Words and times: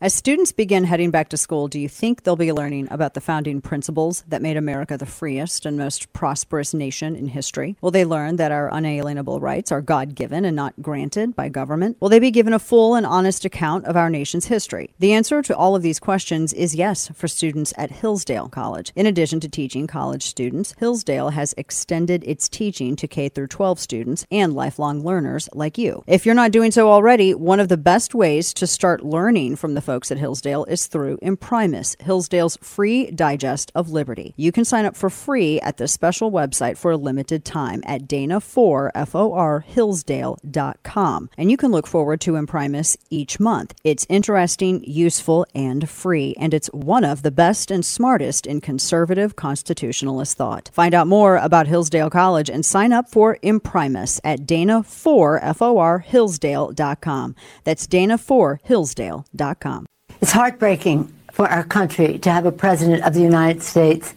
As 0.00 0.14
students 0.14 0.52
begin 0.52 0.84
heading 0.84 1.10
back 1.10 1.28
to 1.30 1.36
school, 1.36 1.66
do 1.66 1.80
you 1.80 1.88
think 1.88 2.22
they'll 2.22 2.36
be 2.36 2.52
learning 2.52 2.86
about 2.88 3.14
the 3.14 3.20
founding 3.20 3.60
principles 3.60 4.22
that 4.28 4.40
made 4.40 4.56
America 4.56 4.96
the 4.96 5.04
freest 5.04 5.66
and 5.66 5.76
most 5.76 6.12
prosperous 6.12 6.72
nation 6.72 7.16
in 7.16 7.26
history? 7.26 7.74
Will 7.80 7.90
they 7.90 8.04
learn 8.04 8.36
that 8.36 8.52
our 8.52 8.72
unalienable 8.72 9.40
rights 9.40 9.72
are 9.72 9.80
God 9.80 10.14
given 10.14 10.44
and 10.44 10.54
not 10.54 10.80
granted 10.80 11.34
by 11.34 11.48
government? 11.48 11.96
Will 11.98 12.10
they 12.10 12.20
be 12.20 12.30
given 12.30 12.52
a 12.52 12.60
full 12.60 12.94
and 12.94 13.04
honest 13.04 13.44
account 13.44 13.86
of 13.86 13.96
our 13.96 14.08
nation's 14.08 14.46
history? 14.46 14.94
The 15.00 15.12
answer 15.12 15.42
to 15.42 15.56
all 15.56 15.74
of 15.74 15.82
these 15.82 15.98
questions 15.98 16.52
is 16.52 16.76
yes 16.76 17.08
for 17.12 17.26
students 17.26 17.74
at 17.76 17.90
Hillsdale 17.90 18.50
College. 18.50 18.92
In 18.94 19.04
addition 19.04 19.40
to 19.40 19.48
teaching 19.48 19.88
college 19.88 20.22
students, 20.22 20.76
Hillsdale 20.78 21.30
has 21.30 21.56
extended 21.58 22.22
its 22.22 22.48
teaching 22.48 22.94
to 22.94 23.08
K 23.08 23.28
through 23.28 23.48
12 23.48 23.80
students 23.80 24.24
and 24.30 24.54
lifelong 24.54 25.02
learners 25.02 25.48
like 25.54 25.76
you. 25.76 26.04
If 26.06 26.24
you're 26.24 26.36
not 26.36 26.52
doing 26.52 26.70
so 26.70 26.88
already, 26.88 27.34
one 27.34 27.58
of 27.58 27.68
the 27.68 27.76
best 27.76 28.14
ways 28.14 28.54
to 28.54 28.68
start 28.68 29.04
learning 29.04 29.56
from 29.56 29.74
the 29.74 29.87
folks 29.88 30.10
at 30.10 30.18
Hillsdale 30.18 30.66
is 30.66 30.86
through 30.86 31.16
Imprimis, 31.22 31.96
Hillsdale's 31.98 32.58
free 32.60 33.10
digest 33.10 33.72
of 33.74 33.88
liberty. 33.88 34.34
You 34.36 34.52
can 34.52 34.66
sign 34.66 34.84
up 34.84 34.94
for 34.94 35.08
free 35.08 35.58
at 35.62 35.78
this 35.78 35.94
special 35.94 36.30
website 36.30 36.76
for 36.76 36.90
a 36.90 36.98
limited 36.98 37.42
time 37.42 37.82
at 37.86 38.02
dana4for 38.06 39.64
hillsdale.com. 39.64 41.30
And 41.38 41.50
you 41.50 41.56
can 41.56 41.70
look 41.70 41.86
forward 41.86 42.20
to 42.20 42.36
Imprimis 42.36 42.98
each 43.08 43.40
month. 43.40 43.74
It's 43.82 44.04
interesting, 44.10 44.84
useful, 44.84 45.46
and 45.54 45.88
free, 45.88 46.34
and 46.38 46.52
it's 46.52 46.68
one 46.74 47.04
of 47.04 47.22
the 47.22 47.30
best 47.30 47.70
and 47.70 47.82
smartest 47.82 48.46
in 48.46 48.60
conservative 48.60 49.36
constitutionalist 49.36 50.36
thought. 50.36 50.68
Find 50.74 50.92
out 50.92 51.06
more 51.06 51.38
about 51.38 51.66
Hillsdale 51.66 52.10
College 52.10 52.50
and 52.50 52.66
sign 52.66 52.92
up 52.92 53.08
for 53.08 53.38
Imprimis 53.42 54.20
at 54.22 54.40
dana4for 54.40 56.04
hillsdale.com. 56.04 57.36
That's 57.64 57.86
dana4hillsdale.com. 57.86 59.77
It's 60.20 60.32
heartbreaking 60.32 61.12
for 61.30 61.48
our 61.48 61.62
country 61.62 62.18
to 62.18 62.30
have 62.30 62.44
a 62.44 62.50
president 62.50 63.04
of 63.04 63.14
the 63.14 63.20
United 63.20 63.62
States 63.62 64.14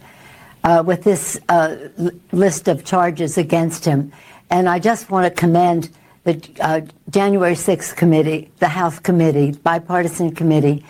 uh, 0.64 0.82
with 0.84 1.04
this 1.04 1.38
uh, 1.48 1.76
list 2.32 2.66
of 2.66 2.84
charges 2.84 3.38
against 3.38 3.84
him. 3.84 4.12
And 4.50 4.68
I 4.68 4.80
just 4.80 5.10
want 5.10 5.32
to 5.32 5.40
commend 5.40 5.90
the 6.24 6.40
uh, 6.60 6.80
January 7.10 7.54
6th 7.54 7.94
committee, 7.94 8.50
the 8.58 8.68
House 8.68 8.98
committee, 8.98 9.52
bipartisan 9.52 10.34
committee, 10.34 10.84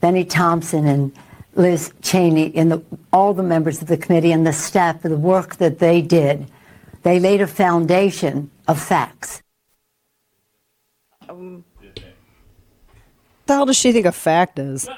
Benny 0.00 0.24
Thompson 0.24 0.86
and 0.86 1.12
Liz 1.54 1.92
Cheney, 2.00 2.54
and 2.56 2.72
the, 2.72 2.82
all 3.12 3.34
the 3.34 3.42
members 3.42 3.82
of 3.82 3.88
the 3.88 3.98
committee 3.98 4.32
and 4.32 4.46
the 4.46 4.52
staff 4.52 5.02
for 5.02 5.10
the 5.10 5.16
work 5.18 5.56
that 5.56 5.78
they 5.78 6.00
did. 6.00 6.50
They 7.02 7.20
laid 7.20 7.42
a 7.42 7.46
foundation 7.46 8.50
of 8.66 8.80
facts. 8.80 9.42
Um 11.28 11.64
the 13.48 13.54
hell 13.54 13.66
does 13.66 13.76
she 13.76 13.92
think 13.92 14.06
a 14.06 14.12
fact 14.12 14.58
is? 14.58 14.88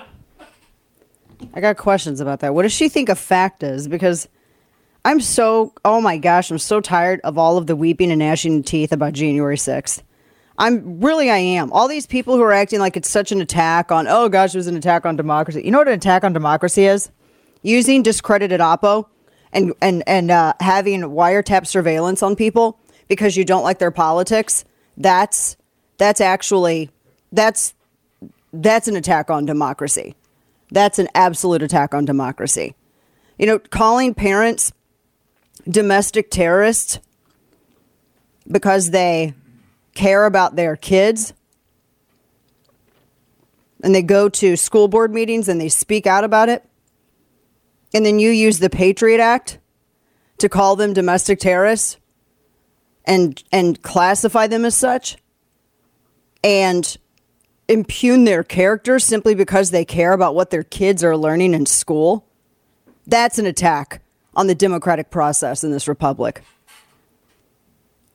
I 1.54 1.60
got 1.60 1.78
questions 1.78 2.20
about 2.20 2.40
that. 2.40 2.54
What 2.54 2.62
does 2.62 2.72
she 2.72 2.88
think 2.88 3.08
a 3.08 3.14
fact 3.14 3.62
is? 3.62 3.88
Because 3.88 4.28
I'm 5.04 5.20
so, 5.20 5.72
oh 5.84 6.00
my 6.00 6.18
gosh, 6.18 6.50
I'm 6.50 6.58
so 6.58 6.80
tired 6.80 7.20
of 7.24 7.38
all 7.38 7.56
of 7.56 7.66
the 7.66 7.74
weeping 7.74 8.10
and 8.10 8.18
gnashing 8.18 8.62
teeth 8.62 8.92
about 8.92 9.14
January 9.14 9.56
6th. 9.56 10.02
I'm 10.58 11.00
really, 11.00 11.30
I 11.30 11.38
am. 11.38 11.72
All 11.72 11.88
these 11.88 12.06
people 12.06 12.36
who 12.36 12.42
are 12.42 12.52
acting 12.52 12.80
like 12.80 12.96
it's 12.96 13.08
such 13.08 13.32
an 13.32 13.40
attack 13.40 13.90
on, 13.90 14.06
oh 14.06 14.28
gosh, 14.28 14.54
it 14.54 14.58
was 14.58 14.66
an 14.66 14.76
attack 14.76 15.06
on 15.06 15.16
democracy. 15.16 15.62
You 15.64 15.70
know 15.70 15.78
what 15.78 15.88
an 15.88 15.94
attack 15.94 16.22
on 16.22 16.34
democracy 16.34 16.84
is? 16.84 17.10
Using 17.62 18.02
discredited 18.02 18.60
Oppo 18.60 19.06
and, 19.52 19.72
and, 19.80 20.02
and 20.06 20.30
uh, 20.30 20.52
having 20.60 21.00
wiretap 21.00 21.66
surveillance 21.66 22.22
on 22.22 22.36
people 22.36 22.78
because 23.08 23.38
you 23.38 23.44
don't 23.44 23.62
like 23.62 23.78
their 23.78 23.90
politics. 23.90 24.66
That's, 24.98 25.56
that's 25.96 26.20
actually, 26.20 26.90
that's, 27.32 27.72
that's 28.52 28.88
an 28.88 28.96
attack 28.96 29.30
on 29.30 29.46
democracy. 29.46 30.14
That's 30.70 30.98
an 30.98 31.08
absolute 31.14 31.62
attack 31.62 31.94
on 31.94 32.04
democracy. 32.04 32.74
You 33.38 33.46
know, 33.46 33.58
calling 33.58 34.14
parents 34.14 34.72
domestic 35.68 36.30
terrorists 36.30 36.98
because 38.50 38.90
they 38.90 39.34
care 39.94 40.26
about 40.26 40.56
their 40.56 40.76
kids 40.76 41.32
and 43.82 43.94
they 43.94 44.02
go 44.02 44.28
to 44.28 44.56
school 44.56 44.88
board 44.88 45.12
meetings 45.12 45.48
and 45.48 45.60
they 45.60 45.68
speak 45.68 46.06
out 46.06 46.24
about 46.24 46.48
it. 46.48 46.64
And 47.92 48.04
then 48.04 48.18
you 48.18 48.30
use 48.30 48.58
the 48.58 48.70
Patriot 48.70 49.20
Act 49.20 49.58
to 50.38 50.48
call 50.48 50.76
them 50.76 50.92
domestic 50.92 51.38
terrorists 51.38 51.96
and 53.04 53.42
and 53.50 53.80
classify 53.82 54.46
them 54.46 54.64
as 54.64 54.76
such. 54.76 55.16
And 56.44 56.96
impugn 57.70 58.24
their 58.24 58.42
character 58.42 58.98
simply 58.98 59.34
because 59.34 59.70
they 59.70 59.84
care 59.84 60.12
about 60.12 60.34
what 60.34 60.50
their 60.50 60.64
kids 60.64 61.04
are 61.04 61.16
learning 61.16 61.54
in 61.54 61.64
school, 61.64 62.26
that's 63.06 63.38
an 63.38 63.46
attack 63.46 64.02
on 64.34 64.48
the 64.48 64.54
democratic 64.54 65.10
process 65.10 65.62
in 65.62 65.70
this 65.70 65.86
republic. 65.86 66.42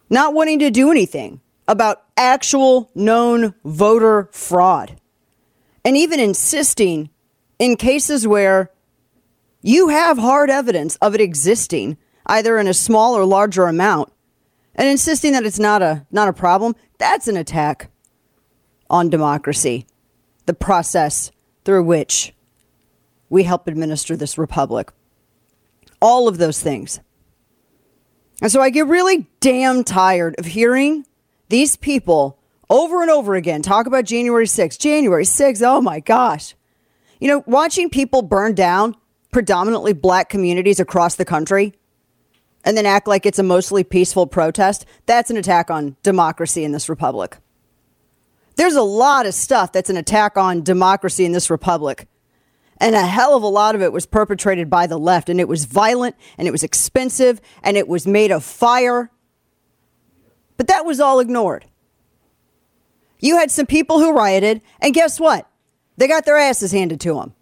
Not 0.09 0.33
wanting 0.33 0.59
to 0.59 0.69
do 0.69 0.91
anything 0.91 1.41
about 1.67 2.03
actual 2.17 2.91
known 2.93 3.55
voter 3.63 4.29
fraud. 4.31 4.99
And 5.83 5.95
even 5.95 6.19
insisting 6.19 7.09
in 7.57 7.77
cases 7.77 8.27
where 8.27 8.71
you 9.61 9.87
have 9.87 10.17
hard 10.17 10.49
evidence 10.49 10.97
of 10.97 11.15
it 11.15 11.21
existing, 11.21 11.97
either 12.25 12.59
in 12.59 12.67
a 12.67 12.73
small 12.73 13.17
or 13.17 13.25
larger 13.25 13.65
amount, 13.65 14.11
and 14.75 14.89
insisting 14.89 15.31
that 15.31 15.45
it's 15.45 15.59
not 15.59 15.81
a 15.81 16.05
not 16.11 16.27
a 16.27 16.33
problem, 16.33 16.75
that's 16.97 17.27
an 17.27 17.37
attack 17.37 17.89
on 18.89 19.09
democracy, 19.09 19.85
the 20.45 20.53
process 20.53 21.31
through 21.63 21.83
which 21.83 22.33
we 23.29 23.43
help 23.43 23.67
administer 23.67 24.15
this 24.15 24.37
republic. 24.37 24.91
All 26.01 26.27
of 26.27 26.37
those 26.37 26.61
things. 26.61 26.99
And 28.41 28.51
so 28.51 28.61
I 28.61 28.69
get 28.69 28.87
really 28.87 29.27
damn 29.39 29.83
tired 29.83 30.35
of 30.37 30.45
hearing 30.45 31.05
these 31.49 31.75
people 31.75 32.37
over 32.69 33.01
and 33.01 33.11
over 33.11 33.35
again 33.35 33.61
talk 33.61 33.87
about 33.87 34.05
January 34.05 34.45
6th, 34.45 34.79
January 34.79 35.23
6th. 35.23 35.61
Oh 35.65 35.81
my 35.81 35.99
gosh. 35.99 36.55
You 37.19 37.29
know, 37.29 37.43
watching 37.47 37.89
people 37.89 38.21
burn 38.21 38.55
down 38.55 38.95
predominantly 39.31 39.93
black 39.93 40.29
communities 40.29 40.79
across 40.79 41.15
the 41.15 41.25
country 41.25 41.73
and 42.63 42.75
then 42.75 42.85
act 42.85 43.07
like 43.07 43.25
it's 43.25 43.39
a 43.39 43.43
mostly 43.43 43.83
peaceful 43.83 44.27
protest, 44.27 44.85
that's 45.05 45.29
an 45.29 45.37
attack 45.37 45.69
on 45.69 45.95
democracy 46.03 46.63
in 46.63 46.71
this 46.71 46.89
republic. 46.89 47.37
There's 48.55 48.75
a 48.75 48.81
lot 48.81 49.25
of 49.25 49.33
stuff 49.33 49.71
that's 49.71 49.89
an 49.89 49.97
attack 49.97 50.37
on 50.37 50.63
democracy 50.63 51.25
in 51.25 51.31
this 51.31 51.49
republic. 51.49 52.07
And 52.77 52.95
a 52.95 53.05
hell 53.05 53.35
of 53.35 53.43
a 53.43 53.47
lot 53.47 53.75
of 53.75 53.81
it 53.81 53.93
was 53.93 54.05
perpetrated 54.05 54.69
by 54.69 54.87
the 54.87 54.97
left. 54.97 55.29
And 55.29 55.39
it 55.39 55.47
was 55.47 55.65
violent 55.65 56.15
and 56.37 56.47
it 56.47 56.51
was 56.51 56.63
expensive 56.63 57.41
and 57.63 57.77
it 57.77 57.87
was 57.87 58.05
made 58.05 58.31
of 58.31 58.43
fire. 58.43 59.11
But 60.57 60.67
that 60.67 60.85
was 60.85 60.99
all 60.99 61.19
ignored. 61.19 61.65
You 63.19 63.37
had 63.37 63.51
some 63.51 63.65
people 63.65 63.99
who 63.99 64.15
rioted, 64.15 64.61
and 64.79 64.93
guess 64.93 65.19
what? 65.19 65.49
They 65.97 66.07
got 66.07 66.25
their 66.25 66.37
asses 66.37 66.71
handed 66.71 66.99
to 67.01 67.15
them. 67.15 67.33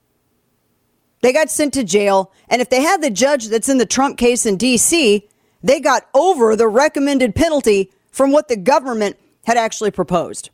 They 1.22 1.34
got 1.34 1.50
sent 1.50 1.74
to 1.74 1.84
jail. 1.84 2.31
And 2.47 2.62
if 2.62 2.69
they 2.69 2.81
had 2.81 3.01
the 3.01 3.09
judge 3.09 3.47
that's 3.47 3.69
in 3.69 3.80
the 3.80 3.85
Trump 3.85 4.18
case 4.18 4.45
in 4.45 4.57
D.C., 4.57 5.28
they 5.63 5.80
got 5.80 6.07
over 6.13 6.56
the 6.56 6.68
recommended 6.68 7.34
penalty 7.34 7.91
from 8.12 8.31
what 8.31 8.47
the 8.47 8.57
government 8.57 9.18
had 9.45 9.57
actually 9.57 9.91
proposed. 9.91 10.51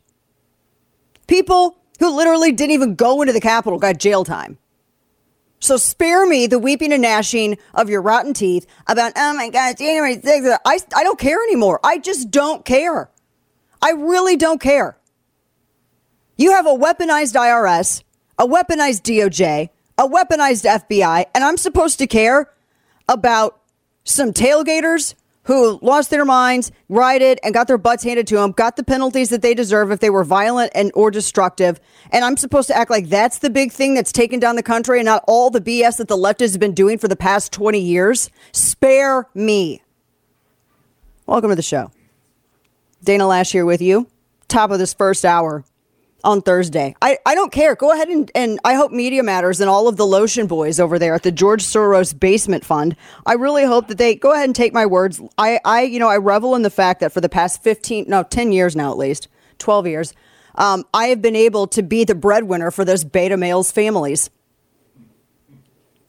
People 1.30 1.78
who 2.00 2.16
literally 2.16 2.50
didn't 2.50 2.72
even 2.72 2.96
go 2.96 3.22
into 3.22 3.32
the 3.32 3.40
Capitol 3.40 3.78
got 3.78 3.98
jail 3.98 4.24
time. 4.24 4.58
So 5.60 5.76
spare 5.76 6.26
me 6.26 6.48
the 6.48 6.58
weeping 6.58 6.92
and 6.92 7.02
gnashing 7.02 7.56
of 7.72 7.88
your 7.88 8.02
rotten 8.02 8.34
teeth 8.34 8.66
about, 8.88 9.12
oh 9.14 9.34
my 9.34 9.48
God, 9.48 9.76
January 9.78 10.16
6th. 10.16 10.58
I, 10.64 10.80
I 10.96 11.04
don't 11.04 11.20
care 11.20 11.40
anymore. 11.44 11.78
I 11.84 11.98
just 11.98 12.32
don't 12.32 12.64
care. 12.64 13.10
I 13.80 13.92
really 13.92 14.36
don't 14.36 14.60
care. 14.60 14.98
You 16.36 16.50
have 16.50 16.66
a 16.66 16.70
weaponized 16.70 17.36
IRS, 17.36 18.02
a 18.36 18.44
weaponized 18.44 19.02
DOJ, 19.02 19.68
a 19.98 20.08
weaponized 20.08 20.64
FBI, 20.64 21.26
and 21.32 21.44
I'm 21.44 21.58
supposed 21.58 22.00
to 22.00 22.08
care 22.08 22.50
about 23.08 23.60
some 24.02 24.32
tailgaters 24.32 25.14
who 25.44 25.78
lost 25.82 26.10
their 26.10 26.24
minds, 26.24 26.70
rioted, 26.88 27.38
and 27.42 27.54
got 27.54 27.66
their 27.66 27.78
butts 27.78 28.04
handed 28.04 28.26
to 28.28 28.36
them, 28.36 28.52
got 28.52 28.76
the 28.76 28.84
penalties 28.84 29.30
that 29.30 29.42
they 29.42 29.54
deserve 29.54 29.90
if 29.90 30.00
they 30.00 30.10
were 30.10 30.24
violent 30.24 30.70
and 30.74 30.92
or 30.94 31.10
destructive. 31.10 31.80
And 32.12 32.24
I'm 32.24 32.36
supposed 32.36 32.68
to 32.68 32.76
act 32.76 32.90
like 32.90 33.08
that's 33.08 33.38
the 33.38 33.50
big 33.50 33.72
thing 33.72 33.94
that's 33.94 34.12
taken 34.12 34.38
down 34.38 34.56
the 34.56 34.62
country 34.62 34.98
and 34.98 35.06
not 35.06 35.24
all 35.26 35.50
the 35.50 35.60
BS 35.60 35.96
that 35.96 36.08
the 36.08 36.16
left 36.16 36.40
has 36.40 36.58
been 36.58 36.74
doing 36.74 36.98
for 36.98 37.08
the 37.08 37.16
past 37.16 37.52
20 37.52 37.80
years? 37.80 38.30
Spare 38.52 39.28
me. 39.34 39.82
Welcome 41.26 41.50
to 41.50 41.56
the 41.56 41.62
show. 41.62 41.90
Dana 43.02 43.24
Loesch 43.24 43.52
here 43.52 43.64
with 43.64 43.80
you. 43.80 44.08
Top 44.48 44.70
of 44.70 44.78
this 44.78 44.92
first 44.92 45.24
hour 45.24 45.64
on 46.24 46.42
Thursday. 46.42 46.94
I, 47.00 47.18
I 47.26 47.34
don't 47.34 47.52
care. 47.52 47.74
Go 47.74 47.92
ahead 47.92 48.08
and, 48.08 48.30
and 48.34 48.60
I 48.64 48.74
hope 48.74 48.92
Media 48.92 49.22
Matters 49.22 49.60
and 49.60 49.70
all 49.70 49.88
of 49.88 49.96
the 49.96 50.06
lotion 50.06 50.46
boys 50.46 50.80
over 50.80 50.98
there 50.98 51.14
at 51.14 51.22
the 51.22 51.32
George 51.32 51.62
Soros 51.62 52.18
Basement 52.18 52.64
Fund. 52.64 52.96
I 53.26 53.34
really 53.34 53.64
hope 53.64 53.88
that 53.88 53.98
they 53.98 54.14
go 54.14 54.32
ahead 54.32 54.46
and 54.46 54.54
take 54.54 54.72
my 54.72 54.86
words. 54.86 55.20
I, 55.38 55.60
I 55.64 55.82
you 55.82 55.98
know, 55.98 56.08
I 56.08 56.16
revel 56.16 56.54
in 56.54 56.62
the 56.62 56.70
fact 56.70 57.00
that 57.00 57.12
for 57.12 57.20
the 57.20 57.28
past 57.28 57.62
15, 57.62 58.06
no, 58.08 58.22
10 58.22 58.52
years 58.52 58.76
now 58.76 58.90
at 58.90 58.98
least, 58.98 59.28
12 59.58 59.86
years, 59.86 60.14
um, 60.54 60.84
I 60.92 61.06
have 61.06 61.22
been 61.22 61.36
able 61.36 61.66
to 61.68 61.82
be 61.82 62.04
the 62.04 62.14
breadwinner 62.14 62.70
for 62.70 62.84
those 62.84 63.04
beta 63.04 63.36
males' 63.36 63.70
families. 63.72 64.30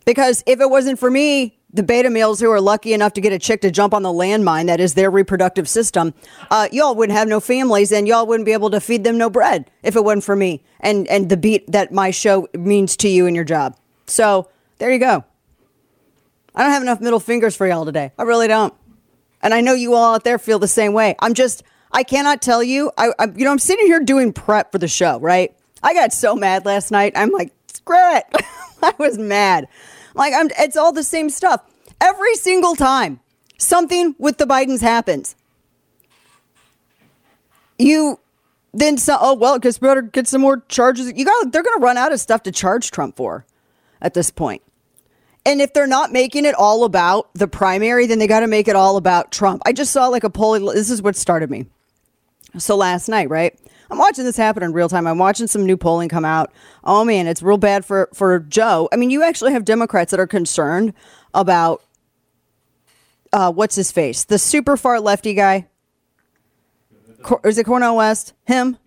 Because 0.06 0.44
if 0.46 0.60
it 0.60 0.70
wasn't 0.70 1.00
for 1.00 1.12
me, 1.12 1.60
the 1.74 1.84
beta 1.84 2.10
males 2.10 2.40
who 2.40 2.50
are 2.52 2.62
lucky 2.62 2.94
enough 2.94 3.14
to 3.14 3.22
get 3.22 3.32
a 3.32 3.40
chick 3.40 3.62
to 3.62 3.72
jump 3.72 3.94
on 3.94 4.04
the 4.04 4.10
landmine 4.10 4.68
that 4.68 4.80
is 4.80 4.94
their 4.94 5.10
reproductive 5.10 5.70
system, 5.70 6.14
uh, 6.50 6.68
y'all 6.72 6.96
wouldn't 6.96 7.18
have 7.18 7.28
no 7.28 7.40
families 7.40 7.92
and 7.92 8.08
y'all 8.08 8.28
wouldn't 8.28 8.46
be 8.46 8.54
able 8.54 8.70
to 8.70 8.82
feed 8.82 9.04
them 9.04 9.18
no 9.18 9.30
bread 9.30 9.70
if 9.84 9.96
it 9.96 10.04
wasn't 10.04 10.24
for 10.24 10.36
me 10.36 10.64
and, 10.80 11.08
and 11.08 11.30
the 11.30 11.38
beat 11.38 11.72
that 11.72 11.92
my 11.92 12.12
show 12.12 12.48
means 12.54 12.98
to 12.98 13.08
you 13.08 13.26
and 13.26 13.36
your 13.36 13.46
job. 13.46 13.78
So 14.08 14.50
there 14.78 14.92
you 14.92 15.00
go. 15.00 15.24
I 16.54 16.64
don't 16.64 16.72
have 16.72 16.82
enough 16.82 17.00
middle 17.00 17.20
fingers 17.20 17.56
for 17.56 17.66
y'all 17.66 17.86
today. 17.86 18.12
I 18.18 18.24
really 18.24 18.48
don't. 18.48 18.74
And 19.42 19.54
I 19.54 19.62
know 19.62 19.74
you 19.74 19.94
all 19.94 20.16
out 20.16 20.24
there 20.24 20.38
feel 20.38 20.60
the 20.60 20.68
same 20.68 20.94
way. 20.94 21.16
I'm 21.20 21.34
just, 21.34 21.64
I 21.92 22.04
cannot 22.04 22.42
tell 22.42 22.62
you. 22.62 22.92
I, 22.98 23.14
I 23.18 23.26
you 23.36 23.46
know, 23.46 23.52
I'm 23.52 23.60
sitting 23.60 23.86
here 23.88 24.00
doing 24.00 24.34
prep 24.34 24.72
for 24.72 24.78
the 24.78 24.88
show, 24.88 25.20
right? 25.20 25.56
I 25.82 25.94
got 25.94 26.14
so 26.14 26.36
mad 26.36 26.66
last 26.66 26.92
night. 26.92 27.14
I'm 27.16 27.32
like, 27.32 27.54
screw 27.74 28.16
it. 28.16 28.26
I 28.84 28.94
was 29.00 29.18
mad. 29.18 29.68
Like 30.14 30.34
I'm, 30.36 30.50
it's 30.60 30.78
all 30.78 30.92
the 30.92 31.04
same 31.04 31.30
stuff. 31.30 31.62
Every 32.00 32.36
single 32.36 32.76
time 32.76 33.20
something 33.58 34.16
with 34.18 34.38
the 34.38 34.46
Bidens 34.46 34.82
happens, 34.82 35.36
you 37.78 38.20
then 38.74 38.98
so, 38.98 39.18
oh 39.20 39.34
well, 39.34 39.60
guess 39.60 39.78
better 39.78 40.02
get 40.02 40.28
some 40.28 40.42
more 40.42 40.64
charges. 40.70 41.12
You 41.16 41.26
got 41.26 41.52
they're 41.52 41.64
going 41.64 41.78
to 41.78 41.84
run 41.84 41.98
out 41.98 42.14
of 42.14 42.20
stuff 42.20 42.44
to 42.44 42.52
charge 42.52 42.92
Trump 42.92 43.18
for 43.18 43.46
at 44.02 44.14
this 44.14 44.32
point. 44.32 44.62
And 45.46 45.60
if 45.60 45.74
they're 45.74 45.88
not 45.88 46.12
making 46.12 46.46
it 46.46 46.54
all 46.54 46.84
about 46.84 47.34
the 47.34 47.48
primary, 47.48 48.06
then 48.06 48.20
they 48.20 48.28
got 48.28 48.42
to 48.42 48.48
make 48.48 48.68
it 48.68 48.76
all 48.76 48.96
about 48.96 49.32
Trump. 49.32 49.64
I 49.66 49.74
just 49.74 49.92
saw 49.92 50.08
like 50.08 50.24
a 50.24 50.30
poll. 50.30 50.60
This 50.72 50.92
is 50.92 51.02
what 51.02 51.16
started 51.16 51.50
me. 51.50 51.66
So 52.58 52.76
last 52.76 53.10
night, 53.10 53.30
right? 53.30 53.58
I'm 53.92 53.98
watching 53.98 54.24
this 54.24 54.38
happen 54.38 54.64
in 54.64 54.72
real 54.72 54.88
time. 54.88 55.06
I'm 55.06 55.18
watching 55.18 55.48
some 55.48 55.66
new 55.66 55.76
polling 55.76 56.08
come 56.08 56.24
out. 56.24 56.54
Oh 56.86 57.04
man, 57.04 57.28
it's 57.28 57.44
real 57.44 57.58
bad 57.58 57.84
for 57.84 58.10
for 58.14 58.40
Joe. 58.40 58.88
I 58.94 58.96
mean, 58.96 59.10
you 59.10 59.22
actually 59.22 59.52
have 59.52 59.66
Democrats 59.66 60.12
that 60.12 60.20
are 60.20 60.28
concerned 60.28 60.94
about 61.34 61.84
uh, 63.34 63.52
what's 63.52 63.76
his 63.76 63.92
face, 63.92 64.24
the 64.24 64.40
super 64.40 64.78
far 64.78 65.02
lefty 65.02 65.34
guy. 65.34 65.68
Cor- 67.22 67.42
is 67.44 67.58
it 67.58 67.66
Cornel 67.66 67.98
West? 67.98 68.34
Him? 68.46 68.78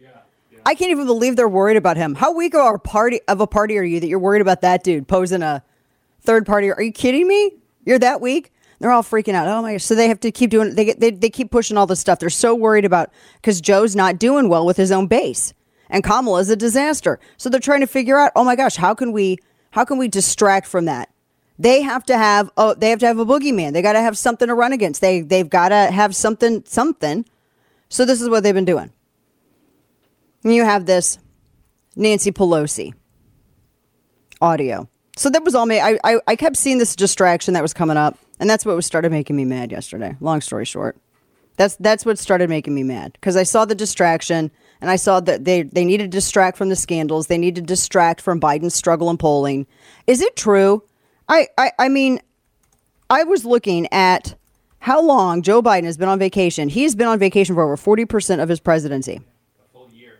I 0.66 0.74
can't 0.74 0.90
even 0.90 1.04
believe 1.04 1.36
they're 1.36 1.46
worried 1.46 1.76
about 1.76 1.98
him. 1.98 2.14
How 2.14 2.32
weak 2.32 2.54
of 2.54 2.74
a 2.74 2.78
party 2.78 3.20
of 3.28 3.42
a 3.42 3.46
party 3.46 3.76
are 3.76 3.84
you 3.84 4.00
that 4.00 4.06
you're 4.06 4.18
worried 4.18 4.40
about 4.40 4.62
that 4.62 4.82
dude 4.82 5.06
posing 5.06 5.42
a 5.42 5.62
third 6.22 6.46
party? 6.46 6.72
Are 6.72 6.82
you 6.82 6.92
kidding 6.92 7.28
me? 7.28 7.52
You're 7.84 7.98
that 7.98 8.22
weak? 8.22 8.53
They're 8.78 8.90
all 8.90 9.02
freaking 9.02 9.34
out. 9.34 9.46
Oh 9.48 9.62
my 9.62 9.72
gosh! 9.72 9.84
So 9.84 9.94
they 9.94 10.08
have 10.08 10.20
to 10.20 10.30
keep 10.30 10.50
doing. 10.50 10.74
They 10.74 10.84
get 10.84 11.00
they 11.00 11.10
they 11.10 11.30
keep 11.30 11.50
pushing 11.50 11.76
all 11.76 11.86
this 11.86 12.00
stuff. 12.00 12.18
They're 12.18 12.30
so 12.30 12.54
worried 12.54 12.84
about 12.84 13.10
because 13.36 13.60
Joe's 13.60 13.94
not 13.94 14.18
doing 14.18 14.48
well 14.48 14.66
with 14.66 14.76
his 14.76 14.90
own 14.90 15.06
base, 15.06 15.54
and 15.88 16.02
Kamala 16.02 16.40
is 16.40 16.50
a 16.50 16.56
disaster. 16.56 17.18
So 17.36 17.48
they're 17.48 17.60
trying 17.60 17.80
to 17.80 17.86
figure 17.86 18.18
out. 18.18 18.32
Oh 18.36 18.44
my 18.44 18.56
gosh! 18.56 18.76
How 18.76 18.94
can 18.94 19.12
we 19.12 19.38
how 19.70 19.84
can 19.84 19.98
we 19.98 20.08
distract 20.08 20.66
from 20.66 20.86
that? 20.86 21.10
They 21.58 21.82
have 21.82 22.04
to 22.06 22.18
have 22.18 22.50
oh 22.56 22.74
they 22.74 22.90
have 22.90 22.98
to 23.00 23.06
have 23.06 23.18
a 23.18 23.26
boogeyman. 23.26 23.72
They 23.72 23.82
got 23.82 23.92
to 23.92 24.00
have 24.00 24.18
something 24.18 24.48
to 24.48 24.54
run 24.54 24.72
against. 24.72 25.00
They 25.00 25.20
they've 25.20 25.48
got 25.48 25.68
to 25.68 25.90
have 25.92 26.14
something 26.16 26.64
something. 26.66 27.24
So 27.88 28.04
this 28.04 28.20
is 28.20 28.28
what 28.28 28.42
they've 28.42 28.54
been 28.54 28.64
doing. 28.64 28.92
And 30.42 30.54
you 30.54 30.64
have 30.64 30.86
this 30.86 31.18
Nancy 31.96 32.32
Pelosi 32.32 32.92
audio. 34.40 34.88
So 35.16 35.30
that 35.30 35.44
was 35.44 35.54
all 35.54 35.66
me. 35.66 35.80
I, 35.80 35.98
I, 36.02 36.18
I 36.26 36.36
kept 36.36 36.56
seeing 36.56 36.78
this 36.78 36.96
distraction 36.96 37.54
that 37.54 37.62
was 37.62 37.72
coming 37.72 37.96
up, 37.96 38.18
and 38.40 38.48
that's 38.48 38.66
what 38.66 38.82
started 38.82 39.12
making 39.12 39.36
me 39.36 39.44
mad 39.44 39.70
yesterday. 39.72 40.16
Long 40.20 40.40
story 40.40 40.64
short, 40.64 40.96
that's 41.56 41.76
that's 41.76 42.04
what 42.04 42.18
started 42.18 42.48
making 42.50 42.74
me 42.74 42.82
mad 42.82 43.12
because 43.12 43.36
I 43.36 43.44
saw 43.44 43.64
the 43.64 43.74
distraction 43.74 44.50
and 44.80 44.90
I 44.90 44.96
saw 44.96 45.20
that 45.20 45.44
they 45.44 45.62
they 45.62 45.84
need 45.84 45.98
to 45.98 46.08
distract 46.08 46.58
from 46.58 46.68
the 46.68 46.76
scandals. 46.76 47.28
They 47.28 47.38
need 47.38 47.54
to 47.54 47.62
distract 47.62 48.20
from 48.20 48.40
Biden's 48.40 48.74
struggle 48.74 49.08
in 49.10 49.18
polling. 49.18 49.66
Is 50.06 50.20
it 50.20 50.36
true? 50.36 50.82
I 51.28 51.48
I, 51.56 51.72
I 51.78 51.88
mean, 51.88 52.20
I 53.08 53.24
was 53.24 53.44
looking 53.44 53.86
at 53.92 54.34
how 54.80 55.00
long 55.00 55.42
Joe 55.42 55.62
Biden 55.62 55.84
has 55.84 55.96
been 55.96 56.08
on 56.08 56.18
vacation. 56.18 56.68
He's 56.68 56.94
been 56.94 57.06
on 57.06 57.18
vacation 57.18 57.54
for 57.54 57.62
over 57.62 57.76
forty 57.76 58.04
percent 58.04 58.40
of 58.40 58.48
his 58.48 58.60
presidency. 58.60 59.20
A 59.62 59.72
full 59.72 59.90
year. 59.92 60.18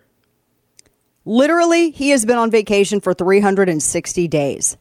Literally, 1.25 1.91
he 1.91 2.11
has 2.11 2.25
been 2.25 2.37
on 2.37 2.49
vacation 2.49 3.01
for 3.01 3.13
360 3.13 4.27
days. 4.29 4.77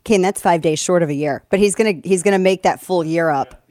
Okay, 0.00 0.14
and 0.14 0.24
that's 0.24 0.40
five 0.40 0.60
days 0.60 0.78
short 0.78 1.02
of 1.02 1.08
a 1.08 1.14
year, 1.14 1.44
but 1.50 1.58
he's 1.58 1.74
gonna 1.74 1.94
he's 2.04 2.22
gonna 2.22 2.38
make 2.38 2.62
that 2.62 2.80
full 2.80 3.04
year 3.04 3.28
up. 3.28 3.66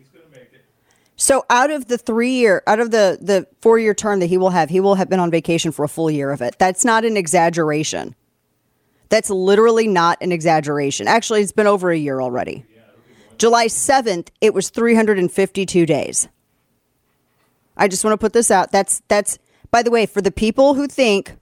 So 1.15 1.45
out 1.49 1.69
of 1.69 1.87
the 1.87 1.97
three 1.97 2.31
year, 2.31 2.63
out 2.65 2.79
of 2.79 2.91
the 2.91 3.17
the 3.19 3.47
four 3.61 3.77
year 3.79 3.93
term 3.93 4.19
that 4.19 4.27
he 4.27 4.37
will 4.37 4.51
have, 4.51 4.69
he 4.69 4.79
will 4.79 4.95
have 4.95 5.09
been 5.09 5.19
on 5.19 5.31
vacation 5.31 5.71
for 5.71 5.83
a 5.83 5.89
full 5.89 6.09
year 6.09 6.31
of 6.31 6.41
it. 6.41 6.55
That's 6.59 6.85
not 6.85 7.03
an 7.03 7.17
exaggeration. 7.17 8.15
That's 9.09 9.29
literally 9.29 9.87
not 9.87 10.17
an 10.21 10.31
exaggeration. 10.31 11.07
Actually, 11.07 11.41
it's 11.41 11.51
been 11.51 11.67
over 11.67 11.91
a 11.91 11.97
year 11.97 12.21
already. 12.21 12.63
July 13.39 13.67
7th, 13.67 14.27
it 14.41 14.53
was 14.53 14.69
352 14.69 15.85
days. 15.85 16.27
I 17.75 17.87
just 17.87 18.03
want 18.03 18.13
to 18.13 18.17
put 18.17 18.33
this 18.33 18.51
out. 18.51 18.71
That's 18.71 19.01
that's 19.07 19.39
by 19.71 19.83
the 19.83 19.91
way, 19.91 20.05
for 20.05 20.21
the 20.21 20.31
people 20.31 20.73
who 20.73 20.87
think 20.87 21.35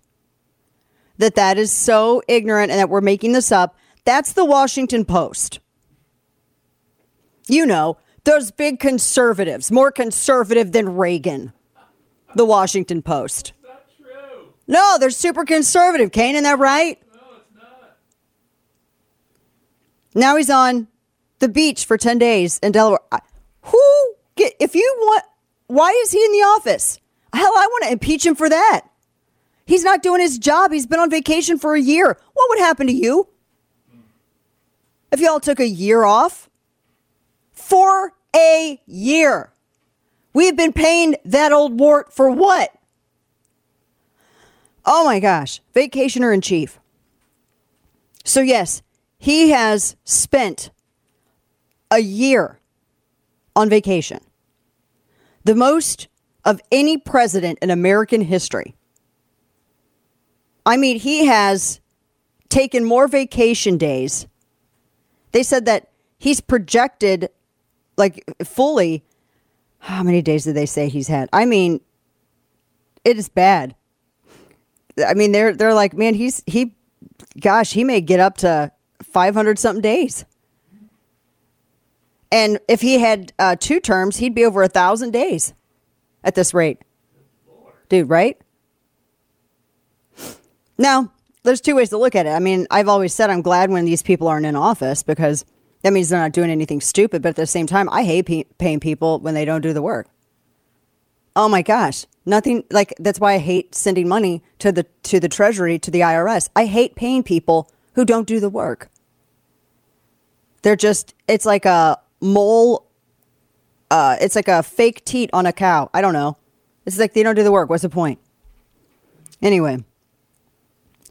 that 1.17 1.35
that 1.35 1.57
is 1.57 1.71
so 1.71 2.21
ignorant 2.27 2.71
and 2.71 2.79
that 2.79 2.89
we're 2.89 3.01
making 3.01 3.31
this 3.31 3.51
up, 3.51 3.75
that's 4.07 4.31
the 4.31 4.45
Washington 4.45 5.03
Post. 5.03 5.59
You 7.45 7.65
know, 7.65 7.97
those 8.23 8.51
big 8.51 8.79
conservatives, 8.79 9.69
more 9.69 9.91
conservative 9.91 10.71
than 10.71 10.95
Reagan. 10.95 11.51
The 12.33 12.45
Washington 12.45 13.01
Post. 13.01 13.51
No, 14.65 14.97
they're 14.97 15.09
super 15.09 15.43
conservative, 15.43 16.13
Kane, 16.13 16.35
isn't 16.35 16.45
that 16.45 16.57
right? 16.57 17.01
No, 17.13 17.19
it's 17.35 17.53
not. 17.53 17.97
Now 20.15 20.37
he's 20.37 20.49
on 20.49 20.87
the 21.39 21.49
beach 21.49 21.83
for 21.83 21.97
10 21.97 22.17
days 22.17 22.59
in 22.59 22.71
Delaware. 22.71 22.99
Who 23.63 24.15
get 24.37 24.53
if 24.61 24.73
you 24.73 24.95
want 24.99 25.23
why 25.67 25.89
is 26.03 26.11
he 26.13 26.23
in 26.23 26.31
the 26.31 26.45
office? 26.55 26.97
Hell, 27.33 27.43
I 27.43 27.67
want 27.69 27.83
to 27.83 27.91
impeach 27.91 28.25
him 28.25 28.35
for 28.35 28.47
that. 28.47 28.87
He's 29.65 29.83
not 29.83 30.01
doing 30.01 30.21
his 30.21 30.37
job. 30.37 30.71
He's 30.71 30.87
been 30.87 31.01
on 31.01 31.09
vacation 31.09 31.59
for 31.59 31.75
a 31.75 31.81
year. 31.81 32.17
What 32.33 32.49
would 32.49 32.59
happen 32.59 32.87
to 32.87 32.93
you 32.93 33.27
if 35.11 35.19
y'all 35.19 35.39
took 35.39 35.59
a 35.59 35.67
year 35.67 36.03
off? 36.03 36.49
For 37.51 38.13
a 38.35 38.79
year. 38.85 39.51
We've 40.33 40.55
been 40.55 40.73
paying 40.73 41.15
that 41.25 41.51
old 41.51 41.79
wart 41.79 42.13
for 42.13 42.29
what? 42.29 42.71
Oh 44.85 45.05
my 45.05 45.19
gosh. 45.19 45.61
Vacationer 45.75 46.33
in 46.33 46.41
chief. 46.41 46.79
So, 48.23 48.41
yes, 48.41 48.83
he 49.17 49.49
has 49.49 49.95
spent 50.03 50.69
a 51.89 51.99
year 51.99 52.59
on 53.55 53.69
vacation. 53.69 54.19
The 55.43 55.55
most 55.55 56.07
of 56.45 56.61
any 56.71 56.97
president 56.97 57.59
in 57.61 57.71
American 57.71 58.21
history. 58.21 58.75
I 60.65 60.77
mean, 60.77 60.99
he 60.99 61.25
has 61.25 61.81
taken 62.49 62.85
more 62.85 63.07
vacation 63.07 63.77
days. 63.77 64.27
They 65.37 65.43
said 65.43 65.65
that 65.65 65.91
he's 66.17 66.41
projected, 66.41 67.29
like 67.95 68.23
fully, 68.43 69.03
how 69.77 70.01
many 70.01 70.23
days 70.23 70.45
did 70.45 70.55
they 70.55 70.65
say 70.65 70.89
he's 70.89 71.09
had? 71.09 71.29
I 71.31 71.45
mean, 71.45 71.79
it 73.05 73.19
is 73.19 73.29
bad. 73.29 73.75
I 75.05 75.13
mean, 75.13 75.33
they're 75.33 75.53
they're 75.53 75.75
like, 75.75 75.93
man, 75.93 76.15
he's 76.15 76.41
he, 76.47 76.73
gosh, 77.39 77.73
he 77.73 77.83
may 77.83 78.01
get 78.01 78.19
up 78.19 78.37
to 78.37 78.71
five 79.03 79.35
hundred 79.35 79.59
something 79.59 79.83
days. 79.83 80.25
And 82.31 82.57
if 82.67 82.81
he 82.81 82.97
had 82.97 83.31
uh, 83.37 83.57
two 83.59 83.79
terms, 83.79 84.17
he'd 84.17 84.33
be 84.33 84.43
over 84.43 84.63
a 84.63 84.67
thousand 84.67 85.11
days 85.11 85.53
at 86.23 86.33
this 86.33 86.51
rate. 86.51 86.81
Dude, 87.89 88.09
right? 88.09 88.41
Now, 90.79 91.11
there's 91.47 91.61
two 91.61 91.75
ways 91.75 91.89
to 91.89 91.97
look 91.97 92.15
at 92.15 92.25
it. 92.25 92.29
I 92.29 92.39
mean, 92.39 92.67
I've 92.69 92.87
always 92.87 93.13
said 93.13 93.29
I'm 93.29 93.41
glad 93.41 93.69
when 93.69 93.85
these 93.85 94.03
people 94.03 94.27
aren't 94.27 94.45
in 94.45 94.55
office 94.55 95.03
because 95.03 95.45
that 95.81 95.93
means 95.93 96.09
they're 96.09 96.19
not 96.19 96.33
doing 96.33 96.49
anything 96.49 96.81
stupid. 96.81 97.21
But 97.21 97.29
at 97.29 97.35
the 97.35 97.47
same 97.47 97.67
time, 97.67 97.89
I 97.89 98.03
hate 98.03 98.25
pe- 98.25 98.43
paying 98.57 98.79
people 98.79 99.19
when 99.19 99.33
they 99.33 99.45
don't 99.45 99.61
do 99.61 99.73
the 99.73 99.81
work. 99.81 100.09
Oh 101.35 101.47
my 101.47 101.61
gosh, 101.61 102.05
nothing 102.25 102.63
like 102.71 102.93
that's 102.99 103.19
why 103.19 103.33
I 103.33 103.37
hate 103.37 103.75
sending 103.75 104.07
money 104.07 104.43
to 104.59 104.71
the 104.71 104.85
to 105.03 105.19
the 105.19 105.29
Treasury 105.29 105.77
to 105.79 105.91
the 105.91 106.01
IRS. 106.01 106.49
I 106.55 106.65
hate 106.65 106.95
paying 106.95 107.23
people 107.23 107.69
who 107.93 108.05
don't 108.05 108.27
do 108.27 108.39
the 108.39 108.49
work. 108.49 108.89
They're 110.63 110.75
just 110.75 111.13
it's 111.27 111.45
like 111.45 111.65
a 111.65 111.99
mole 112.19 112.87
uh, 113.89 114.17
it's 114.19 114.35
like 114.35 114.47
a 114.47 114.63
fake 114.63 115.05
teat 115.05 115.29
on 115.31 115.45
a 115.45 115.53
cow. 115.53 115.89
I 115.93 116.01
don't 116.01 116.13
know. 116.13 116.37
It's 116.85 116.97
like 116.97 117.13
they 117.13 117.23
don't 117.23 117.35
do 117.35 117.43
the 117.43 117.51
work. 117.51 117.69
What's 117.69 117.83
the 117.83 117.89
point? 117.89 118.19
Anyway, 119.41 119.83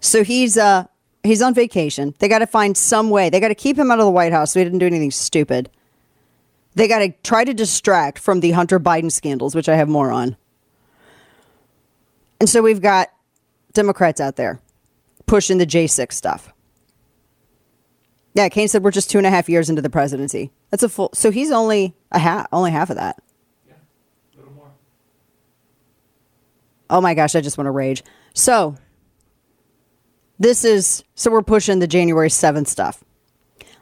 so 0.01 0.25
he's 0.25 0.57
uh 0.57 0.87
he's 1.23 1.43
on 1.43 1.55
vacation. 1.55 2.15
They 2.19 2.29
got 2.29 2.39
to 2.39 2.47
find 2.47 2.77
some 2.77 3.11
way. 3.11 3.31
They 3.31 3.41
got 3.41 3.49
to 3.49 3.55
keep 3.55 3.79
him 3.79 3.91
out 3.91 3.99
of 3.99 4.05
the 4.05 4.11
White 4.11 4.33
House 4.33 4.53
so 4.53 4.61
he 4.61 4.65
didn't 4.65 4.79
do 4.79 4.87
anything 4.87 5.11
stupid. 5.11 5.71
They 6.75 6.89
got 6.89 6.99
to 6.99 7.13
try 7.23 7.45
to 7.45 7.55
distract 7.55 8.19
from 8.19 8.41
the 8.41 8.51
Hunter 8.53 8.79
Biden 8.79 9.11
scandals, 9.11 9.55
which 9.55 9.69
I 9.69 9.77
have 9.77 9.89
more 9.89 10.13
on. 10.13 10.37
And 12.39 12.49
so 12.49 12.63
we've 12.63 12.83
got 12.83 13.09
Democrats 13.73 14.21
out 14.21 14.37
there 14.37 14.61
pushing 15.27 15.59
the 15.59 15.67
J6 15.67 16.13
stuff. 16.13 16.53
Yeah, 18.35 18.51
Kane 18.51 18.69
said 18.69 18.85
we're 18.85 18.91
just 18.91 19.11
two 19.11 19.17
and 19.17 19.27
a 19.27 19.31
half 19.31 19.49
years 19.49 19.71
into 19.71 19.81
the 19.81 19.89
presidency. 19.89 20.51
That's 20.71 20.83
a 20.83 20.91
full. 20.91 21.11
So 21.15 21.31
he's 21.31 21.51
only 21.51 21.95
a 22.13 22.19
half, 22.19 22.47
only 22.53 22.71
half 22.71 22.91
of 22.91 22.97
that. 22.97 23.17
Yeah, 23.67 23.75
a 24.35 24.37
little 24.37 24.53
more. 24.53 24.71
Oh 26.91 27.01
my 27.01 27.15
gosh, 27.15 27.35
I 27.35 27.41
just 27.41 27.57
want 27.57 27.67
to 27.67 27.71
rage. 27.71 28.05
So 28.35 28.77
this 30.39 30.65
is 30.65 31.05
so 31.15 31.31
we're 31.31 31.43
pushing 31.43 31.79
the 31.79 31.87
January 31.87 32.31
seventh 32.31 32.69
stuff. 32.69 33.03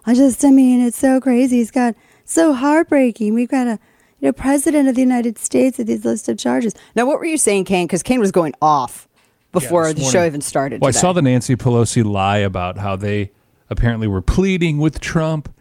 I 0.07 0.15
just, 0.15 0.45
I 0.45 0.51
mean, 0.51 0.81
it's 0.81 0.99
so 0.99 1.21
crazy. 1.21 1.61
It's 1.61 1.71
got 1.71 1.95
so 2.25 2.53
heartbreaking. 2.53 3.35
We've 3.35 3.49
got 3.49 3.67
a 3.67 3.79
you 4.21 4.29
know 4.29 4.33
president 4.33 4.89
of 4.89 4.95
the 4.95 5.01
United 5.01 5.39
States 5.39 5.79
with 5.79 5.87
these 5.87 6.05
list 6.05 6.29
of 6.29 6.39
charges. 6.39 6.75
Now, 6.95 7.07
what 7.07 7.19
were 7.19 7.25
you 7.25 7.39
saying, 7.39 7.65
Kane? 7.65 7.87
Because 7.87 8.03
Kane 8.03 8.21
was 8.21 8.33
going 8.33 8.55
off 8.61 9.09
before 9.53 9.87
Yeah, 9.87 9.95
the 9.95 10.01
this 10.01 10.13
show 10.13 10.27
even 10.27 10.41
started. 10.41 10.81
Well, 10.81 10.89
I 10.89 10.93
saw 10.93 11.13
the 11.13 11.23
Nancy 11.23 11.57
Pelosi 11.57 12.05
lie 12.05 12.39
about 12.39 12.79
how 12.79 12.97
they 12.97 13.33
apparently 13.71 14.07
were 14.07 14.23
pleading 14.23 14.79
with 14.79 15.01
Trump 15.01 15.55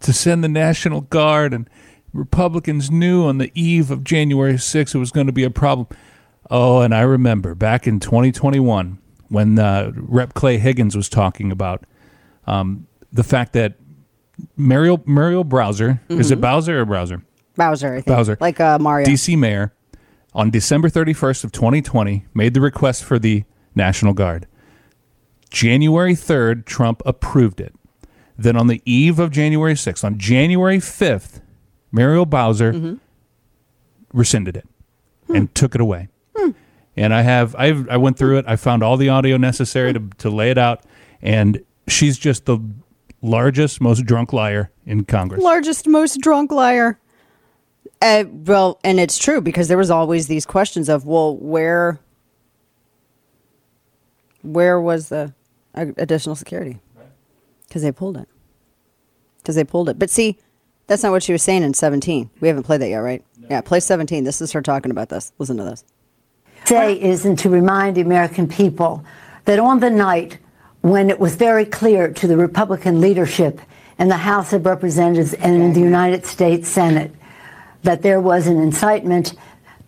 to 0.00 0.12
send 0.12 0.44
the 0.44 0.48
National 0.48 1.00
Guard, 1.00 1.52
and 1.52 1.68
Republicans 2.12 2.90
knew 2.90 3.24
on 3.24 3.38
the 3.38 3.50
eve 3.54 3.90
of 3.90 4.04
January 4.04 4.54
6th 4.54 4.94
it 4.94 4.98
was 4.98 5.10
going 5.10 5.26
to 5.26 5.32
be 5.32 5.44
a 5.44 5.50
problem. 5.50 5.88
Oh, 6.50 6.80
and 6.80 6.94
I 6.94 7.00
remember 7.00 7.54
back 7.54 7.86
in 7.86 8.00
2021 8.00 8.98
when 9.28 9.58
uh, 9.58 9.92
Rep. 9.94 10.34
Clay 10.34 10.58
Higgins 10.58 10.96
was 10.96 11.08
talking 11.08 11.50
about 11.52 11.84
um, 12.46 12.86
the 13.12 13.24
fact 13.24 13.52
that 13.54 13.74
Muriel, 14.56 15.02
Muriel 15.06 15.44
Browser, 15.44 16.00
is 16.08 16.30
it 16.30 16.40
Bowser 16.40 16.80
or 16.80 16.84
Browser? 16.84 17.22
Bowser, 17.56 17.88
I 17.94 17.96
think. 17.96 18.06
Bowser. 18.06 18.38
like 18.40 18.60
uh, 18.60 18.78
Mario. 18.78 19.06
DC 19.06 19.36
mayor 19.36 19.72
on 20.34 20.50
December 20.50 20.88
31st 20.88 21.44
of 21.44 21.52
2020 21.52 22.24
made 22.34 22.54
the 22.54 22.60
request 22.60 23.04
for 23.04 23.18
the 23.18 23.44
National 23.74 24.12
Guard. 24.12 24.46
January 25.50 26.14
3rd, 26.14 26.66
Trump 26.66 27.02
approved 27.04 27.60
it. 27.60 27.74
Then 28.36 28.56
on 28.56 28.68
the 28.68 28.80
eve 28.84 29.18
of 29.18 29.32
January 29.32 29.74
6th, 29.74 30.04
on 30.04 30.18
January 30.18 30.78
5th, 30.78 31.40
Muriel 31.90 32.26
Bowser 32.26 32.98
rescinded 34.12 34.56
it 34.56 34.68
and 35.28 35.52
took 35.54 35.74
it 35.74 35.80
away. 35.80 36.08
And 36.98 37.14
I 37.14 37.22
have 37.22 37.54
I 37.56 37.68
I 37.90 37.96
went 37.96 38.18
through 38.18 38.38
it. 38.38 38.44
I 38.48 38.56
found 38.56 38.82
all 38.82 38.96
the 38.96 39.08
audio 39.08 39.36
necessary 39.36 39.92
to 39.92 40.00
to 40.18 40.30
lay 40.30 40.50
it 40.50 40.58
out 40.58 40.82
and 41.22 41.64
she's 41.86 42.18
just 42.18 42.44
the 42.46 42.58
largest 43.22 43.80
most 43.80 44.04
drunk 44.04 44.32
liar 44.32 44.70
in 44.86 45.04
Congress. 45.04 45.42
largest, 45.42 45.86
most 45.86 46.20
drunk 46.20 46.52
liar. 46.52 46.98
Uh, 48.00 48.24
well, 48.28 48.78
and 48.84 49.00
it's 49.00 49.18
true 49.18 49.40
because 49.40 49.68
there 49.68 49.78
was 49.78 49.90
always 49.90 50.28
these 50.28 50.46
questions 50.46 50.88
of, 50.88 51.04
well, 51.04 51.36
where, 51.36 51.98
where 54.42 54.80
was 54.80 55.08
the 55.08 55.34
additional 55.74 56.36
security? 56.36 56.78
Because 57.66 57.82
they 57.82 57.90
pulled 57.90 58.16
it. 58.16 58.28
Because 59.38 59.56
they 59.56 59.64
pulled 59.64 59.88
it. 59.88 59.98
But 59.98 60.10
see, 60.10 60.38
that's 60.86 61.02
not 61.02 61.10
what 61.10 61.22
she 61.24 61.32
was 61.32 61.42
saying 61.42 61.64
in 61.64 61.74
17. 61.74 62.30
We 62.40 62.48
haven't 62.48 62.62
played 62.62 62.80
that 62.82 62.88
yet, 62.88 62.98
right? 62.98 63.24
Yeah, 63.50 63.60
play 63.62 63.80
17. 63.80 64.22
This 64.24 64.40
is 64.40 64.52
her 64.52 64.62
talking 64.62 64.90
about 64.90 65.08
this. 65.08 65.32
Listen 65.38 65.56
to 65.56 65.64
this. 65.64 65.84
Say 66.68 67.00
is 67.00 67.24
and 67.24 67.38
to 67.38 67.48
remind 67.48 67.96
the 67.96 68.02
American 68.02 68.46
people 68.46 69.02
that 69.46 69.58
on 69.58 69.80
the 69.80 69.88
night 69.88 70.38
when 70.82 71.08
it 71.08 71.18
was 71.18 71.34
very 71.34 71.64
clear 71.64 72.12
to 72.12 72.26
the 72.26 72.36
Republican 72.36 73.00
leadership 73.00 73.60
in 73.98 74.08
the 74.08 74.16
House 74.16 74.52
of 74.52 74.66
Representatives 74.66 75.32
and 75.32 75.62
in 75.62 75.72
the 75.72 75.80
United 75.80 76.26
States 76.26 76.68
Senate 76.68 77.10
that 77.84 78.02
there 78.02 78.20
was 78.20 78.46
an 78.46 78.58
incitement 78.58 79.34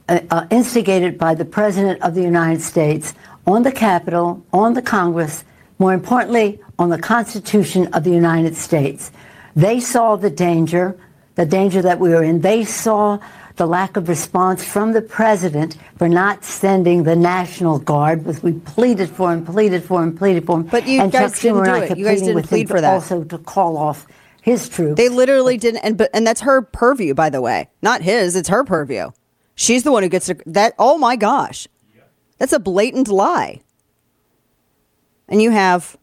uh, 0.08 0.20
uh, 0.30 0.46
instigated 0.50 1.18
by 1.18 1.34
the 1.34 1.44
President 1.44 2.00
of 2.00 2.14
the 2.14 2.22
United 2.22 2.62
States 2.62 3.12
on 3.46 3.62
the 3.62 3.72
Capitol, 3.72 4.42
on 4.52 4.72
the 4.72 4.82
Congress, 4.82 5.44
more 5.78 5.92
importantly, 5.92 6.60
on 6.78 6.88
the 6.88 6.99
Constitution 6.99 7.88
of 7.88 8.04
the 8.04 8.10
United 8.10 8.56
States. 8.56 9.12
They 9.54 9.80
saw 9.80 10.16
the 10.16 10.30
danger, 10.30 10.99
the 11.34 11.44
danger 11.44 11.82
that 11.82 12.00
we 12.00 12.08
were 12.08 12.22
in. 12.22 12.40
They 12.40 12.64
saw 12.64 13.18
the 13.61 13.67
lack 13.67 13.99
of 13.99 14.09
response 14.09 14.64
from 14.64 14.93
the 14.93 15.02
president 15.02 15.76
for 15.99 16.09
not 16.09 16.43
sending 16.43 17.02
the 17.02 17.14
National 17.14 17.79
Guard, 17.79 18.25
which 18.25 18.43
we 18.43 18.55
pleaded 18.55 19.11
for 19.11 19.31
and 19.31 19.45
pleaded 19.45 19.85
for 19.85 20.02
and 20.02 20.17
pleaded 20.17 20.47
for. 20.47 20.57
Him. 20.57 20.62
But 20.62 20.87
you 20.87 20.99
and 20.99 21.12
guys 21.12 21.33
Chuck 21.33 21.43
didn't 21.43 21.57
Schumer 21.57 21.59
and 21.59 21.67
do 21.67 21.73
I 21.73 21.85
it. 21.85 21.88
kept 21.88 21.99
You 21.99 22.05
guys 22.07 22.23
didn't 22.23 22.43
plead 22.45 22.69
for 22.71 22.81
that. 22.81 22.90
Also 22.90 23.23
to 23.23 23.37
call 23.37 23.76
off 23.76 24.07
his 24.40 24.67
troops. 24.67 24.97
They 24.97 25.11
literally 25.11 25.59
didn't, 25.59 25.81
and 25.81 25.99
but 25.99 26.09
and 26.14 26.26
that's 26.26 26.40
her 26.40 26.62
purview, 26.62 27.12
by 27.12 27.29
the 27.29 27.43
way, 27.43 27.69
not 27.83 28.00
his. 28.00 28.35
It's 28.35 28.49
her 28.49 28.64
purview. 28.64 29.11
She's 29.57 29.83
the 29.83 29.93
one 29.93 30.05
who 30.05 30.09
gets 30.09 30.25
to, 30.26 30.38
that. 30.47 30.73
Oh 30.79 30.97
my 30.97 31.17
gosh, 31.17 31.69
that's 32.38 32.55
a 32.55 32.59
blatant 32.59 33.09
lie. 33.09 33.61
And 35.29 35.43
you 35.43 35.50
have 35.50 35.99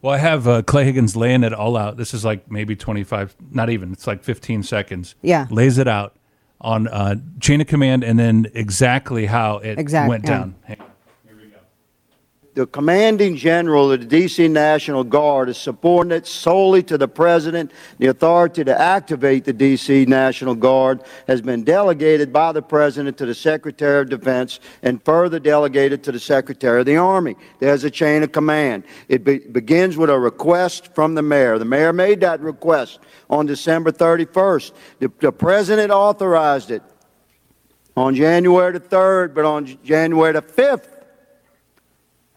Well, 0.00 0.14
I 0.14 0.18
have 0.18 0.48
uh, 0.48 0.62
Clay 0.62 0.84
Higgins 0.84 1.16
laying 1.16 1.44
it 1.44 1.52
all 1.52 1.76
out. 1.76 1.98
This 1.98 2.14
is 2.14 2.24
like 2.24 2.50
maybe 2.50 2.74
25, 2.76 3.36
not 3.50 3.68
even, 3.68 3.92
it's 3.92 4.06
like 4.06 4.24
15 4.24 4.62
seconds. 4.62 5.14
Yeah. 5.20 5.46
Lays 5.50 5.76
it 5.76 5.86
out 5.86 6.16
on 6.62 6.88
uh, 6.88 7.16
chain 7.40 7.60
of 7.60 7.66
command 7.66 8.02
and 8.04 8.18
then 8.18 8.46
exactly 8.54 9.26
how 9.26 9.58
it 9.58 9.78
Exact- 9.78 10.08
went 10.08 10.24
yeah. 10.24 10.30
down. 10.30 10.54
The 12.54 12.66
commanding 12.66 13.36
general 13.36 13.92
of 13.92 14.00
the 14.00 14.06
D.C. 14.06 14.46
National 14.48 15.04
Guard 15.04 15.48
is 15.48 15.56
subordinate 15.56 16.26
solely 16.26 16.82
to 16.82 16.98
the 16.98 17.08
president. 17.08 17.72
The 17.98 18.08
authority 18.08 18.62
to 18.64 18.78
activate 18.78 19.44
the 19.44 19.54
D.C. 19.54 20.04
National 20.04 20.54
Guard 20.54 21.02
has 21.26 21.40
been 21.40 21.64
delegated 21.64 22.30
by 22.30 22.52
the 22.52 22.60
president 22.60 23.16
to 23.18 23.26
the 23.26 23.34
Secretary 23.34 24.02
of 24.02 24.10
Defense 24.10 24.60
and 24.82 25.02
further 25.02 25.38
delegated 25.38 26.02
to 26.04 26.12
the 26.12 26.20
Secretary 26.20 26.80
of 26.80 26.84
the 26.84 26.98
Army. 26.98 27.36
There's 27.58 27.84
a 27.84 27.90
chain 27.90 28.22
of 28.22 28.32
command. 28.32 28.84
It 29.08 29.24
be- 29.24 29.38
begins 29.38 29.96
with 29.96 30.10
a 30.10 30.18
request 30.18 30.94
from 30.94 31.14
the 31.14 31.22
mayor. 31.22 31.58
The 31.58 31.64
mayor 31.64 31.94
made 31.94 32.20
that 32.20 32.40
request 32.40 32.98
on 33.30 33.46
December 33.46 33.92
31st. 33.92 34.72
The, 34.98 35.10
the 35.20 35.32
president 35.32 35.90
authorized 35.90 36.70
it 36.70 36.82
on 37.96 38.14
January 38.14 38.72
the 38.72 38.80
3rd, 38.80 39.34
but 39.34 39.46
on 39.46 39.78
January 39.82 40.34
the 40.34 40.42
5th, 40.42 41.01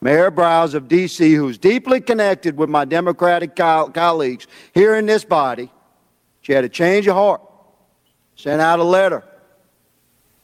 Mayor 0.06 0.30
Browse 0.30 0.76
of 0.76 0.88
D.C., 0.88 1.34
who's 1.34 1.58
deeply 1.58 2.00
connected 2.00 2.56
with 2.58 2.70
my 2.70 2.86
Democratic 2.86 3.56
co- 3.56 3.90
colleagues 3.90 4.46
here 4.72 4.94
in 4.94 5.08
this 5.08 5.26
body, 5.26 5.72
she 6.42 6.54
had 6.54 6.64
a 6.64 6.70
change 6.70 7.08
of 7.08 7.16
heart, 7.16 7.42
sent 8.36 8.62
out 8.62 8.78
a 8.78 8.84
letter. 8.84 9.24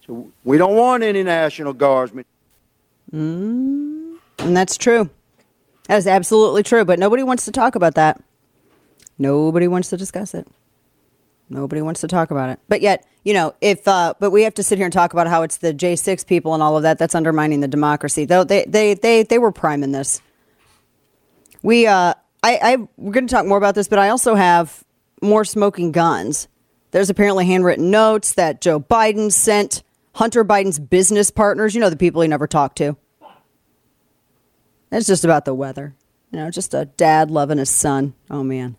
So 0.07 0.31
we 0.43 0.57
don't 0.57 0.75
want 0.75 1.03
any 1.03 1.21
National 1.21 1.73
Guardsmen. 1.73 2.25
Mm-hmm. 3.13 4.15
And 4.39 4.57
that's 4.57 4.77
true. 4.77 5.11
That 5.87 5.97
is 5.97 6.07
absolutely 6.07 6.63
true. 6.63 6.83
But 6.83 6.97
nobody 6.97 7.21
wants 7.21 7.45
to 7.45 7.51
talk 7.51 7.75
about 7.75 7.93
that. 7.93 8.19
Nobody 9.19 9.67
wants 9.67 9.91
to 9.91 9.97
discuss 9.97 10.33
it. 10.33 10.47
Nobody 11.51 11.81
wants 11.81 11.99
to 12.01 12.07
talk 12.07 12.31
about 12.31 12.49
it. 12.49 12.59
But 12.69 12.79
yet, 12.81 13.05
you 13.25 13.33
know, 13.33 13.53
if 13.59 13.85
uh, 13.87 14.13
but 14.19 14.31
we 14.31 14.43
have 14.43 14.53
to 14.53 14.63
sit 14.63 14.77
here 14.77 14.85
and 14.85 14.93
talk 14.93 15.11
about 15.11 15.27
how 15.27 15.43
it's 15.43 15.57
the 15.57 15.73
J 15.73 15.97
six 15.97 16.23
people 16.23 16.53
and 16.53 16.63
all 16.63 16.77
of 16.77 16.83
that. 16.83 16.97
That's 16.97 17.13
undermining 17.13 17.59
the 17.59 17.67
democracy. 17.67 18.23
Though 18.23 18.45
they 18.45 18.63
they 18.65 18.93
they 18.93 19.23
they 19.23 19.37
were 19.37 19.51
prime 19.51 19.83
in 19.83 19.91
this. 19.91 20.21
We 21.61 21.87
uh, 21.87 22.13
I 22.41 22.59
I 22.61 22.77
we're 22.95 23.11
going 23.11 23.27
to 23.27 23.33
talk 23.33 23.45
more 23.45 23.57
about 23.57 23.75
this, 23.75 23.89
but 23.89 23.99
I 23.99 24.09
also 24.09 24.35
have 24.35 24.83
more 25.21 25.43
smoking 25.43 25.91
guns. 25.91 26.47
There's 26.91 27.09
apparently 27.09 27.45
handwritten 27.45 27.91
notes 27.91 28.33
that 28.33 28.61
Joe 28.61 28.79
Biden 28.79 29.31
sent 29.31 29.83
Hunter 30.15 30.45
Biden's 30.45 30.79
business 30.79 31.31
partners. 31.31 31.75
You 31.75 31.81
know, 31.81 31.89
the 31.89 31.97
people 31.97 32.21
he 32.21 32.29
never 32.29 32.47
talked 32.47 32.77
to. 32.77 32.95
It's 34.91 35.07
just 35.07 35.23
about 35.25 35.45
the 35.45 35.53
weather. 35.53 35.95
You 36.31 36.39
know, 36.39 36.49
just 36.49 36.73
a 36.73 36.85
dad 36.85 37.29
loving 37.29 37.57
his 37.57 37.69
son. 37.69 38.13
Oh, 38.29 38.43
man. 38.43 38.77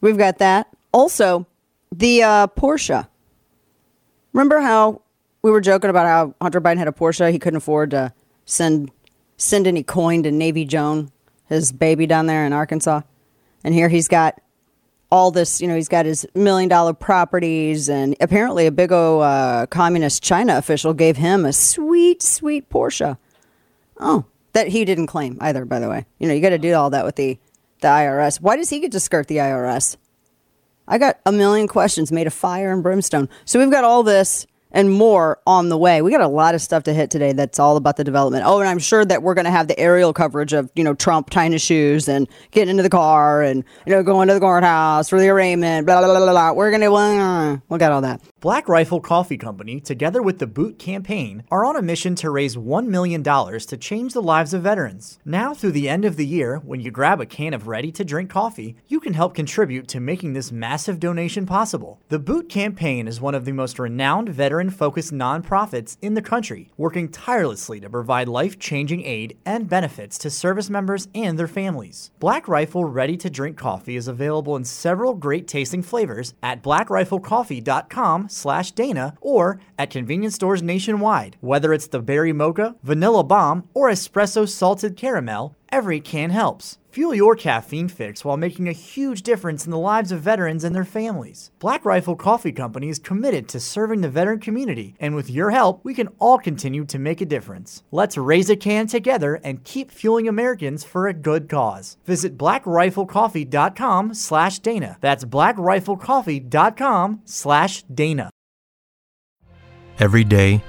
We've 0.00 0.16
got 0.16 0.38
that. 0.38 0.69
Also, 0.92 1.46
the 1.92 2.22
uh, 2.22 2.46
Porsche. 2.48 3.06
Remember 4.32 4.60
how 4.60 5.02
we 5.42 5.50
were 5.50 5.60
joking 5.60 5.90
about 5.90 6.06
how 6.06 6.34
Hunter 6.40 6.60
Biden 6.60 6.78
had 6.78 6.88
a 6.88 6.92
Porsche? 6.92 7.32
He 7.32 7.38
couldn't 7.38 7.58
afford 7.58 7.90
to 7.90 8.12
send 8.44 8.90
send 9.36 9.66
any 9.66 9.82
coin 9.82 10.22
to 10.22 10.30
Navy 10.30 10.64
Joan, 10.64 11.10
his 11.46 11.72
baby 11.72 12.06
down 12.06 12.26
there 12.26 12.44
in 12.44 12.52
Arkansas. 12.52 13.00
And 13.64 13.74
here 13.74 13.88
he's 13.88 14.08
got 14.08 14.40
all 15.10 15.30
this, 15.30 15.60
you 15.60 15.66
know, 15.66 15.74
he's 15.74 15.88
got 15.88 16.06
his 16.06 16.26
million 16.34 16.68
dollar 16.68 16.92
properties, 16.92 17.88
and 17.88 18.14
apparently 18.20 18.66
a 18.66 18.70
big 18.70 18.92
old 18.92 19.22
uh, 19.22 19.66
communist 19.68 20.22
China 20.22 20.56
official 20.56 20.94
gave 20.94 21.16
him 21.16 21.44
a 21.44 21.52
sweet, 21.52 22.22
sweet 22.22 22.68
Porsche. 22.68 23.18
Oh, 23.98 24.24
that 24.52 24.68
he 24.68 24.84
didn't 24.84 25.08
claim 25.08 25.36
either, 25.40 25.64
by 25.64 25.80
the 25.80 25.88
way. 25.88 26.06
You 26.18 26.28
know, 26.28 26.34
you 26.34 26.40
got 26.40 26.50
to 26.50 26.58
do 26.58 26.74
all 26.74 26.90
that 26.90 27.04
with 27.04 27.16
the, 27.16 27.38
the 27.80 27.88
IRS. 27.88 28.40
Why 28.40 28.56
does 28.56 28.70
he 28.70 28.80
get 28.80 28.92
to 28.92 29.00
skirt 29.00 29.26
the 29.26 29.38
IRS? 29.38 29.96
I 30.90 30.98
got 30.98 31.20
a 31.24 31.30
million 31.30 31.68
questions 31.68 32.10
made 32.10 32.26
of 32.26 32.34
fire 32.34 32.72
and 32.72 32.82
brimstone. 32.82 33.28
So 33.44 33.60
we've 33.60 33.70
got 33.70 33.84
all 33.84 34.02
this 34.02 34.46
and 34.72 34.90
more 34.90 35.40
on 35.46 35.68
the 35.68 35.78
way. 35.78 36.02
We 36.02 36.10
got 36.10 36.20
a 36.20 36.28
lot 36.28 36.54
of 36.54 36.62
stuff 36.62 36.84
to 36.84 36.94
hit 36.94 37.10
today 37.10 37.32
that's 37.32 37.58
all 37.58 37.76
about 37.76 37.96
the 37.96 38.04
development. 38.04 38.44
Oh, 38.46 38.60
and 38.60 38.68
I'm 38.68 38.78
sure 38.78 39.04
that 39.04 39.22
we're 39.22 39.34
going 39.34 39.44
to 39.44 39.50
have 39.50 39.68
the 39.68 39.78
aerial 39.78 40.12
coverage 40.12 40.52
of, 40.52 40.70
you 40.74 40.84
know, 40.84 40.94
Trump 40.94 41.30
tying 41.30 41.52
his 41.52 41.62
shoes 41.62 42.08
and 42.08 42.28
getting 42.50 42.70
into 42.70 42.82
the 42.82 42.90
car 42.90 43.42
and, 43.42 43.64
you 43.86 43.92
know, 43.92 44.02
going 44.02 44.28
to 44.28 44.34
the 44.34 44.40
courthouse 44.40 45.08
for 45.08 45.20
the 45.20 45.28
arraignment, 45.28 45.86
blah, 45.86 46.00
blah, 46.00 46.18
blah, 46.18 46.30
blah. 46.30 46.52
We're 46.52 46.70
going 46.70 46.82
to, 46.82 46.92
uh, 46.92 47.58
we 47.68 47.78
got 47.78 47.92
all 47.92 48.00
that. 48.02 48.20
Black 48.40 48.68
Rifle 48.68 49.00
Coffee 49.00 49.36
Company, 49.36 49.80
together 49.80 50.22
with 50.22 50.38
the 50.38 50.46
Boot 50.46 50.78
Campaign, 50.78 51.44
are 51.50 51.64
on 51.64 51.76
a 51.76 51.82
mission 51.82 52.14
to 52.16 52.30
raise 52.30 52.56
$1 52.56 52.86
million 52.86 53.22
to 53.22 53.76
change 53.76 54.12
the 54.12 54.22
lives 54.22 54.54
of 54.54 54.62
veterans. 54.62 55.18
Now, 55.24 55.52
through 55.52 55.72
the 55.72 55.88
end 55.88 56.04
of 56.04 56.16
the 56.16 56.26
year, 56.26 56.56
when 56.58 56.80
you 56.80 56.90
grab 56.90 57.20
a 57.20 57.26
can 57.26 57.52
of 57.52 57.68
ready 57.68 57.92
to 57.92 58.04
drink 58.04 58.30
coffee, 58.30 58.76
you 58.88 59.00
can 59.00 59.12
help 59.12 59.34
contribute 59.34 59.88
to 59.88 60.00
making 60.00 60.32
this 60.32 60.52
massive 60.52 61.00
donation 61.00 61.44
possible. 61.44 62.00
The 62.08 62.18
Boot 62.18 62.48
Campaign 62.48 63.06
is 63.06 63.20
one 63.20 63.34
of 63.34 63.44
the 63.44 63.52
most 63.52 63.78
renowned 63.78 64.30
veteran 64.30 64.59
focused 64.68 65.14
nonprofits 65.14 65.96
in 66.02 66.12
the 66.12 66.20
country, 66.20 66.70
working 66.76 67.08
tirelessly 67.08 67.80
to 67.80 67.88
provide 67.88 68.28
life 68.28 68.58
changing 68.58 69.02
aid 69.06 69.38
and 69.46 69.70
benefits 69.70 70.18
to 70.18 70.28
service 70.28 70.68
members 70.68 71.08
and 71.14 71.38
their 71.38 71.48
families. 71.48 72.10
Black 72.18 72.48
Rifle 72.48 72.84
Ready 72.84 73.16
to 73.16 73.30
Drink 73.30 73.56
Coffee 73.56 73.96
is 73.96 74.08
available 74.08 74.56
in 74.56 74.64
several 74.64 75.14
great 75.14 75.48
tasting 75.48 75.82
flavors 75.82 76.34
at 76.42 76.62
blackriflecoffee.com 76.62 78.28
slash 78.28 78.72
Dana 78.72 79.14
or 79.20 79.60
at 79.78 79.88
convenience 79.88 80.34
stores 80.34 80.62
nationwide. 80.62 81.36
Whether 81.40 81.72
it's 81.72 81.86
the 81.86 82.00
berry 82.00 82.32
mocha, 82.32 82.74
vanilla 82.82 83.24
bomb, 83.24 83.68
or 83.72 83.88
espresso 83.88 84.48
salted 84.48 84.96
caramel, 84.96 85.56
every 85.70 86.00
can 86.00 86.30
helps. 86.30 86.78
Fuel 86.92 87.14
your 87.14 87.36
caffeine 87.36 87.88
fix 87.88 88.24
while 88.24 88.36
making 88.36 88.68
a 88.68 88.72
huge 88.72 89.22
difference 89.22 89.64
in 89.64 89.70
the 89.70 89.78
lives 89.78 90.10
of 90.10 90.20
veterans 90.20 90.64
and 90.64 90.74
their 90.74 90.84
families. 90.84 91.52
Black 91.60 91.84
Rifle 91.84 92.16
Coffee 92.16 92.50
Company 92.50 92.88
is 92.88 92.98
committed 92.98 93.46
to 93.48 93.60
serving 93.60 94.00
the 94.00 94.08
veteran 94.08 94.40
community, 94.40 94.96
and 94.98 95.14
with 95.14 95.30
your 95.30 95.50
help, 95.50 95.84
we 95.84 95.94
can 95.94 96.08
all 96.18 96.36
continue 96.38 96.84
to 96.86 96.98
make 96.98 97.20
a 97.20 97.26
difference. 97.26 97.84
Let's 97.92 98.16
raise 98.16 98.50
a 98.50 98.56
can 98.56 98.88
together 98.88 99.36
and 99.44 99.62
keep 99.62 99.92
fueling 99.92 100.26
Americans 100.26 100.82
for 100.82 101.06
a 101.06 101.14
good 101.14 101.48
cause. 101.48 101.96
Visit 102.04 102.36
blackriflecoffee.com 102.36 104.14
slash 104.14 104.58
Dana. 104.58 104.98
That's 105.00 105.24
blackriflecoffee.com 105.24 107.20
slash 107.24 107.82
Dana. 107.84 108.30
Every 110.00 110.24
day, 110.24 110.64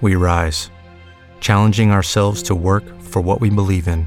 we 0.00 0.14
rise, 0.14 0.70
challenging 1.40 1.90
ourselves 1.90 2.42
to 2.44 2.54
work 2.54 2.84
for 3.02 3.20
what 3.20 3.40
we 3.40 3.50
believe 3.50 3.88
in. 3.88 4.06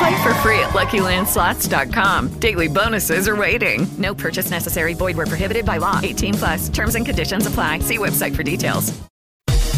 Play 0.00 0.22
for 0.22 0.32
free 0.36 0.58
at 0.60 0.70
LuckyLandSlots.com. 0.70 2.28
Daily 2.40 2.68
bonuses 2.68 3.28
are 3.28 3.36
waiting. 3.36 3.86
No 3.98 4.14
purchase 4.14 4.50
necessary. 4.50 4.94
Void 4.94 5.14
where 5.14 5.26
prohibited 5.26 5.66
by 5.66 5.76
law. 5.76 6.00
18 6.02 6.34
plus. 6.34 6.68
Terms 6.70 6.94
and 6.94 7.04
conditions 7.04 7.46
apply. 7.46 7.80
See 7.80 7.98
website 7.98 8.34
for 8.34 8.42
details. 8.42 8.98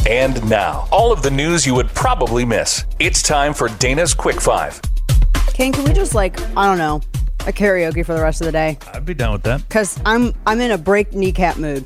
And 0.08 0.48
now, 0.48 0.86
all 0.92 1.10
of 1.10 1.22
the 1.22 1.30
news 1.32 1.66
you 1.66 1.74
would 1.74 1.88
probably 1.88 2.44
miss. 2.44 2.84
It's 3.00 3.20
time 3.20 3.52
for 3.52 3.66
Dana's 3.80 4.14
Quick 4.14 4.40
Five. 4.40 4.80
Kane, 5.54 5.72
can 5.72 5.82
we 5.82 5.92
just 5.92 6.14
like, 6.14 6.40
I 6.56 6.68
don't 6.68 6.78
know, 6.78 7.00
a 7.40 7.52
karaoke 7.52 8.06
for 8.06 8.14
the 8.14 8.22
rest 8.22 8.40
of 8.40 8.44
the 8.44 8.52
day? 8.52 8.78
I'd 8.94 9.04
be 9.04 9.14
down 9.14 9.32
with 9.32 9.42
that. 9.42 9.62
Because 9.62 9.98
I'm 10.06 10.34
I'm 10.46 10.60
in 10.60 10.70
a 10.70 10.78
break 10.78 11.14
kneecap 11.14 11.56
mood. 11.56 11.84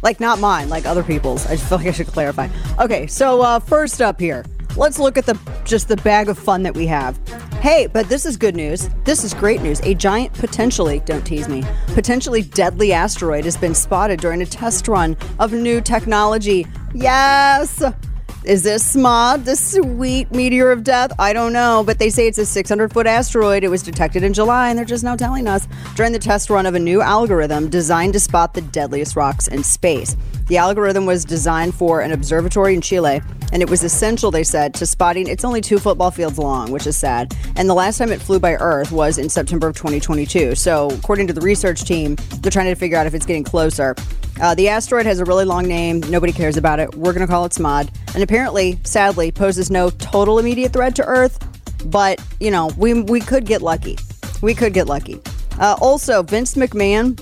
Like 0.00 0.20
not 0.20 0.38
mine, 0.40 0.70
like 0.70 0.86
other 0.86 1.02
people's. 1.02 1.46
I 1.46 1.56
just 1.56 1.68
feel 1.68 1.76
like 1.78 1.86
I 1.86 1.92
should 1.92 2.06
clarify. 2.06 2.48
Okay, 2.80 3.06
so 3.06 3.42
uh, 3.42 3.58
first 3.60 4.00
up 4.00 4.18
here, 4.18 4.44
let's 4.76 4.98
look 4.98 5.18
at 5.18 5.26
the 5.26 5.38
just 5.64 5.88
the 5.88 5.96
bag 5.98 6.28
of 6.28 6.38
fun 6.38 6.62
that 6.62 6.74
we 6.74 6.86
have. 6.86 7.18
Hey, 7.60 7.86
but 7.86 8.08
this 8.08 8.26
is 8.26 8.36
good 8.36 8.56
news. 8.56 8.88
This 9.04 9.22
is 9.24 9.34
great 9.34 9.62
news. 9.62 9.80
A 9.80 9.94
giant, 9.94 10.32
potentially, 10.34 11.00
don't 11.00 11.24
tease 11.24 11.48
me, 11.48 11.64
potentially 11.88 12.42
deadly 12.42 12.92
asteroid 12.92 13.44
has 13.44 13.56
been 13.56 13.74
spotted 13.74 14.20
during 14.20 14.42
a 14.42 14.46
test 14.46 14.88
run 14.88 15.16
of 15.38 15.52
new 15.52 15.80
technology. 15.80 16.66
Yes! 16.94 17.82
Is 18.44 18.64
this 18.64 18.96
SMOD, 18.96 19.44
the 19.44 19.54
sweet 19.54 20.32
meteor 20.32 20.72
of 20.72 20.82
death? 20.82 21.12
I 21.16 21.32
don't 21.32 21.52
know, 21.52 21.84
but 21.86 22.00
they 22.00 22.10
say 22.10 22.26
it's 22.26 22.38
a 22.38 22.44
600 22.44 22.92
foot 22.92 23.06
asteroid. 23.06 23.62
It 23.62 23.68
was 23.68 23.84
detected 23.84 24.24
in 24.24 24.32
July, 24.32 24.68
and 24.68 24.76
they're 24.76 24.84
just 24.84 25.04
now 25.04 25.14
telling 25.14 25.46
us 25.46 25.68
during 25.94 26.12
the 26.12 26.18
test 26.18 26.50
run 26.50 26.66
of 26.66 26.74
a 26.74 26.80
new 26.80 27.00
algorithm 27.00 27.68
designed 27.68 28.14
to 28.14 28.20
spot 28.20 28.54
the 28.54 28.60
deadliest 28.60 29.14
rocks 29.14 29.46
in 29.46 29.62
space. 29.62 30.16
The 30.46 30.56
algorithm 30.56 31.06
was 31.06 31.24
designed 31.24 31.74
for 31.74 32.00
an 32.00 32.12
observatory 32.12 32.74
in 32.74 32.80
Chile, 32.80 33.22
and 33.52 33.62
it 33.62 33.70
was 33.70 33.84
essential, 33.84 34.30
they 34.30 34.44
said, 34.44 34.74
to 34.74 34.86
spotting. 34.86 35.28
It's 35.28 35.44
only 35.44 35.60
two 35.60 35.78
football 35.78 36.10
fields 36.10 36.38
long, 36.38 36.70
which 36.70 36.86
is 36.86 36.96
sad. 36.96 37.34
And 37.56 37.68
the 37.68 37.74
last 37.74 37.98
time 37.98 38.10
it 38.10 38.20
flew 38.20 38.40
by 38.40 38.54
Earth 38.54 38.90
was 38.92 39.18
in 39.18 39.28
September 39.28 39.68
of 39.68 39.76
2022. 39.76 40.54
So, 40.54 40.90
according 40.90 41.26
to 41.28 41.32
the 41.32 41.40
research 41.40 41.84
team, 41.84 42.16
they're 42.40 42.50
trying 42.50 42.66
to 42.66 42.74
figure 42.74 42.96
out 42.96 43.06
if 43.06 43.14
it's 43.14 43.26
getting 43.26 43.44
closer. 43.44 43.94
Uh, 44.40 44.54
the 44.54 44.68
asteroid 44.68 45.06
has 45.06 45.20
a 45.20 45.24
really 45.24 45.44
long 45.44 45.66
name. 45.66 46.00
Nobody 46.00 46.32
cares 46.32 46.56
about 46.56 46.80
it. 46.80 46.94
We're 46.94 47.12
going 47.12 47.26
to 47.26 47.30
call 47.30 47.44
it 47.44 47.52
SMOD. 47.52 47.90
And 48.14 48.22
apparently, 48.22 48.78
sadly, 48.84 49.30
poses 49.30 49.70
no 49.70 49.90
total 49.90 50.38
immediate 50.38 50.72
threat 50.72 50.96
to 50.96 51.04
Earth. 51.04 51.38
But, 51.86 52.24
you 52.40 52.50
know, 52.50 52.70
we, 52.76 53.02
we 53.02 53.20
could 53.20 53.44
get 53.44 53.62
lucky. 53.62 53.98
We 54.40 54.54
could 54.54 54.72
get 54.72 54.86
lucky. 54.86 55.20
Uh, 55.58 55.76
also, 55.80 56.22
Vince 56.22 56.54
McMahon. 56.54 57.20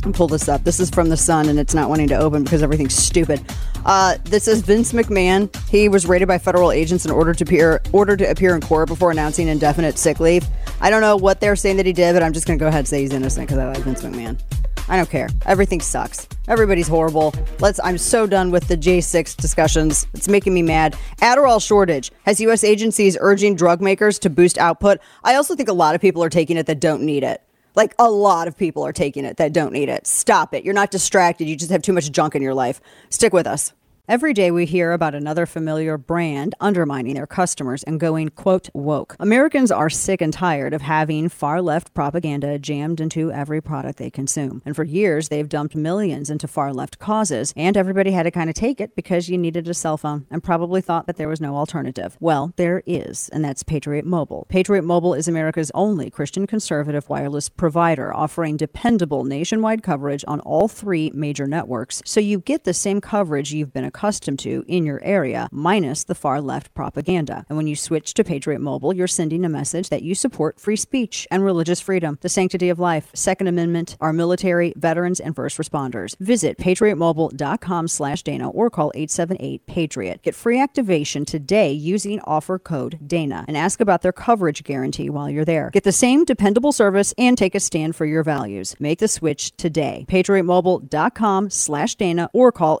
Pull 0.00 0.28
this 0.28 0.48
up. 0.48 0.64
This 0.64 0.80
is 0.80 0.90
from 0.90 1.08
The 1.08 1.16
Sun, 1.16 1.48
and 1.48 1.58
it's 1.58 1.74
not 1.74 1.88
wanting 1.88 2.08
to 2.08 2.16
open 2.16 2.42
because 2.42 2.62
everything's 2.62 2.94
stupid. 2.94 3.40
Uh, 3.84 4.16
this 4.24 4.48
is 4.48 4.62
Vince 4.62 4.92
McMahon. 4.92 5.54
He 5.68 5.88
was 5.88 6.06
raided 6.06 6.26
by 6.26 6.38
federal 6.38 6.72
agents 6.72 7.04
in 7.04 7.10
order 7.10 7.34
to 7.34 7.44
appear 7.44 7.82
ordered 7.92 8.18
to 8.20 8.30
appear 8.30 8.54
in 8.54 8.60
court 8.60 8.88
before 8.88 9.10
announcing 9.10 9.48
indefinite 9.48 9.98
sick 9.98 10.18
leave. 10.18 10.46
I 10.80 10.90
don't 10.90 11.00
know 11.00 11.16
what 11.16 11.40
they're 11.40 11.56
saying 11.56 11.76
that 11.76 11.86
he 11.86 11.92
did, 11.92 12.14
but 12.14 12.22
I'm 12.22 12.32
just 12.32 12.46
going 12.46 12.58
to 12.58 12.62
go 12.62 12.68
ahead 12.68 12.80
and 12.80 12.88
say 12.88 13.02
he's 13.02 13.12
innocent 13.12 13.46
because 13.46 13.58
I 13.58 13.66
like 13.66 13.78
Vince 13.78 14.02
McMahon. 14.02 14.40
I 14.88 14.96
don't 14.96 15.08
care. 15.08 15.28
Everything 15.46 15.80
sucks. 15.80 16.26
Everybody's 16.48 16.88
horrible. 16.88 17.32
Let's 17.60 17.78
I'm 17.84 17.96
so 17.96 18.26
done 18.26 18.50
with 18.50 18.66
the 18.66 18.76
J6 18.76 19.36
discussions. 19.36 20.06
It's 20.14 20.28
making 20.28 20.52
me 20.52 20.62
mad. 20.62 20.96
Adderall 21.18 21.64
shortage 21.64 22.10
has 22.24 22.40
US 22.40 22.64
agencies 22.64 23.16
urging 23.20 23.54
drug 23.54 23.80
makers 23.80 24.18
to 24.20 24.30
boost 24.30 24.58
output. 24.58 24.98
I 25.22 25.36
also 25.36 25.54
think 25.54 25.68
a 25.68 25.74
lot 25.74 25.94
of 25.94 26.00
people 26.00 26.24
are 26.24 26.30
taking 26.30 26.56
it 26.56 26.66
that 26.66 26.80
don't 26.80 27.02
need 27.02 27.22
it. 27.22 27.42
Like 27.74 27.94
a 27.98 28.10
lot 28.10 28.48
of 28.48 28.56
people 28.56 28.84
are 28.84 28.92
taking 28.92 29.24
it 29.24 29.36
that 29.38 29.52
don't 29.52 29.72
need 29.72 29.88
it. 29.88 30.06
Stop 30.06 30.54
it. 30.54 30.64
You're 30.64 30.74
not 30.74 30.90
distracted. 30.90 31.48
You 31.48 31.56
just 31.56 31.70
have 31.70 31.82
too 31.82 31.92
much 31.92 32.10
junk 32.10 32.34
in 32.34 32.42
your 32.42 32.54
life. 32.54 32.80
Stick 33.10 33.32
with 33.32 33.46
us. 33.46 33.72
Every 34.10 34.32
day 34.32 34.50
we 34.50 34.66
hear 34.66 34.90
about 34.90 35.14
another 35.14 35.46
familiar 35.46 35.96
brand 35.96 36.56
undermining 36.58 37.14
their 37.14 37.28
customers 37.28 37.84
and 37.84 38.00
going, 38.00 38.30
quote, 38.30 38.68
woke. 38.74 39.14
Americans 39.20 39.70
are 39.70 39.88
sick 39.88 40.20
and 40.20 40.32
tired 40.32 40.74
of 40.74 40.82
having 40.82 41.28
far 41.28 41.62
left 41.62 41.94
propaganda 41.94 42.58
jammed 42.58 43.00
into 43.00 43.30
every 43.30 43.60
product 43.60 43.98
they 43.98 44.10
consume. 44.10 44.62
And 44.66 44.74
for 44.74 44.82
years, 44.82 45.28
they've 45.28 45.48
dumped 45.48 45.76
millions 45.76 46.28
into 46.28 46.48
far 46.48 46.72
left 46.72 46.98
causes, 46.98 47.54
and 47.56 47.76
everybody 47.76 48.10
had 48.10 48.24
to 48.24 48.32
kind 48.32 48.50
of 48.50 48.56
take 48.56 48.80
it 48.80 48.96
because 48.96 49.28
you 49.28 49.38
needed 49.38 49.68
a 49.68 49.74
cell 49.74 49.96
phone 49.96 50.26
and 50.28 50.42
probably 50.42 50.80
thought 50.80 51.06
that 51.06 51.16
there 51.16 51.28
was 51.28 51.40
no 51.40 51.54
alternative. 51.54 52.16
Well, 52.18 52.52
there 52.56 52.82
is, 52.86 53.28
and 53.28 53.44
that's 53.44 53.62
Patriot 53.62 54.04
Mobile. 54.04 54.44
Patriot 54.48 54.82
Mobile 54.82 55.14
is 55.14 55.28
America's 55.28 55.70
only 55.72 56.10
Christian 56.10 56.48
conservative 56.48 57.08
wireless 57.08 57.48
provider, 57.48 58.12
offering 58.12 58.56
dependable 58.56 59.22
nationwide 59.22 59.84
coverage 59.84 60.24
on 60.26 60.40
all 60.40 60.66
three 60.66 61.12
major 61.14 61.46
networks, 61.46 62.02
so 62.04 62.18
you 62.18 62.40
get 62.40 62.64
the 62.64 62.74
same 62.74 63.00
coverage 63.00 63.52
you've 63.52 63.72
been 63.72 63.84
accustomed 63.84 63.99
to 64.00 64.64
in 64.66 64.86
your 64.86 65.02
area, 65.04 65.48
minus 65.52 66.04
the 66.04 66.14
far 66.14 66.40
left 66.40 66.72
propaganda. 66.74 67.44
And 67.48 67.56
when 67.56 67.66
you 67.66 67.76
switch 67.76 68.14
to 68.14 68.24
Patriot 68.24 68.60
Mobile, 68.60 68.94
you're 68.94 69.06
sending 69.06 69.44
a 69.44 69.48
message 69.48 69.90
that 69.90 70.02
you 70.02 70.14
support 70.14 70.58
free 70.58 70.76
speech 70.76 71.28
and 71.30 71.44
religious 71.44 71.80
freedom, 71.80 72.18
the 72.22 72.28
sanctity 72.28 72.70
of 72.70 72.78
life, 72.78 73.10
Second 73.14 73.48
Amendment, 73.48 73.96
our 74.00 74.12
military, 74.12 74.72
veterans, 74.76 75.20
and 75.20 75.36
first 75.36 75.58
responders. 75.58 76.16
Visit 76.18 76.56
patriotmobile.com 76.58 77.88
slash 77.88 78.22
Dana 78.22 78.48
or 78.48 78.70
call 78.70 78.90
878-PATRIOT. 78.96 80.22
Get 80.22 80.34
free 80.34 80.58
activation 80.60 81.24
today 81.24 81.72
using 81.72 82.20
offer 82.20 82.58
code 82.58 82.98
DANA 83.06 83.44
and 83.48 83.56
ask 83.56 83.80
about 83.80 84.02
their 84.02 84.12
coverage 84.12 84.64
guarantee 84.64 85.10
while 85.10 85.28
you're 85.28 85.44
there. 85.44 85.70
Get 85.70 85.84
the 85.84 85.92
same 85.92 86.24
dependable 86.24 86.72
service 86.72 87.12
and 87.18 87.36
take 87.36 87.54
a 87.54 87.60
stand 87.60 87.94
for 87.96 88.06
your 88.06 88.22
values. 88.22 88.74
Make 88.78 88.98
the 88.98 89.08
switch 89.08 89.54
today. 89.56 90.06
patriotmobile.com 90.08 91.50
slash 91.50 91.96
Dana 91.96 92.30
or 92.32 92.50
call 92.52 92.80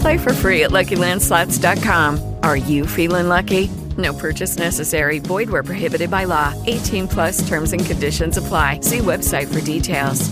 Play 0.00 0.18
for 0.18 0.32
free 0.32 0.64
at 0.64 0.70
LuckyLandSlots.com. 0.70 2.36
Are 2.42 2.56
you 2.56 2.86
feeling 2.86 3.28
lucky? 3.28 3.68
No 3.96 4.12
purchase 4.14 4.58
necessary. 4.58 5.18
Void 5.18 5.50
where 5.50 5.62
prohibited 5.62 6.10
by 6.10 6.24
law. 6.24 6.54
18 6.66 7.08
plus 7.08 7.46
terms 7.48 7.72
and 7.72 7.84
conditions 7.84 8.36
apply. 8.36 8.80
See 8.80 8.98
website 8.98 9.52
for 9.52 9.60
details. 9.64 10.28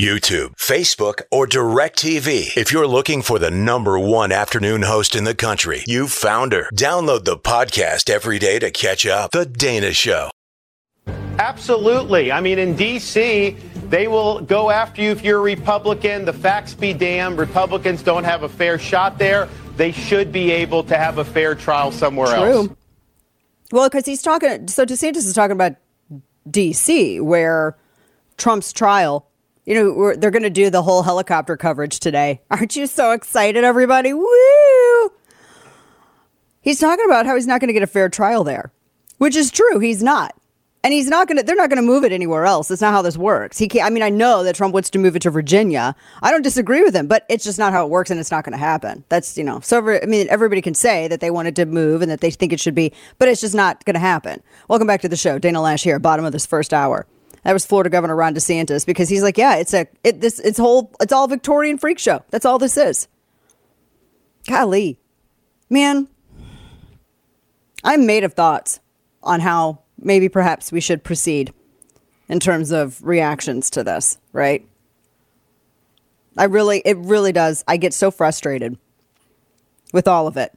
YouTube, 0.00 0.56
Facebook, 0.56 1.20
or 1.30 1.46
DirecTV. 1.46 2.56
If 2.56 2.72
you're 2.72 2.86
looking 2.86 3.20
for 3.20 3.38
the 3.38 3.50
number 3.50 3.98
one 3.98 4.32
afternoon 4.32 4.80
host 4.80 5.14
in 5.14 5.24
the 5.24 5.34
country, 5.34 5.82
you've 5.86 6.10
found 6.10 6.54
her. 6.54 6.70
Download 6.74 7.24
the 7.24 7.36
podcast 7.36 8.08
every 8.08 8.38
day 8.38 8.58
to 8.60 8.70
catch 8.70 9.04
up. 9.06 9.30
The 9.32 9.44
Dana 9.44 9.92
Show. 9.92 10.30
Absolutely. 11.38 12.32
I 12.32 12.40
mean, 12.40 12.58
in 12.58 12.76
D.C., 12.76 13.56
they 13.90 14.06
will 14.06 14.40
go 14.40 14.70
after 14.70 15.02
you 15.02 15.10
if 15.10 15.24
you're 15.24 15.40
a 15.40 15.42
Republican. 15.42 16.24
The 16.24 16.32
facts 16.32 16.74
be 16.74 16.92
damned. 16.92 17.38
Republicans 17.38 18.02
don't 18.02 18.22
have 18.22 18.44
a 18.44 18.48
fair 18.48 18.78
shot 18.78 19.18
there. 19.18 19.48
They 19.76 19.90
should 19.90 20.30
be 20.30 20.52
able 20.52 20.84
to 20.84 20.96
have 20.96 21.18
a 21.18 21.24
fair 21.24 21.56
trial 21.56 21.90
somewhere 21.90 22.28
True. 22.28 22.36
else. 22.36 22.68
Well, 23.72 23.88
because 23.88 24.06
he's 24.06 24.22
talking, 24.22 24.68
so 24.68 24.86
DeSantis 24.86 25.16
is 25.26 25.34
talking 25.34 25.52
about 25.52 25.74
D.C., 26.48 27.20
where 27.20 27.76
Trump's 28.36 28.72
trial, 28.72 29.26
you 29.64 29.74
know, 29.74 29.92
we're, 29.92 30.16
they're 30.16 30.30
going 30.30 30.44
to 30.44 30.50
do 30.50 30.70
the 30.70 30.82
whole 30.82 31.02
helicopter 31.02 31.56
coverage 31.56 31.98
today. 31.98 32.40
Aren't 32.50 32.76
you 32.76 32.86
so 32.86 33.10
excited, 33.10 33.64
everybody? 33.64 34.12
Woo! 34.12 35.12
He's 36.60 36.78
talking 36.78 37.04
about 37.06 37.26
how 37.26 37.34
he's 37.34 37.46
not 37.46 37.60
going 37.60 37.68
to 37.68 37.74
get 37.74 37.82
a 37.82 37.88
fair 37.88 38.08
trial 38.08 38.44
there, 38.44 38.72
which 39.18 39.34
is 39.34 39.50
true. 39.50 39.80
He's 39.80 40.02
not. 40.02 40.39
And 40.82 40.94
he's 40.94 41.08
not 41.08 41.28
going 41.28 41.36
to, 41.36 41.42
they're 41.42 41.56
not 41.56 41.68
going 41.68 41.82
to 41.82 41.86
move 41.86 42.04
it 42.04 42.12
anywhere 42.12 42.46
else. 42.46 42.68
That's 42.68 42.80
not 42.80 42.92
how 42.92 43.02
this 43.02 43.18
works. 43.18 43.58
He 43.58 43.68
can't, 43.68 43.86
I 43.86 43.90
mean, 43.90 44.02
I 44.02 44.08
know 44.08 44.42
that 44.44 44.56
Trump 44.56 44.72
wants 44.72 44.88
to 44.90 44.98
move 44.98 45.14
it 45.14 45.20
to 45.22 45.30
Virginia. 45.30 45.94
I 46.22 46.30
don't 46.30 46.40
disagree 46.40 46.82
with 46.82 46.96
him, 46.96 47.06
but 47.06 47.26
it's 47.28 47.44
just 47.44 47.58
not 47.58 47.74
how 47.74 47.84
it 47.84 47.90
works 47.90 48.10
and 48.10 48.18
it's 48.18 48.30
not 48.30 48.44
going 48.44 48.52
to 48.52 48.58
happen. 48.58 49.04
That's, 49.10 49.36
you 49.36 49.44
know, 49.44 49.60
so, 49.60 49.76
every, 49.76 50.02
I 50.02 50.06
mean, 50.06 50.26
everybody 50.30 50.62
can 50.62 50.72
say 50.72 51.06
that 51.08 51.20
they 51.20 51.30
wanted 51.30 51.54
to 51.56 51.66
move 51.66 52.00
and 52.00 52.10
that 52.10 52.22
they 52.22 52.30
think 52.30 52.54
it 52.54 52.60
should 52.60 52.74
be, 52.74 52.94
but 53.18 53.28
it's 53.28 53.42
just 53.42 53.54
not 53.54 53.84
going 53.84 53.94
to 53.94 54.00
happen. 54.00 54.42
Welcome 54.68 54.86
back 54.86 55.02
to 55.02 55.08
the 55.08 55.16
show. 55.16 55.38
Dana 55.38 55.58
Loesch 55.58 55.84
here, 55.84 55.98
bottom 55.98 56.24
of 56.24 56.32
this 56.32 56.46
first 56.46 56.72
hour. 56.72 57.06
That 57.44 57.52
was 57.52 57.66
Florida 57.66 57.90
Governor 57.90 58.16
Ron 58.16 58.34
DeSantis 58.34 58.86
because 58.86 59.10
he's 59.10 59.22
like, 59.22 59.36
yeah, 59.36 59.56
it's 59.56 59.74
a, 59.74 59.86
it, 60.02 60.22
this, 60.22 60.38
it's 60.40 60.58
whole, 60.58 60.92
it's 61.00 61.12
all 61.12 61.28
Victorian 61.28 61.76
freak 61.76 61.98
show. 61.98 62.24
That's 62.30 62.46
all 62.46 62.58
this 62.58 62.78
is. 62.78 63.06
Golly, 64.48 64.98
man, 65.68 66.08
I'm 67.84 68.06
made 68.06 68.24
of 68.24 68.32
thoughts 68.32 68.80
on 69.22 69.40
how 69.40 69.80
maybe 70.00 70.28
perhaps 70.28 70.72
we 70.72 70.80
should 70.80 71.04
proceed 71.04 71.52
in 72.28 72.40
terms 72.40 72.70
of 72.70 73.02
reactions 73.02 73.70
to 73.70 73.84
this, 73.84 74.18
right? 74.32 74.66
I 76.36 76.44
really 76.44 76.82
it 76.84 76.96
really 76.98 77.32
does. 77.32 77.64
I 77.66 77.76
get 77.76 77.92
so 77.92 78.10
frustrated 78.10 78.78
with 79.92 80.06
all 80.06 80.26
of 80.26 80.36
it. 80.36 80.56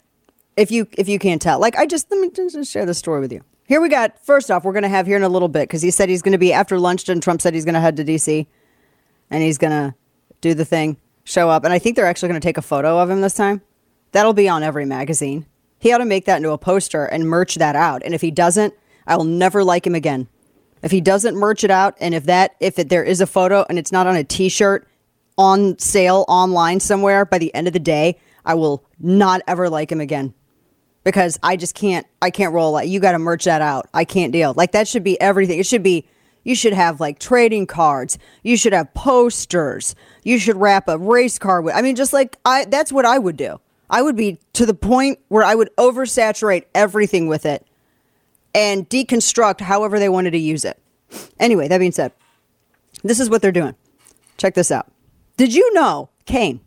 If 0.55 0.71
you 0.71 0.87
if 0.97 1.09
you 1.09 1.19
can't 1.19 1.41
tell. 1.41 1.59
Like 1.59 1.75
I 1.75 1.85
just 1.85 2.09
let 2.11 2.19
me 2.19 2.29
just 2.29 2.71
share 2.71 2.85
the 2.85 2.93
story 2.93 3.19
with 3.21 3.31
you. 3.31 3.41
Here 3.65 3.81
we 3.81 3.89
got 3.89 4.23
first 4.23 4.51
off, 4.51 4.63
we're 4.63 4.73
going 4.73 4.83
to 4.83 4.89
have 4.89 5.07
here 5.07 5.17
in 5.17 5.23
a 5.23 5.29
little 5.29 5.47
bit 5.47 5.69
cuz 5.69 5.81
he 5.81 5.89
said 5.89 6.09
he's 6.09 6.21
going 6.21 6.33
to 6.33 6.37
be 6.37 6.53
after 6.53 6.79
luncheon 6.79 7.21
Trump 7.21 7.41
said 7.41 7.53
he's 7.53 7.65
going 7.65 7.73
to 7.73 7.81
head 7.81 7.97
to 7.97 8.03
DC 8.03 8.45
and 9.31 9.41
he's 9.41 9.57
going 9.57 9.71
to 9.71 9.95
do 10.41 10.53
the 10.53 10.65
thing, 10.65 10.97
show 11.23 11.49
up, 11.49 11.63
and 11.63 11.73
I 11.73 11.79
think 11.79 11.95
they're 11.95 12.05
actually 12.05 12.29
going 12.29 12.41
to 12.41 12.45
take 12.45 12.57
a 12.57 12.61
photo 12.61 12.99
of 12.99 13.09
him 13.09 13.21
this 13.21 13.33
time. 13.33 13.61
That'll 14.11 14.33
be 14.33 14.47
on 14.47 14.61
every 14.61 14.85
magazine. 14.85 15.47
He 15.79 15.91
ought 15.91 15.99
to 15.99 16.05
make 16.05 16.25
that 16.25 16.37
into 16.37 16.51
a 16.51 16.57
poster 16.57 17.05
and 17.05 17.27
merch 17.27 17.55
that 17.55 17.75
out. 17.75 18.03
And 18.05 18.13
if 18.13 18.21
he 18.21 18.29
doesn't, 18.29 18.73
I 19.07 19.15
will 19.17 19.23
never 19.25 19.63
like 19.63 19.85
him 19.85 19.95
again. 19.95 20.27
If 20.81 20.91
he 20.91 21.01
doesn't 21.01 21.35
merch 21.35 21.63
it 21.63 21.71
out, 21.71 21.95
and 21.99 22.13
if 22.13 22.25
that 22.25 22.55
if 22.59 22.77
it, 22.77 22.89
there 22.89 23.03
is 23.03 23.21
a 23.21 23.27
photo 23.27 23.65
and 23.69 23.79
it's 23.79 23.91
not 23.91 24.07
on 24.07 24.15
a 24.15 24.23
T-shirt 24.23 24.87
on 25.37 25.79
sale 25.79 26.25
online 26.27 26.79
somewhere 26.79 27.25
by 27.25 27.37
the 27.37 27.53
end 27.55 27.67
of 27.67 27.73
the 27.73 27.79
day, 27.79 28.19
I 28.45 28.53
will 28.55 28.85
not 28.99 29.41
ever 29.47 29.69
like 29.69 29.91
him 29.91 30.01
again 30.01 30.33
because 31.03 31.39
I 31.41 31.55
just 31.55 31.75
can't. 31.75 32.05
I 32.21 32.29
can't 32.29 32.53
roll. 32.53 32.73
Like, 32.73 32.89
You 32.89 32.99
got 32.99 33.13
to 33.13 33.19
merch 33.19 33.45
that 33.45 33.61
out. 33.61 33.87
I 33.93 34.05
can't 34.05 34.33
deal. 34.33 34.53
Like 34.55 34.73
that 34.73 34.87
should 34.87 35.03
be 35.03 35.19
everything. 35.19 35.59
It 35.59 35.65
should 35.65 35.83
be. 35.83 36.07
You 36.45 36.55
should 36.55 36.73
have 36.73 36.99
like 36.99 37.19
trading 37.19 37.65
cards. 37.67 38.17
You 38.43 38.57
should 38.57 38.73
have 38.73 38.93
posters. 38.93 39.95
You 40.23 40.37
should 40.37 40.57
wrap 40.57 40.89
a 40.89 40.97
race 40.97 41.39
car 41.39 41.61
with. 41.61 41.73
I 41.73 41.81
mean, 41.81 41.95
just 41.95 42.11
like 42.11 42.37
I. 42.43 42.65
That's 42.65 42.91
what 42.91 43.05
I 43.05 43.17
would 43.17 43.37
do. 43.37 43.61
I 43.89 44.01
would 44.01 44.17
be 44.17 44.39
to 44.53 44.65
the 44.65 44.73
point 44.73 45.19
where 45.29 45.43
I 45.43 45.55
would 45.55 45.69
oversaturate 45.77 46.65
everything 46.75 47.27
with 47.27 47.45
it 47.45 47.65
and 48.53 48.89
deconstruct 48.89 49.61
however 49.61 49.99
they 49.99 50.09
wanted 50.09 50.31
to 50.31 50.37
use 50.37 50.65
it. 50.65 50.79
Anyway, 51.39 51.67
that 51.67 51.77
being 51.77 51.91
said, 51.91 52.11
this 53.03 53.19
is 53.19 53.29
what 53.29 53.41
they're 53.41 53.51
doing. 53.51 53.75
Check 54.37 54.53
this 54.53 54.71
out. 54.71 54.91
Did 55.37 55.53
you 55.53 55.73
know, 55.73 56.09
Kane? 56.25 56.59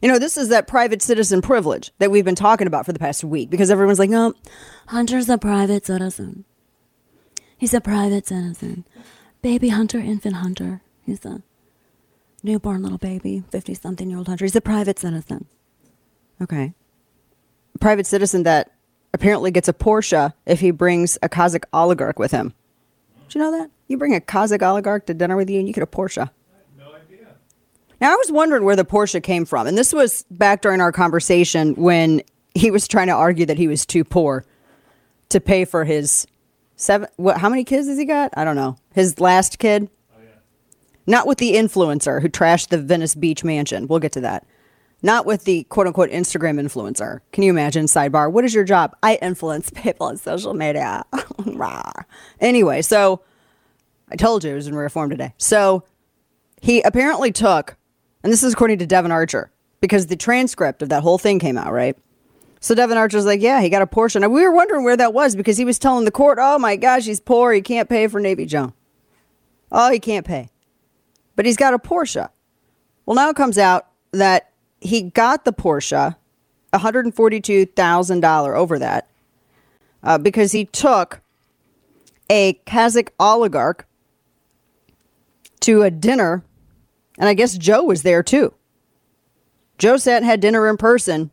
You 0.00 0.08
know, 0.08 0.18
this 0.18 0.36
is 0.36 0.48
that 0.48 0.66
private 0.66 1.00
citizen 1.00 1.42
privilege 1.42 1.92
that 1.98 2.10
we've 2.10 2.24
been 2.24 2.34
talking 2.34 2.66
about 2.66 2.84
for 2.84 2.92
the 2.92 2.98
past 2.98 3.22
week 3.22 3.50
because 3.50 3.70
everyone's 3.70 4.00
like, 4.00 4.10
no, 4.10 4.34
Hunter's 4.88 5.28
a 5.28 5.38
private 5.38 5.86
citizen. 5.86 6.44
He's 7.56 7.72
a 7.72 7.80
private 7.80 8.26
citizen. 8.26 8.84
Baby 9.42 9.68
Hunter, 9.68 9.98
infant 9.98 10.36
Hunter. 10.36 10.82
He's 11.06 11.24
a 11.24 11.42
newborn 12.42 12.82
little 12.82 12.98
baby, 12.98 13.44
50 13.50 13.74
something 13.74 14.08
year 14.08 14.18
old 14.18 14.26
Hunter. 14.26 14.44
He's 14.44 14.56
a 14.56 14.60
private 14.60 14.98
citizen. 14.98 15.46
Okay. 16.40 16.74
Private 17.78 18.06
citizen 18.06 18.42
that 18.42 18.72
apparently 19.14 19.50
gets 19.50 19.68
a 19.68 19.72
Porsche 19.72 20.32
if 20.46 20.60
he 20.60 20.70
brings 20.70 21.18
a 21.22 21.28
Kazakh 21.28 21.64
oligarch 21.72 22.18
with 22.18 22.32
him. 22.32 22.54
Did 23.28 23.34
you 23.36 23.40
know 23.40 23.50
that? 23.52 23.70
You 23.88 23.98
bring 23.98 24.14
a 24.14 24.20
Kazakh 24.20 24.62
oligarch 24.62 25.06
to 25.06 25.14
dinner 25.14 25.36
with 25.36 25.50
you 25.50 25.58
and 25.58 25.68
you 25.68 25.74
get 25.74 25.82
a 25.82 25.86
Porsche. 25.86 26.30
No 26.78 26.94
idea. 26.94 27.28
Now, 28.00 28.12
I 28.12 28.16
was 28.16 28.32
wondering 28.32 28.64
where 28.64 28.76
the 28.76 28.84
Porsche 28.84 29.22
came 29.22 29.44
from. 29.44 29.66
And 29.66 29.76
this 29.76 29.92
was 29.92 30.24
back 30.30 30.62
during 30.62 30.80
our 30.80 30.92
conversation 30.92 31.74
when 31.74 32.22
he 32.54 32.70
was 32.70 32.88
trying 32.88 33.06
to 33.08 33.12
argue 33.14 33.46
that 33.46 33.58
he 33.58 33.68
was 33.68 33.86
too 33.86 34.04
poor 34.04 34.44
to 35.28 35.40
pay 35.40 35.64
for 35.64 35.84
his 35.84 36.26
seven. 36.76 37.08
What, 37.16 37.38
how 37.38 37.48
many 37.48 37.64
kids 37.64 37.88
has 37.88 37.98
he 37.98 38.04
got? 38.04 38.32
I 38.36 38.44
don't 38.44 38.56
know. 38.56 38.76
His 38.94 39.20
last 39.20 39.58
kid? 39.58 39.88
Oh, 40.14 40.20
Not 41.06 41.26
with 41.26 41.38
the 41.38 41.54
influencer 41.54 42.20
who 42.20 42.28
trashed 42.28 42.68
the 42.68 42.78
Venice 42.78 43.14
Beach 43.14 43.44
mansion. 43.44 43.86
We'll 43.88 43.98
get 43.98 44.12
to 44.12 44.20
that. 44.22 44.46
Not 45.02 45.26
with 45.26 45.44
the 45.44 45.64
quote 45.64 45.86
unquote 45.86 46.10
Instagram 46.10 46.60
influencer. 46.60 47.20
Can 47.32 47.42
you 47.42 47.50
imagine? 47.50 47.86
Sidebar. 47.86 48.30
What 48.30 48.44
is 48.44 48.54
your 48.54 48.64
job? 48.64 48.96
I 49.02 49.16
influence 49.16 49.70
people 49.74 50.06
on 50.06 50.16
social 50.16 50.54
media. 50.54 51.04
anyway, 52.40 52.82
so 52.82 53.22
I 54.10 54.16
told 54.16 54.44
you 54.44 54.52
it 54.52 54.54
was 54.54 54.68
in 54.68 54.74
reform 54.74 55.10
today. 55.10 55.34
So 55.38 55.84
he 56.60 56.80
apparently 56.82 57.32
took, 57.32 57.76
and 58.22 58.32
this 58.32 58.42
is 58.42 58.52
according 58.52 58.78
to 58.78 58.86
Devon 58.86 59.10
Archer, 59.10 59.50
because 59.80 60.06
the 60.06 60.16
transcript 60.16 60.82
of 60.82 60.90
that 60.90 61.02
whole 61.02 61.18
thing 61.18 61.40
came 61.40 61.58
out, 61.58 61.72
right? 61.72 61.96
So 62.60 62.76
Devon 62.76 62.96
Archer's 62.96 63.26
like, 63.26 63.42
yeah, 63.42 63.60
he 63.60 63.68
got 63.68 63.82
a 63.82 63.86
Porsche. 63.88 64.22
And 64.22 64.32
we 64.32 64.44
were 64.44 64.52
wondering 64.52 64.84
where 64.84 64.96
that 64.96 65.12
was 65.12 65.34
because 65.34 65.56
he 65.56 65.64
was 65.64 65.80
telling 65.80 66.04
the 66.04 66.12
court, 66.12 66.38
oh 66.40 66.60
my 66.60 66.76
gosh, 66.76 67.04
he's 67.04 67.18
poor. 67.18 67.52
He 67.52 67.60
can't 67.60 67.88
pay 67.88 68.06
for 68.06 68.20
Navy 68.20 68.46
Joe. 68.46 68.72
Oh, 69.72 69.90
he 69.90 69.98
can't 69.98 70.24
pay. 70.24 70.48
But 71.34 71.44
he's 71.44 71.56
got 71.56 71.74
a 71.74 71.78
Porsche. 71.78 72.28
Well, 73.04 73.16
now 73.16 73.30
it 73.30 73.36
comes 73.36 73.58
out 73.58 73.88
that 74.12 74.51
he 74.82 75.02
got 75.02 75.44
the 75.44 75.52
Porsche, 75.52 76.16
$142,000 76.72 78.56
over 78.56 78.78
that, 78.78 79.08
uh, 80.02 80.18
because 80.18 80.52
he 80.52 80.64
took 80.64 81.20
a 82.28 82.54
Kazakh 82.66 83.10
oligarch 83.18 83.86
to 85.60 85.82
a 85.82 85.90
dinner, 85.90 86.44
and 87.18 87.28
I 87.28 87.34
guess 87.34 87.56
Joe 87.56 87.84
was 87.84 88.02
there 88.02 88.22
too. 88.22 88.54
Joe 89.78 89.96
sat 89.96 90.18
and 90.18 90.26
had 90.26 90.40
dinner 90.40 90.68
in 90.68 90.76
person 90.76 91.30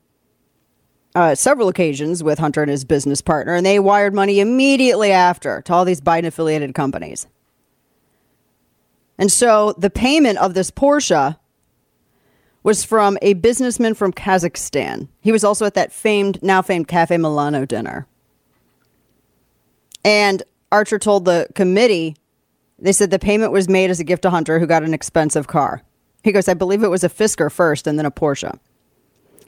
uh, 1.15 1.35
several 1.35 1.67
occasions 1.67 2.23
with 2.23 2.39
Hunter 2.39 2.61
and 2.61 2.69
his 2.69 2.85
business 2.85 3.21
partner, 3.21 3.55
and 3.55 3.65
they 3.65 3.79
wired 3.79 4.13
money 4.13 4.39
immediately 4.39 5.11
after 5.11 5.61
to 5.63 5.73
all 5.73 5.85
these 5.85 6.01
Biden 6.01 6.27
affiliated 6.27 6.75
companies. 6.75 7.27
And 9.17 9.31
so 9.31 9.73
the 9.77 9.89
payment 9.89 10.37
of 10.37 10.53
this 10.53 10.71
Porsche 10.71 11.37
was 12.63 12.83
from 12.83 13.17
a 13.21 13.33
businessman 13.33 13.93
from 13.93 14.11
Kazakhstan. 14.11 15.07
He 15.21 15.31
was 15.31 15.43
also 15.43 15.65
at 15.65 15.73
that 15.75 15.91
famed, 15.91 16.41
now 16.43 16.61
famed 16.61 16.87
Cafe 16.87 17.15
Milano 17.17 17.65
dinner. 17.65 18.07
And 20.03 20.43
Archer 20.71 20.99
told 20.99 21.25
the 21.25 21.47
committee, 21.55 22.15
they 22.77 22.91
said 22.91 23.11
the 23.11 23.19
payment 23.19 23.51
was 23.51 23.67
made 23.67 23.89
as 23.89 23.99
a 23.99 24.03
gift 24.03 24.23
to 24.23 24.29
Hunter, 24.29 24.59
who 24.59 24.67
got 24.67 24.83
an 24.83 24.93
expensive 24.93 25.47
car. 25.47 25.83
He 26.23 26.31
goes, 26.31 26.47
I 26.47 26.53
believe 26.53 26.83
it 26.83 26.89
was 26.89 27.03
a 27.03 27.09
Fisker 27.09 27.51
first 27.51 27.87
and 27.87 27.97
then 27.97 28.05
a 28.05 28.11
Porsche. 28.11 28.57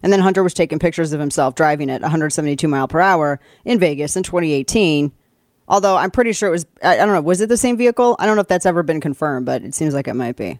And 0.03 0.11
then 0.11 0.19
Hunter 0.19 0.43
was 0.43 0.53
taking 0.53 0.79
pictures 0.79 1.13
of 1.13 1.19
himself 1.19 1.55
driving 1.55 1.89
at 1.89 2.01
172 2.01 2.67
mile 2.67 2.87
per 2.87 2.99
hour 2.99 3.39
in 3.65 3.79
Vegas 3.79 4.15
in 4.15 4.23
2018. 4.23 5.11
Although 5.67 5.95
I'm 5.95 6.11
pretty 6.11 6.33
sure 6.33 6.49
it 6.49 6.51
was, 6.51 6.65
I, 6.81 6.95
I 6.95 7.05
don't 7.05 7.13
know, 7.13 7.21
was 7.21 7.39
it 7.39 7.49
the 7.49 7.57
same 7.57 7.77
vehicle? 7.77 8.15
I 8.19 8.25
don't 8.25 8.35
know 8.35 8.41
if 8.41 8.47
that's 8.47 8.65
ever 8.65 8.83
been 8.83 8.99
confirmed, 8.99 9.45
but 9.45 9.63
it 9.63 9.75
seems 9.75 9.93
like 9.93 10.07
it 10.07 10.15
might 10.15 10.35
be. 10.35 10.59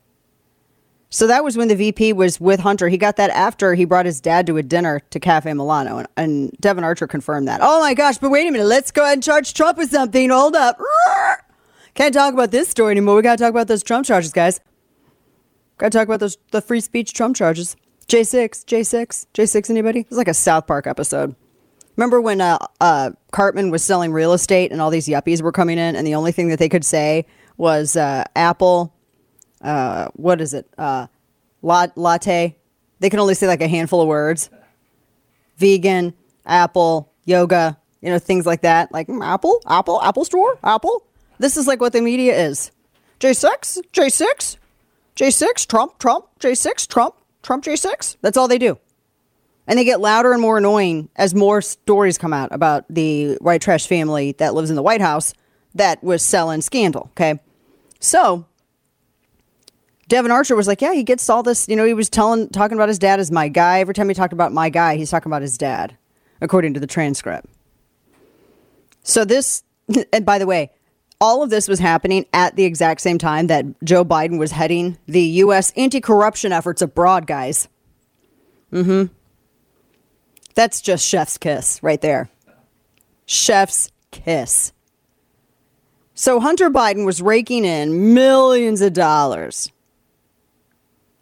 So 1.14 1.28
that 1.28 1.44
was 1.44 1.58
when 1.58 1.68
the 1.68 1.76
VP 1.76 2.14
was 2.14 2.40
with 2.40 2.62
Hunter. 2.62 2.88
He 2.88 2.98
got 2.98 3.18
that 3.18 3.32
after 3.32 3.74
he 3.74 3.84
brought 3.84 4.06
his 4.06 4.22
dad 4.22 4.48
to 4.48 4.56
a 4.56 4.64
dinner 4.64 5.02
to 5.10 5.20
Cafe 5.20 5.52
Milano. 5.54 5.98
And, 5.98 6.08
and 6.16 6.52
Devon 6.62 6.86
Archer 6.86 7.06
confirmed 7.06 7.50
that. 7.50 7.60
Oh 7.62 7.82
my 7.82 7.94
gosh, 7.94 8.18
but 8.18 8.32
wait 8.32 8.48
a 8.48 8.52
minute. 8.52 8.66
Let's 8.66 8.92
go 8.92 9.04
ahead 9.04 9.16
and 9.16 9.24
charge 9.24 9.54
Trump 9.54 9.78
with 9.78 9.92
something. 9.92 10.30
Hold 10.30 10.56
up. 10.56 10.80
Can't 11.96 12.14
talk 12.14 12.34
about 12.34 12.52
this 12.52 12.70
story 12.70 12.92
anymore. 12.92 13.18
We 13.18 13.24
got 13.24 13.38
to 13.38 13.44
talk 13.44 13.50
about 13.50 13.68
those 13.68 13.84
Trump 13.84 14.06
charges, 14.06 14.32
guys. 14.32 14.62
Got 15.78 15.92
to 15.92 15.98
talk 15.98 16.08
about 16.08 16.22
those 16.22 16.38
the 16.52 16.62
free 16.62 16.80
speech 16.80 17.14
Trump 17.14 17.36
charges. 17.36 17.76
J6, 18.08 18.66
J6, 18.66 19.28
J6, 19.34 19.70
anybody? 19.70 20.02
It's 20.02 20.12
like 20.12 20.30
a 20.30 20.34
South 20.34 20.66
Park 20.66 20.88
episode. 20.88 21.36
Remember 21.98 22.22
when 22.22 22.40
uh, 22.40 22.58
uh, 22.80 23.12
Cartman 23.32 23.70
was 23.70 23.84
selling 23.84 24.14
real 24.14 24.32
estate 24.32 24.72
and 24.72 24.82
all 24.82 24.90
these 24.90 25.08
yuppies 25.08 25.42
were 25.42 25.52
coming 25.52 25.78
in, 25.78 25.96
and 25.98 26.08
the 26.08 26.16
only 26.16 26.32
thing 26.32 26.48
that 26.48 26.60
they 26.60 26.70
could 26.70 26.86
say 26.86 27.26
was 27.58 27.98
uh, 27.98 28.24
Apple, 28.36 28.94
uh, 29.62 30.10
what 30.14 30.42
is 30.42 30.54
it? 30.54 30.68
Uh, 30.78 31.08
latte. 31.62 32.56
They 33.00 33.10
can 33.10 33.20
only 33.20 33.34
say 33.34 33.48
like 33.48 33.62
a 33.62 33.68
handful 33.68 34.02
of 34.02 34.08
words. 34.08 34.50
Vegan, 35.58 36.14
Apple, 36.46 37.12
yoga, 37.26 37.78
you 38.02 38.10
know, 38.10 38.20
things 38.20 38.46
like 38.46 38.62
that. 38.62 38.92
Like 38.92 39.08
mm, 39.08 39.26
Apple, 39.26 39.62
Apple, 39.68 40.02
Apple 40.02 40.26
Store, 40.26 40.58
Apple. 40.64 41.04
This 41.40 41.58
is 41.58 41.68
like 41.68 41.82
what 41.82 41.94
the 41.94 42.02
media 42.02 42.38
is. 42.48 42.72
J6, 43.20 43.80
J6, 43.92 44.58
J6, 45.16 45.68
Trump, 45.68 46.00
Trump, 46.00 46.26
J6, 46.40 46.88
Trump, 46.88 47.16
Trump, 47.44 47.64
J6. 47.64 48.18
That's 48.22 48.38
all 48.38 48.48
they 48.48 48.58
do. 48.58 48.80
And 49.68 49.78
they 49.78 49.84
get 49.84 50.02
louder 50.02 50.34
and 50.34 50.42
more 50.42 50.58
annoying 50.58 51.10
as 51.16 51.36
more 51.36 51.62
stories 51.62 52.18
come 52.18 52.34
out 52.34 52.50
about 52.52 52.86
the 52.90 53.36
white 53.36 53.62
trash 53.62 53.88
family 53.88 54.34
that 54.34 54.56
lives 54.56 54.70
in 54.70 54.76
the 54.76 54.82
White 54.82 55.02
House 55.02 55.34
that 55.76 56.04
was 56.04 56.24
selling 56.24 56.62
scandal. 56.62 57.10
Okay. 57.12 57.40
So 58.00 58.46
Devon 60.12 60.30
Archer 60.30 60.58
was 60.58 60.68
like, 60.68 60.82
yeah, 60.82 60.94
he 60.94 61.04
gets 61.04 61.30
all 61.30 61.42
this. 61.42 61.70
You 61.70 61.78
know, 61.78 61.86
he 61.86 61.94
was 61.94 62.10
telling, 62.10 62.50
talking 62.50 62.78
about 62.78 62.90
his 62.90 63.00
dad 63.00 63.22
as 63.22 63.32
my 63.32 63.48
guy. 63.48 63.80
Every 63.80 63.94
time 63.94 64.10
he 64.10 64.14
talked 64.14 64.34
about 64.34 64.52
my 64.52 64.68
guy, 64.68 64.98
he's 64.98 65.10
talking 65.10 65.30
about 65.30 65.42
his 65.42 65.58
dad, 65.58 65.96
according 66.42 66.74
to 66.74 66.82
the 66.82 66.86
transcript. 66.86 67.46
So 69.04 69.24
this, 69.24 69.64
and 70.12 70.26
by 70.26 70.38
the 70.38 70.46
way, 70.46 70.70
all 71.22 71.44
of 71.44 71.50
this 71.50 71.70
was 71.70 71.80
happening 71.80 72.26
at 72.34 72.58
the 72.58 72.66
exact 72.66 73.00
same 73.00 73.20
time 73.20 73.48
that 73.48 73.64
Joe 73.86 74.04
Biden 74.04 74.38
was 74.38 74.52
heading 74.52 74.98
the 75.06 75.22
U.S. 75.22 75.72
anti-corruption 75.78 76.52
efforts 76.52 76.82
abroad, 76.82 77.26
guys. 77.26 77.70
Mm-hmm. 78.74 79.14
That's 80.56 80.82
just 80.82 81.08
chef's 81.08 81.38
kiss 81.38 81.82
right 81.82 82.02
there. 82.02 82.30
Chef's 83.28 83.90
kiss. 84.12 84.74
So 86.16 86.42
Hunter 86.42 86.70
Biden 86.70 87.06
was 87.06 87.22
raking 87.22 87.64
in 87.64 88.14
millions 88.14 88.82
of 88.82 88.92
dollars 88.92 89.72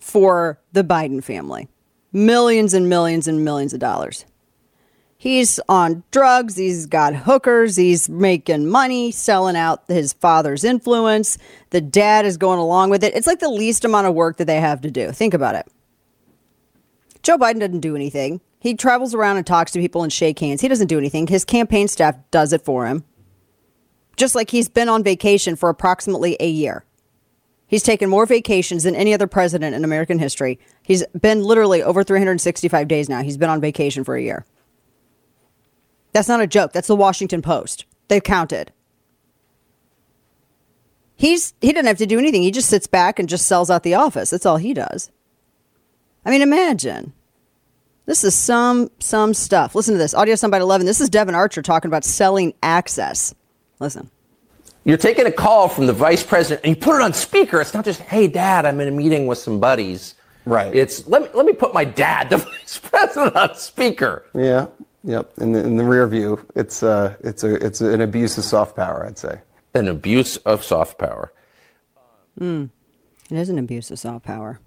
for 0.09 0.59
the 0.73 0.83
Biden 0.83 1.23
family. 1.23 1.67
Millions 2.11 2.73
and 2.73 2.89
millions 2.89 3.27
and 3.27 3.45
millions 3.45 3.73
of 3.73 3.79
dollars. 3.79 4.25
He's 5.17 5.59
on 5.67 6.03
drugs. 6.11 6.55
He's 6.55 6.85
got 6.85 7.13
hookers. 7.13 7.75
He's 7.75 8.07
making 8.07 8.67
money, 8.67 9.11
selling 9.11 9.57
out 9.57 9.83
his 9.89 10.13
father's 10.13 10.63
influence. 10.63 11.37
The 11.71 11.81
dad 11.81 12.25
is 12.25 12.37
going 12.37 12.59
along 12.59 12.89
with 12.89 13.03
it. 13.03 13.13
It's 13.15 13.27
like 13.27 13.39
the 13.39 13.49
least 13.49 13.83
amount 13.83 14.07
of 14.07 14.15
work 14.15 14.37
that 14.37 14.45
they 14.45 14.61
have 14.61 14.79
to 14.81 14.91
do. 14.91 15.11
Think 15.11 15.33
about 15.33 15.55
it. 15.55 15.67
Joe 17.21 17.37
Biden 17.37 17.59
doesn't 17.59 17.81
do 17.81 17.97
anything. 17.97 18.39
He 18.59 18.75
travels 18.75 19.13
around 19.13 19.37
and 19.37 19.45
talks 19.45 19.71
to 19.73 19.79
people 19.79 20.03
and 20.03 20.11
shake 20.11 20.39
hands. 20.39 20.61
He 20.61 20.69
doesn't 20.69 20.87
do 20.87 20.97
anything. 20.97 21.27
His 21.27 21.43
campaign 21.43 21.89
staff 21.89 22.15
does 22.31 22.53
it 22.53 22.63
for 22.63 22.87
him. 22.87 23.03
Just 24.15 24.35
like 24.35 24.49
he's 24.49 24.69
been 24.69 24.89
on 24.89 25.03
vacation 25.03 25.57
for 25.57 25.67
approximately 25.67 26.37
a 26.39 26.49
year. 26.49 26.85
He's 27.69 27.83
taken 27.83 28.09
more 28.09 28.25
vacations 28.25 28.83
than 28.83 28.95
any 28.95 29.13
other 29.13 29.27
president 29.27 29.75
in 29.75 29.83
American 29.83 30.17
history. 30.17 30.57
He's 30.81 31.05
been 31.07 31.43
literally 31.43 31.83
over 31.83 32.03
365 32.03 32.87
days 32.87 33.07
now. 33.07 33.21
He's 33.21 33.37
been 33.37 33.49
on 33.49 33.61
vacation 33.61 34.03
for 34.03 34.15
a 34.15 34.21
year. 34.21 34.43
That's 36.11 36.27
not 36.27 36.41
a 36.41 36.47
joke. 36.47 36.73
That's 36.73 36.87
the 36.87 36.95
Washington 36.95 37.43
Post. 37.43 37.85
They've 38.07 38.23
counted. 38.23 38.71
He's 41.15 41.53
he 41.61 41.71
doesn't 41.71 41.85
have 41.85 41.99
to 41.99 42.07
do 42.07 42.17
anything. 42.17 42.41
He 42.41 42.49
just 42.49 42.69
sits 42.69 42.87
back 42.87 43.19
and 43.19 43.29
just 43.29 43.45
sells 43.45 43.69
out 43.69 43.83
the 43.83 43.93
office. 43.93 44.31
That's 44.31 44.47
all 44.47 44.57
he 44.57 44.73
does. 44.73 45.11
I 46.25 46.31
mean, 46.31 46.41
imagine. 46.41 47.13
This 48.07 48.23
is 48.23 48.33
some 48.33 48.89
some 48.97 49.35
stuff. 49.35 49.75
Listen 49.75 49.93
to 49.93 49.99
this. 49.99 50.15
Audio 50.15 50.33
Soundbite 50.33 50.61
11. 50.61 50.87
This 50.87 51.01
is 51.01 51.09
Devon 51.09 51.35
Archer 51.35 51.61
talking 51.61 51.89
about 51.89 52.03
selling 52.03 52.55
access. 52.63 53.35
Listen. 53.79 54.09
You're 54.85 54.97
taking 54.97 55.25
a 55.25 55.31
call 55.31 55.67
from 55.67 55.87
the 55.87 55.93
vice 55.93 56.23
president 56.23 56.61
and 56.65 56.75
you 56.75 56.81
put 56.81 56.95
it 56.95 57.01
on 57.01 57.13
speaker. 57.13 57.61
It's 57.61 57.73
not 57.73 57.85
just, 57.85 58.01
hey, 58.01 58.27
dad, 58.27 58.65
I'm 58.65 58.79
in 58.79 58.87
a 58.87 58.91
meeting 58.91 59.27
with 59.27 59.37
some 59.37 59.59
buddies. 59.59 60.15
Right. 60.45 60.73
It's, 60.73 61.05
let 61.07 61.21
me, 61.21 61.27
let 61.33 61.45
me 61.45 61.53
put 61.53 61.73
my 61.73 61.83
dad, 61.83 62.29
the 62.29 62.37
vice 62.37 62.79
president, 62.79 63.35
on 63.35 63.55
speaker. 63.55 64.25
Yeah. 64.33 64.67
Yep. 65.03 65.33
In 65.39 65.51
the, 65.51 65.59
in 65.59 65.77
the 65.77 65.83
rear 65.83 66.07
view, 66.07 66.45
it's, 66.55 66.83
uh, 66.83 67.15
it's, 67.21 67.43
a, 67.43 67.55
it's 67.55 67.81
an 67.81 68.01
abuse 68.01 68.37
of 68.37 68.43
soft 68.43 68.75
power, 68.75 69.05
I'd 69.05 69.17
say. 69.17 69.39
An 69.73 69.87
abuse 69.87 70.37
of 70.37 70.63
soft 70.63 70.97
power. 70.97 71.31
Mm. 72.39 72.69
It 73.29 73.37
is 73.37 73.49
an 73.49 73.59
abuse 73.59 73.91
of 73.91 73.99
soft 73.99 74.25
power. 74.25 74.59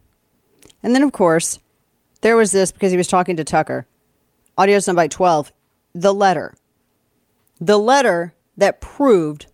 And 0.83 0.95
then, 0.95 1.03
of 1.03 1.13
course, 1.13 1.59
there 2.21 2.37
was 2.37 2.53
this 2.53 2.71
because 2.73 2.93
he 2.93 2.97
was 2.97 3.09
talking 3.09 3.37
to 3.37 3.45
Tucker. 3.45 3.87
Audio 4.57 4.79
soundbite 4.79 5.11
12. 5.11 5.53
The 5.95 6.15
letter. 6.15 6.55
The 7.61 7.79
letter 7.79 8.35
that 8.57 8.81
proved, 8.81 9.47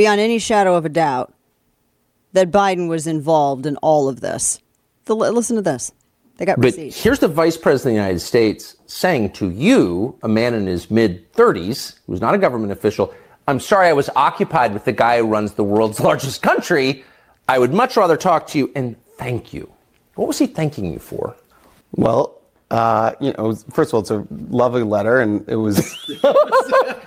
beyond 0.00 0.18
any 0.18 0.38
shadow 0.38 0.76
of 0.76 0.86
a 0.86 0.88
doubt, 0.88 1.34
that 2.32 2.50
Biden 2.50 2.88
was 2.88 3.06
involved 3.06 3.66
in 3.66 3.76
all 3.82 4.08
of 4.08 4.22
this. 4.22 4.58
The, 5.04 5.14
listen 5.14 5.56
to 5.56 5.62
this. 5.62 5.92
They 6.38 6.46
got 6.46 6.56
but 6.56 6.64
receipts. 6.64 7.02
here's 7.02 7.18
the 7.18 7.28
vice 7.28 7.58
president 7.58 7.90
of 7.90 7.96
the 7.96 8.02
United 8.04 8.20
States 8.20 8.76
saying 8.86 9.32
to 9.32 9.50
you, 9.50 10.16
a 10.22 10.28
man 10.28 10.54
in 10.54 10.66
his 10.66 10.90
mid 10.90 11.30
30s, 11.34 11.98
who's 12.06 12.22
not 12.22 12.34
a 12.34 12.38
government 12.38 12.72
official, 12.72 13.12
I'm 13.46 13.60
sorry 13.60 13.88
I 13.88 13.92
was 13.92 14.08
occupied 14.16 14.72
with 14.72 14.86
the 14.86 14.92
guy 14.92 15.18
who 15.18 15.26
runs 15.26 15.52
the 15.52 15.64
world's 15.64 16.00
largest 16.08 16.40
country. 16.40 17.04
I 17.46 17.58
would 17.58 17.74
much 17.74 17.98
rather 17.98 18.16
talk 18.16 18.46
to 18.48 18.58
you 18.58 18.72
and 18.74 18.96
thank 19.18 19.52
you. 19.52 19.70
What 20.14 20.28
was 20.28 20.38
he 20.38 20.46
thanking 20.46 20.90
you 20.90 20.98
for? 20.98 21.36
Well, 21.92 22.39
uh, 22.70 23.14
you 23.20 23.34
know, 23.36 23.54
first 23.72 23.90
of 23.90 23.94
all, 23.94 24.00
it's 24.00 24.10
a 24.10 24.24
lovely 24.48 24.84
letter, 24.84 25.20
and 25.20 25.46
it 25.48 25.56
was. 25.56 25.78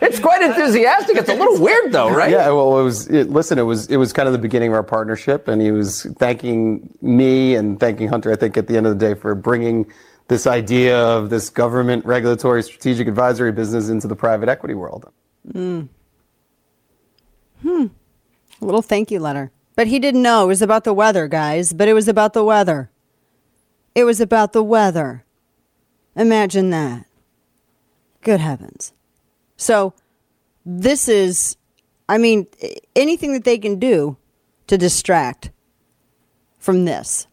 it's 0.02 0.20
quite 0.20 0.42
enthusiastic. 0.42 1.16
It's 1.16 1.30
a 1.30 1.36
little 1.36 1.60
weird, 1.60 1.94
though, 1.94 2.10
right? 2.10 2.32
Yeah. 2.32 2.50
Well, 2.50 2.80
it 2.80 2.84
was. 2.84 3.08
It, 3.08 3.30
listen, 3.30 3.58
it 3.58 3.64
was. 3.64 3.88
It 3.88 3.96
was 3.96 4.12
kind 4.12 4.28
of 4.28 4.34
the 4.34 4.40
beginning 4.40 4.70
of 4.70 4.76
our 4.76 4.84
partnership, 4.84 5.48
and 5.48 5.62
he 5.62 5.72
was 5.72 6.04
thanking 6.20 6.94
me 7.02 7.56
and 7.56 7.80
thanking 7.80 8.10
Hunter. 8.10 8.32
I 8.32 8.36
think 8.36 8.58
at 8.58 8.68
the 8.68 8.76
end 8.76 8.88
of 8.88 9.00
the 9.00 9.06
day 9.06 9.14
for 9.18 9.36
bringing 9.36 9.90
this 10.28 10.48
idea 10.48 10.98
of 10.98 11.30
this 11.30 11.50
government 11.50 12.06
regulatory 12.06 12.64
strategic 12.64 13.08
advisory 13.08 13.52
business 13.54 13.88
into 13.88 14.08
the 14.08 14.16
private 14.16 14.50
equity 14.50 14.74
world. 14.74 15.12
Mm. 15.50 15.88
Hmm. 17.62 17.86
A 18.62 18.66
little 18.66 18.82
thank 18.82 19.12
you 19.12 19.20
letter, 19.20 19.52
but 19.76 19.88
he 19.88 20.00
didn't 20.00 20.22
know 20.22 20.44
it 20.44 20.48
was 20.48 20.62
about 20.62 20.84
the 20.84 20.94
weather, 20.94 21.30
guys. 21.30 21.72
But 21.72 21.88
it 21.88 21.94
was 21.94 22.10
about 22.10 22.34
the 22.34 22.44
weather. 22.44 22.92
It 23.96 24.04
was 24.04 24.20
about 24.20 24.52
the 24.52 24.64
weather. 24.64 25.24
Imagine 26.16 26.70
that. 26.70 27.06
Good 28.22 28.40
heavens. 28.40 28.94
So, 29.58 29.94
this 30.66 31.08
is, 31.08 31.58
I 32.08 32.18
mean, 32.18 32.48
anything 32.96 33.34
that 33.34 33.44
they 33.44 33.58
can 33.58 33.80
do 33.80 34.18
to 34.68 34.78
distract 34.78 35.52
from 36.58 36.86
this. 36.86 37.28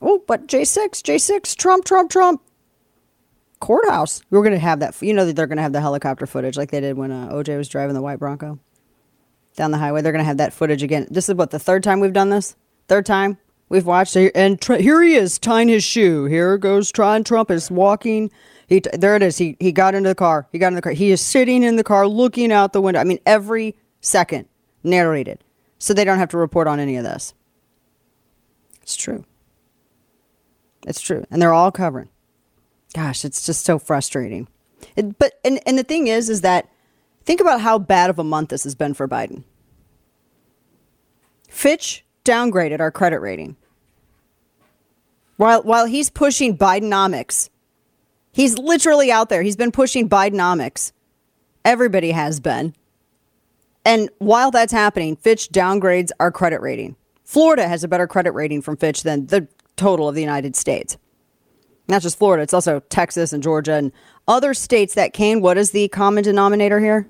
Oh, 0.00 0.22
but 0.26 0.46
J6, 0.46 1.02
J6, 1.02 1.56
Trump, 1.56 1.84
Trump, 1.84 2.10
Trump. 2.10 2.42
Courthouse. 3.60 4.22
We're 4.30 4.42
going 4.42 4.54
to 4.54 4.58
have 4.58 4.80
that. 4.80 5.00
You 5.02 5.12
know 5.12 5.26
that 5.26 5.36
they're 5.36 5.46
going 5.46 5.58
to 5.58 5.62
have 5.62 5.74
the 5.74 5.82
helicopter 5.82 6.26
footage 6.26 6.56
like 6.56 6.70
they 6.70 6.80
did 6.80 6.96
when 6.96 7.12
uh, 7.12 7.28
OJ 7.30 7.58
was 7.58 7.68
driving 7.68 7.94
the 7.94 8.00
white 8.00 8.18
Bronco 8.18 8.58
down 9.56 9.70
the 9.70 9.76
highway. 9.76 10.00
They're 10.00 10.12
going 10.12 10.24
to 10.24 10.28
have 10.28 10.38
that 10.38 10.54
footage 10.54 10.82
again. 10.82 11.06
This 11.10 11.28
is 11.28 11.34
what, 11.34 11.50
the 11.50 11.58
third 11.58 11.82
time 11.82 12.00
we've 12.00 12.14
done 12.14 12.30
this? 12.30 12.56
Third 12.88 13.04
time 13.04 13.36
we've 13.70 13.86
watched. 13.86 14.14
it. 14.16 14.32
And 14.34 14.60
tr- 14.60 14.74
here 14.74 15.00
he 15.02 15.14
is 15.14 15.38
tying 15.38 15.68
his 15.68 15.82
shoe. 15.82 16.26
Here 16.26 16.58
goes 16.58 16.92
Tron 16.92 17.24
Trump 17.24 17.50
is 17.50 17.70
walking. 17.70 18.30
He, 18.68 18.82
t- 18.82 18.90
there 18.92 19.16
it 19.16 19.22
is. 19.22 19.38
He, 19.38 19.56
he 19.58 19.72
got 19.72 19.94
into 19.94 20.10
the 20.10 20.14
car. 20.14 20.46
He 20.52 20.58
got 20.58 20.68
in 20.68 20.74
the 20.74 20.82
car. 20.82 20.92
He 20.92 21.10
is 21.10 21.22
sitting 21.22 21.62
in 21.62 21.76
the 21.76 21.84
car 21.84 22.06
looking 22.06 22.52
out 22.52 22.74
the 22.74 22.82
window. 22.82 23.00
I 23.00 23.04
mean, 23.04 23.20
every 23.24 23.74
second 24.02 24.46
narrated. 24.82 25.42
So 25.78 25.94
they 25.94 26.04
don't 26.04 26.18
have 26.18 26.28
to 26.30 26.36
report 26.36 26.68
on 26.68 26.78
any 26.78 26.96
of 26.96 27.04
this. 27.04 27.32
It's 28.82 28.96
true. 28.96 29.24
It's 30.86 31.00
true. 31.00 31.24
And 31.30 31.40
they're 31.40 31.54
all 31.54 31.72
covering. 31.72 32.10
Gosh, 32.94 33.24
it's 33.24 33.46
just 33.46 33.64
so 33.64 33.78
frustrating. 33.78 34.48
It, 34.96 35.18
but 35.18 35.34
and, 35.44 35.60
and 35.66 35.78
the 35.78 35.84
thing 35.84 36.08
is, 36.08 36.28
is 36.28 36.40
that 36.40 36.68
think 37.24 37.40
about 37.40 37.60
how 37.60 37.78
bad 37.78 38.10
of 38.10 38.18
a 38.18 38.24
month 38.24 38.50
this 38.50 38.64
has 38.64 38.74
been 38.74 38.94
for 38.94 39.06
Biden. 39.06 39.44
Fitch 41.48 42.04
downgraded 42.24 42.80
our 42.80 42.90
credit 42.90 43.20
rating. 43.20 43.56
While 45.40 45.62
while 45.62 45.86
he's 45.86 46.10
pushing 46.10 46.54
Bidenomics, 46.54 47.48
he's 48.30 48.58
literally 48.58 49.10
out 49.10 49.30
there. 49.30 49.40
He's 49.40 49.56
been 49.56 49.72
pushing 49.72 50.06
Bidenomics. 50.06 50.92
Everybody 51.64 52.10
has 52.10 52.40
been. 52.40 52.74
And 53.82 54.10
while 54.18 54.50
that's 54.50 54.70
happening, 54.70 55.16
Fitch 55.16 55.48
downgrades 55.48 56.10
our 56.20 56.30
credit 56.30 56.60
rating. 56.60 56.94
Florida 57.24 57.66
has 57.66 57.82
a 57.82 57.88
better 57.88 58.06
credit 58.06 58.32
rating 58.32 58.60
from 58.60 58.76
Fitch 58.76 59.02
than 59.02 59.28
the 59.28 59.48
total 59.76 60.10
of 60.10 60.14
the 60.14 60.20
United 60.20 60.56
States. 60.56 60.98
Not 61.88 62.02
just 62.02 62.18
Florida, 62.18 62.42
it's 62.42 62.52
also 62.52 62.80
Texas 62.90 63.32
and 63.32 63.42
Georgia 63.42 63.76
and 63.76 63.92
other 64.28 64.52
states 64.52 64.92
that 64.92 65.14
came. 65.14 65.40
What 65.40 65.56
is 65.56 65.70
the 65.70 65.88
common 65.88 66.22
denominator 66.22 66.80
here? 66.80 67.08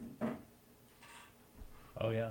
Oh 2.01 2.11
yeah. 2.11 2.31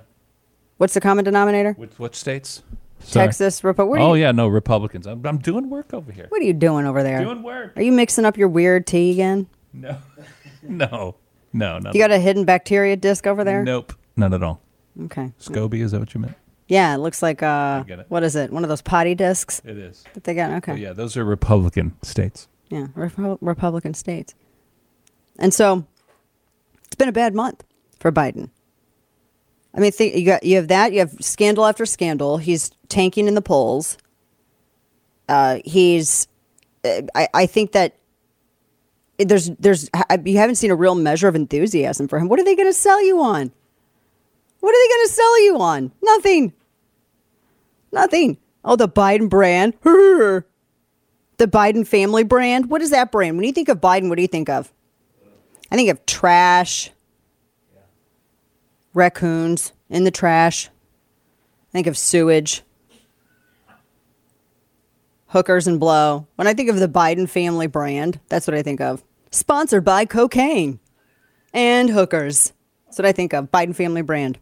What's 0.78 0.94
the 0.94 1.02
common 1.02 1.26
denominator? 1.26 1.74
Which, 1.74 1.98
which 1.98 2.16
states? 2.16 2.62
Sorry. 3.02 3.26
Texas, 3.26 3.64
are 3.64 3.74
Oh 3.78 4.14
you, 4.14 4.22
yeah, 4.22 4.32
no 4.32 4.46
Republicans. 4.46 5.06
I'm, 5.06 5.24
I'm 5.26 5.38
doing 5.38 5.70
work 5.70 5.92
over 5.94 6.12
here. 6.12 6.26
What 6.28 6.40
are 6.40 6.44
you 6.44 6.52
doing 6.52 6.86
over 6.86 7.02
there? 7.02 7.22
Doing 7.24 7.42
work. 7.42 7.72
Are 7.76 7.82
you 7.82 7.92
mixing 7.92 8.24
up 8.24 8.36
your 8.36 8.48
weird 8.48 8.86
tea 8.86 9.10
again? 9.12 9.46
No, 9.72 9.98
no, 10.62 11.16
no, 11.52 11.78
no. 11.78 11.90
You 11.92 11.98
got 12.00 12.10
a 12.10 12.18
hidden 12.18 12.44
bacteria 12.44 12.96
disc 12.96 13.26
over 13.26 13.42
there? 13.42 13.64
Nope, 13.64 13.94
none 14.16 14.34
at 14.34 14.42
all. 14.42 14.60
Okay. 15.04 15.32
SCOBY, 15.40 15.80
is 15.82 15.92
that 15.92 16.00
what 16.00 16.14
you 16.14 16.20
meant? 16.20 16.34
Yeah, 16.68 16.94
it 16.94 16.98
looks 16.98 17.20
like 17.22 17.42
uh, 17.42 17.82
what 18.08 18.22
is 18.22 18.36
it? 18.36 18.52
One 18.52 18.62
of 18.62 18.68
those 18.68 18.82
potty 18.82 19.14
discs 19.16 19.60
It 19.64 19.76
is. 19.76 20.04
that 20.14 20.22
they 20.24 20.34
got. 20.34 20.50
Okay. 20.58 20.72
Oh, 20.72 20.76
yeah, 20.76 20.92
those 20.92 21.16
are 21.16 21.24
Republican 21.24 21.96
states. 22.02 22.46
Yeah, 22.68 22.86
Repo- 22.96 23.38
Republican 23.40 23.94
states. 23.94 24.34
And 25.38 25.52
so 25.52 25.84
it's 26.84 26.94
been 26.94 27.08
a 27.08 27.12
bad 27.12 27.34
month 27.34 27.64
for 27.98 28.12
Biden. 28.12 28.50
I 29.74 29.80
mean, 29.80 29.90
think 29.90 30.14
you 30.14 30.24
got 30.26 30.44
you 30.44 30.56
have 30.56 30.68
that. 30.68 30.92
You 30.92 31.00
have 31.00 31.12
scandal 31.20 31.64
after 31.64 31.84
scandal. 31.86 32.36
He's 32.38 32.70
tanking 32.90 33.28
in 33.28 33.34
the 33.34 33.42
polls. 33.42 33.96
Uh, 35.28 35.60
he's. 35.64 36.28
uh, 36.84 37.02
I, 37.14 37.28
I 37.32 37.46
think 37.46 37.72
that 37.72 37.96
there's 39.18 39.50
there's 39.50 39.88
you 40.24 40.38
haven't 40.38 40.56
seen 40.56 40.70
a 40.70 40.74
real 40.74 40.94
measure 40.94 41.28
of 41.28 41.36
enthusiasm 41.36 42.08
for 42.08 42.18
him. 42.18 42.28
What 42.28 42.40
are 42.40 42.44
they 42.44 42.56
going 42.56 42.68
to 42.68 42.74
sell 42.74 43.04
you 43.04 43.20
on? 43.20 43.52
What 44.60 44.70
are 44.70 44.84
they 44.84 44.94
going 44.94 45.06
to 45.06 45.12
sell 45.12 45.44
you 45.44 45.60
on? 45.60 45.92
Nothing. 46.02 46.52
Nothing. 47.92 48.38
Oh, 48.64 48.76
the 48.76 48.88
Biden 48.88 49.28
brand. 49.28 49.74
the 49.82 50.44
Biden 51.40 51.86
family 51.86 52.24
brand. 52.24 52.70
What 52.70 52.82
is 52.82 52.90
that 52.90 53.10
brand? 53.10 53.36
When 53.36 53.46
you 53.46 53.52
think 53.52 53.68
of 53.68 53.80
Biden, 53.80 54.08
what 54.08 54.16
do 54.16 54.22
you 54.22 54.28
think 54.28 54.48
of? 54.48 54.72
I 55.70 55.76
think 55.76 55.90
of 55.90 56.04
trash, 56.04 56.90
raccoons 58.92 59.72
in 59.88 60.04
the 60.04 60.10
trash. 60.10 60.68
I 60.68 61.72
think 61.72 61.86
of 61.86 61.96
sewage, 61.96 62.62
hookers 65.30 65.66
and 65.66 65.80
blow. 65.80 66.26
When 66.36 66.46
I 66.46 66.54
think 66.54 66.70
of 66.70 66.78
the 66.78 66.88
Biden 66.88 67.28
family 67.28 67.66
brand, 67.66 68.20
that's 68.28 68.46
what 68.46 68.56
I 68.56 68.62
think 68.62 68.80
of. 68.80 69.02
Sponsored 69.30 69.84
by 69.84 70.04
cocaine 70.04 70.80
and 71.52 71.90
hookers. 71.90 72.52
That's 72.86 72.98
what 72.98 73.06
I 73.06 73.12
think 73.12 73.32
of. 73.32 73.50
Biden 73.50 73.74
family 73.74 74.02
brand. 74.02 74.38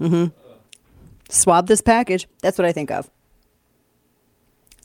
Mm-hmm. 0.00 0.26
Swab 1.28 1.66
this 1.66 1.80
package. 1.80 2.28
That's 2.42 2.58
what 2.58 2.66
I 2.66 2.72
think 2.72 2.90
of 2.90 3.10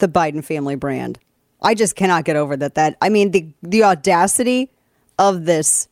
the 0.02 0.08
Biden 0.08 0.44
family 0.44 0.76
brand. 0.76 1.20
I 1.62 1.76
just 1.76 1.96
cannot 1.96 2.26
get 2.26 2.36
over 2.36 2.58
that. 2.58 2.76
That 2.76 2.98
I 3.02 3.10
mean 3.10 3.32
the 3.32 3.54
the 3.62 3.84
audacity 3.84 4.70
of 5.18 5.46
this 5.46 5.88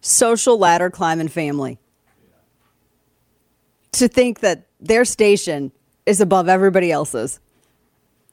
social 0.00 0.58
ladder 0.58 0.90
climbing 0.90 1.28
family 1.28 1.78
to 3.92 4.08
think 4.08 4.40
that 4.40 4.66
their 4.80 5.04
station 5.04 5.70
is 6.06 6.20
above 6.20 6.48
everybody 6.48 6.90
else's. 6.90 7.38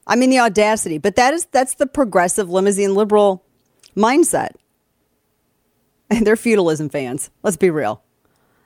I 0.09 0.15
mean 0.15 0.31
the 0.31 0.39
audacity, 0.39 0.97
but 0.97 1.15
that 1.15 1.33
is 1.35 1.45
that's 1.45 1.75
the 1.75 1.85
progressive 1.85 2.49
limousine 2.49 2.95
liberal 2.95 3.45
mindset. 3.95 4.49
And 6.09 6.25
they're 6.25 6.35
feudalism 6.35 6.89
fans. 6.89 7.29
Let's 7.43 7.57
be 7.57 7.69
real. 7.69 8.01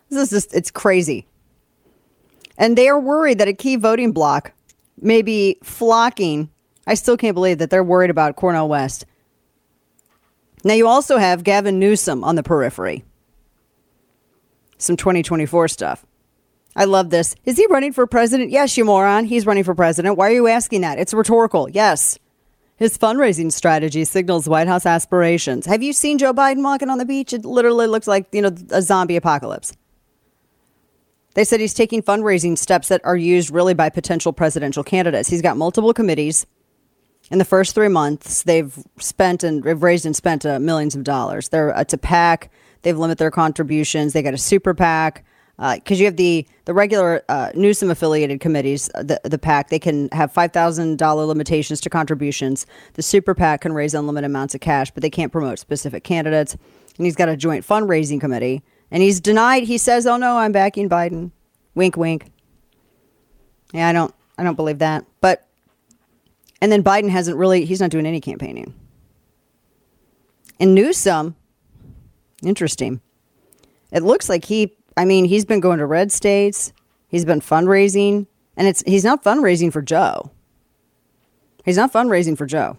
This 0.09 0.23
is 0.23 0.29
just 0.29 0.55
it's 0.55 0.71
crazy. 0.71 1.27
And 2.57 2.77
they 2.77 2.87
are 2.87 2.99
worried 2.99 3.39
that 3.39 3.47
a 3.47 3.53
key 3.53 3.75
voting 3.75 4.13
bloc 4.13 4.53
may 4.99 5.21
be 5.21 5.57
flocking. 5.63 6.49
I 6.87 6.93
still 6.93 7.17
can't 7.17 7.35
believe 7.35 7.57
that 7.57 7.69
they're 7.69 7.83
worried 7.83 8.09
about 8.09 8.35
Cornel 8.35 8.69
West. 8.69 9.05
Now, 10.63 10.75
you 10.75 10.87
also 10.87 11.17
have 11.17 11.43
Gavin 11.43 11.77
Newsom 11.77 12.23
on 12.23 12.35
the 12.35 12.43
periphery. 12.43 13.03
Some 14.77 14.95
2024 14.95 15.67
stuff. 15.67 16.05
I 16.75 16.85
love 16.85 17.09
this. 17.09 17.35
Is 17.45 17.57
he 17.57 17.67
running 17.67 17.93
for 17.93 18.07
president? 18.07 18.49
Yes, 18.49 18.77
you 18.77 18.85
moron. 18.85 19.25
He's 19.25 19.45
running 19.45 19.63
for 19.63 19.75
president. 19.75 20.17
Why 20.17 20.29
are 20.29 20.33
you 20.33 20.47
asking 20.47 20.81
that? 20.81 20.97
It's 20.97 21.13
rhetorical. 21.13 21.69
Yes. 21.69 22.17
His 22.77 22.97
fundraising 22.97 23.51
strategy 23.51 24.03
signals 24.03 24.49
White 24.49 24.67
House 24.67 24.85
aspirations. 24.85 25.67
Have 25.67 25.83
you 25.83 25.93
seen 25.93 26.17
Joe 26.17 26.33
Biden 26.33 26.63
walking 26.63 26.89
on 26.89 26.97
the 26.97 27.05
beach? 27.05 27.31
It 27.31 27.45
literally 27.45 27.85
looks 27.85 28.07
like, 28.07 28.27
you 28.31 28.41
know, 28.41 28.51
a 28.71 28.81
zombie 28.81 29.15
apocalypse. 29.15 29.73
They 31.35 31.43
said 31.43 31.59
he's 31.59 31.73
taking 31.73 32.01
fundraising 32.01 32.57
steps 32.57 32.87
that 32.89 33.01
are 33.03 33.15
used 33.15 33.51
really 33.51 33.73
by 33.73 33.89
potential 33.89 34.33
presidential 34.33 34.83
candidates. 34.83 35.29
He's 35.29 35.41
got 35.41 35.57
multiple 35.57 35.93
committees. 35.93 36.45
In 37.31 37.37
the 37.37 37.45
first 37.45 37.73
three 37.73 37.87
months, 37.87 38.43
they've 38.43 38.77
spent 38.99 39.43
and 39.43 39.63
they've 39.63 39.81
raised 39.81 40.05
and 40.05 40.15
spent 40.15 40.45
uh, 40.45 40.59
millions 40.59 40.93
of 40.93 41.03
dollars. 41.03 41.49
They're 41.49 41.69
it's 41.69 41.93
a 41.93 41.97
PAC. 41.97 42.51
They've 42.81 42.97
limited 42.97 43.19
their 43.19 43.31
contributions. 43.31 44.13
They 44.13 44.21
got 44.21 44.33
a 44.33 44.37
super 44.37 44.73
PAC 44.73 45.23
because 45.57 45.99
you 45.99 46.05
have 46.05 46.17
the 46.17 46.47
the 46.65 46.73
regular 46.73 47.23
uh, 47.29 47.51
Newsom 47.55 47.91
affiliated 47.91 48.39
committees, 48.39 48.89
uh, 48.95 49.03
the 49.03 49.21
the 49.23 49.37
PAC. 49.37 49.69
They 49.69 49.79
can 49.79 50.09
have 50.11 50.31
five 50.31 50.51
thousand 50.51 50.97
dollar 50.97 51.25
limitations 51.25 51.79
to 51.81 51.89
contributions. 51.89 52.65
The 52.93 53.03
super 53.03 53.33
PAC 53.35 53.61
can 53.61 53.73
raise 53.73 53.93
unlimited 53.93 54.25
amounts 54.25 54.55
of 54.55 54.61
cash, 54.61 54.91
but 54.91 55.01
they 55.01 55.09
can't 55.09 55.31
promote 55.31 55.59
specific 55.59 56.03
candidates. 56.03 56.55
And 56.97 57.05
he's 57.05 57.15
got 57.15 57.29
a 57.29 57.37
joint 57.37 57.65
fundraising 57.65 58.19
committee, 58.19 58.63
and 58.91 59.03
he's 59.03 59.19
denied. 59.19 59.63
He 59.63 59.77
says, 59.77 60.07
"Oh 60.07 60.17
no, 60.17 60.37
I'm 60.37 60.51
backing 60.51 60.89
Biden." 60.89 61.31
Wink, 61.75 61.97
wink. 61.97 62.25
Yeah, 63.73 63.87
I 63.89 63.93
don't, 63.93 64.13
I 64.37 64.43
don't 64.43 64.55
believe 64.55 64.79
that. 64.79 65.05
But, 65.21 65.47
and 66.61 66.71
then 66.71 66.83
Biden 66.83 67.09
hasn't 67.09 67.37
really. 67.37 67.65
He's 67.65 67.81
not 67.81 67.89
doing 67.89 68.05
any 68.05 68.21
campaigning. 68.21 68.73
And 70.59 70.75
Newsom, 70.75 71.35
interesting. 72.43 73.01
It 73.91 74.03
looks 74.03 74.29
like 74.29 74.45
he. 74.45 74.75
I 74.95 75.05
mean, 75.05 75.25
he's 75.25 75.45
been 75.45 75.59
going 75.59 75.79
to 75.79 75.85
red 75.85 76.11
states. 76.11 76.73
He's 77.07 77.25
been 77.25 77.41
fundraising, 77.41 78.27
and 78.57 78.67
it's 78.67 78.83
he's 78.85 79.03
not 79.03 79.23
fundraising 79.23 79.71
for 79.71 79.81
Joe. 79.81 80.31
He's 81.63 81.77
not 81.77 81.93
fundraising 81.93 82.37
for 82.37 82.45
Joe. 82.45 82.77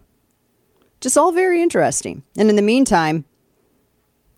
Just 1.00 1.16
all 1.16 1.33
very 1.33 1.62
interesting. 1.62 2.22
And 2.37 2.50
in 2.50 2.57
the 2.57 2.62
meantime, 2.62 3.24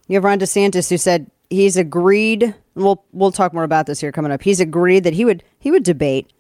you 0.08 0.16
have 0.16 0.24
Ron 0.24 0.38
DeSantis 0.38 0.90
who 0.90 0.98
said 0.98 1.30
he's 1.50 1.76
agreed. 1.76 2.54
We'll 2.74 3.04
we'll 3.12 3.32
talk 3.32 3.52
more 3.52 3.64
about 3.64 3.86
this 3.86 4.00
here 4.00 4.12
coming 4.12 4.32
up. 4.32 4.42
He's 4.42 4.60
agreed 4.60 5.04
that 5.04 5.14
he 5.14 5.24
would 5.24 5.42
he 5.58 5.70
would 5.70 5.82
debate 5.82 6.30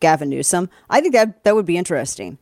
Gavin 0.00 0.28
Newsom. 0.28 0.68
I 0.90 1.00
think 1.00 1.14
that 1.14 1.44
that 1.44 1.54
would 1.54 1.66
be 1.66 1.76
interesting 1.76 2.38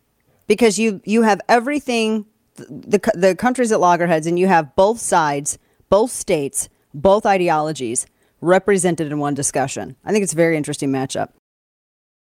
because 0.46 0.78
you 0.78 1.00
you 1.04 1.22
have 1.22 1.40
everything 1.48 2.26
the 2.56 3.00
the, 3.14 3.34
countries 3.34 3.72
at 3.72 3.80
loggerheads 3.80 4.26
and 4.26 4.38
you 4.38 4.46
have 4.46 4.74
both 4.76 5.00
sides, 5.00 5.58
both 5.88 6.10
states, 6.10 6.68
both 6.92 7.26
ideologies 7.26 8.06
represented 8.40 9.10
in 9.10 9.18
one 9.18 9.34
discussion. 9.34 9.96
I 10.04 10.12
think 10.12 10.22
it's 10.22 10.32
a 10.32 10.36
very 10.36 10.56
interesting 10.56 10.90
matchup. 10.90 11.30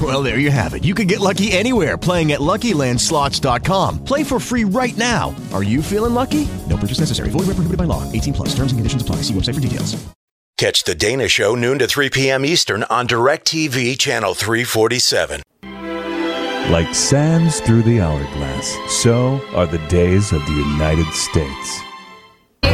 Well, 0.00 0.22
there 0.22 0.38
you 0.38 0.50
have 0.52 0.74
it. 0.74 0.84
You 0.84 0.94
can 0.94 1.06
get 1.06 1.18
lucky 1.18 1.50
anywhere 1.50 1.96
playing 1.98 2.30
at 2.32 2.40
LuckyLandSlots.com. 2.40 4.04
Play 4.04 4.22
for 4.22 4.38
free 4.38 4.64
right 4.64 4.96
now. 4.96 5.34
Are 5.52 5.64
you 5.64 5.82
feeling 5.82 6.14
lucky? 6.14 6.46
No 6.68 6.76
purchase 6.76 7.00
necessary. 7.00 7.30
Void 7.30 7.48
where 7.48 7.56
prohibited 7.56 7.78
by 7.78 7.84
law. 7.84 8.04
18 8.12 8.34
plus. 8.34 8.48
Terms 8.50 8.70
and 8.70 8.78
conditions 8.78 9.02
apply. 9.02 9.16
See 9.22 9.34
website 9.34 9.54
for 9.54 9.60
details. 9.60 9.96
Catch 10.56 10.82
the 10.82 10.94
Dana 10.94 11.28
Show 11.28 11.54
noon 11.54 11.78
to 11.78 11.86
3 11.86 12.10
p.m. 12.10 12.44
Eastern 12.44 12.82
on 12.84 13.06
DirecTV 13.06 13.96
Channel 13.96 14.34
347. 14.34 15.42
Like 16.72 16.92
sands 16.94 17.60
through 17.60 17.82
the 17.82 18.00
hourglass, 18.00 18.76
so 18.92 19.40
are 19.54 19.66
the 19.66 19.78
days 19.86 20.32
of 20.32 20.44
the 20.46 20.52
United 20.52 21.06
States. 21.14 21.80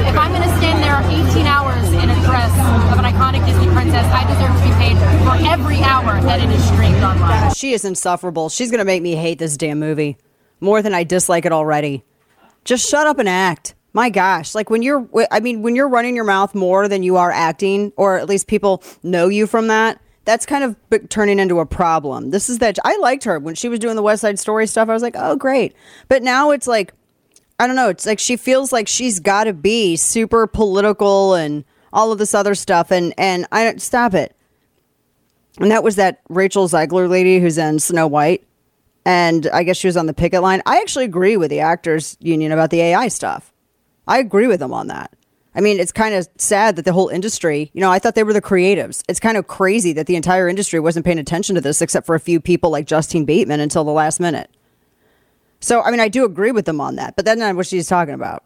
If 0.06 0.16
I'm 0.16 0.30
going 0.32 0.42
to 0.42 0.56
stand 0.58 0.82
there 0.82 1.00
18 1.30 1.46
hours 1.46 1.88
in 1.92 2.10
a 2.10 2.14
dress 2.24 2.50
of 2.92 2.98
an 2.98 3.04
iconic 3.04 3.44
Disney 3.46 3.66
princess, 3.72 4.06
I 4.06 4.24
deserve 4.26 4.54
to 4.56 4.62
be 4.62 4.74
paid 4.76 4.96
for 5.24 5.48
every 5.50 5.82
hour 5.82 6.20
that 6.22 6.40
it 6.40 6.50
is 6.50 6.64
streamed 6.66 7.02
online. 7.02 7.52
She 7.54 7.72
is 7.72 7.84
insufferable. 7.84 8.48
She's 8.48 8.70
going 8.70 8.78
to 8.78 8.84
make 8.84 9.02
me 9.02 9.14
hate 9.14 9.38
this 9.38 9.56
damn 9.56 9.80
movie 9.80 10.18
more 10.60 10.82
than 10.82 10.94
I 10.94 11.04
dislike 11.04 11.44
it 11.44 11.52
already. 11.52 12.04
Just 12.64 12.88
shut 12.88 13.06
up 13.06 13.18
and 13.18 13.28
act. 13.28 13.74
My 13.92 14.10
gosh, 14.10 14.54
like 14.54 14.70
when 14.70 14.82
you're, 14.82 15.08
I 15.30 15.38
mean, 15.40 15.62
when 15.62 15.76
you're 15.76 15.88
running 15.88 16.16
your 16.16 16.24
mouth 16.24 16.54
more 16.54 16.88
than 16.88 17.02
you 17.04 17.16
are 17.16 17.30
acting, 17.30 17.92
or 17.96 18.18
at 18.18 18.28
least 18.28 18.48
people 18.48 18.82
know 19.04 19.28
you 19.28 19.46
from 19.46 19.68
that, 19.68 20.00
that's 20.24 20.46
kind 20.46 20.64
of 20.64 21.08
turning 21.10 21.38
into 21.38 21.60
a 21.60 21.66
problem. 21.66 22.30
This 22.30 22.48
is 22.48 22.58
that 22.58 22.78
I 22.84 22.96
liked 22.96 23.24
her 23.24 23.38
when 23.38 23.54
she 23.54 23.68
was 23.68 23.78
doing 23.78 23.94
the 23.94 24.02
West 24.02 24.22
Side 24.22 24.38
Story 24.38 24.66
stuff. 24.66 24.88
I 24.88 24.92
was 24.92 25.02
like, 25.02 25.14
oh, 25.16 25.36
great. 25.36 25.74
But 26.08 26.22
now 26.22 26.50
it's 26.50 26.66
like, 26.66 26.92
I 27.58 27.66
don't 27.66 27.76
know. 27.76 27.88
It's 27.88 28.06
like 28.06 28.18
she 28.18 28.36
feels 28.36 28.72
like 28.72 28.88
she's 28.88 29.20
got 29.20 29.44
to 29.44 29.52
be 29.52 29.96
super 29.96 30.46
political 30.46 31.34
and 31.34 31.64
all 31.92 32.10
of 32.10 32.18
this 32.18 32.34
other 32.34 32.54
stuff. 32.54 32.90
And 32.90 33.14
and 33.16 33.46
I 33.52 33.76
stop 33.76 34.14
it. 34.14 34.36
And 35.58 35.70
that 35.70 35.84
was 35.84 35.96
that 35.96 36.20
Rachel 36.28 36.68
Zegler 36.68 37.08
lady 37.08 37.38
who's 37.38 37.58
in 37.58 37.78
Snow 37.78 38.08
White, 38.08 38.44
and 39.04 39.46
I 39.52 39.62
guess 39.62 39.76
she 39.76 39.86
was 39.86 39.96
on 39.96 40.06
the 40.06 40.14
picket 40.14 40.42
line. 40.42 40.62
I 40.66 40.80
actually 40.80 41.04
agree 41.04 41.36
with 41.36 41.50
the 41.50 41.60
actors 41.60 42.16
union 42.20 42.50
about 42.50 42.70
the 42.70 42.80
AI 42.80 43.06
stuff. 43.06 43.52
I 44.08 44.18
agree 44.18 44.48
with 44.48 44.58
them 44.58 44.74
on 44.74 44.88
that. 44.88 45.14
I 45.54 45.60
mean, 45.60 45.78
it's 45.78 45.92
kind 45.92 46.14
of 46.16 46.28
sad 46.36 46.74
that 46.76 46.84
the 46.84 46.92
whole 46.92 47.08
industry, 47.08 47.70
you 47.72 47.80
know, 47.80 47.90
I 47.90 48.00
thought 48.00 48.16
they 48.16 48.24
were 48.24 48.32
the 48.32 48.42
creatives. 48.42 49.04
It's 49.08 49.20
kind 49.20 49.36
of 49.36 49.46
crazy 49.46 49.92
that 49.92 50.08
the 50.08 50.16
entire 50.16 50.48
industry 50.48 50.80
wasn't 50.80 51.06
paying 51.06 51.20
attention 51.20 51.54
to 51.54 51.60
this 51.60 51.80
except 51.80 52.06
for 52.06 52.16
a 52.16 52.20
few 52.20 52.40
people 52.40 52.70
like 52.70 52.86
Justine 52.86 53.24
Bateman 53.24 53.60
until 53.60 53.84
the 53.84 53.92
last 53.92 54.18
minute. 54.18 54.50
So, 55.64 55.80
I 55.80 55.90
mean, 55.90 56.00
I 56.00 56.08
do 56.08 56.26
agree 56.26 56.50
with 56.50 56.66
them 56.66 56.78
on 56.78 56.96
that, 56.96 57.16
but 57.16 57.24
that's 57.24 57.40
not 57.40 57.56
what 57.56 57.66
she's 57.66 57.88
talking 57.88 58.12
about. 58.12 58.44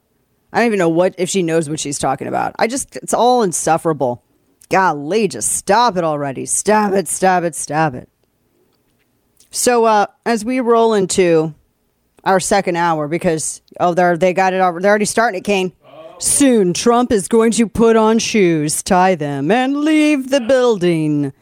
I 0.53 0.59
don't 0.59 0.69
even 0.69 0.79
know 0.79 0.89
what 0.89 1.17
if 1.19 1.29
she 1.29 1.43
knows 1.43 1.69
what 1.69 1.81
she's 1.81 1.99
talking 1.99 2.29
about. 2.29 2.55
I 2.61 2.69
just 2.69 2.95
it's 2.95 3.13
all 3.13 3.43
insufferable. 3.43 4.23
Golly, 4.71 5.27
just 5.27 5.53
stop 5.55 5.97
it 5.97 6.05
already. 6.05 6.47
Stop 6.47 6.93
it, 6.93 7.09
stop 7.09 7.43
it, 7.43 7.57
stop 7.57 7.95
it. 7.95 8.09
So 9.51 9.85
uh 9.85 10.07
as 10.25 10.45
we 10.45 10.61
roll 10.61 10.95
into 10.95 11.57
our 12.23 12.39
second 12.39 12.77
hour 12.77 13.09
because 13.09 13.63
oh 13.81 13.95
they're 13.95 14.17
they 14.17 14.33
got 14.33 14.53
it 14.53 14.61
over 14.61 14.81
they're 14.81 14.91
already 14.91 15.05
starting 15.05 15.41
it, 15.41 15.45
Kane. 15.45 15.73
Soon 16.21 16.73
Trump 16.73 17.11
is 17.11 17.27
going 17.27 17.51
to 17.53 17.69
put 17.69 17.97
on 17.97 18.21
shoes, 18.21 18.81
tie 18.81 19.17
them, 19.17 19.51
and 19.51 19.79
leave 19.81 20.31
the 20.31 20.41
building. 20.41 21.33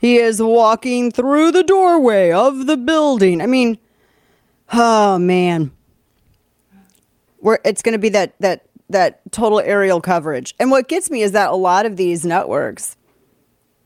He 0.00 0.16
is 0.16 0.40
walking 0.40 1.10
through 1.10 1.52
the 1.52 1.62
doorway 1.62 2.32
of 2.32 2.66
the 2.66 2.78
building. 2.78 3.42
I 3.42 3.46
mean, 3.46 3.78
oh 4.72 5.18
man 5.18 5.72
where 7.40 7.58
it's 7.64 7.82
going 7.82 7.92
to 7.92 7.98
be 7.98 8.10
that 8.10 8.34
that 8.40 8.66
that 8.88 9.20
total 9.30 9.60
aerial 9.60 10.00
coverage. 10.00 10.54
And 10.58 10.70
what 10.70 10.88
gets 10.88 11.10
me 11.10 11.22
is 11.22 11.32
that 11.32 11.50
a 11.50 11.56
lot 11.56 11.86
of 11.86 11.96
these 11.96 12.24
networks 12.24 12.96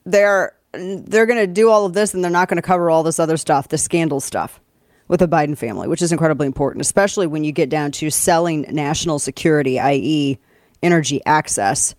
they're 0.04 0.54
they're 0.72 1.26
going 1.26 1.38
to 1.38 1.46
do 1.46 1.70
all 1.70 1.86
of 1.86 1.92
this 1.92 2.14
and 2.14 2.22
they're 2.22 2.30
not 2.30 2.48
going 2.48 2.56
to 2.56 2.62
cover 2.62 2.90
all 2.90 3.02
this 3.02 3.20
other 3.20 3.36
stuff, 3.36 3.68
the 3.68 3.78
scandal 3.78 4.20
stuff 4.20 4.60
with 5.06 5.20
the 5.20 5.28
Biden 5.28 5.56
family, 5.56 5.86
which 5.86 6.02
is 6.02 6.10
incredibly 6.10 6.46
important, 6.46 6.80
especially 6.80 7.26
when 7.26 7.44
you 7.44 7.52
get 7.52 7.68
down 7.68 7.92
to 7.92 8.10
selling 8.10 8.62
national 8.70 9.18
security, 9.18 9.78
i.e., 9.78 10.38
energy 10.82 11.20
access 11.26 11.94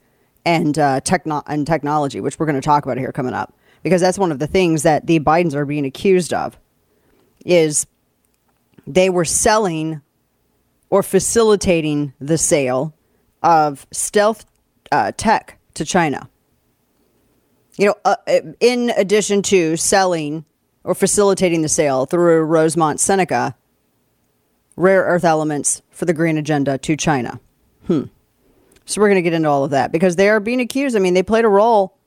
and 0.46 0.78
uh, 0.78 1.00
techno- 1.02 1.44
and 1.48 1.66
technology, 1.66 2.20
which 2.20 2.38
we're 2.38 2.46
going 2.46 2.60
to 2.60 2.62
talk 2.62 2.84
about 2.84 2.98
here 2.98 3.12
coming 3.12 3.34
up, 3.34 3.54
because 3.82 4.02
that's 4.02 4.18
one 4.18 4.32
of 4.32 4.40
the 4.40 4.48
things 4.48 4.84
that 4.84 5.08
the 5.08 5.20
Bidens 5.20 5.54
are 5.54 5.66
being 5.66 5.86
accused 5.86 6.34
of, 6.34 6.60
is 7.46 7.88
they 8.88 9.10
were 9.10 9.26
selling 9.26 10.02
or 10.90 11.04
facilitating 11.04 12.14
the 12.20 12.38
sale 12.38 12.94
of 13.44 13.86
stealth 13.92 14.46
uh, 14.92 15.12
tech 15.18 15.60
to 15.74 15.86
China. 15.86 16.30
You 17.78 17.88
know, 17.88 17.96
uh, 18.06 18.16
in 18.60 18.92
addition 18.96 19.42
to 19.44 19.76
selling 19.76 20.46
or 20.84 20.96
facilitating 20.96 21.62
the 21.62 21.70
sale 21.70 22.06
through 22.06 22.44
Rosemont 22.44 23.00
Seneca 23.00 23.56
rare 24.78 25.04
earth 25.04 25.24
elements 25.24 25.82
for 25.90 26.06
the 26.06 26.14
green 26.14 26.38
agenda 26.38 26.78
to 26.78 26.96
China. 26.96 27.40
Hmm. 27.88 28.04
So 28.86 29.02
we're 29.02 29.08
going 29.08 29.16
to 29.16 29.22
get 29.24 29.34
into 29.34 29.50
all 29.50 29.64
of 29.64 29.72
that 29.72 29.92
because 29.92 30.16
they 30.16 30.30
are 30.30 30.40
being 30.40 30.62
accused. 30.62 30.96
I 30.96 31.00
mean, 31.00 31.14
they 31.16 31.24
played 31.24 31.46
a 31.46 31.50
role 31.50 31.98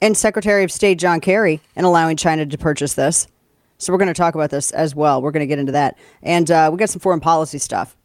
in 0.00 0.14
Secretary 0.14 0.64
of 0.64 0.70
State 0.70 0.98
John 0.98 1.20
Kerry 1.20 1.60
in 1.74 1.84
allowing 1.84 2.16
China 2.16 2.44
to 2.44 2.58
purchase 2.58 2.94
this. 2.94 3.26
So 3.78 3.92
we're 3.92 3.98
going 3.98 4.08
to 4.08 4.14
talk 4.14 4.34
about 4.34 4.50
this 4.50 4.70
as 4.70 4.94
well. 4.94 5.20
We're 5.20 5.32
going 5.32 5.40
to 5.40 5.46
get 5.46 5.58
into 5.58 5.72
that, 5.72 5.98
and 6.22 6.50
uh, 6.50 6.70
we 6.72 6.78
got 6.78 6.90
some 6.90 7.00
foreign 7.00 7.20
policy 7.20 7.58
stuff. 7.58 7.96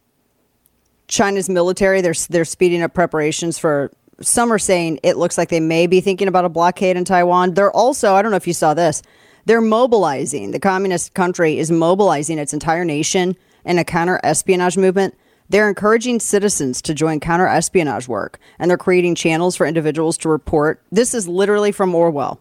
China's 1.07 1.49
military 1.49 2.01
they're 2.01 2.15
they're 2.29 2.45
speeding 2.45 2.81
up 2.81 2.93
preparations 2.93 3.57
for. 3.57 3.91
Some 4.21 4.53
are 4.53 4.59
saying 4.59 4.99
it 5.01 5.17
looks 5.17 5.35
like 5.35 5.49
they 5.49 5.59
may 5.59 5.87
be 5.87 5.99
thinking 5.99 6.27
about 6.27 6.45
a 6.45 6.49
blockade 6.49 6.95
in 6.95 7.05
Taiwan. 7.05 7.55
They're 7.55 7.71
also 7.71 8.13
I 8.13 8.21
don't 8.21 8.29
know 8.29 8.37
if 8.37 8.45
you 8.45 8.53
saw 8.53 8.73
this. 8.75 9.01
They're 9.45 9.61
mobilizing. 9.61 10.51
The 10.51 10.59
communist 10.59 11.15
country 11.15 11.57
is 11.57 11.71
mobilizing 11.71 12.37
its 12.37 12.53
entire 12.53 12.85
nation 12.85 13.35
in 13.65 13.79
a 13.79 13.83
counter 13.83 14.19
espionage 14.23 14.77
movement. 14.77 15.15
They're 15.49 15.67
encouraging 15.67 16.19
citizens 16.19 16.81
to 16.83 16.93
join 16.93 17.19
counter 17.19 17.47
espionage 17.47 18.07
work, 18.07 18.39
and 18.59 18.69
they're 18.69 18.77
creating 18.77 19.15
channels 19.15 19.55
for 19.55 19.65
individuals 19.65 20.17
to 20.19 20.29
report. 20.29 20.81
This 20.91 21.13
is 21.13 21.27
literally 21.27 21.71
from 21.71 21.93
Orwell. 21.93 22.39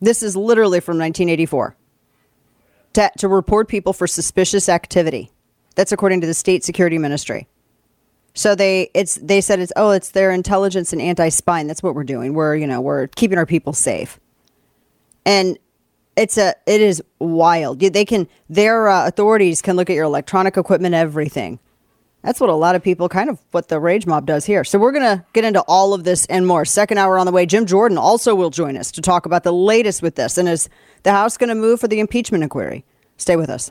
This 0.00 0.22
is 0.22 0.36
literally 0.36 0.80
from 0.80 0.98
1984. 0.98 1.76
To, 2.94 3.10
to 3.18 3.28
report 3.28 3.68
people 3.68 3.92
for 3.92 4.06
suspicious 4.06 4.68
activity. 4.68 5.30
That's 5.74 5.92
according 5.92 6.20
to 6.22 6.26
the 6.26 6.34
state 6.34 6.64
security 6.64 6.98
ministry. 6.98 7.46
So 8.34 8.54
they 8.54 8.90
it's 8.94 9.16
they 9.16 9.40
said 9.40 9.60
it's 9.60 9.72
oh 9.76 9.90
it's 9.90 10.10
their 10.10 10.30
intelligence 10.30 10.92
and 10.92 11.02
anti-spying. 11.02 11.66
That's 11.66 11.82
what 11.82 11.94
we're 11.94 12.04
doing. 12.04 12.34
We're 12.34 12.56
you 12.56 12.66
know 12.66 12.80
we're 12.80 13.08
keeping 13.08 13.38
our 13.38 13.46
people 13.46 13.72
safe. 13.72 14.20
And 15.26 15.58
it's 16.16 16.38
a 16.38 16.54
it 16.66 16.80
is 16.80 17.02
wild. 17.18 17.80
They 17.80 18.04
can 18.04 18.28
their 18.48 18.88
uh, 18.88 19.06
authorities 19.08 19.62
can 19.62 19.76
look 19.76 19.90
at 19.90 19.94
your 19.94 20.04
electronic 20.04 20.56
equipment, 20.56 20.94
everything. 20.94 21.58
That's 22.22 22.40
what 22.40 22.50
a 22.50 22.54
lot 22.54 22.74
of 22.74 22.82
people 22.82 23.08
kind 23.08 23.30
of 23.30 23.38
what 23.52 23.68
the 23.68 23.78
rage 23.78 24.06
mob 24.06 24.26
does 24.26 24.44
here. 24.44 24.64
So 24.64 24.78
we're 24.78 24.92
gonna 24.92 25.24
get 25.32 25.44
into 25.44 25.62
all 25.62 25.94
of 25.94 26.04
this 26.04 26.26
and 26.26 26.46
more. 26.46 26.64
Second 26.64 26.98
hour 26.98 27.18
on 27.18 27.26
the 27.26 27.32
way. 27.32 27.46
Jim 27.46 27.64
Jordan 27.64 27.96
also 27.96 28.34
will 28.34 28.50
join 28.50 28.76
us 28.76 28.90
to 28.92 29.00
talk 29.00 29.24
about 29.24 29.44
the 29.44 29.52
latest 29.52 30.02
with 30.02 30.16
this. 30.16 30.36
And 30.36 30.48
is 30.48 30.68
the 31.02 31.12
House 31.12 31.36
going 31.36 31.48
to 31.48 31.54
move 31.54 31.80
for 31.80 31.88
the 31.88 32.00
impeachment 32.00 32.42
inquiry? 32.42 32.84
Stay 33.16 33.36
with 33.36 33.50
us. 33.50 33.70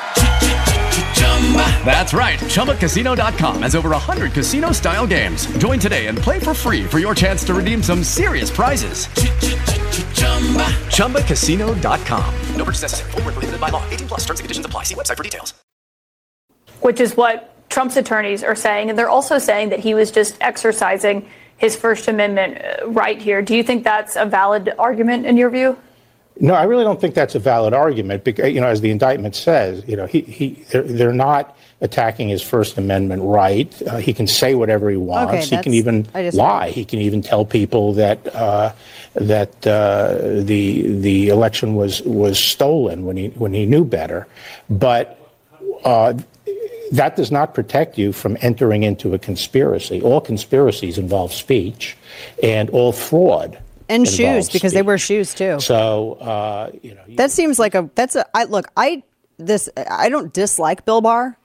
That's 1.85 2.13
right. 2.13 2.39
ChumbaCasino.com 2.39 3.63
has 3.63 3.75
over 3.75 3.89
100 3.89 4.31
casino 4.31 4.71
style 4.71 5.05
games. 5.05 5.45
Join 5.57 5.79
today 5.79 6.07
and 6.07 6.17
play 6.17 6.39
for 6.39 6.53
free 6.53 6.85
for 6.85 6.99
your 6.99 7.13
chance 7.13 7.43
to 7.45 7.53
redeem 7.53 7.83
some 7.83 8.03
serious 8.03 8.49
prizes. 8.49 9.07
ChumbaCasino.com. 10.95 12.35
No 12.55 12.63
purchase 12.63 12.83
necessary. 12.83 13.11
Were 13.15 13.31
prohibited 13.33 13.59
by 13.59 13.69
law. 13.69 13.83
18 13.89 14.07
plus 14.07 14.21
terms 14.21 14.39
and 14.39 14.45
conditions 14.45 14.65
apply. 14.65 14.83
See 14.83 14.95
website 14.95 15.17
for 15.17 15.23
details. 15.23 15.53
which 16.81 16.99
is 16.99 17.15
what 17.15 17.47
Trump's 17.69 17.95
attorneys 17.97 18.43
are 18.43 18.55
saying. 18.55 18.89
And 18.89 18.97
they're 18.97 19.09
also 19.09 19.37
saying 19.37 19.69
that 19.69 19.79
he 19.79 19.93
was 19.93 20.11
just 20.11 20.35
exercising 20.41 21.27
his 21.57 21.75
First 21.75 22.07
Amendment 22.07 22.57
uh, 22.63 22.87
right 22.89 23.21
here. 23.21 23.41
Do 23.41 23.55
you 23.55 23.63
think 23.63 23.83
that's 23.83 24.15
a 24.15 24.25
valid 24.25 24.73
argument 24.79 25.25
in 25.27 25.37
your 25.37 25.49
view? 25.49 25.77
No, 26.41 26.55
I 26.55 26.63
really 26.63 26.83
don't 26.83 26.99
think 26.99 27.13
that's 27.13 27.35
a 27.35 27.39
valid 27.39 27.71
argument 27.75 28.23
because, 28.23 28.51
you 28.51 28.59
know, 28.59 28.67
as 28.67 28.81
the 28.81 28.89
indictment 28.89 29.35
says, 29.35 29.83
you 29.87 29.95
know, 29.95 30.07
he, 30.07 30.21
he 30.21 30.65
they're, 30.71 30.81
they're 30.81 31.13
not 31.13 31.55
attacking 31.81 32.29
his 32.29 32.41
First 32.41 32.79
Amendment 32.79 33.21
right. 33.23 33.71
Uh, 33.87 33.97
he 33.97 34.11
can 34.11 34.25
say 34.25 34.55
whatever 34.55 34.89
he 34.89 34.97
wants. 34.97 35.45
he 35.45 35.49
that's- 35.51 35.63
can 35.63 35.75
even 35.75 36.07
lie. 36.33 36.71
He 36.71 36.83
can 36.83 36.97
even 36.97 37.21
tell 37.21 37.45
people 37.45 37.93
that 37.93 38.35
uh, 38.35 38.73
that 39.13 39.67
uh, 39.67 40.17
the 40.41 40.81
the 40.99 41.29
election 41.29 41.75
was 41.75 42.01
was 42.01 42.39
stolen 42.39 43.05
when 43.05 43.17
he 43.17 43.27
when 43.29 43.53
he 43.53 43.67
knew 43.67 43.85
better. 43.85 44.27
But 44.67 45.19
uh, 45.85 46.15
that 46.91 47.15
does 47.15 47.31
not 47.31 47.53
protect 47.53 47.99
you 47.99 48.13
from 48.13 48.35
entering 48.41 48.81
into 48.81 49.13
a 49.13 49.19
conspiracy. 49.19 50.01
All 50.01 50.21
conspiracies 50.21 50.97
involve 50.97 51.33
speech, 51.33 51.95
and 52.41 52.67
all 52.71 52.93
fraud 52.93 53.60
And 53.91 54.07
shoes 54.07 54.49
because 54.49 54.73
they 54.73 54.81
wear 54.81 54.97
shoes 54.97 55.33
too. 55.33 55.59
So 55.59 56.13
uh, 56.13 56.71
you 56.81 56.95
know, 56.95 57.03
That 57.09 57.31
seems 57.31 57.59
like 57.59 57.75
a 57.75 57.89
that's 57.95 58.15
a 58.15 58.25
I 58.35 58.45
look, 58.45 58.67
I 58.77 59.03
this 59.37 59.69
I 59.89 60.09
don't 60.09 60.33
dislike 60.33 60.85
Bill 60.85 61.01
Barr, 61.01 61.37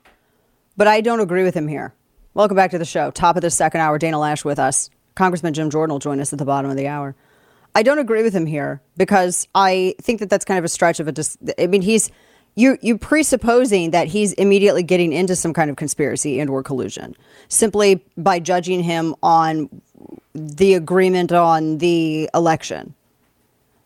but 0.76 0.86
I 0.86 1.00
don't 1.00 1.20
agree 1.20 1.42
with 1.42 1.54
him 1.54 1.68
here. 1.68 1.92
Welcome 2.34 2.56
back 2.56 2.70
to 2.72 2.78
the 2.78 2.84
show. 2.84 3.10
Top 3.10 3.36
of 3.36 3.42
the 3.42 3.50
second 3.50 3.80
hour, 3.80 3.98
Dana 3.98 4.18
Loesch 4.18 4.44
with 4.44 4.58
us. 4.58 4.90
Congressman 5.14 5.54
Jim 5.54 5.70
Jordan 5.70 5.94
will 5.94 5.98
join 5.98 6.20
us 6.20 6.32
at 6.32 6.38
the 6.38 6.44
bottom 6.44 6.70
of 6.70 6.76
the 6.76 6.86
hour. 6.86 7.16
I 7.74 7.82
don't 7.82 7.98
agree 7.98 8.22
with 8.22 8.34
him 8.34 8.46
here 8.46 8.80
because 8.96 9.48
I 9.54 9.94
think 10.00 10.20
that 10.20 10.30
that's 10.30 10.44
kind 10.44 10.58
of 10.58 10.64
a 10.64 10.68
stretch 10.68 11.00
of 11.00 11.08
a 11.08 11.12
dis- 11.12 11.36
I 11.58 11.66
mean 11.66 11.82
he's 11.82 12.10
you 12.54 12.78
you 12.80 12.96
presupposing 12.96 13.90
that 13.90 14.08
he's 14.08 14.32
immediately 14.34 14.82
getting 14.82 15.12
into 15.12 15.36
some 15.36 15.52
kind 15.52 15.68
of 15.70 15.76
conspiracy 15.76 16.40
and 16.40 16.48
or 16.48 16.62
collusion 16.62 17.14
simply 17.48 18.04
by 18.16 18.38
judging 18.38 18.82
him 18.82 19.14
on 19.22 19.68
the 20.36 20.74
agreement 20.74 21.32
on 21.32 21.78
the 21.78 22.28
election. 22.34 22.94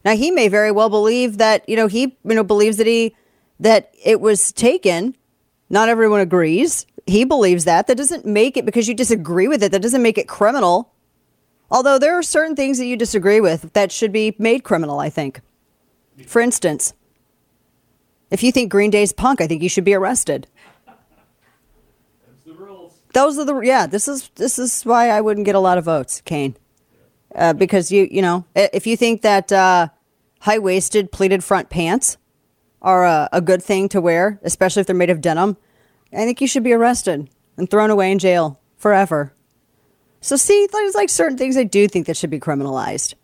Now 0.04 0.16
he 0.16 0.30
may 0.30 0.48
very 0.48 0.72
well 0.72 0.88
believe 0.88 1.38
that 1.38 1.68
you 1.68 1.76
know 1.76 1.86
he 1.86 2.16
you 2.24 2.34
know 2.34 2.44
believes 2.44 2.76
that 2.78 2.86
he 2.86 3.14
that 3.60 3.94
it 4.02 4.20
was 4.20 4.52
taken. 4.52 5.16
Not 5.68 5.88
everyone 5.88 6.20
agrees. 6.20 6.86
He 7.06 7.24
believes 7.24 7.64
that. 7.64 7.86
That 7.86 7.96
doesn't 7.96 8.26
make 8.26 8.56
it 8.56 8.66
because 8.66 8.88
you 8.88 8.94
disagree 8.94 9.46
with 9.48 9.62
it. 9.62 9.72
That 9.72 9.82
doesn't 9.82 10.02
make 10.02 10.18
it 10.18 10.26
criminal. 10.26 10.92
Although 11.70 11.98
there 11.98 12.18
are 12.18 12.22
certain 12.22 12.56
things 12.56 12.78
that 12.78 12.86
you 12.86 12.96
disagree 12.96 13.40
with 13.40 13.72
that 13.74 13.92
should 13.92 14.12
be 14.12 14.34
made 14.38 14.64
criminal. 14.64 14.98
I 14.98 15.10
think. 15.10 15.40
For 16.26 16.40
instance, 16.40 16.92
if 18.30 18.42
you 18.42 18.52
think 18.52 18.70
Green 18.70 18.90
Day's 18.90 19.12
punk, 19.12 19.40
I 19.40 19.46
think 19.46 19.62
you 19.62 19.68
should 19.68 19.84
be 19.84 19.94
arrested. 19.94 20.46
Those 23.12 23.38
are 23.38 23.44
the 23.44 23.58
yeah. 23.60 23.86
This 23.86 24.08
is 24.08 24.30
this 24.36 24.58
is 24.58 24.82
why 24.84 25.10
I 25.10 25.20
wouldn't 25.20 25.46
get 25.46 25.54
a 25.54 25.60
lot 25.60 25.78
of 25.78 25.84
votes, 25.84 26.20
Kane, 26.20 26.56
uh, 27.34 27.52
because 27.52 27.90
you 27.90 28.08
you 28.10 28.22
know 28.22 28.44
if 28.54 28.86
you 28.86 28.96
think 28.96 29.22
that 29.22 29.50
uh, 29.52 29.88
high 30.40 30.58
waisted 30.58 31.10
pleated 31.10 31.42
front 31.42 31.70
pants 31.70 32.16
are 32.82 33.04
a, 33.04 33.28
a 33.32 33.40
good 33.40 33.62
thing 33.62 33.88
to 33.90 34.00
wear, 34.00 34.38
especially 34.42 34.80
if 34.80 34.86
they're 34.86 34.96
made 34.96 35.10
of 35.10 35.20
denim, 35.20 35.56
I 36.12 36.24
think 36.24 36.40
you 36.40 36.46
should 36.46 36.62
be 36.64 36.72
arrested 36.72 37.28
and 37.56 37.70
thrown 37.70 37.90
away 37.90 38.10
in 38.10 38.18
jail 38.18 38.58
forever. 38.76 39.34
So 40.20 40.36
see, 40.36 40.68
there's 40.70 40.94
like 40.94 41.08
certain 41.08 41.38
things 41.38 41.56
I 41.56 41.64
do 41.64 41.88
think 41.88 42.06
that 42.06 42.16
should 42.16 42.30
be 42.30 42.40
criminalized, 42.40 43.14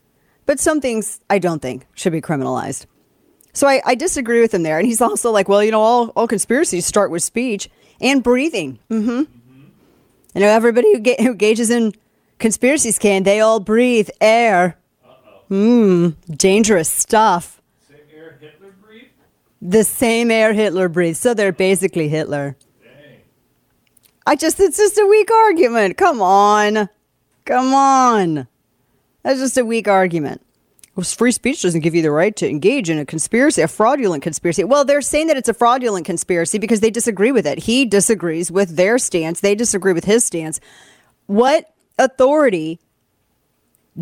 but 0.47 0.61
some 0.61 0.81
things 0.81 1.21
I 1.31 1.39
don't 1.39 1.61
think 1.61 1.87
should 1.95 2.13
be 2.13 2.21
criminalized. 2.21 2.87
So 3.53 3.67
I, 3.67 3.81
I 3.87 3.95
disagree 3.95 4.43
with 4.43 4.53
him 4.53 4.63
there. 4.63 4.79
And 4.79 4.87
he's 4.87 5.01
also 5.01 5.31
like, 5.31 5.49
well, 5.49 5.65
you 5.65 5.71
know, 5.71 5.81
all, 5.81 6.09
all 6.11 6.29
conspiracies 6.29 6.85
start 6.85 7.11
with 7.11 7.23
speech 7.23 7.71
and 8.01 8.23
breathing. 8.23 8.79
Mm-hmm. 8.91 9.36
You 10.37 10.43
know, 10.43 10.49
everybody 10.49 10.93
who, 10.93 11.01
ga- 11.01 11.17
who 11.19 11.31
engages 11.31 11.71
in 11.71 11.95
conspiracies 12.39 12.99
can, 12.99 13.23
they 13.23 13.41
all 13.41 13.59
breathe 13.59 14.11
air. 14.21 14.77
Hmm, 15.49 16.11
dangerous 16.29 16.91
stuff. 16.91 17.63
Same 17.89 18.01
air 18.15 18.37
Hitler 18.39 18.75
breathed? 18.87 19.09
The 19.63 19.83
same 19.83 20.31
air 20.31 20.53
Hitler 20.53 20.91
breathed. 20.91 21.17
So 21.17 21.33
they're 21.33 21.53
basically 21.53 22.09
Hitler. 22.09 22.55
I 24.27 24.37
just, 24.37 24.61
it's 24.61 24.77
just 24.77 24.99
a 24.99 25.07
weak 25.07 25.31
argument. 25.31 25.97
Come 25.97 26.21
on. 26.21 26.91
Come 27.47 27.73
on. 27.73 28.47
That's 29.23 29.41
just 29.41 29.57
a 29.57 29.65
weak 29.65 29.89
argument. 29.89 30.46
Free 31.03 31.33
speech 31.33 31.61
doesn't 31.61 31.81
give 31.81 31.95
you 31.95 32.01
the 32.01 32.11
right 32.11 32.35
to 32.37 32.49
engage 32.49 32.89
in 32.89 32.99
a 32.99 33.05
conspiracy, 33.05 33.61
a 33.61 33.69
fraudulent 33.69 34.23
conspiracy. 34.23 34.65
Well, 34.65 34.85
they're 34.85 35.03
saying 35.03 35.27
that 35.27 35.37
it's 35.37 35.49
a 35.49 35.55
fraudulent 35.55 36.07
conspiracy 36.07 36.59
because 36.59 36.81
they 36.81 36.91
disagree 36.91 37.33
with 37.33 37.47
it. 37.47 37.59
He 37.59 37.85
disagrees 37.85 38.51
with 38.51 38.77
their 38.77 38.97
stance. 38.99 39.41
They 39.41 39.55
disagree 39.55 39.93
with 39.93 40.05
his 40.05 40.25
stance. 40.25 40.59
What 41.27 41.71
authority 41.99 42.81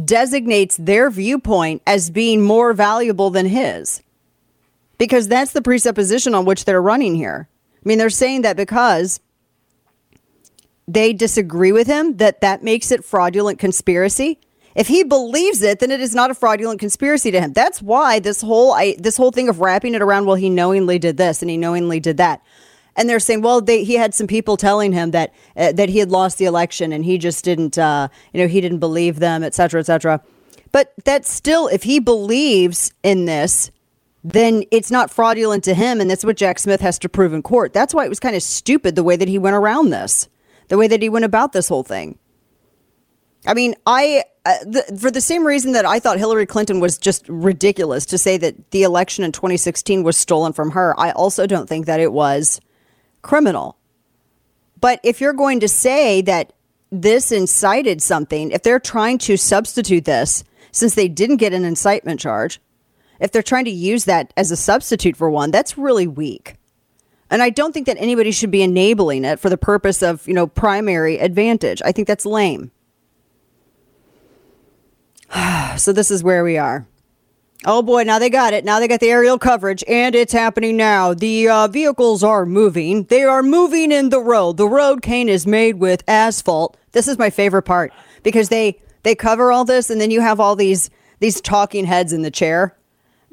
designates 0.04 0.76
their 0.76 1.10
viewpoint 1.10 1.82
as 1.84 2.10
being 2.10 2.42
more 2.42 2.72
valuable 2.72 3.30
than 3.30 3.46
his? 3.46 4.00
Because 4.96 5.26
that's 5.26 5.52
the 5.52 5.62
presupposition 5.62 6.32
on 6.32 6.44
which 6.44 6.64
they're 6.64 6.80
running 6.80 7.16
here. 7.16 7.48
I 7.74 7.88
mean, 7.88 7.98
they're 7.98 8.08
saying 8.08 8.42
that 8.42 8.56
because 8.56 9.18
they 10.86 11.12
disagree 11.12 11.72
with 11.72 11.88
him, 11.88 12.18
that 12.18 12.40
that 12.42 12.62
makes 12.62 12.92
it 12.92 13.04
fraudulent 13.04 13.58
conspiracy. 13.58 14.38
If 14.74 14.88
he 14.88 15.04
believes 15.04 15.62
it, 15.62 15.78
then 15.78 15.90
it 15.90 16.00
is 16.00 16.14
not 16.14 16.30
a 16.30 16.34
fraudulent 16.34 16.80
conspiracy 16.80 17.30
to 17.30 17.40
him. 17.40 17.52
That's 17.52 17.80
why 17.80 18.18
this 18.18 18.40
whole 18.40 18.72
I, 18.72 18.96
this 18.98 19.16
whole 19.16 19.30
thing 19.30 19.48
of 19.48 19.60
wrapping 19.60 19.94
it 19.94 20.02
around, 20.02 20.26
well, 20.26 20.36
he 20.36 20.50
knowingly 20.50 20.98
did 20.98 21.16
this 21.16 21.42
and 21.42 21.50
he 21.50 21.56
knowingly 21.56 22.00
did 22.00 22.16
that, 22.16 22.42
and 22.96 23.08
they're 23.08 23.20
saying, 23.20 23.42
well, 23.42 23.60
they, 23.60 23.84
he 23.84 23.94
had 23.94 24.14
some 24.14 24.26
people 24.26 24.56
telling 24.56 24.92
him 24.92 25.12
that 25.12 25.32
uh, 25.56 25.72
that 25.72 25.88
he 25.88 25.98
had 25.98 26.10
lost 26.10 26.38
the 26.38 26.44
election 26.44 26.92
and 26.92 27.04
he 27.04 27.18
just 27.18 27.44
didn't, 27.44 27.78
uh, 27.78 28.08
you 28.32 28.40
know, 28.40 28.48
he 28.48 28.60
didn't 28.60 28.80
believe 28.80 29.20
them, 29.20 29.44
et 29.44 29.54
cetera, 29.54 29.80
et 29.80 29.86
cetera. 29.86 30.20
But 30.72 30.92
that's 31.04 31.30
still, 31.30 31.68
if 31.68 31.84
he 31.84 32.00
believes 32.00 32.92
in 33.04 33.26
this, 33.26 33.70
then 34.24 34.64
it's 34.72 34.90
not 34.90 35.10
fraudulent 35.10 35.62
to 35.64 35.74
him, 35.74 36.00
and 36.00 36.10
that's 36.10 36.24
what 36.24 36.36
Jack 36.36 36.58
Smith 36.58 36.80
has 36.80 36.98
to 37.00 37.08
prove 37.08 37.32
in 37.32 37.42
court. 37.42 37.72
That's 37.72 37.94
why 37.94 38.06
it 38.06 38.08
was 38.08 38.18
kind 38.18 38.34
of 38.34 38.42
stupid 38.42 38.96
the 38.96 39.04
way 39.04 39.14
that 39.14 39.28
he 39.28 39.38
went 39.38 39.54
around 39.54 39.90
this, 39.90 40.28
the 40.68 40.78
way 40.78 40.88
that 40.88 41.02
he 41.02 41.08
went 41.08 41.26
about 41.26 41.52
this 41.52 41.68
whole 41.68 41.84
thing. 41.84 42.18
I 43.46 43.54
mean, 43.54 43.74
I 43.86 44.24
uh, 44.46 44.58
the, 44.62 44.98
for 44.98 45.10
the 45.10 45.20
same 45.20 45.46
reason 45.46 45.72
that 45.72 45.86
I 45.86 45.98
thought 45.98 46.18
Hillary 46.18 46.46
Clinton 46.46 46.78
was 46.78 46.98
just 46.98 47.26
ridiculous 47.28 48.04
to 48.06 48.18
say 48.18 48.36
that 48.36 48.70
the 48.72 48.82
election 48.82 49.24
in 49.24 49.32
2016 49.32 50.02
was 50.02 50.16
stolen 50.16 50.52
from 50.52 50.72
her. 50.72 50.98
I 50.98 51.12
also 51.12 51.46
don't 51.46 51.68
think 51.68 51.86
that 51.86 52.00
it 52.00 52.12
was 52.12 52.60
criminal. 53.22 53.78
But 54.80 55.00
if 55.02 55.20
you're 55.20 55.32
going 55.32 55.60
to 55.60 55.68
say 55.68 56.20
that 56.22 56.52
this 56.90 57.32
incited 57.32 58.02
something, 58.02 58.50
if 58.50 58.62
they're 58.62 58.78
trying 58.78 59.16
to 59.18 59.38
substitute 59.38 60.04
this, 60.04 60.44
since 60.72 60.94
they 60.94 61.08
didn't 61.08 61.36
get 61.36 61.54
an 61.54 61.64
incitement 61.64 62.20
charge, 62.20 62.60
if 63.20 63.32
they're 63.32 63.42
trying 63.42 63.64
to 63.64 63.70
use 63.70 64.04
that 64.04 64.34
as 64.36 64.50
a 64.50 64.56
substitute 64.56 65.16
for 65.16 65.30
one, 65.30 65.50
that's 65.50 65.78
really 65.78 66.06
weak. 66.06 66.56
And 67.30 67.42
I 67.42 67.48
don't 67.48 67.72
think 67.72 67.86
that 67.86 67.96
anybody 67.98 68.30
should 68.30 68.50
be 68.50 68.62
enabling 68.62 69.24
it 69.24 69.40
for 69.40 69.48
the 69.48 69.56
purpose 69.56 70.02
of, 70.02 70.26
you 70.28 70.34
know, 70.34 70.46
primary 70.46 71.18
advantage. 71.18 71.80
I 71.82 71.92
think 71.92 72.06
that's 72.06 72.26
lame. 72.26 72.70
so 75.76 75.92
this 75.92 76.10
is 76.10 76.22
where 76.22 76.44
we 76.44 76.58
are. 76.58 76.86
Oh 77.66 77.80
boy, 77.82 78.02
now 78.02 78.18
they 78.18 78.28
got 78.28 78.52
it. 78.52 78.64
Now 78.64 78.78
they 78.78 78.88
got 78.88 79.00
the 79.00 79.10
aerial 79.10 79.38
coverage, 79.38 79.82
and 79.88 80.14
it's 80.14 80.34
happening 80.34 80.76
now. 80.76 81.14
The 81.14 81.48
uh, 81.48 81.68
vehicles 81.68 82.22
are 82.22 82.44
moving. 82.44 83.04
They 83.04 83.22
are 83.22 83.42
moving 83.42 83.90
in 83.90 84.10
the 84.10 84.20
road. 84.20 84.58
The 84.58 84.68
road 84.68 85.00
cane 85.00 85.30
is 85.30 85.46
made 85.46 85.76
with 85.76 86.04
asphalt. 86.06 86.76
This 86.92 87.08
is 87.08 87.18
my 87.18 87.30
favorite 87.30 87.62
part 87.62 87.92
because 88.22 88.50
they 88.50 88.82
they 89.02 89.14
cover 89.14 89.50
all 89.50 89.64
this, 89.64 89.88
and 89.88 89.98
then 89.98 90.10
you 90.10 90.20
have 90.20 90.40
all 90.40 90.56
these 90.56 90.90
these 91.20 91.40
talking 91.40 91.86
heads 91.86 92.12
in 92.12 92.20
the 92.20 92.30
chair, 92.30 92.76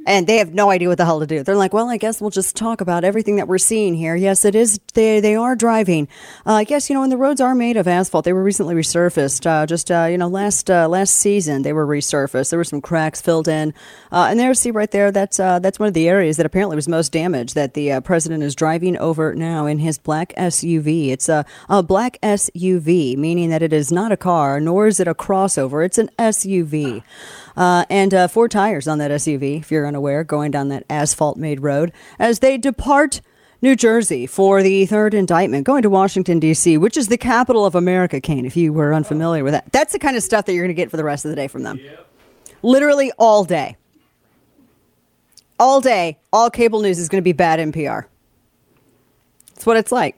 and 0.06 0.28
they 0.28 0.38
have 0.38 0.54
no 0.54 0.70
idea 0.70 0.88
what 0.88 0.98
the 0.98 1.06
hell 1.06 1.20
to 1.20 1.28
do. 1.28 1.44
They're 1.44 1.56
like, 1.56 1.74
"Well, 1.74 1.90
I 1.90 1.98
guess 1.98 2.20
we'll 2.20 2.30
just 2.30 2.56
talk 2.56 2.82
about 2.82 3.04
everything 3.04 3.36
that 3.36 3.48
we're 3.48 3.58
seeing 3.58 3.94
here." 3.94 4.16
Yes, 4.16 4.46
it 4.46 4.56
is. 4.56 4.80
They 4.94 5.20
they 5.20 5.36
are 5.36 5.56
driving. 5.56 6.08
Uh, 6.46 6.54
I 6.54 6.64
guess 6.64 6.90
you 6.90 6.96
know, 6.96 7.04
and 7.04 7.12
the 7.12 7.18
roads 7.18 7.42
are 7.42 7.56
made 7.56 7.78
of 7.78 7.88
asphalt. 7.88 8.26
They 8.26 8.34
were 8.34 8.44
recently 8.44 8.76
resurfaced. 8.76 9.46
Uh, 9.46 9.66
just 9.66 9.92
uh, 9.92 10.08
you 10.10 10.18
know, 10.18 10.28
last 10.28 10.70
uh, 10.70 10.88
last 10.88 11.16
season 11.16 11.62
they 11.62 11.74
were 11.74 11.86
resurfaced. 11.86 12.50
There 12.50 12.60
were 12.60 12.64
some 12.64 12.82
cracks 12.82 13.22
filled 13.22 13.48
in, 13.48 13.74
uh, 14.12 14.28
and 14.30 14.40
there, 14.40 14.54
see 14.54 14.72
right 14.72 14.90
there, 14.92 15.12
that's 15.12 15.40
uh, 15.40 15.60
that's 15.60 15.80
one 15.80 15.88
of 15.88 15.94
the 15.94 16.10
areas 16.10 16.38
that 16.38 16.46
apparently 16.46 16.76
was 16.76 16.88
most 16.88 17.12
damaged. 17.12 17.56
That 17.56 17.74
the 17.74 17.92
uh, 17.92 18.02
president 18.02 18.44
is 18.44 18.56
driving 18.56 18.98
over 18.98 19.36
now 19.36 19.66
in 19.66 19.80
his 19.80 19.98
black 19.98 20.34
SUV. 20.38 21.10
It's 21.10 21.30
a 21.30 21.46
a 21.70 21.84
black 21.84 22.18
SUV, 22.24 23.18
meaning 23.18 23.50
that 23.50 23.62
it 23.62 23.74
is 23.74 23.92
not 23.92 24.12
a 24.12 24.18
car, 24.18 24.60
nor 24.60 24.88
is 24.88 25.00
it 25.00 25.08
a 25.08 25.14
crossover. 25.14 25.86
It's 25.86 25.98
an 25.98 26.10
SUV. 26.18 27.04
Uh, 27.56 27.86
and 27.90 28.14
uh, 28.14 28.28
four 28.28 28.48
tires 28.48 28.88
on 28.88 28.98
that 29.00 29.12
SUV, 29.12 29.60
if 29.60 29.72
you're 29.72 29.88
unaware, 29.88 30.24
going 30.24 30.52
down 30.52 30.70
that 30.70 30.86
asphalt 30.90 31.38
made 31.38 31.62
road 31.62 31.92
as 32.20 32.40
they 32.40 32.58
depart 32.58 33.22
New 33.62 33.76
Jersey 33.76 34.26
for 34.26 34.64
the 34.64 34.86
third 34.86 35.14
indictment, 35.14 35.66
going 35.66 35.84
to 35.84 35.90
Washington, 35.90 36.40
D.C., 36.40 36.78
which 36.78 36.98
is 36.98 37.10
the 37.10 37.18
capital 37.18 37.66
of 37.66 37.76
America, 37.76 38.20
Kane, 38.20 38.46
if 38.46 38.58
you 38.58 38.74
were 38.74 38.94
unfamiliar 38.94 39.44
with 39.44 39.54
that. 39.54 39.72
That's 39.72 39.94
the 39.94 40.00
kind 40.00 40.18
of 40.18 40.24
stuff 40.24 40.46
that 40.46 40.54
you're 40.54 40.64
going 40.64 40.76
to 40.76 40.82
get 40.82 40.90
for 40.90 40.98
the 40.98 41.04
rest 41.04 41.26
of 41.26 41.30
the 41.30 41.36
day 41.36 41.48
from 41.48 41.64
them. 41.64 41.80
Literally 42.64 43.12
all 43.18 43.44
day. 43.44 43.78
All 45.60 45.80
day, 45.80 46.18
all 46.34 46.50
cable 46.50 46.82
news 46.82 46.98
is 46.98 47.08
going 47.08 47.22
to 47.22 47.24
be 47.24 47.34
bad 47.34 47.60
NPR. 47.60 48.06
That's 49.54 49.66
what 49.68 49.78
it's 49.78 49.92
like. 49.92 50.18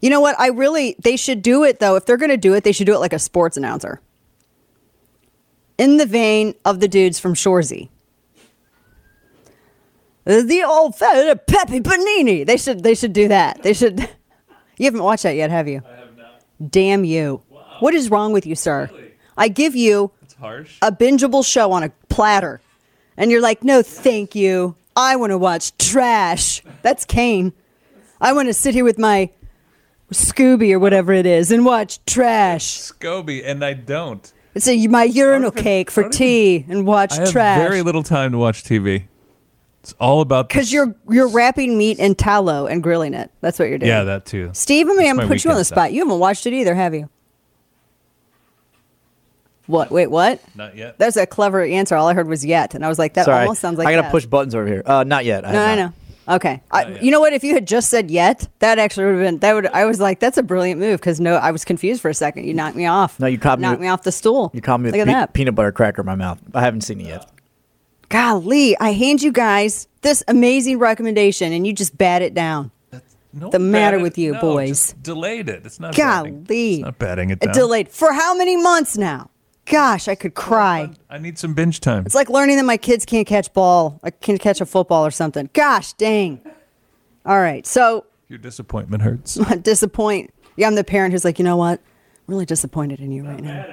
You 0.00 0.08
know 0.08 0.20
what? 0.20 0.38
I 0.38 0.48
really, 0.48 0.94
they 1.00 1.16
should 1.16 1.42
do 1.42 1.64
it 1.64 1.80
though. 1.80 1.96
If 1.96 2.06
they're 2.06 2.16
going 2.16 2.30
to 2.30 2.36
do 2.36 2.54
it, 2.54 2.62
they 2.62 2.72
should 2.72 2.86
do 2.86 2.94
it 2.94 3.00
like 3.00 3.12
a 3.12 3.18
sports 3.18 3.56
announcer 3.56 4.00
in 5.80 5.96
the 5.96 6.04
vein 6.06 6.54
of 6.64 6.78
the 6.78 6.86
dudes 6.86 7.18
from 7.18 7.34
Shoresy. 7.34 7.88
The 10.26 10.62
old 10.62 10.94
fella 10.94 11.34
Pepe 11.34 11.80
Panini. 11.80 12.46
They 12.46 12.58
should 12.58 12.82
they 12.84 12.94
should 12.94 13.14
do 13.14 13.28
that. 13.28 13.62
They 13.62 13.72
should 13.72 13.98
You 14.76 14.84
haven't 14.84 15.02
watched 15.02 15.24
that 15.24 15.36
yet, 15.36 15.50
have 15.50 15.66
you? 15.66 15.82
I 15.84 15.96
have 15.96 16.16
not. 16.16 16.44
Damn 16.70 17.04
you. 17.04 17.42
What 17.80 17.94
is 17.94 18.10
wrong 18.10 18.32
with 18.32 18.46
you, 18.46 18.54
sir? 18.54 18.90
I 19.36 19.48
give 19.48 19.74
you 19.74 20.12
harsh. 20.38 20.76
a 20.82 20.92
bingeable 20.92 21.44
show 21.44 21.72
on 21.72 21.82
a 21.82 21.90
platter. 22.08 22.60
And 23.16 23.30
you're 23.30 23.40
like, 23.40 23.64
"No, 23.64 23.82
thank 23.82 24.34
you. 24.34 24.76
I 24.94 25.16
want 25.16 25.30
to 25.30 25.38
watch 25.38 25.76
trash." 25.78 26.62
That's 26.82 27.04
Kane. 27.06 27.52
I 28.20 28.32
want 28.34 28.48
to 28.48 28.54
sit 28.54 28.74
here 28.74 28.84
with 28.84 28.98
my 28.98 29.30
Scooby 30.12 30.72
or 30.72 30.78
whatever 30.78 31.12
it 31.12 31.26
is 31.26 31.50
and 31.50 31.64
watch 31.64 32.04
trash. 32.04 32.78
Scooby, 32.78 33.42
and 33.44 33.64
I 33.64 33.72
don't. 33.72 34.30
It's 34.54 34.66
a, 34.66 34.86
my 34.88 35.04
urinal 35.04 35.50
cake 35.52 35.90
for 35.90 36.08
tea 36.08 36.64
and 36.68 36.86
watch 36.86 37.12
I 37.12 37.20
have 37.20 37.30
trash. 37.30 37.58
very 37.58 37.82
little 37.82 38.02
time 38.02 38.32
to 38.32 38.38
watch 38.38 38.64
TV. 38.64 39.04
It's 39.82 39.94
all 40.00 40.20
about 40.20 40.48
Because 40.48 40.72
you're 40.72 40.94
you're 41.08 41.28
wrapping 41.28 41.78
meat 41.78 41.98
in 41.98 42.14
tallow 42.14 42.66
and 42.66 42.82
grilling 42.82 43.14
it. 43.14 43.30
That's 43.40 43.58
what 43.58 43.68
you're 43.68 43.78
doing. 43.78 43.88
yeah, 43.88 44.02
that 44.04 44.26
too. 44.26 44.50
Steve, 44.52 44.88
I 44.88 44.92
mean, 44.94 45.08
I'm 45.08 45.16
gonna 45.16 45.28
put 45.28 45.42
you 45.44 45.50
on 45.50 45.56
the 45.56 45.64
spot. 45.64 45.84
stuff. 45.86 45.92
You 45.92 46.04
haven't 46.04 46.18
watched 46.18 46.46
it 46.46 46.52
either, 46.52 46.74
have 46.74 46.94
you? 46.94 47.08
What? 49.66 49.90
Wait, 49.90 50.08
what? 50.08 50.40
Not 50.56 50.76
yet. 50.76 50.98
That's 50.98 51.16
a 51.16 51.26
clever 51.26 51.62
answer. 51.62 51.94
All 51.94 52.08
I 52.08 52.14
heard 52.14 52.26
was 52.28 52.44
yet, 52.44 52.74
and 52.74 52.84
I 52.84 52.88
was 52.88 52.98
like, 52.98 53.14
that 53.14 53.26
Sorry. 53.26 53.42
almost 53.42 53.60
sounds 53.60 53.78
like 53.78 53.86
I 53.86 53.92
gotta 53.92 54.02
yes. 54.06 54.10
push 54.10 54.26
buttons 54.26 54.54
over 54.54 54.66
here. 54.66 54.82
Uh, 54.84 55.04
not 55.04 55.24
yet. 55.24 55.46
I 55.46 55.52
No, 55.52 55.62
I 55.62 55.76
not. 55.76 55.90
know. 55.90 55.92
Okay. 56.30 56.62
Oh, 56.70 56.76
I, 56.78 56.98
you 57.00 57.10
know 57.10 57.18
what? 57.20 57.32
If 57.32 57.42
you 57.44 57.54
had 57.54 57.66
just 57.66 57.90
said 57.90 58.10
yet, 58.10 58.48
that 58.60 58.78
actually 58.78 59.06
would 59.06 59.14
have 59.16 59.22
been 59.24 59.38
that 59.40 59.52
would. 59.54 59.66
I 59.66 59.84
was 59.84 59.98
like, 60.00 60.20
that's 60.20 60.38
a 60.38 60.42
brilliant 60.42 60.78
move 60.80 61.00
because 61.00 61.18
no, 61.20 61.34
I 61.34 61.50
was 61.50 61.64
confused 61.64 62.00
for 62.00 62.08
a 62.08 62.14
second. 62.14 62.44
You 62.44 62.54
knocked 62.54 62.76
me 62.76 62.86
off. 62.86 63.18
No, 63.18 63.26
you 63.26 63.36
caught 63.38 63.58
me. 63.58 63.62
knocked 63.62 63.80
with- 63.80 63.86
me 63.86 63.88
off 63.88 64.02
the 64.02 64.12
stool. 64.12 64.50
You 64.54 64.60
caught 64.60 64.78
me 64.80 64.86
with 64.86 64.94
Look 64.94 65.00
at 65.02 65.06
pe- 65.06 65.12
that. 65.12 65.32
peanut 65.32 65.54
butter 65.56 65.72
cracker 65.72 66.02
in 66.02 66.06
my 66.06 66.14
mouth. 66.14 66.38
I 66.54 66.60
haven't 66.62 66.82
seen 66.82 67.00
it 67.00 67.06
yet. 67.08 67.28
Golly, 68.08 68.76
I 68.78 68.92
hand 68.92 69.22
you 69.22 69.30
guys 69.32 69.86
this 70.02 70.22
amazing 70.26 70.78
recommendation, 70.78 71.52
and 71.52 71.66
you 71.66 71.72
just 71.72 71.96
bat 71.96 72.22
it 72.22 72.34
down. 72.34 72.70
No 73.32 73.48
the 73.50 73.60
matter 73.60 73.92
batting- 73.98 74.02
with 74.02 74.18
you, 74.18 74.32
no, 74.32 74.40
boys? 74.40 74.68
just 74.88 75.02
delayed 75.04 75.48
it. 75.48 75.64
It's 75.64 75.78
not. 75.78 75.96
batting. 75.96 76.42
Golly, 76.42 76.74
It's 76.74 76.82
not 76.84 76.98
batting 76.98 77.30
it 77.30 77.38
It 77.40 77.46
down. 77.46 77.54
delayed 77.54 77.88
for 77.88 78.12
how 78.12 78.34
many 78.36 78.56
months 78.56 78.98
now? 78.98 79.30
Gosh, 79.70 80.08
I 80.08 80.16
could 80.16 80.34
cry. 80.34 80.90
I 81.08 81.18
need 81.18 81.38
some 81.38 81.54
binge 81.54 81.78
time. 81.78 82.04
It's 82.04 82.14
like 82.14 82.28
learning 82.28 82.56
that 82.56 82.64
my 82.64 82.76
kids 82.76 83.04
can't 83.04 83.24
catch 83.24 83.52
ball. 83.52 84.00
I 84.02 84.10
can't 84.10 84.40
catch 84.40 84.60
a 84.60 84.66
football 84.66 85.06
or 85.06 85.12
something. 85.12 85.48
Gosh, 85.52 85.92
dang. 85.92 86.40
All 87.24 87.40
right, 87.40 87.64
so 87.64 88.04
Your 88.28 88.40
disappointment 88.40 89.04
hurts. 89.04 89.34
disappoint. 89.62 90.34
Yeah, 90.56 90.66
I'm 90.66 90.74
the 90.74 90.82
parent 90.82 91.12
who's 91.12 91.24
like, 91.24 91.38
you 91.38 91.44
know 91.44 91.56
what? 91.56 91.78
I'm 91.78 92.24
really 92.26 92.46
disappointed 92.46 92.98
in 92.98 93.12
you 93.12 93.24
right 93.24 93.40
now. 93.40 93.64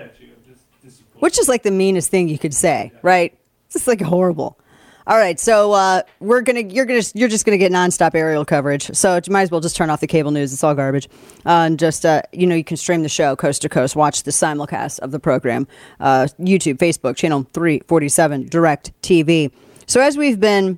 Which 1.16 1.40
is 1.40 1.50
like 1.50 1.64
the 1.64 1.72
meanest 1.72 2.12
thing 2.12 2.30
you 2.30 2.38
could 2.38 2.54
say, 2.54 2.92
right? 3.02 3.36
It's 3.66 3.74
just 3.74 3.88
like 3.88 4.00
horrible. 4.00 4.60
All 5.08 5.18
right, 5.18 5.40
so 5.40 5.72
uh, 5.72 6.02
we're 6.20 6.42
gonna 6.42 6.64
you're 6.64 6.84
gonna 6.84 7.02
you're 7.14 7.30
just 7.30 7.46
gonna 7.46 7.58
get 7.58 7.72
nonstop 7.72 8.14
aerial 8.14 8.44
coverage. 8.44 8.94
So 8.94 9.16
you 9.16 9.32
might 9.32 9.44
as 9.44 9.52
well 9.52 9.62
just 9.62 9.78
turn 9.78 9.90
off 9.90 10.02
the 10.02 10.08
cable 10.08 10.32
news. 10.32 10.52
It's 10.52 10.66
all 10.66 10.76
garbage. 10.76 11.08
Uh, 11.46 11.64
and 11.64 11.80
just 11.80 12.06
uh, 12.06 12.24
you 12.34 12.46
know 12.46 12.56
you 12.56 12.64
can 12.66 12.76
stream 12.76 13.04
the 13.04 13.10
show 13.10 13.34
coast 13.38 13.62
to 13.62 13.70
coast. 13.70 13.96
Watch 13.96 14.24
the 14.24 14.32
simulcast 14.32 15.00
of 15.00 15.12
the 15.12 15.20
program. 15.20 15.66
Uh, 16.02 16.28
YouTube, 16.42 16.76
Facebook, 16.78 17.16
channel 17.16 17.48
three 17.54 17.80
forty 17.88 18.10
seven, 18.10 18.50
Direct 18.50 18.92
TV. 19.02 19.50
So 19.86 20.02
as 20.02 20.18
we've 20.18 20.42
been 20.42 20.78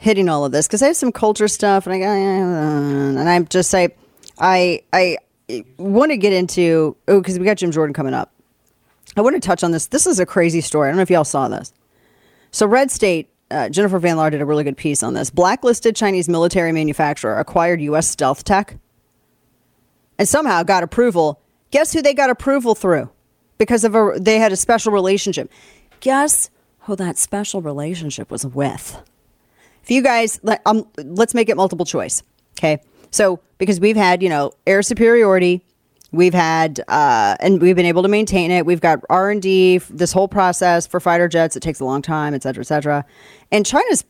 hitting 0.00 0.28
all 0.28 0.44
of 0.44 0.50
this, 0.50 0.66
because 0.66 0.82
I 0.82 0.88
have 0.88 0.96
some 0.96 1.12
culture 1.12 1.46
stuff, 1.46 1.86
and 1.86 1.94
I 1.94 1.98
and 1.98 3.28
I'm 3.28 3.46
just 3.46 3.70
say 3.70 3.94
I 4.40 4.82
I 4.92 5.18
want 5.78 6.10
to 6.10 6.16
get 6.16 6.32
into 6.32 6.96
oh 7.06 7.20
because 7.20 7.38
we 7.38 7.44
got 7.44 7.58
Jim 7.58 7.70
Jordan 7.70 7.94
coming 7.94 8.14
up. 8.14 8.32
I 9.16 9.20
want 9.20 9.40
to 9.40 9.40
touch 9.40 9.62
on 9.62 9.70
this. 9.70 9.86
This 9.86 10.08
is 10.08 10.18
a 10.18 10.26
crazy 10.26 10.60
story. 10.60 10.88
I 10.88 10.90
don't 10.90 10.96
know 10.96 11.02
if 11.02 11.10
y'all 11.10 11.22
saw 11.22 11.46
this. 11.46 11.72
So, 12.52 12.66
Red 12.66 12.90
State, 12.90 13.29
uh, 13.50 13.68
Jennifer 13.68 13.98
Van 13.98 14.16
Laar 14.16 14.30
did 14.30 14.40
a 14.40 14.46
really 14.46 14.64
good 14.64 14.76
piece 14.76 15.02
on 15.02 15.14
this. 15.14 15.30
Blacklisted 15.30 15.96
Chinese 15.96 16.28
military 16.28 16.72
manufacturer 16.72 17.38
acquired 17.38 17.80
U.S. 17.82 18.08
stealth 18.08 18.44
tech 18.44 18.78
and 20.18 20.28
somehow 20.28 20.62
got 20.62 20.82
approval. 20.82 21.40
Guess 21.70 21.92
who 21.92 22.02
they 22.02 22.14
got 22.14 22.30
approval 22.30 22.74
through? 22.74 23.10
Because 23.58 23.84
of 23.84 23.94
a, 23.94 24.14
they 24.18 24.38
had 24.38 24.52
a 24.52 24.56
special 24.56 24.92
relationship. 24.92 25.50
Guess 26.00 26.50
who 26.80 26.96
that 26.96 27.18
special 27.18 27.62
relationship 27.62 28.30
was 28.30 28.46
with? 28.46 29.00
If 29.82 29.90
you 29.90 30.02
guys, 30.02 30.40
let, 30.42 30.62
um, 30.66 30.86
let's 30.96 31.34
make 31.34 31.48
it 31.48 31.56
multiple 31.56 31.86
choice. 31.86 32.22
Okay. 32.58 32.80
So, 33.10 33.40
because 33.58 33.80
we've 33.80 33.96
had, 33.96 34.22
you 34.22 34.28
know, 34.28 34.52
air 34.66 34.82
superiority, 34.82 35.64
we've 36.12 36.34
had, 36.34 36.80
uh, 36.88 37.36
and 37.40 37.60
we've 37.60 37.76
been 37.76 37.86
able 37.86 38.02
to 38.02 38.08
maintain 38.08 38.50
it. 38.50 38.66
We've 38.66 38.80
got 38.80 39.00
R 39.10 39.30
and 39.30 39.42
D, 39.42 39.78
this 39.78 40.12
whole 40.12 40.28
process 40.28 40.86
for 40.86 41.00
fighter 41.00 41.28
jets. 41.28 41.56
It 41.56 41.60
takes 41.60 41.80
a 41.80 41.84
long 41.84 42.02
time, 42.02 42.34
et 42.34 42.42
cetera, 42.42 42.62
et 42.62 42.66
cetera. 42.66 43.04
And 43.52 43.66
China's 43.66 44.04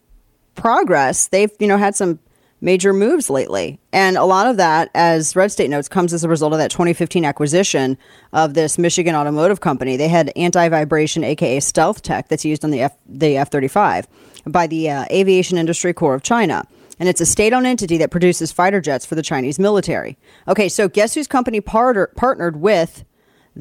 progress, 0.54 1.28
they've, 1.28 1.50
you 1.58 1.66
know, 1.66 1.78
had 1.78 1.96
some 1.96 2.18
major 2.60 2.92
moves 2.92 3.30
lately. 3.30 3.80
And 3.92 4.16
a 4.16 4.24
lot 4.24 4.46
of 4.46 4.56
that, 4.58 4.90
as 4.94 5.34
Red 5.34 5.50
State 5.50 5.70
notes, 5.70 5.88
comes 5.88 6.12
as 6.12 6.24
a 6.24 6.28
result 6.28 6.52
of 6.52 6.58
that 6.58 6.70
2015 6.70 7.24
acquisition 7.24 7.96
of 8.32 8.54
this 8.54 8.78
Michigan 8.78 9.14
automotive 9.14 9.60
company. 9.60 9.96
They 9.96 10.08
had 10.08 10.32
anti-vibration, 10.36 11.24
aka 11.24 11.60
stealth 11.60 12.02
tech, 12.02 12.28
that's 12.28 12.44
used 12.44 12.64
on 12.64 12.70
the 12.70 12.82
F 12.82 12.96
the 13.08 13.36
F-35 13.38 14.06
by 14.46 14.66
the 14.66 14.90
uh, 14.90 15.04
Aviation 15.10 15.58
Industry 15.58 15.92
Corps 15.92 16.14
of 16.14 16.22
China. 16.22 16.64
And 16.98 17.08
it's 17.08 17.20
a 17.20 17.26
state-owned 17.26 17.66
entity 17.66 17.96
that 17.96 18.10
produces 18.10 18.52
fighter 18.52 18.80
jets 18.80 19.06
for 19.06 19.14
the 19.14 19.22
Chinese 19.22 19.58
military. 19.58 20.18
Okay, 20.46 20.68
so 20.68 20.86
guess 20.86 21.14
whose 21.14 21.26
company 21.26 21.62
partner, 21.62 22.10
partnered 22.14 22.60
with 22.60 23.04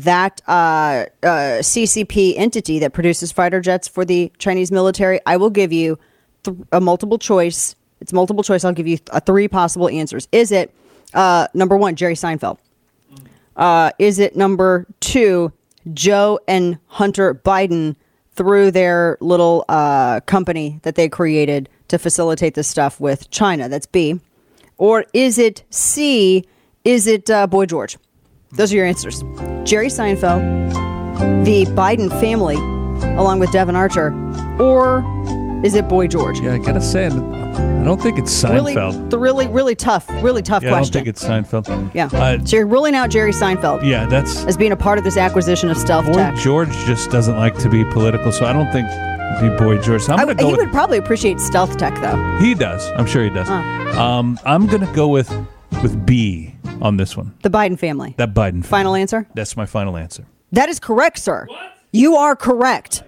that 0.03 0.41
uh, 0.47 1.05
uh, 1.23 1.59
CCP 1.61 2.33
entity 2.37 2.79
that 2.79 2.93
produces 2.93 3.31
fighter 3.31 3.59
jets 3.59 3.87
for 3.87 4.05
the 4.05 4.31
Chinese 4.37 4.71
military? 4.71 5.19
I 5.25 5.37
will 5.37 5.49
give 5.49 5.73
you 5.73 5.99
th- 6.43 6.57
a 6.71 6.79
multiple 6.79 7.17
choice. 7.17 7.75
It's 7.99 8.13
multiple 8.13 8.43
choice. 8.43 8.63
I'll 8.63 8.73
give 8.73 8.87
you 8.87 8.97
th- 8.97 9.23
three 9.25 9.47
possible 9.47 9.89
answers. 9.89 10.27
Is 10.31 10.51
it 10.51 10.73
uh, 11.13 11.47
number 11.53 11.75
one, 11.75 11.95
Jerry 11.95 12.15
Seinfeld? 12.15 12.57
Uh, 13.55 13.91
is 13.99 14.19
it 14.19 14.37
number 14.37 14.87
two, 15.01 15.51
Joe 15.93 16.39
and 16.47 16.77
Hunter 16.87 17.35
Biden 17.35 17.95
through 18.33 18.71
their 18.71 19.17
little 19.19 19.65
uh, 19.67 20.21
company 20.21 20.79
that 20.83 20.95
they 20.95 21.09
created 21.09 21.67
to 21.89 21.99
facilitate 21.99 22.53
this 22.53 22.69
stuff 22.69 23.01
with 23.01 23.29
China? 23.31 23.67
That's 23.67 23.85
B. 23.85 24.19
Or 24.77 25.03
is 25.13 25.37
it 25.37 25.63
C? 25.71 26.45
Is 26.85 27.05
it 27.05 27.29
uh, 27.29 27.47
Boy 27.47 27.65
George? 27.65 27.97
Those 28.53 28.71
are 28.71 28.77
your 28.77 28.85
answers. 28.85 29.21
Jerry 29.69 29.89
Seinfeld, 29.89 30.73
the 31.45 31.63
Biden 31.73 32.09
family, 32.19 32.55
along 33.17 33.37
with 33.37 33.51
Devon 33.51 33.75
Archer, 33.75 34.11
or 34.59 35.05
is 35.63 35.75
it 35.75 35.87
Boy 35.87 36.07
George? 36.07 36.39
Yeah, 36.39 36.55
I 36.55 36.57
gotta 36.57 36.81
say, 36.81 37.05
I 37.05 37.09
don't 37.83 38.01
think 38.01 38.17
it's 38.17 38.33
Seinfeld. 38.33 38.93
Really, 38.93 39.09
the 39.09 39.19
really, 39.19 39.47
really 39.47 39.75
tough, 39.75 40.09
really 40.23 40.41
tough 40.41 40.63
question 40.63 40.71
yeah, 40.71 40.75
I 40.75 40.81
don't 40.81 40.91
think 40.91 41.07
it's 41.07 41.23
Seinfeld. 41.23 41.91
yeah. 41.93 42.09
Uh, 42.11 42.43
so 42.43 42.55
you're 42.55 42.65
ruling 42.65 42.95
out 42.95 43.11
Jerry 43.11 43.31
Seinfeld 43.31 43.87
yeah, 43.87 44.07
that's 44.07 44.43
as 44.45 44.57
being 44.57 44.71
a 44.71 44.75
part 44.75 44.97
of 44.97 45.03
this 45.03 45.17
acquisition 45.17 45.69
of 45.69 45.77
stealth 45.77 46.07
Boy 46.07 46.13
tech. 46.13 46.35
George 46.37 46.71
just 46.87 47.11
doesn't 47.11 47.37
like 47.37 47.55
to 47.59 47.69
be 47.69 47.83
political, 47.91 48.31
so 48.31 48.47
I 48.47 48.53
don't 48.53 48.71
think 48.71 48.89
Your 49.39 49.55
boy 49.55 49.77
George. 49.83 50.01
So 50.01 50.13
I'm 50.13 50.17
gonna 50.17 50.33
go 50.33 50.47
he 50.47 50.53
with, 50.53 50.61
would 50.61 50.71
probably 50.71 50.97
appreciate 50.97 51.39
stealth 51.39 51.77
tech, 51.77 51.93
though. 52.01 52.37
He 52.39 52.55
does. 52.55 52.89
I'm 52.97 53.05
sure 53.05 53.23
he 53.23 53.29
does. 53.29 53.47
Huh. 53.47 54.01
Um, 54.01 54.39
I'm 54.45 54.65
gonna 54.65 54.91
go 54.95 55.09
with 55.09 55.29
with 55.83 56.07
B 56.07 56.55
on 56.81 56.97
this 56.97 57.15
one. 57.15 57.33
The 57.43 57.49
Biden 57.49 57.77
family. 57.77 58.15
That 58.17 58.33
Biden. 58.33 58.63
Final 58.65 58.95
answer? 58.95 59.27
That's 59.33 59.57
my 59.57 59.65
final 59.65 59.97
answer. 59.97 60.25
That 60.51 60.69
is 60.69 60.79
correct, 60.79 61.19
sir. 61.19 61.47
You 61.91 62.15
are 62.15 62.35
correct. 62.35 63.03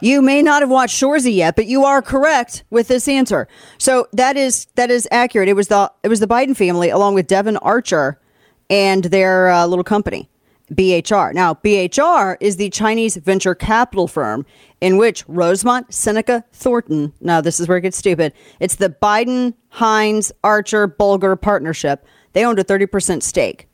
You 0.00 0.20
may 0.20 0.42
not 0.42 0.60
have 0.60 0.70
watched 0.70 1.00
Shoresy 1.00 1.34
yet, 1.34 1.56
but 1.56 1.66
you 1.66 1.84
are 1.84 2.02
correct 2.02 2.64
with 2.68 2.88
this 2.88 3.08
answer. 3.08 3.48
So 3.78 4.06
that 4.12 4.36
is 4.36 4.66
that 4.74 4.90
is 4.90 5.08
accurate. 5.10 5.48
It 5.48 5.54
was 5.54 5.68
the 5.68 5.90
it 6.02 6.08
was 6.08 6.20
the 6.20 6.26
Biden 6.26 6.54
family 6.54 6.90
along 6.90 7.14
with 7.14 7.26
Devon 7.26 7.56
Archer 7.58 8.20
and 8.68 9.04
their 9.04 9.48
uh, 9.48 9.66
little 9.66 9.84
company, 9.84 10.28
BHR. 10.72 11.32
Now, 11.32 11.54
BHR 11.54 12.36
is 12.40 12.56
the 12.56 12.68
Chinese 12.70 13.16
venture 13.16 13.54
capital 13.54 14.06
firm 14.08 14.44
in 14.80 14.96
which 14.98 15.24
Rosemont, 15.28 15.92
Seneca, 15.94 16.44
Thornton. 16.52 17.12
Now, 17.20 17.40
this 17.40 17.58
is 17.60 17.68
where 17.68 17.78
it 17.78 17.82
gets 17.82 17.96
stupid. 17.96 18.32
It's 18.60 18.76
the 18.76 18.90
Biden, 18.90 19.54
Heinz, 19.70 20.32
Archer, 20.42 20.86
Bulger 20.86 21.36
partnership. 21.36 22.04
They 22.34 22.44
owned 22.44 22.58
a 22.58 22.64
30% 22.64 23.22
stake. 23.22 23.66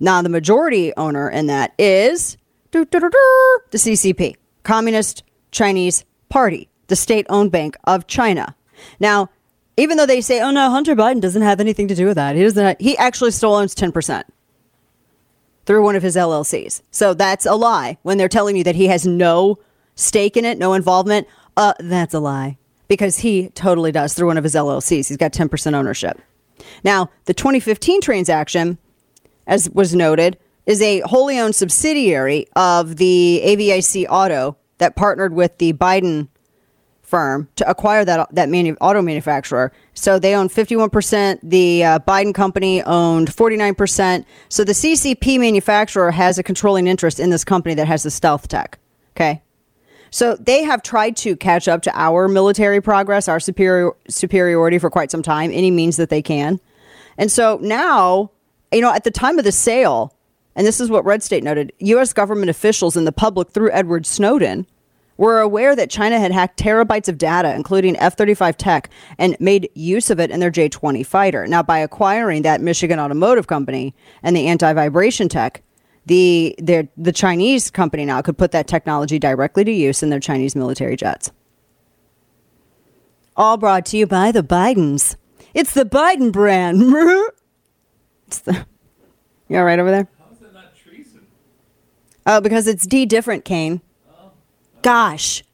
Now, 0.00 0.20
the 0.20 0.28
majority 0.28 0.92
owner 0.96 1.30
in 1.30 1.46
that 1.46 1.72
is 1.78 2.36
the 2.72 2.84
CCP, 3.72 4.36
Communist 4.62 5.22
Chinese 5.52 6.04
Party, 6.28 6.68
the 6.88 6.96
state 6.96 7.26
owned 7.30 7.52
bank 7.52 7.76
of 7.84 8.06
China. 8.06 8.54
Now, 9.00 9.30
even 9.76 9.96
though 9.96 10.06
they 10.06 10.20
say, 10.20 10.40
oh 10.40 10.50
no, 10.50 10.70
Hunter 10.70 10.94
Biden 10.94 11.20
doesn't 11.20 11.42
have 11.42 11.60
anything 11.60 11.88
to 11.88 11.94
do 11.94 12.06
with 12.06 12.16
that, 12.16 12.36
he, 12.36 12.42
doesn't, 12.42 12.80
he 12.80 12.96
actually 12.98 13.30
still 13.30 13.54
owns 13.54 13.74
10% 13.74 14.24
through 15.64 15.82
one 15.82 15.96
of 15.96 16.02
his 16.02 16.16
LLCs. 16.16 16.82
So 16.90 17.14
that's 17.14 17.46
a 17.46 17.54
lie. 17.54 17.98
When 18.02 18.18
they're 18.18 18.28
telling 18.28 18.56
you 18.56 18.64
that 18.64 18.74
he 18.74 18.86
has 18.86 19.06
no 19.06 19.58
stake 19.94 20.36
in 20.36 20.44
it, 20.44 20.58
no 20.58 20.74
involvement, 20.74 21.26
uh, 21.56 21.74
that's 21.80 22.14
a 22.14 22.20
lie 22.20 22.58
because 22.88 23.18
he 23.18 23.48
totally 23.50 23.92
does 23.92 24.14
through 24.14 24.28
one 24.28 24.38
of 24.38 24.44
his 24.44 24.54
LLCs. 24.54 25.08
He's 25.08 25.16
got 25.16 25.32
10% 25.32 25.74
ownership. 25.74 26.20
Now, 26.84 27.10
the 27.24 27.34
2015 27.34 28.00
transaction, 28.00 28.78
as 29.46 29.70
was 29.70 29.94
noted, 29.94 30.38
is 30.66 30.82
a 30.82 31.00
wholly 31.00 31.38
owned 31.38 31.54
subsidiary 31.54 32.46
of 32.56 32.96
the 32.96 33.40
AVIC 33.44 34.06
Auto 34.08 34.56
that 34.78 34.96
partnered 34.96 35.32
with 35.32 35.58
the 35.58 35.72
Biden 35.72 36.28
firm 37.06 37.48
to 37.54 37.68
acquire 37.70 38.04
that 38.04 38.28
that 38.34 38.48
manu- 38.48 38.76
auto 38.80 39.00
manufacturer. 39.00 39.72
So 39.94 40.18
they 40.18 40.34
own 40.34 40.48
51%. 40.48 41.38
The 41.42 41.84
uh, 41.84 41.98
Biden 42.00 42.34
company 42.34 42.82
owned 42.82 43.28
49%. 43.28 44.24
So 44.48 44.64
the 44.64 44.72
CCP 44.72 45.38
manufacturer 45.38 46.10
has 46.10 46.38
a 46.38 46.42
controlling 46.42 46.86
interest 46.86 47.20
in 47.20 47.30
this 47.30 47.44
company 47.44 47.74
that 47.76 47.86
has 47.86 48.02
the 48.02 48.10
stealth 48.10 48.48
tech. 48.48 48.78
Okay. 49.12 49.42
So 50.10 50.36
they 50.36 50.62
have 50.62 50.82
tried 50.82 51.16
to 51.18 51.36
catch 51.36 51.68
up 51.68 51.82
to 51.82 51.98
our 51.98 52.28
military 52.28 52.80
progress, 52.80 53.28
our 53.28 53.40
superior 53.40 53.92
superiority 54.08 54.78
for 54.78 54.90
quite 54.90 55.10
some 55.10 55.22
time, 55.22 55.50
any 55.52 55.70
means 55.70 55.96
that 55.96 56.10
they 56.10 56.22
can. 56.22 56.60
And 57.18 57.30
so 57.30 57.58
now, 57.62 58.30
you 58.72 58.80
know, 58.80 58.92
at 58.92 59.04
the 59.04 59.10
time 59.10 59.38
of 59.38 59.44
the 59.44 59.52
sale, 59.52 60.14
and 60.54 60.66
this 60.66 60.80
is 60.80 60.90
what 60.90 61.04
Red 61.04 61.22
State 61.22 61.44
noted, 61.44 61.72
U.S. 61.78 62.12
government 62.12 62.50
officials 62.50 62.96
and 62.96 63.06
the 63.06 63.12
public 63.12 63.50
through 63.50 63.70
Edward 63.72 64.06
Snowden 64.06 64.66
were 65.16 65.40
aware 65.40 65.74
that 65.74 65.90
China 65.90 66.18
had 66.18 66.32
hacked 66.32 66.58
terabytes 66.58 67.08
of 67.08 67.18
data, 67.18 67.54
including 67.54 67.96
F 67.98 68.16
35 68.16 68.56
tech, 68.56 68.90
and 69.18 69.36
made 69.40 69.68
use 69.74 70.10
of 70.10 70.20
it 70.20 70.30
in 70.30 70.40
their 70.40 70.50
J 70.50 70.68
20 70.68 71.02
fighter. 71.02 71.46
Now, 71.46 71.62
by 71.62 71.78
acquiring 71.78 72.42
that 72.42 72.60
Michigan 72.60 73.00
Automotive 73.00 73.46
Company 73.46 73.94
and 74.22 74.36
the 74.36 74.46
anti 74.46 74.72
vibration 74.72 75.28
tech, 75.28 75.62
the, 76.06 76.54
their- 76.58 76.88
the 76.96 77.12
Chinese 77.12 77.70
company 77.70 78.04
now 78.04 78.22
could 78.22 78.38
put 78.38 78.52
that 78.52 78.66
technology 78.66 79.18
directly 79.18 79.64
to 79.64 79.72
use 79.72 80.02
in 80.02 80.10
their 80.10 80.20
Chinese 80.20 80.56
military 80.56 80.96
jets. 80.96 81.30
All 83.36 83.56
brought 83.56 83.84
to 83.86 83.96
you 83.98 84.06
by 84.06 84.32
the 84.32 84.42
Bidens. 84.42 85.16
It's 85.52 85.74
the 85.74 85.84
Biden 85.84 86.32
brand. 86.32 86.80
it's 88.26 88.38
the, 88.40 88.66
you 89.48 89.58
all 89.58 89.64
right 89.64 89.78
over 89.78 89.90
there? 89.90 90.08
Oh, 92.28 92.40
because 92.40 92.66
it's 92.66 92.86
D 92.86 93.06
different, 93.06 93.44
Kane. 93.44 93.80
Gosh. 94.82 95.44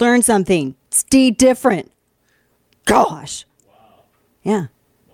Learn 0.00 0.22
something. 0.22 0.74
It's 0.88 1.02
D 1.02 1.30
different. 1.30 1.90
Gosh. 2.84 3.44
Wow. 3.66 3.74
Yeah. 4.42 4.66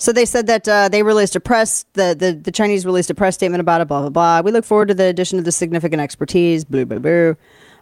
So 0.05 0.12
they 0.12 0.26
said 0.26 0.48
that 0.48 0.68
uh, 0.68 0.90
they 0.90 1.02
released 1.02 1.34
a 1.34 1.40
press, 1.40 1.86
the, 1.94 2.14
the, 2.14 2.32
the 2.32 2.52
Chinese 2.52 2.84
released 2.84 3.09
a 3.09 3.14
press 3.14 3.36
statement 3.36 3.62
about 3.62 3.80
it, 3.80 3.88
blah, 3.88 4.00
blah, 4.02 4.11
blah. 4.11 4.42
We 4.42 4.52
look 4.52 4.66
forward 4.66 4.88
to 4.88 4.94
the 4.94 5.05
addition 5.05 5.38
of 5.38 5.46
the 5.46 5.50
significant 5.50 6.02
expertise, 6.02 6.62
blah, 6.62 6.84
blah, 6.84 6.98
blah. 6.98 7.32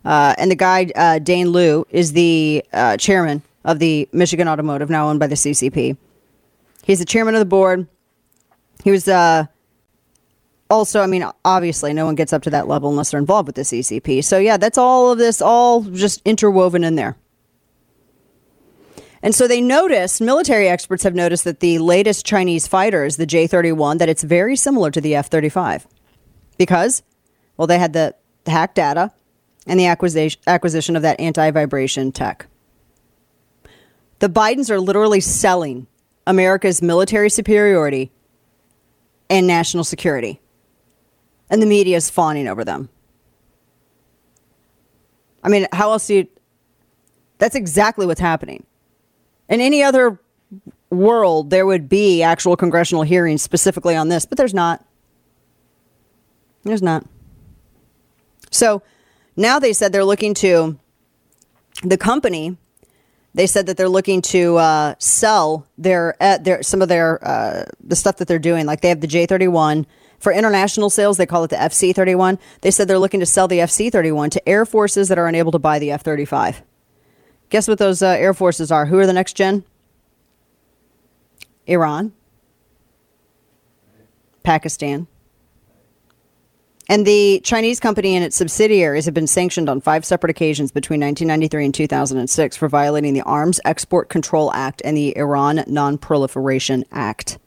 Uh, 0.04 0.32
and 0.38 0.48
the 0.48 0.54
guy, 0.54 0.88
uh, 0.94 1.18
Dane 1.18 1.50
Liu, 1.50 1.84
is 1.90 2.12
the 2.12 2.64
uh, 2.72 2.96
chairman 2.96 3.42
of 3.64 3.80
the 3.80 4.08
Michigan 4.12 4.46
Automotive, 4.46 4.88
now 4.88 5.08
owned 5.08 5.18
by 5.18 5.26
the 5.26 5.34
CCP. 5.34 5.96
He's 6.84 7.00
the 7.00 7.04
chairman 7.04 7.34
of 7.34 7.40
the 7.40 7.44
board. 7.44 7.88
He 8.84 8.92
was 8.92 9.08
uh, 9.08 9.46
also, 10.70 11.00
I 11.00 11.08
mean, 11.08 11.28
obviously, 11.44 11.92
no 11.92 12.04
one 12.06 12.14
gets 12.14 12.32
up 12.32 12.42
to 12.42 12.50
that 12.50 12.68
level 12.68 12.88
unless 12.88 13.10
they're 13.10 13.18
involved 13.18 13.48
with 13.48 13.56
the 13.56 13.62
CCP. 13.62 14.22
So, 14.22 14.38
yeah, 14.38 14.58
that's 14.58 14.78
all 14.78 15.10
of 15.10 15.18
this, 15.18 15.42
all 15.42 15.80
just 15.82 16.22
interwoven 16.24 16.84
in 16.84 16.94
there. 16.94 17.16
And 19.22 19.34
so 19.34 19.46
they 19.46 19.60
noticed, 19.60 20.20
military 20.20 20.68
experts 20.68 21.04
have 21.04 21.14
noticed 21.14 21.44
that 21.44 21.60
the 21.60 21.78
latest 21.78 22.26
Chinese 22.26 22.66
fighters, 22.66 23.16
the 23.16 23.26
J 23.26 23.46
31, 23.46 23.98
that 23.98 24.08
it's 24.08 24.24
very 24.24 24.56
similar 24.56 24.90
to 24.90 25.00
the 25.00 25.14
F 25.14 25.28
35. 25.28 25.86
Because, 26.58 27.02
well, 27.56 27.68
they 27.68 27.78
had 27.78 27.92
the, 27.92 28.14
hacked 28.46 28.74
data 28.74 29.12
and 29.66 29.78
the 29.78 29.86
acquisition, 29.86 30.40
acquisition 30.48 30.96
of 30.96 31.02
that 31.02 31.20
anti 31.20 31.50
vibration 31.52 32.10
tech. 32.10 32.46
The 34.18 34.28
Bidens 34.28 34.70
are 34.70 34.80
literally 34.80 35.20
selling 35.20 35.86
America's 36.26 36.82
military 36.82 37.30
superiority 37.30 38.10
and 39.30 39.46
national 39.46 39.84
security. 39.84 40.40
And 41.48 41.62
the 41.62 41.66
media 41.66 41.96
is 41.96 42.10
fawning 42.10 42.48
over 42.48 42.64
them. 42.64 42.88
I 45.42 45.48
mean, 45.48 45.66
how 45.72 45.92
else 45.92 46.06
do 46.06 46.14
you. 46.14 46.28
That's 47.38 47.54
exactly 47.56 48.06
what's 48.06 48.20
happening. 48.20 48.64
In 49.48 49.60
any 49.60 49.82
other 49.82 50.18
world, 50.90 51.50
there 51.50 51.66
would 51.66 51.88
be 51.88 52.22
actual 52.22 52.56
congressional 52.56 53.02
hearings 53.02 53.42
specifically 53.42 53.96
on 53.96 54.08
this, 54.08 54.26
but 54.26 54.38
there's 54.38 54.54
not. 54.54 54.84
There's 56.64 56.82
not. 56.82 57.04
So 58.50 58.82
now 59.36 59.58
they 59.58 59.72
said 59.72 59.92
they're 59.92 60.04
looking 60.04 60.34
to 60.34 60.78
the 61.82 61.96
company. 61.96 62.56
They 63.34 63.46
said 63.46 63.66
that 63.66 63.78
they're 63.78 63.88
looking 63.88 64.20
to 64.22 64.58
uh, 64.58 64.94
sell 64.98 65.66
their 65.78 66.14
uh, 66.20 66.38
their 66.38 66.62
some 66.62 66.82
of 66.82 66.88
their 66.88 67.26
uh, 67.26 67.64
the 67.82 67.96
stuff 67.96 68.18
that 68.18 68.28
they're 68.28 68.38
doing. 68.38 68.66
Like 68.66 68.82
they 68.82 68.90
have 68.90 69.00
the 69.00 69.06
J 69.06 69.24
thirty 69.26 69.48
one 69.48 69.86
for 70.18 70.32
international 70.32 70.90
sales. 70.90 71.16
They 71.16 71.26
call 71.26 71.42
it 71.44 71.50
the 71.50 71.56
FC 71.56 71.94
thirty 71.94 72.14
one. 72.14 72.38
They 72.60 72.70
said 72.70 72.88
they're 72.88 72.98
looking 72.98 73.20
to 73.20 73.26
sell 73.26 73.48
the 73.48 73.58
FC 73.58 73.90
thirty 73.90 74.12
one 74.12 74.28
to 74.30 74.48
air 74.48 74.66
forces 74.66 75.08
that 75.08 75.18
are 75.18 75.26
unable 75.26 75.50
to 75.52 75.58
buy 75.58 75.78
the 75.78 75.90
F 75.90 76.02
thirty 76.02 76.26
five. 76.26 76.62
Guess 77.52 77.68
what 77.68 77.76
those 77.76 78.00
uh, 78.00 78.06
air 78.06 78.32
forces 78.32 78.72
are? 78.72 78.86
Who 78.86 78.98
are 78.98 79.06
the 79.06 79.12
next 79.12 79.34
gen? 79.34 79.62
Iran, 81.66 82.14
Pakistan. 84.42 85.06
And 86.88 87.06
the 87.06 87.42
Chinese 87.44 87.78
company 87.78 88.16
and 88.16 88.24
its 88.24 88.36
subsidiaries 88.36 89.04
have 89.04 89.12
been 89.12 89.26
sanctioned 89.26 89.68
on 89.68 89.82
five 89.82 90.06
separate 90.06 90.30
occasions 90.30 90.72
between 90.72 91.00
1993 91.00 91.66
and 91.66 91.74
2006 91.74 92.56
for 92.56 92.70
violating 92.70 93.12
the 93.12 93.20
Arms 93.20 93.60
Export 93.66 94.08
Control 94.08 94.50
Act 94.54 94.80
and 94.82 94.96
the 94.96 95.14
Iran 95.14 95.62
Non 95.66 95.98
Proliferation 95.98 96.86
Act. 96.90 97.38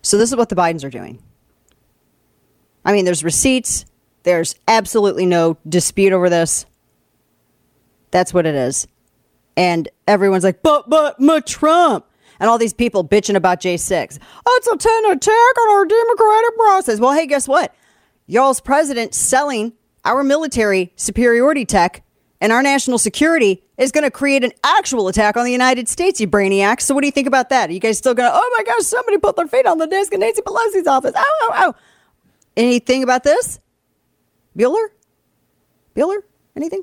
So, 0.00 0.16
this 0.16 0.30
is 0.30 0.36
what 0.36 0.48
the 0.48 0.56
Bidens 0.56 0.82
are 0.82 0.88
doing. 0.88 1.22
I 2.86 2.92
mean, 2.92 3.04
there's 3.04 3.22
receipts, 3.22 3.84
there's 4.22 4.54
absolutely 4.66 5.26
no 5.26 5.58
dispute 5.68 6.14
over 6.14 6.30
this. 6.30 6.64
That's 8.10 8.32
what 8.32 8.46
it 8.46 8.54
is. 8.54 8.86
And 9.56 9.88
everyone's 10.06 10.44
like, 10.44 10.62
but, 10.62 10.88
but, 10.88 11.16
but 11.18 11.46
Trump. 11.46 12.06
And 12.40 12.48
all 12.48 12.58
these 12.58 12.72
people 12.72 13.04
bitching 13.04 13.34
about 13.34 13.60
J6. 13.60 14.18
Oh, 14.46 14.58
it's 14.58 14.68
a 14.68 14.76
10 14.76 15.10
attack 15.10 15.58
on 15.60 15.76
our 15.76 15.84
democratic 15.84 16.56
process. 16.56 17.00
Well, 17.00 17.12
hey, 17.12 17.26
guess 17.26 17.48
what? 17.48 17.74
Y'all's 18.26 18.60
president 18.60 19.14
selling 19.14 19.72
our 20.04 20.22
military 20.22 20.92
superiority 20.94 21.64
tech 21.64 22.04
and 22.40 22.52
our 22.52 22.62
national 22.62 22.98
security 22.98 23.64
is 23.76 23.90
going 23.90 24.04
to 24.04 24.10
create 24.10 24.44
an 24.44 24.52
actual 24.62 25.08
attack 25.08 25.36
on 25.36 25.44
the 25.44 25.50
United 25.50 25.88
States, 25.88 26.20
you 26.20 26.28
brainiacs. 26.28 26.82
So 26.82 26.94
what 26.94 27.00
do 27.00 27.08
you 27.08 27.12
think 27.12 27.26
about 27.26 27.48
that? 27.48 27.70
Are 27.70 27.72
you 27.72 27.80
guys 27.80 27.98
still 27.98 28.14
going 28.14 28.30
to, 28.30 28.36
oh 28.36 28.54
my 28.56 28.62
gosh, 28.62 28.84
somebody 28.84 29.18
put 29.18 29.34
their 29.34 29.48
feet 29.48 29.66
on 29.66 29.78
the 29.78 29.86
desk 29.86 30.12
in 30.12 30.20
Nancy 30.20 30.42
Pelosi's 30.42 30.86
office. 30.86 31.12
Oh, 31.16 31.38
oh, 31.42 31.52
ow. 31.54 31.74
Anything 32.56 33.02
about 33.02 33.24
this? 33.24 33.58
Bueller? 34.56 34.88
Bueller? 35.96 36.18
Anything? 36.56 36.82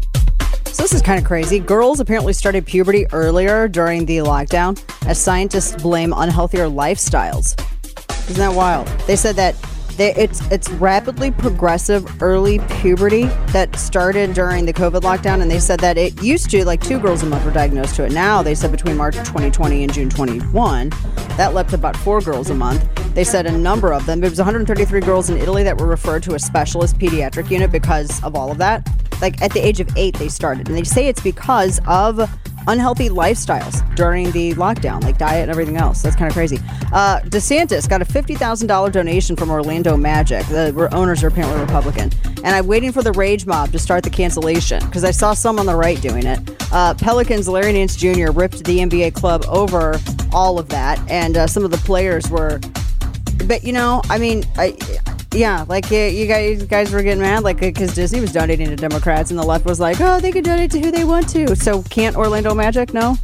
So 0.71 0.83
this 0.83 0.93
is 0.93 1.01
kind 1.01 1.19
of 1.19 1.25
crazy. 1.25 1.59
Girls 1.59 1.99
apparently 1.99 2.31
started 2.33 2.65
puberty 2.65 3.05
earlier 3.11 3.67
during 3.67 4.05
the 4.05 4.17
lockdown 4.17 4.81
as 5.05 5.21
scientists 5.21 5.81
blame 5.81 6.11
unhealthier 6.11 6.73
lifestyles. 6.73 7.59
Isn't 8.29 8.37
that 8.37 8.55
wild? 8.55 8.87
They 9.05 9.17
said 9.17 9.35
that 9.35 9.55
it's 9.99 10.41
it's 10.51 10.69
rapidly 10.71 11.31
progressive 11.31 12.21
early 12.21 12.59
puberty 12.81 13.25
that 13.53 13.75
started 13.75 14.33
during 14.33 14.65
the 14.65 14.73
COVID 14.73 15.01
lockdown, 15.01 15.41
and 15.41 15.49
they 15.49 15.59
said 15.59 15.79
that 15.81 15.97
it 15.97 16.21
used 16.21 16.49
to 16.51 16.65
like 16.65 16.81
two 16.81 16.99
girls 16.99 17.23
a 17.23 17.25
month 17.25 17.45
were 17.45 17.51
diagnosed 17.51 17.95
to 17.95 18.05
it. 18.05 18.11
Now 18.11 18.41
they 18.41 18.55
said 18.55 18.71
between 18.71 18.97
March 18.97 19.15
2020 19.15 19.83
and 19.83 19.93
June 19.93 20.09
21, 20.09 20.89
that 21.37 21.53
leapt 21.53 21.73
about 21.73 21.95
four 21.97 22.21
girls 22.21 22.49
a 22.49 22.55
month. 22.55 22.87
They 23.13 23.23
said 23.23 23.45
a 23.45 23.51
number 23.51 23.93
of 23.93 24.05
them. 24.05 24.23
It 24.23 24.29
was 24.29 24.39
133 24.39 25.01
girls 25.01 25.29
in 25.29 25.37
Italy 25.37 25.63
that 25.63 25.77
were 25.77 25.87
referred 25.87 26.23
to 26.23 26.35
a 26.35 26.39
specialist 26.39 26.97
pediatric 26.97 27.49
unit 27.51 27.71
because 27.71 28.23
of 28.23 28.35
all 28.35 28.51
of 28.51 28.57
that. 28.59 28.87
Like 29.21 29.41
at 29.41 29.51
the 29.51 29.59
age 29.59 29.79
of 29.79 29.89
eight, 29.97 30.17
they 30.17 30.29
started, 30.29 30.67
and 30.69 30.77
they 30.77 30.83
say 30.83 31.07
it's 31.07 31.21
because 31.21 31.79
of 31.87 32.29
unhealthy 32.67 33.09
lifestyles 33.09 33.83
during 33.95 34.31
the 34.31 34.53
lockdown, 34.53 35.03
like 35.03 35.17
diet 35.17 35.43
and 35.43 35.51
everything 35.51 35.77
else. 35.77 36.01
That's 36.01 36.15
kind 36.15 36.29
of 36.29 36.33
crazy. 36.33 36.57
Uh, 36.91 37.19
DeSantis 37.25 37.87
got 37.87 38.01
a 38.01 38.05
$50,000 38.05 38.91
donation 38.91 39.35
from 39.35 39.49
Orlando 39.49 39.97
Magic. 39.97 40.45
The 40.47 40.89
owners 40.91 41.23
are 41.23 41.27
apparently 41.27 41.59
Republican. 41.59 42.11
And 42.43 42.47
I'm 42.47 42.67
waiting 42.67 42.91
for 42.91 43.01
the 43.01 43.11
rage 43.11 43.45
mob 43.45 43.71
to 43.71 43.79
start 43.79 44.03
the 44.03 44.09
cancellation 44.09 44.83
because 44.85 45.03
I 45.03 45.11
saw 45.11 45.33
some 45.33 45.59
on 45.59 45.65
the 45.65 45.75
right 45.75 46.01
doing 46.01 46.25
it. 46.25 46.39
Uh, 46.71 46.93
Pelicans, 46.93 47.47
Larry 47.47 47.73
Nance 47.73 47.95
Jr. 47.95 48.31
ripped 48.31 48.63
the 48.63 48.79
NBA 48.79 49.13
club 49.13 49.45
over 49.47 49.99
all 50.31 50.59
of 50.59 50.69
that. 50.69 50.99
And 51.09 51.37
uh, 51.37 51.47
some 51.47 51.63
of 51.63 51.71
the 51.71 51.77
players 51.77 52.29
were. 52.29 52.59
But, 53.47 53.63
you 53.63 53.73
know, 53.73 54.01
I 54.09 54.17
mean, 54.17 54.43
I. 54.57 54.77
Yeah, 55.33 55.65
like 55.69 55.89
you 55.89 56.27
guys, 56.27 56.63
guys 56.63 56.91
were 56.91 57.01
getting 57.01 57.21
mad, 57.21 57.43
like 57.43 57.59
because 57.61 57.95
Disney 57.95 58.19
was 58.19 58.33
donating 58.33 58.67
to 58.67 58.75
Democrats, 58.75 59.31
and 59.31 59.39
the 59.39 59.45
left 59.45 59.65
was 59.65 59.79
like, 59.79 60.01
"Oh, 60.01 60.19
they 60.19 60.31
can 60.31 60.43
donate 60.43 60.71
to 60.71 60.79
who 60.81 60.91
they 60.91 61.05
want 61.05 61.29
to." 61.29 61.55
So 61.55 61.83
can't 61.83 62.17
Orlando 62.17 62.53
Magic? 62.53 62.93
No. 62.93 63.17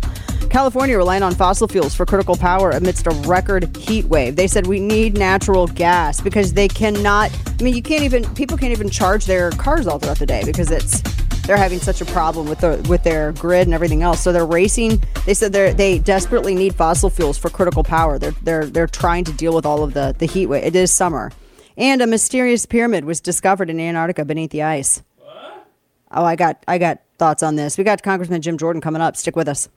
California 0.49 0.95
relying 0.95 1.23
on 1.23 1.35
fossil 1.35 1.67
fuels 1.67 1.93
for 1.93 2.05
critical 2.05 2.37
power 2.37 2.71
amidst 2.71 3.07
a 3.07 3.11
record 3.27 3.75
heat 3.75 4.05
wave. 4.05 4.37
They 4.37 4.47
said 4.47 4.67
we 4.67 4.79
need 4.79 5.17
natural 5.17 5.67
gas 5.67 6.21
because 6.21 6.53
they 6.53 6.69
cannot. 6.69 7.29
I 7.59 7.63
mean, 7.63 7.75
you 7.75 7.81
can't 7.81 8.03
even 8.03 8.23
people 8.35 8.57
can't 8.57 8.71
even 8.71 8.89
charge 8.89 9.25
their 9.25 9.51
cars 9.51 9.85
all 9.85 9.99
throughout 9.99 10.19
the 10.19 10.25
day 10.25 10.43
because 10.45 10.71
it's 10.71 11.01
they're 11.41 11.57
having 11.57 11.79
such 11.79 11.99
a 11.99 12.05
problem 12.05 12.47
with 12.47 12.59
the 12.59 12.83
with 12.87 13.03
their 13.03 13.33
grid 13.33 13.67
and 13.67 13.73
everything 13.73 14.01
else. 14.01 14.21
So 14.21 14.31
they're 14.31 14.45
racing. 14.45 15.03
They 15.25 15.33
said 15.33 15.51
they 15.51 15.73
they 15.73 15.99
desperately 15.99 16.55
need 16.55 16.73
fossil 16.73 17.09
fuels 17.09 17.37
for 17.37 17.49
critical 17.49 17.83
power. 17.83 18.17
They're 18.17 18.35
they're 18.43 18.65
they're 18.65 18.87
trying 18.87 19.25
to 19.25 19.33
deal 19.33 19.53
with 19.53 19.65
all 19.65 19.83
of 19.83 19.93
the 19.93 20.15
the 20.17 20.25
heat 20.25 20.45
wave. 20.45 20.63
It 20.63 20.75
is 20.75 20.93
summer. 20.93 21.31
And 21.77 22.01
a 22.01 22.07
mysterious 22.07 22.65
pyramid 22.65 23.05
was 23.05 23.21
discovered 23.21 23.69
in 23.69 23.79
Antarctica 23.79 24.25
beneath 24.25 24.49
the 24.49 24.63
ice. 24.63 25.03
What? 25.19 25.67
Oh, 26.11 26.25
I 26.25 26.35
got 26.35 26.63
I 26.67 26.79
got 26.79 27.01
thoughts 27.19 27.43
on 27.43 27.55
this. 27.55 27.77
We 27.77 27.83
got 27.83 28.01
Congressman 28.01 28.41
Jim 28.41 28.57
Jordan 28.57 28.81
coming 28.81 29.01
up. 29.01 29.15
Stick 29.15 29.35
with 29.35 29.47
us. 29.47 29.69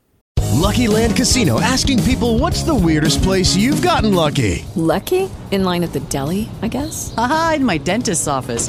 Lucky 0.55 0.89
Land 0.89 1.17
Casino 1.17 1.61
asking 1.61 2.03
people 2.03 2.39
what's 2.39 2.63
the 2.63 2.75
weirdest 2.75 3.23
place 3.23 3.57
you've 3.57 3.83
gotten 3.83 4.15
lucky? 4.15 4.65
Lucky? 4.77 5.31
In 5.51 5.65
line 5.65 5.83
at 5.85 5.93
the 5.93 6.01
deli, 6.01 6.49
I 6.63 6.69
guess? 6.69 7.15
Aha, 7.17 7.55
in 7.57 7.65
my 7.65 7.79
dentist's 7.79 8.29
office. 8.29 8.69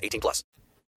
18 0.03 0.21
plus. 0.21 0.43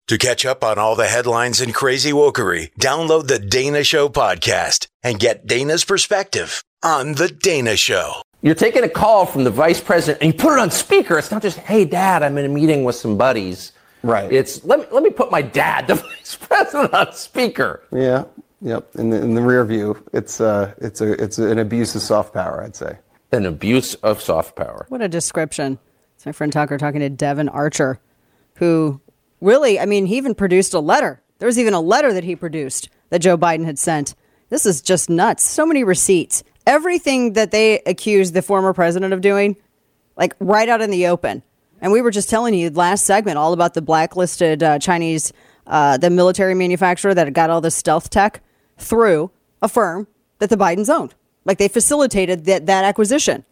To 0.08 0.18
catch 0.18 0.44
up 0.44 0.62
on 0.62 0.78
all 0.78 0.96
the 0.96 1.06
headlines 1.06 1.62
and 1.62 1.74
crazy 1.74 2.12
wokery, 2.12 2.70
download 2.78 3.26
the 3.26 3.38
Dana 3.38 3.82
Show 3.84 4.10
podcast 4.10 4.88
and 5.02 5.18
get 5.18 5.46
Dana's 5.46 5.84
perspective 5.84 6.62
on 6.82 7.14
the 7.14 7.28
Dana 7.28 7.76
Show. 7.76 8.20
You're 8.42 8.54
taking 8.54 8.84
a 8.84 8.88
call 8.88 9.24
from 9.24 9.44
the 9.44 9.50
vice 9.50 9.80
president 9.80 10.22
and 10.22 10.34
you 10.34 10.38
put 10.38 10.52
it 10.52 10.58
on 10.58 10.70
speaker. 10.70 11.16
It's 11.16 11.30
not 11.30 11.40
just, 11.40 11.56
hey, 11.58 11.86
dad, 11.86 12.22
I'm 12.22 12.36
in 12.36 12.44
a 12.44 12.48
meeting 12.50 12.84
with 12.84 12.96
some 12.96 13.16
buddies. 13.16 13.72
Right. 14.02 14.30
It's, 14.30 14.62
let 14.64 14.80
me, 14.80 14.86
let 14.92 15.02
me 15.02 15.08
put 15.08 15.30
my 15.30 15.40
dad, 15.40 15.86
the 15.86 15.94
vice 15.94 16.36
president, 16.36 16.92
on 16.92 17.14
speaker. 17.14 17.82
Yeah. 17.90 18.24
Yep. 18.64 18.96
In 18.96 19.10
the, 19.10 19.22
in 19.22 19.34
the 19.34 19.42
rear 19.42 19.64
view, 19.64 20.02
it's 20.14 20.40
uh, 20.40 20.72
it's 20.78 21.02
a 21.02 21.12
it's 21.22 21.36
an 21.36 21.58
abuse 21.58 21.94
of 21.94 22.00
soft 22.00 22.32
power. 22.32 22.62
I'd 22.62 22.74
say. 22.74 22.96
An 23.30 23.44
abuse 23.44 23.94
of 23.96 24.22
soft 24.22 24.56
power. 24.56 24.86
What 24.88 25.02
a 25.02 25.08
description. 25.08 25.78
It's 26.16 26.24
my 26.24 26.32
friend 26.32 26.50
Tucker 26.50 26.78
talking 26.78 27.00
to 27.00 27.10
Devon 27.10 27.50
Archer, 27.50 28.00
who 28.56 29.00
really, 29.40 29.78
I 29.78 29.86
mean, 29.86 30.06
he 30.06 30.16
even 30.16 30.34
produced 30.34 30.74
a 30.74 30.80
letter. 30.80 31.22
There 31.38 31.46
was 31.46 31.58
even 31.58 31.74
a 31.74 31.80
letter 31.80 32.12
that 32.12 32.24
he 32.24 32.36
produced 32.36 32.88
that 33.10 33.20
Joe 33.20 33.36
Biden 33.36 33.64
had 33.64 33.78
sent. 33.78 34.14
This 34.48 34.66
is 34.66 34.80
just 34.80 35.10
nuts. 35.10 35.44
So 35.44 35.66
many 35.66 35.84
receipts. 35.84 36.44
Everything 36.66 37.34
that 37.34 37.50
they 37.50 37.80
accused 37.80 38.34
the 38.34 38.42
former 38.42 38.72
president 38.72 39.12
of 39.12 39.20
doing, 39.20 39.56
like 40.16 40.34
right 40.40 40.68
out 40.68 40.80
in 40.80 40.90
the 40.90 41.06
open. 41.06 41.42
And 41.80 41.92
we 41.92 42.00
were 42.00 42.10
just 42.10 42.30
telling 42.30 42.54
you 42.54 42.70
last 42.70 43.04
segment 43.04 43.36
all 43.36 43.52
about 43.52 43.74
the 43.74 43.82
blacklisted 43.82 44.62
uh, 44.62 44.78
Chinese, 44.78 45.32
uh, 45.66 45.98
the 45.98 46.08
military 46.08 46.54
manufacturer 46.54 47.14
that 47.14 47.32
got 47.32 47.50
all 47.50 47.60
this 47.60 47.74
stealth 47.74 48.08
tech 48.08 48.42
through 48.78 49.30
a 49.60 49.68
firm 49.68 50.06
that 50.38 50.50
the 50.50 50.56
Bidens 50.56 50.88
owned. 50.88 51.14
Like 51.44 51.58
they 51.58 51.68
facilitated 51.68 52.46
that, 52.46 52.66
that 52.66 52.84
acquisition. 52.84 53.44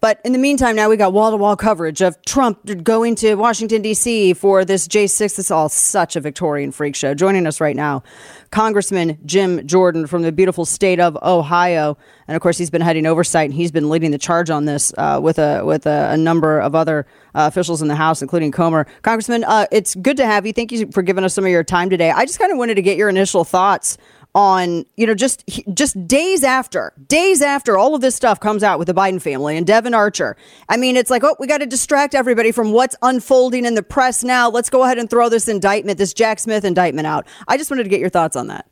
But 0.00 0.18
in 0.24 0.32
the 0.32 0.38
meantime, 0.38 0.76
now 0.76 0.88
we 0.88 0.96
got 0.96 1.12
wall 1.12 1.30
to 1.30 1.36
wall 1.36 1.56
coverage 1.56 2.00
of 2.00 2.20
Trump 2.24 2.58
going 2.82 3.14
to 3.16 3.34
Washington, 3.34 3.82
D.C. 3.82 4.32
for 4.32 4.64
this 4.64 4.88
J6. 4.88 5.38
It's 5.38 5.50
all 5.50 5.68
such 5.68 6.16
a 6.16 6.20
Victorian 6.20 6.72
freak 6.72 6.96
show. 6.96 7.12
Joining 7.12 7.46
us 7.46 7.60
right 7.60 7.76
now, 7.76 8.02
Congressman 8.50 9.18
Jim 9.26 9.66
Jordan 9.66 10.06
from 10.06 10.22
the 10.22 10.32
beautiful 10.32 10.64
state 10.64 11.00
of 11.00 11.18
Ohio. 11.22 11.98
And 12.26 12.34
of 12.34 12.40
course, 12.40 12.56
he's 12.56 12.70
been 12.70 12.80
heading 12.80 13.04
oversight 13.04 13.50
and 13.50 13.54
he's 13.54 13.72
been 13.72 13.90
leading 13.90 14.10
the 14.10 14.18
charge 14.18 14.48
on 14.48 14.64
this 14.64 14.92
uh, 14.96 15.20
with, 15.22 15.38
a, 15.38 15.62
with 15.64 15.86
a, 15.86 16.12
a 16.12 16.16
number 16.16 16.58
of 16.58 16.74
other 16.74 17.06
uh, 17.34 17.46
officials 17.52 17.82
in 17.82 17.88
the 17.88 17.96
House, 17.96 18.22
including 18.22 18.52
Comer. 18.52 18.86
Congressman, 19.02 19.44
uh, 19.44 19.66
it's 19.70 19.94
good 19.96 20.16
to 20.16 20.24
have 20.24 20.46
you. 20.46 20.54
Thank 20.54 20.72
you 20.72 20.90
for 20.92 21.02
giving 21.02 21.24
us 21.24 21.34
some 21.34 21.44
of 21.44 21.50
your 21.50 21.64
time 21.64 21.90
today. 21.90 22.10
I 22.10 22.24
just 22.24 22.38
kind 22.38 22.50
of 22.50 22.56
wanted 22.56 22.76
to 22.76 22.82
get 22.82 22.96
your 22.96 23.10
initial 23.10 23.44
thoughts 23.44 23.98
on 24.34 24.84
you 24.96 25.06
know 25.06 25.14
just 25.14 25.44
just 25.74 26.06
days 26.06 26.44
after 26.44 26.92
days 27.08 27.42
after 27.42 27.76
all 27.76 27.94
of 27.94 28.00
this 28.00 28.14
stuff 28.14 28.38
comes 28.38 28.62
out 28.62 28.78
with 28.78 28.86
the 28.86 28.94
Biden 28.94 29.20
family 29.20 29.56
and 29.56 29.66
Devon 29.66 29.94
Archer. 29.94 30.36
I 30.68 30.76
mean, 30.76 30.96
it's 30.96 31.10
like 31.10 31.24
oh, 31.24 31.36
we 31.40 31.46
got 31.46 31.58
to 31.58 31.66
distract 31.66 32.14
everybody 32.14 32.52
from 32.52 32.72
what's 32.72 32.96
unfolding 33.02 33.64
in 33.64 33.74
the 33.74 33.82
press 33.82 34.22
now. 34.22 34.48
Let's 34.48 34.70
go 34.70 34.84
ahead 34.84 34.98
and 34.98 35.10
throw 35.10 35.28
this 35.28 35.48
indictment, 35.48 35.98
this 35.98 36.14
Jack 36.14 36.38
Smith 36.38 36.64
indictment 36.64 37.06
out. 37.06 37.26
I 37.48 37.56
just 37.56 37.70
wanted 37.70 37.84
to 37.84 37.88
get 37.90 38.00
your 38.00 38.10
thoughts 38.10 38.36
on 38.36 38.46
that. 38.48 38.66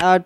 Uh, 0.00 0.20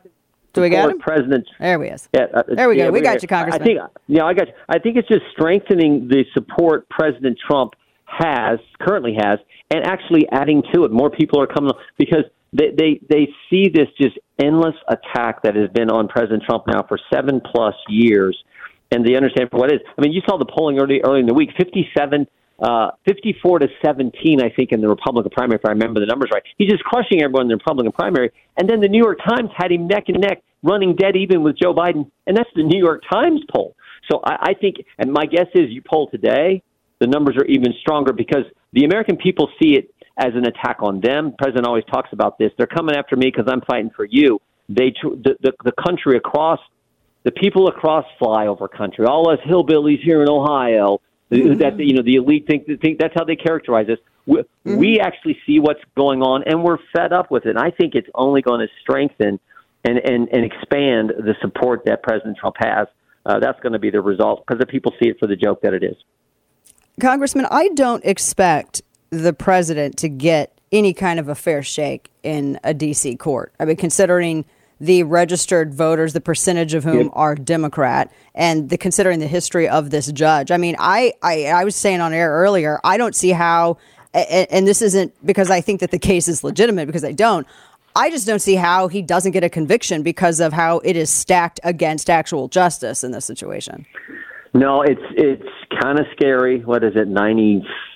do 0.53 0.61
we 0.61 0.71
got 0.71 0.89
him? 0.89 1.01
President. 1.01 1.47
There 1.59 1.79
we 1.81 1.89
is. 1.89 2.09
Yeah, 2.15 2.27
uh, 2.33 2.43
There 2.47 2.69
we 2.69 2.77
go. 2.77 2.85
yeah, 2.85 2.91
We 2.91 3.01
got 3.01 3.23
you, 3.23 3.29
Congressman. 3.29 3.63
I 3.63 3.65
think, 3.65 3.81
yeah, 4.07 4.25
I 4.25 4.35
got 4.35 4.47
you. 4.49 4.55
I 4.69 4.79
think 4.79 4.97
it's 4.97 5.09
just 5.09 5.23
strengthening 5.33 6.07
the 6.07 6.25
support 6.33 6.89
President 6.91 7.37
Trump 7.45 7.75
has 8.05 8.61
currently 8.81 9.15
has, 9.21 9.41
and 9.71 9.85
actually 9.85 10.27
adding 10.31 10.63
to 10.73 10.85
it. 10.85 10.93
More 10.93 11.11
people 11.11 11.41
are 11.41 11.47
coming 11.47 11.73
because 11.99 12.25
they 12.53 12.71
they 12.77 13.01
they 13.09 13.29
see 13.51 13.69
this 13.69 13.89
just 14.01 14.19
endless 14.43 14.77
attack 14.89 15.43
that 15.43 15.57
has 15.57 15.69
been 15.71 15.91
on 15.91 16.09
President 16.09 16.43
Trump 16.45 16.65
now 16.67 16.85
for 16.87 16.99
seven 17.13 17.41
plus 17.41 17.75
years, 17.89 18.37
and 18.91 19.05
they 19.05 19.17
understand 19.17 19.51
for 19.51 19.59
what 19.59 19.73
it 19.73 19.77
is. 19.77 19.81
I 19.99 20.03
mean, 20.03 20.13
you 20.13 20.23
saw 20.27 20.39
the 20.39 20.47
polling 20.47 20.79
early 20.79 21.01
early 21.05 21.21
in 21.21 21.27
the 21.27 21.35
week, 21.35 21.51
fifty 21.57 21.89
seven. 21.97 22.27
Uh, 22.57 22.93
54 23.05 23.59
to 23.59 23.69
17, 23.85 24.41
I 24.41 24.49
think, 24.49 24.71
in 24.71 24.81
the 24.81 24.87
Republican 24.89 25.33
primary, 25.33 25.59
if 25.59 25.67
I 25.67 25.71
remember 25.71 25.99
the 25.99 26.07
numbers 26.07 26.31
right. 26.33 26.43
He's 26.57 26.71
just 26.71 26.85
crushing 26.85 27.21
everyone 27.21 27.43
in 27.43 27.49
the 27.49 27.57
Republican 27.57 27.91
primary. 27.91 28.31
And 28.57 28.71
then 28.71 28.81
the 28.81 28.87
New 28.87 29.03
York 29.03 29.19
Times 29.29 29.51
had 29.57 29.73
him 29.73 29.89
neck 29.89 30.05
and 30.07 30.21
neck, 30.21 30.41
running 30.63 30.95
dead 30.95 31.17
even 31.17 31.43
with 31.43 31.59
Joe 31.59 31.75
Biden. 31.75 32.09
And 32.29 32.37
that's 32.37 32.49
the 32.55 32.63
New 32.63 32.79
York 32.79 33.03
Times 33.13 33.41
poll. 33.53 33.75
So 34.09 34.21
I, 34.25 34.51
I 34.51 34.55
think, 34.55 34.77
and 34.99 35.13
my 35.13 35.27
guess 35.27 35.49
is 35.55 35.71
you 35.71 35.83
poll 35.83 36.09
today, 36.09 36.63
the 37.01 37.09
numbers 37.09 37.37
are 37.37 37.45
even 37.47 37.75
stronger 37.81 38.13
because 38.13 38.45
the 38.75 38.85
American 38.85 39.17
people 39.17 39.49
see 39.63 39.75
it 39.75 39.95
as 40.19 40.33
an 40.35 40.47
attack 40.47 40.79
on 40.81 41.01
them. 41.01 41.31
The 41.31 41.37
president 41.39 41.67
always 41.67 41.85
talks 41.85 42.11
about 42.13 42.39
this. 42.39 42.51
They're 42.59 42.67
coming 42.67 42.97
after 42.97 43.17
me 43.17 43.27
because 43.27 43.47
I'm 43.49 43.63
fighting 43.63 43.91
for 43.95 44.05
you. 44.05 44.41
They, 44.69 44.91
tr- 44.91 45.15
the, 45.15 45.37
the, 45.41 45.53
the 45.65 45.73
country 45.73 46.17
across, 46.17 46.59
the 47.23 47.31
people 47.31 47.69
across 47.69 48.05
flyover 48.21 48.69
country, 48.71 49.07
all 49.07 49.31
us 49.31 49.39
hillbillies 49.47 50.03
here 50.03 50.23
in 50.23 50.29
Ohio, 50.29 51.01
that 51.31 51.75
you 51.79 51.95
know 51.95 52.03
the 52.03 52.17
elite 52.17 52.47
think, 52.47 52.67
think 52.81 52.99
that's 52.99 53.15
how 53.15 53.25
they 53.25 53.37
characterize 53.37 53.89
us. 53.89 53.99
We, 54.27 54.43
we 54.65 55.01
actually 55.01 55.39
see 55.47 55.59
what's 55.59 55.81
going 55.97 56.23
on, 56.23 56.45
and 56.47 56.63
we're 56.63 56.79
fed 56.95 57.13
up 57.13 57.31
with 57.31 57.47
it. 57.47 57.51
And 57.51 57.59
I 57.59 57.71
think 57.71 57.95
it's 57.95 58.09
only 58.15 58.41
going 58.41 58.61
to 58.61 58.69
strengthen 58.83 59.41
and, 59.85 59.99
and, 59.99 60.29
and 60.33 60.45
expand 60.45 61.11
the 61.11 61.35
support 61.41 61.85
that 61.87 62.03
President 62.03 62.39
Trump 62.39 62.57
has. 62.59 62.89
Uh, 63.27 63.39
that's 63.39 63.59
going 63.61 63.73
to 63.73 63.79
be 63.79 63.91
the 63.91 64.01
result 64.01 64.45
because 64.47 64.61
the 64.61 64.67
people 64.67 64.93
see 65.03 65.09
it 65.09 65.19
for 65.19 65.27
the 65.27 65.37
joke 65.37 65.63
that 65.63 65.75
it 65.75 65.83
is. 65.83 65.97
Congressman, 67.01 67.47
I 67.51 67.69
don't 67.69 68.05
expect 68.05 68.83
the 69.11 69.33
president 69.33 69.97
to 69.99 70.09
get 70.09 70.59
any 70.73 70.93
kind 70.93 71.21
of 71.21 71.29
a 71.29 71.35
fair 71.35 71.63
shake 71.63 72.11
in 72.23 72.59
a 72.65 72.75
D.C. 72.75 73.17
court. 73.17 73.53
I 73.61 73.65
mean, 73.65 73.77
considering 73.77 74.45
the 74.81 75.05
registered 75.05 75.73
voters, 75.73 76.13
the 76.13 76.21
percentage 76.21 76.75
of 76.75 76.85
whom 76.85 77.05
Yep. 77.07 77.11
are 77.15 77.35
Democrat, 77.37 78.13
and 78.35 78.69
the 78.71 78.77
considering 78.77 79.21
the 79.21 79.27
history 79.27 79.69
of 79.69 79.91
this 79.91 80.11
judge. 80.11 80.51
I 80.51 80.57
mean, 80.57 80.75
I, 80.79 81.13
I, 81.23 81.47
I 81.47 81.65
was 81.65 81.77
saying 81.77 82.01
on 82.01 82.13
air 82.13 82.31
earlier, 82.31 82.81
I 82.83 82.97
don't 82.97 83.15
see 83.15 83.31
how, 83.31 83.79
and, 84.13 84.49
and 84.51 84.67
this 84.67 84.83
isn't 84.83 85.15
because 85.25 85.49
I 85.51 85.61
think 85.61 85.81
that 85.81 85.91
the 85.93 85.99
case 85.99 86.27
is 86.27 86.43
legitimate, 86.43 86.87
because 86.87 87.05
I 87.05 87.13
don't. 87.13 87.47
I 87.97 88.11
just 88.11 88.27
don't 88.27 88.41
see 88.41 88.57
how 88.57 88.89
he 88.89 89.01
doesn't 89.01 89.31
get 89.31 89.45
a 89.45 89.49
conviction 89.49 90.03
because 90.03 90.41
of 90.41 90.53
how 90.53 90.81
it 90.81 90.97
is 90.97 91.11
stacked 91.11 91.61
against 91.63 92.11
actual 92.11 92.49
justice 92.49 93.05
in 93.05 93.13
this 93.13 93.25
situation. 93.25 93.87
No, 94.55 94.83
it's 94.83 95.03
it's 95.17 95.49
kind 95.83 95.99
of 95.99 96.07
scary. 96.13 96.61
What 96.61 96.85
is 96.85 96.93
it? 96.95 97.09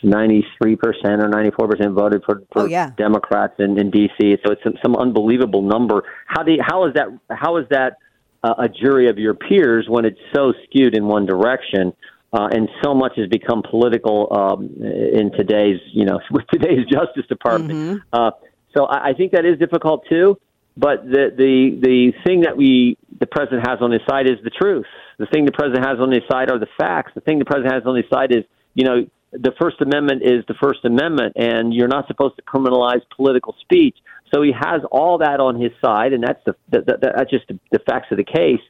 93 0.03 0.77
percent 0.77 1.23
or 1.23 1.29
ninety 1.29 1.51
four 1.53 1.69
percent 1.69 1.93
voted 1.93 2.23
for, 2.25 2.43
for 2.53 2.63
Oh, 2.63 2.65
yeah. 2.67 2.91
Democrats 2.97 3.55
in, 3.61 3.79
in 3.79 3.91
D.C. 3.91 4.37
So 4.45 4.53
it's 4.53 4.63
some, 4.65 4.75
some 4.83 4.97
unbelievable 4.97 5.63
number. 5.63 6.03
How 6.27 6.43
do 6.43 6.53
you, 6.53 6.59
how 6.67 6.87
is 6.87 6.95
that 6.95 7.07
how 7.31 7.59
is 7.59 7.67
that 7.71 7.99
uh, 8.43 8.55
a 8.59 8.69
jury 8.69 9.09
of 9.09 9.19
your 9.19 9.35
peers 9.35 9.87
when 9.89 10.05
it's 10.05 10.19
so 10.35 10.53
skewed 10.65 10.97
in 10.97 11.07
one 11.07 11.27
direction? 11.27 11.93
Uh, 12.33 12.49
and 12.53 12.69
so 12.83 12.93
much 12.93 13.13
has 13.17 13.27
become 13.29 13.63
political 13.63 14.29
um, 14.31 14.65
in 14.83 15.31
today's, 15.33 15.81
you 15.93 16.05
know, 16.05 16.21
with 16.31 16.47
today's 16.53 16.85
Justice 16.87 17.25
Department. 17.29 18.03
Uh, 18.13 18.33
so 18.77 18.85
I, 18.85 19.11
I 19.11 19.13
think 19.15 19.33
that 19.33 19.47
is 19.47 19.59
difficult 19.59 20.05
too. 20.11 20.39
But 20.79 21.05
the 21.05 21.35
the 21.37 21.81
the 21.83 22.13
thing 22.25 22.43
that 22.43 22.57
we 22.57 22.97
the 23.19 23.27
president 23.27 23.67
has 23.67 23.79
on 23.81 23.91
his 23.91 24.03
side 24.09 24.27
is 24.27 24.39
the 24.45 24.51
truth. 24.51 24.87
The 25.19 25.27
thing 25.27 25.45
the 25.45 25.53
president 25.53 25.85
has 25.85 25.99
on 25.99 26.13
his 26.13 26.23
side 26.31 26.53
are 26.53 26.59
the 26.59 26.71
facts. 26.79 27.11
The 27.17 27.21
thing 27.21 27.41
the 27.41 27.45
president 27.45 27.75
has 27.75 27.83
on 27.85 27.97
his 27.97 28.05
side 28.13 28.31
is 28.31 28.45
you 28.75 28.85
know 28.85 29.07
the 29.33 29.53
First 29.61 29.81
Amendment 29.81 30.23
is 30.23 30.45
the 30.47 30.55
First 30.55 30.85
Amendment, 30.85 31.35
and 31.35 31.75
you're 31.75 31.89
not 31.89 32.07
supposed 32.07 32.37
to 32.37 32.43
criminalize 32.43 33.01
political 33.15 33.57
speech. 33.61 33.97
So 34.33 34.43
he 34.43 34.53
has 34.53 34.81
all 34.93 35.19
that 35.19 35.41
on 35.41 35.61
his 35.61 35.73
side, 35.85 36.13
and 36.13 36.23
that's 36.23 36.41
the, 36.47 36.55
the, 36.71 36.81
the 36.87 37.13
that's 37.17 37.31
just 37.31 37.49
the, 37.49 37.59
the 37.73 37.81
facts 37.81 38.07
of 38.13 38.17
the 38.17 38.25
case. 38.25 38.63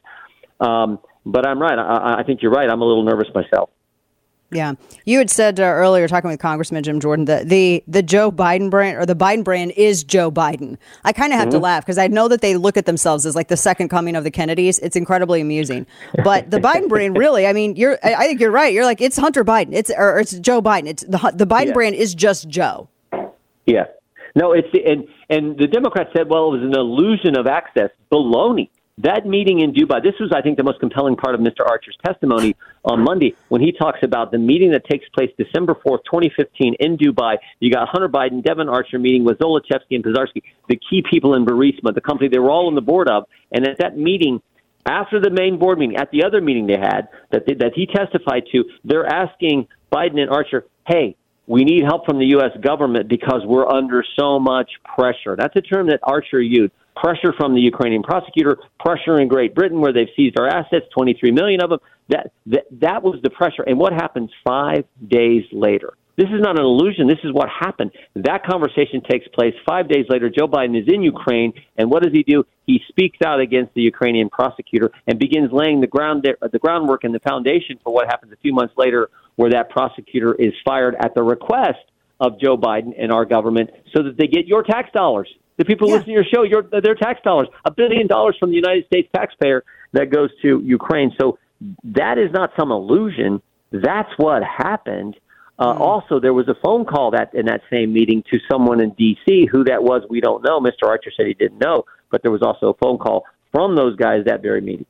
Um, 0.59 0.97
but 1.25 1.45
I'm 1.45 1.61
right. 1.61 1.77
I, 1.77 2.21
I 2.21 2.23
think 2.23 2.41
you're 2.41 2.51
right. 2.51 2.67
I'm 2.67 2.81
a 2.81 2.85
little 2.85 3.03
nervous 3.03 3.27
myself. 3.35 3.69
Yeah, 4.51 4.73
you 5.05 5.19
had 5.19 5.29
said 5.29 5.59
uh, 5.59 5.63
earlier, 5.63 6.07
talking 6.07 6.29
with 6.29 6.39
Congressman 6.39 6.81
Jim 6.83 6.99
Jordan, 6.99 7.25
that 7.25 7.49
the 7.49 7.83
the 7.87 8.01
Joe 8.01 8.31
Biden 8.31 8.71
brand 8.71 8.97
or 8.97 9.05
the 9.05 9.15
Biden 9.15 9.43
brand 9.43 9.71
is 9.77 10.03
Joe 10.03 10.31
Biden. 10.31 10.77
I 11.05 11.13
kind 11.13 11.31
of 11.33 11.39
have 11.39 11.49
to 11.49 11.57
Mhm. 11.59 11.61
laugh 11.61 11.85
because 11.85 11.99
I 11.99 12.07
know 12.07 12.27
that 12.27 12.41
they 12.41 12.55
look 12.57 12.75
at 12.75 12.85
themselves 12.87 13.27
as 13.27 13.35
like 13.35 13.47
the 13.49 13.57
second 13.57 13.89
coming 13.89 14.15
of 14.15 14.23
the 14.23 14.31
Kennedys. 14.31 14.79
It's 14.79 14.95
incredibly 14.95 15.39
amusing, 15.41 15.85
but 16.23 16.49
the 16.49 16.57
Biden 16.59 16.89
brand, 16.89 17.15
really, 17.15 17.45
I 17.45 17.53
mean, 17.53 17.75
you're. 17.75 17.99
I 18.03 18.15
I 18.15 18.23
think 18.27 18.39
you're 18.41 18.49
right. 18.51 18.73
You're 18.73 18.85
like 18.85 19.01
it's 19.01 19.17
Hunter 19.17 19.45
Biden. 19.45 19.69
It's 19.73 19.91
or 19.95 20.19
it's 20.19 20.37
Joe 20.39 20.61
Biden. 20.63 20.87
It's 20.87 21.03
the 21.03 21.31
the 21.35 21.45
Biden 21.45 21.67
Yeah. 21.67 21.73
brand 21.73 21.95
is 21.95 22.15
just 22.15 22.49
Joe. 22.49 22.87
Yeah. 23.67 23.85
No, 24.35 24.53
it's 24.53 24.67
and 24.73 25.05
and 25.29 25.57
the 25.59 25.67
Democrats 25.67 26.09
said, 26.15 26.27
well, 26.27 26.47
it 26.53 26.57
was 26.57 26.63
an 26.63 26.73
illusion 26.75 27.37
of 27.37 27.45
access. 27.45 27.91
Baloney. 28.11 28.69
That 28.97 29.25
meeting 29.25 29.59
in 29.61 29.71
Dubai. 29.73 30.03
This 30.03 30.15
was, 30.19 30.31
I 30.35 30.41
think, 30.41 30.57
the 30.57 30.63
most 30.63 30.79
compelling 30.81 31.15
part 31.15 31.33
of 31.33 31.39
Mr. 31.39 31.65
Archer's 31.65 31.95
testimony 32.05 32.53
on 32.85 33.03
Monday 33.03 33.35
when 33.49 33.61
he 33.61 33.71
talks 33.71 33.99
about 34.03 34.31
the 34.31 34.37
meeting 34.37 34.71
that 34.71 34.85
takes 34.85 35.07
place 35.09 35.29
December 35.37 35.75
fourth, 35.83 36.01
2015, 36.05 36.75
in 36.79 36.97
Dubai. 36.97 37.37
You 37.59 37.71
got 37.71 37.87
Hunter 37.89 38.09
Biden, 38.09 38.43
Devon 38.43 38.69
Archer 38.69 38.99
meeting 38.99 39.23
with 39.23 39.39
Zlochevsky 39.39 39.91
and 39.91 40.03
Pozharskyi, 40.03 40.43
the 40.67 40.79
key 40.89 41.03
people 41.09 41.33
in 41.35 41.45
Burisma, 41.45 41.93
the 41.93 42.01
company 42.01 42.29
they 42.29 42.39
were 42.39 42.51
all 42.51 42.67
on 42.67 42.75
the 42.75 42.81
board 42.81 43.09
of. 43.09 43.25
And 43.51 43.67
at 43.67 43.79
that 43.79 43.97
meeting, 43.97 44.41
after 44.85 45.19
the 45.19 45.29
main 45.29 45.59
board 45.59 45.77
meeting, 45.77 45.97
at 45.97 46.11
the 46.11 46.23
other 46.23 46.41
meeting 46.41 46.67
they 46.67 46.77
had 46.77 47.09
that 47.31 47.45
they, 47.45 47.53
that 47.55 47.73
he 47.75 47.85
testified 47.85 48.43
to, 48.51 48.63
they're 48.83 49.05
asking 49.05 49.67
Biden 49.91 50.19
and 50.19 50.29
Archer, 50.29 50.65
"Hey, 50.87 51.15
we 51.47 51.63
need 51.63 51.83
help 51.83 52.05
from 52.05 52.19
the 52.19 52.27
U.S. 52.27 52.51
government 52.61 53.07
because 53.07 53.41
we're 53.45 53.67
under 53.67 54.03
so 54.17 54.39
much 54.39 54.71
pressure." 54.83 55.35
That's 55.35 55.55
a 55.55 55.61
term 55.61 55.87
that 55.87 55.99
Archer 56.03 56.41
used. 56.41 56.71
Pressure 57.01 57.33
from 57.37 57.53
the 57.53 57.61
Ukrainian 57.61 58.03
prosecutor, 58.03 58.57
pressure 58.79 59.19
in 59.21 59.27
Great 59.27 59.55
Britain 59.55 59.79
where 59.79 59.93
they've 59.93 60.13
seized 60.15 60.37
our 60.39 60.47
assets, 60.47 60.85
23 60.93 61.31
million 61.31 61.61
of 61.61 61.69
them. 61.69 61.79
That 62.09 62.31
that 62.47 62.65
that 62.81 63.03
was 63.03 63.19
the 63.23 63.29
pressure. 63.29 63.63
And 63.67 63.77
what 63.77 63.93
happens 63.93 64.29
5 64.43 64.83
days 65.07 65.43
later? 65.51 65.93
This 66.19 66.27
is 66.35 66.41
not 66.41 66.59
an 66.59 66.65
illusion. 66.65 67.07
This 67.07 67.23
is 67.23 67.31
what 67.31 67.47
happened. 67.47 67.91
That 68.15 68.43
conversation 68.43 68.99
takes 69.09 69.25
place 69.29 69.53
five 69.65 69.87
days 69.87 70.05
later. 70.09 70.29
Joe 70.29 70.49
Biden 70.49 70.77
is 70.77 70.85
in 70.93 71.01
Ukraine, 71.01 71.53
and 71.77 71.89
what 71.89 72.03
does 72.03 72.11
he 72.11 72.23
do? 72.23 72.43
He 72.67 72.81
speaks 72.89 73.19
out 73.25 73.39
against 73.39 73.73
the 73.73 73.83
Ukrainian 73.83 74.29
prosecutor 74.29 74.91
and 75.07 75.17
begins 75.17 75.49
laying 75.53 75.79
the 75.79 75.87
ground 75.87 76.27
the 76.51 76.59
groundwork 76.59 77.05
and 77.05 77.15
the 77.15 77.21
foundation 77.21 77.79
for 77.85 77.93
what 77.93 78.07
happens 78.07 78.33
a 78.33 78.35
few 78.37 78.53
months 78.53 78.73
later, 78.75 79.09
where 79.37 79.51
that 79.51 79.69
prosecutor 79.69 80.35
is 80.35 80.51
fired 80.65 80.95
at 80.99 81.15
the 81.15 81.23
request 81.23 81.85
of 82.19 82.37
Joe 82.37 82.57
Biden 82.57 82.93
and 83.01 83.13
our 83.13 83.23
government, 83.23 83.69
so 83.95 84.03
that 84.03 84.17
they 84.17 84.27
get 84.27 84.45
your 84.45 84.63
tax 84.63 84.89
dollars. 84.91 85.29
The 85.59 85.65
people 85.65 85.89
who 85.89 85.93
listen 85.93 86.07
to 86.07 86.13
your 86.13 86.23
show, 86.23 86.43
your 86.43 86.63
their 86.63 86.95
tax 86.95 87.19
dollars, 87.21 87.49
a 87.65 87.71
billion 87.71 88.07
dollars 88.07 88.37
from 88.39 88.49
the 88.49 88.55
United 88.55 88.85
States 88.85 89.09
taxpayer 89.13 89.65
that 89.91 90.09
goes 90.09 90.29
to 90.41 90.61
Ukraine. 90.63 91.11
So 91.19 91.37
that 91.83 92.17
is 92.17 92.31
not 92.31 92.51
some 92.57 92.71
illusion. 92.71 93.41
That's 93.71 94.09
what 94.17 94.41
happened. 94.41 95.17
Uh, 95.59 95.73
Also, 95.73 96.21
there 96.21 96.33
was 96.33 96.47
a 96.47 96.55
phone 96.63 96.85
call 96.85 97.11
that 97.11 97.35
in 97.35 97.45
that 97.47 97.61
same 97.69 97.91
meeting 97.91 98.23
to 98.31 98.39
someone 98.49 98.79
in 98.79 98.91
D.C. 98.91 99.49
Who 99.51 99.65
that 99.65 99.83
was, 99.83 100.01
we 100.09 100.21
don't 100.21 100.41
know. 100.45 100.61
Mr. 100.61 100.87
Archer 100.87 101.11
said 101.15 101.27
he 101.27 101.33
didn't 101.33 101.59
know, 101.59 101.83
but 102.09 102.21
there 102.23 102.31
was 102.31 102.41
also 102.41 102.69
a 102.69 102.73
phone 102.75 102.97
call 102.97 103.25
from 103.51 103.75
those 103.75 103.97
guys 103.97 104.23
that 104.27 104.41
very 104.41 104.61
meeting. 104.61 104.85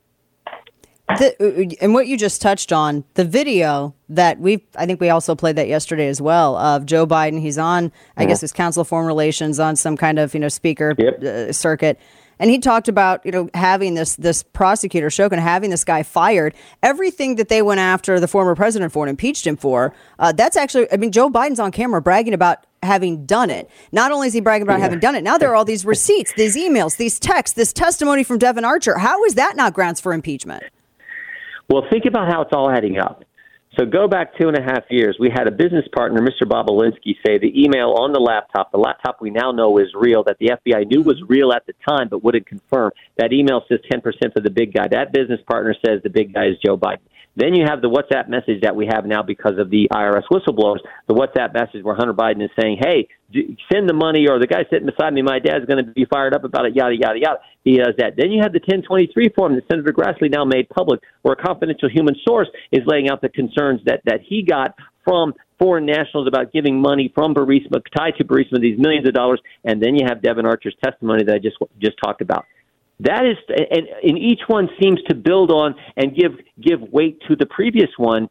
The, 1.18 1.76
and 1.82 1.93
what 1.93 2.07
you 2.07 2.18
just 2.18 2.41
touched 2.41 2.72
on, 2.72 3.03
the 3.16 3.26
video 3.26 3.95
that 4.10 4.39
we, 4.39 4.64
I 4.76 4.86
think 4.86 5.01
we 5.01 5.10
also 5.10 5.34
played 5.36 5.55
that 5.55 5.68
yesterday 5.68 6.07
as 6.07 6.22
well 6.22 6.55
of 6.55 6.86
Joe 6.86 7.07
Biden. 7.07 7.41
He's 7.41 7.57
on, 7.57 7.91
I 8.16 8.26
guess, 8.26 8.41
his 8.41 8.53
Council 8.53 8.82
of 8.82 8.88
Foreign 8.88 9.07
Relations 9.07 9.60
on 9.60 9.76
some 9.76 9.97
kind 9.97 10.20
of 10.20 10.34
you 10.36 10.39
know 10.39 10.49
speaker 10.49 10.95
uh, 10.99 11.51
circuit, 11.51 11.99
and 12.38 12.51
he 12.51 12.60
talked 12.60 12.88
about 12.88 13.26
you 13.26 13.32
know 13.32 13.49
having 13.55 13.95
this 13.95 14.16
this 14.18 14.43
prosecutor 14.43 15.07
Shokin 15.07 15.39
having 15.39 15.72
this 15.72 15.84
guy 15.84 16.03
fired. 16.03 16.53
Everything 16.84 17.36
that 17.36 17.49
they 17.49 17.64
went 17.64 17.80
after 17.80 18.20
the 18.20 18.28
former 18.28 18.55
president 18.55 18.91
for 18.91 19.03
and 19.03 19.10
impeached 19.10 19.47
him 19.47 19.57
for, 19.57 19.93
uh, 20.20 20.32
that's 20.32 20.55
actually, 20.55 20.91
I 20.91 20.97
mean, 20.97 21.12
Joe 21.12 21.30
Biden's 21.30 21.60
on 21.60 21.72
camera 21.72 22.01
bragging 22.01 22.34
about 22.34 22.66
having 22.84 23.26
done 23.26 23.49
it. 23.49 23.70
Not 23.91 24.12
only 24.12 24.28
is 24.28 24.34
he 24.34 24.41
bragging 24.41 24.64
about 24.64 24.80
having 24.80 24.99
done 24.99 25.16
it, 25.16 25.24
now 25.24 25.38
there 25.38 25.49
are 25.49 25.55
all 25.55 25.66
these 25.66 25.86
receipts, 25.86 26.34
these 26.34 26.55
emails, 26.55 26.97
these 26.97 27.20
texts, 27.20 27.55
this 27.55 27.74
testimony 27.74 28.24
from 28.24 28.38
Devon 28.38 28.64
Archer. 28.64 28.99
How 28.99 29.24
is 29.26 29.36
that 29.36 29.55
not 29.55 29.74
grounds 29.74 29.99
for 29.99 30.14
impeachment? 30.14 30.64
Well, 31.70 31.84
think 31.89 32.05
about 32.05 32.32
how 32.32 32.41
it's 32.41 32.51
all 32.51 32.70
adding 32.70 32.97
up. 32.97 33.24
So 33.78 33.86
go 33.86 34.07
back 34.07 34.36
two 34.38 34.47
and 34.47 34.57
a 34.57 34.61
half 34.61 34.86
years. 34.89 35.17
We 35.20 35.30
had 35.30 35.47
a 35.47 35.51
business 35.51 35.86
partner, 35.95 36.20
Mr. 36.22 36.47
Bobulinski, 36.47 37.15
say 37.26 37.38
the 37.38 37.53
email 37.55 37.91
on 37.91 38.11
the 38.11 38.20
laptop, 38.20 38.72
the 38.72 38.80
laptop 38.80 39.22
we 39.22 39.30
now 39.30 39.51
know 39.51 39.78
is 39.78 39.88
real, 39.93 40.24
that 40.24 40.38
the 40.39 40.47
FBI 40.47 40.88
knew 40.88 41.03
was 41.03 41.22
real 41.28 41.53
at 41.53 41.67
the 41.67 41.74
time 41.88 42.09
but 42.09 42.24
wouldn't 42.24 42.47
confirm. 42.47 42.91
That 43.17 43.32
email 43.32 43.63
says 43.70 43.80
10% 43.93 44.01
for 44.34 44.41
the 44.41 44.49
big 44.49 44.74
guy. 44.74 44.88
That 44.88 45.13
business 45.13 45.39
partner 45.47 45.76
says 45.86 46.01
the 46.03 46.09
big 46.09 46.34
guy 46.34 46.47
is 46.47 46.55
Joe 46.65 46.78
Biden. 46.78 46.99
Then 47.39 47.55
you 47.55 47.63
have 47.65 47.81
the 47.81 47.89
WhatsApp 47.89 48.27
message 48.27 48.61
that 48.63 48.75
we 48.75 48.85
have 48.91 49.05
now 49.05 49.23
because 49.23 49.57
of 49.57 49.69
the 49.69 49.87
IRS 49.93 50.23
whistleblowers. 50.29 50.79
The 51.07 51.13
WhatsApp 51.13 51.53
message 51.53 51.83
where 51.83 51.95
Hunter 51.95 52.13
Biden 52.13 52.43
is 52.43 52.51
saying, 52.59 52.79
"Hey, 52.83 53.07
send 53.71 53.87
the 53.87 53.93
money," 53.93 54.27
or 54.27 54.39
the 54.39 54.47
guy 54.47 54.65
sitting 54.69 54.85
beside 54.85 55.13
me, 55.13 55.21
my 55.21 55.39
dad's 55.39 55.65
going 55.65 55.83
to 55.83 55.89
be 55.89 56.03
fired 56.03 56.33
up 56.33 56.43
about 56.43 56.65
it, 56.65 56.75
yada 56.75 56.95
yada 56.95 57.17
yada. 57.17 57.39
He 57.63 57.77
does 57.77 57.95
that. 57.97 58.17
Then 58.17 58.31
you 58.31 58.41
have 58.41 58.51
the 58.51 58.59
1023 58.59 59.29
form 59.29 59.55
that 59.55 59.63
Senator 59.71 59.93
Grassley 59.93 60.29
now 60.29 60.43
made 60.43 60.67
public, 60.67 60.99
where 61.21 61.33
a 61.33 61.41
confidential 61.41 61.87
human 61.87 62.15
source 62.27 62.49
is 62.73 62.81
laying 62.85 63.09
out 63.09 63.21
the 63.21 63.29
concerns 63.29 63.79
that 63.85 64.01
that 64.03 64.19
he 64.21 64.43
got 64.43 64.75
from 65.05 65.33
foreign 65.59 65.85
nationals 65.85 66.27
about 66.27 66.51
giving 66.51 66.81
money 66.81 67.11
from 67.15 67.33
Burisma 67.33 67.81
tied 67.95 68.15
to 68.17 68.25
Burisma 68.25 68.59
these 68.59 68.77
millions 68.77 69.07
of 69.07 69.13
dollars, 69.13 69.39
and 69.63 69.81
then 69.81 69.95
you 69.95 70.05
have 70.07 70.21
Devon 70.21 70.45
Archer's 70.45 70.75
testimony 70.83 71.23
that 71.23 71.35
I 71.35 71.39
just 71.39 71.57
just 71.81 71.97
talked 72.03 72.21
about. 72.21 72.45
That 73.01 73.25
is, 73.25 73.37
and, 73.49 73.87
and 74.03 74.17
each 74.17 74.41
one 74.47 74.69
seems 74.81 75.01
to 75.07 75.15
build 75.15 75.51
on 75.51 75.75
and 75.95 76.15
give 76.15 76.33
give 76.61 76.81
weight 76.81 77.21
to 77.29 77.35
the 77.35 77.45
previous 77.45 77.89
one. 77.97 78.29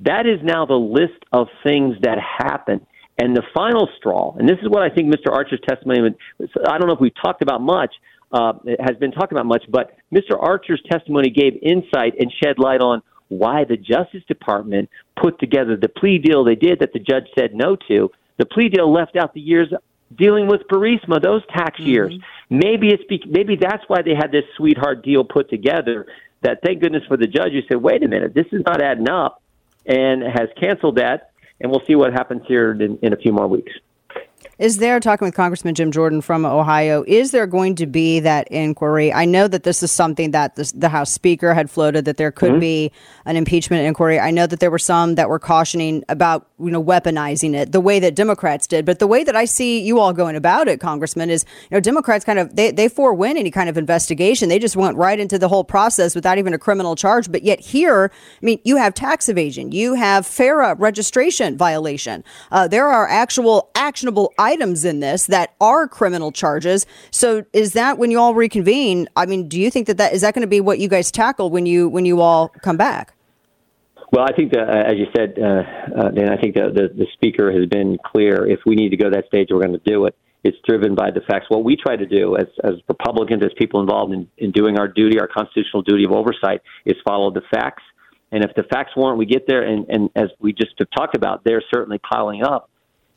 That 0.00 0.26
is 0.26 0.40
now 0.42 0.66
the 0.66 0.74
list 0.74 1.24
of 1.32 1.48
things 1.62 1.96
that 2.02 2.18
happen. 2.18 2.84
And 3.20 3.36
the 3.36 3.42
final 3.52 3.88
straw, 3.96 4.34
and 4.38 4.48
this 4.48 4.58
is 4.62 4.68
what 4.68 4.82
I 4.82 4.94
think 4.94 5.12
Mr. 5.12 5.32
Archer's 5.32 5.60
testimony, 5.68 6.14
I 6.40 6.78
don't 6.78 6.86
know 6.86 6.94
if 6.94 7.00
we've 7.00 7.20
talked 7.20 7.42
about 7.42 7.60
much, 7.60 7.92
uh, 8.30 8.52
has 8.78 8.96
been 8.96 9.10
talked 9.10 9.32
about 9.32 9.46
much, 9.46 9.64
but 9.68 9.96
Mr. 10.14 10.40
Archer's 10.40 10.80
testimony 10.88 11.30
gave 11.30 11.54
insight 11.60 12.14
and 12.20 12.32
shed 12.42 12.58
light 12.58 12.80
on 12.80 13.02
why 13.28 13.64
the 13.64 13.76
Justice 13.76 14.22
Department 14.28 14.88
put 15.20 15.38
together 15.40 15.76
the 15.76 15.88
plea 15.88 16.18
deal 16.18 16.44
they 16.44 16.54
did 16.54 16.78
that 16.80 16.92
the 16.92 17.00
judge 17.00 17.24
said 17.36 17.54
no 17.54 17.76
to. 17.88 18.10
The 18.38 18.46
plea 18.46 18.68
deal 18.68 18.92
left 18.92 19.16
out 19.16 19.34
the 19.34 19.40
years 19.40 19.72
dealing 20.14 20.46
with 20.46 20.62
Burisma, 20.68 21.20
those 21.22 21.42
tax 21.48 21.78
mm-hmm. 21.78 21.88
years. 21.88 22.18
Maybe 22.50 22.88
it's 22.88 23.04
be- 23.04 23.24
maybe 23.26 23.56
that's 23.56 23.84
why 23.88 24.02
they 24.02 24.14
had 24.14 24.32
this 24.32 24.44
sweetheart 24.56 25.02
deal 25.02 25.24
put 25.24 25.50
together. 25.50 26.06
That 26.42 26.60
thank 26.62 26.80
goodness 26.80 27.02
for 27.08 27.16
the 27.16 27.26
judge 27.26 27.52
who 27.52 27.62
said, 27.62 27.78
"Wait 27.78 28.02
a 28.02 28.08
minute, 28.08 28.34
this 28.34 28.46
is 28.52 28.62
not 28.64 28.80
adding 28.80 29.08
up," 29.08 29.42
and 29.86 30.22
has 30.22 30.48
canceled 30.58 30.96
that. 30.96 31.32
And 31.60 31.70
we'll 31.72 31.84
see 31.84 31.96
what 31.96 32.12
happens 32.12 32.42
here 32.46 32.70
in, 32.70 32.98
in 33.02 33.12
a 33.12 33.16
few 33.16 33.32
more 33.32 33.48
weeks. 33.48 33.72
Is 34.58 34.78
there, 34.78 34.98
talking 34.98 35.24
with 35.24 35.36
Congressman 35.36 35.76
Jim 35.76 35.92
Jordan 35.92 36.20
from 36.20 36.44
Ohio, 36.44 37.04
is 37.06 37.30
there 37.30 37.46
going 37.46 37.76
to 37.76 37.86
be 37.86 38.18
that 38.18 38.48
inquiry? 38.48 39.12
I 39.12 39.24
know 39.24 39.46
that 39.46 39.62
this 39.62 39.84
is 39.84 39.92
something 39.92 40.32
that 40.32 40.56
the, 40.56 40.72
the 40.74 40.88
House 40.88 41.12
Speaker 41.12 41.54
had 41.54 41.70
floated 41.70 42.06
that 42.06 42.16
there 42.16 42.32
could 42.32 42.54
Mhm. 42.54 42.60
be 42.60 42.92
an 43.24 43.36
impeachment 43.36 43.86
inquiry. 43.86 44.18
I 44.18 44.32
know 44.32 44.48
that 44.48 44.58
there 44.58 44.72
were 44.72 44.78
some 44.80 45.14
that 45.14 45.28
were 45.28 45.38
cautioning 45.38 46.02
about, 46.08 46.48
you 46.58 46.72
know, 46.72 46.82
weaponizing 46.82 47.54
it 47.54 47.70
the 47.70 47.80
way 47.80 48.00
that 48.00 48.16
Democrats 48.16 48.66
did. 48.66 48.84
But 48.84 48.98
the 48.98 49.06
way 49.06 49.22
that 49.22 49.36
I 49.36 49.44
see 49.44 49.78
you 49.78 50.00
all 50.00 50.12
going 50.12 50.34
about 50.34 50.66
it, 50.66 50.80
Congressman, 50.80 51.30
is, 51.30 51.44
you 51.70 51.76
know, 51.76 51.80
Democrats 51.80 52.24
kind 52.24 52.40
of, 52.40 52.56
they, 52.56 52.72
they 52.72 52.88
forewin 52.88 53.36
any 53.36 53.52
kind 53.52 53.68
of 53.68 53.78
investigation. 53.78 54.48
They 54.48 54.58
just 54.58 54.74
went 54.74 54.96
right 54.96 55.20
into 55.20 55.38
the 55.38 55.46
whole 55.46 55.62
process 55.62 56.16
without 56.16 56.36
even 56.36 56.52
a 56.52 56.58
criminal 56.58 56.96
charge. 56.96 57.30
But 57.30 57.44
yet 57.44 57.60
here, 57.60 58.10
I 58.42 58.44
mean, 58.44 58.58
you 58.64 58.74
have 58.74 58.92
tax 58.92 59.28
evasion, 59.28 59.70
you 59.70 59.94
have 59.94 60.26
FARA 60.26 60.74
registration 60.74 61.56
violation. 61.56 62.24
Uh, 62.50 62.66
there 62.66 62.88
are 62.88 63.06
actual 63.06 63.70
actionable 63.76 64.34
items 64.36 64.47
in 64.56 65.00
this 65.00 65.26
that 65.26 65.54
are 65.60 65.86
criminal 65.88 66.32
charges. 66.32 66.86
So 67.10 67.44
is 67.52 67.72
that 67.72 67.98
when 67.98 68.10
you 68.10 68.18
all 68.18 68.34
reconvene? 68.34 69.08
I 69.16 69.26
mean, 69.26 69.48
do 69.48 69.60
you 69.60 69.70
think 69.70 69.86
that 69.86 69.96
that 69.98 70.12
is 70.12 70.22
that 70.22 70.34
going 70.34 70.42
to 70.42 70.48
be 70.48 70.60
what 70.60 70.78
you 70.78 70.88
guys 70.88 71.10
tackle 71.10 71.50
when 71.50 71.66
you 71.66 71.88
when 71.88 72.04
you 72.04 72.20
all 72.20 72.48
come 72.62 72.76
back? 72.76 73.14
Well, 74.10 74.24
I 74.24 74.32
think 74.32 74.52
that, 74.52 74.68
uh, 74.68 74.90
as 74.90 74.94
you 74.96 75.06
said, 75.14 75.38
uh, 75.38 76.00
uh, 76.00 76.10
Dan, 76.10 76.30
I 76.30 76.40
think 76.40 76.54
the, 76.54 76.70
the, 76.74 76.88
the 76.96 77.06
speaker 77.12 77.52
has 77.52 77.68
been 77.68 77.98
clear. 78.06 78.46
If 78.46 78.60
we 78.64 78.74
need 78.74 78.88
to 78.90 78.96
go 78.96 79.10
that 79.10 79.26
stage, 79.26 79.48
we're 79.50 79.60
going 79.60 79.78
to 79.78 79.82
do 79.84 80.06
it. 80.06 80.16
It's 80.44 80.56
driven 80.66 80.94
by 80.94 81.10
the 81.10 81.20
facts. 81.28 81.46
What 81.50 81.62
we 81.62 81.76
try 81.76 81.96
to 81.96 82.06
do 82.06 82.36
as, 82.36 82.46
as 82.64 82.74
Republicans, 82.88 83.42
as 83.42 83.50
people 83.58 83.80
involved 83.80 84.14
in, 84.14 84.26
in 84.38 84.50
doing 84.50 84.78
our 84.78 84.88
duty, 84.88 85.20
our 85.20 85.28
constitutional 85.28 85.82
duty 85.82 86.04
of 86.04 86.12
oversight, 86.12 86.62
is 86.86 86.96
follow 87.04 87.30
the 87.30 87.42
facts. 87.50 87.82
And 88.32 88.44
if 88.44 88.54
the 88.54 88.62
facts 88.62 88.92
warrant 88.96 89.18
we 89.18 89.26
get 89.26 89.46
there, 89.46 89.62
and, 89.62 89.84
and 89.90 90.08
as 90.16 90.28
we 90.38 90.54
just 90.54 90.72
have 90.78 90.88
talked 90.96 91.14
about, 91.14 91.44
they're 91.44 91.62
certainly 91.70 91.98
piling 91.98 92.42
up, 92.42 92.70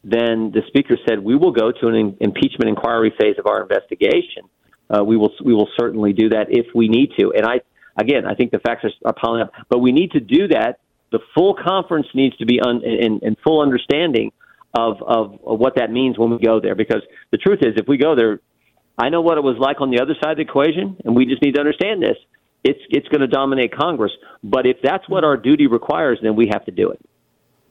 then 0.03 0.51
the 0.51 0.61
speaker 0.67 0.97
said 1.07 1.19
we 1.19 1.35
will 1.35 1.51
go 1.51 1.71
to 1.71 1.87
an 1.87 1.95
in- 1.95 2.17
impeachment 2.19 2.69
inquiry 2.69 3.13
phase 3.19 3.35
of 3.37 3.45
our 3.45 3.61
investigation. 3.61 4.43
Uh, 4.89 5.03
we 5.03 5.15
will 5.15 5.31
we 5.43 5.53
will 5.53 5.69
certainly 5.79 6.11
do 6.13 6.29
that 6.29 6.47
if 6.49 6.65
we 6.73 6.87
need 6.89 7.11
to. 7.17 7.33
And 7.35 7.45
I 7.45 7.61
again, 7.99 8.25
I 8.25 8.35
think 8.35 8.51
the 8.51 8.59
facts 8.59 8.83
are, 8.83 9.09
are 9.09 9.13
piling 9.13 9.41
up, 9.41 9.51
but 9.69 9.79
we 9.79 9.91
need 9.91 10.11
to 10.11 10.19
do 10.19 10.47
that. 10.49 10.79
The 11.11 11.19
full 11.35 11.55
conference 11.55 12.07
needs 12.13 12.35
to 12.37 12.45
be 12.45 12.59
un, 12.61 12.81
in, 12.83 13.19
in 13.21 13.35
full 13.43 13.61
understanding 13.61 14.31
of, 14.73 15.01
of 15.01 15.39
of 15.45 15.59
what 15.59 15.75
that 15.75 15.91
means 15.91 16.17
when 16.17 16.31
we 16.31 16.39
go 16.39 16.59
there. 16.59 16.75
Because 16.75 17.01
the 17.31 17.37
truth 17.37 17.59
is, 17.61 17.73
if 17.77 17.87
we 17.87 17.97
go 17.97 18.15
there, 18.15 18.39
I 18.97 19.09
know 19.09 19.21
what 19.21 19.37
it 19.37 19.43
was 19.43 19.57
like 19.59 19.81
on 19.81 19.91
the 19.91 20.01
other 20.01 20.15
side 20.21 20.31
of 20.31 20.37
the 20.37 20.43
equation, 20.43 20.97
and 21.05 21.15
we 21.15 21.25
just 21.25 21.41
need 21.41 21.55
to 21.55 21.59
understand 21.59 22.01
this. 22.01 22.17
It's 22.63 22.81
it's 22.89 23.07
going 23.09 23.21
to 23.21 23.27
dominate 23.27 23.75
Congress. 23.75 24.11
But 24.43 24.65
if 24.65 24.77
that's 24.83 25.07
what 25.07 25.23
our 25.23 25.37
duty 25.37 25.67
requires, 25.67 26.19
then 26.21 26.35
we 26.35 26.49
have 26.51 26.65
to 26.65 26.71
do 26.71 26.91
it. 26.91 26.99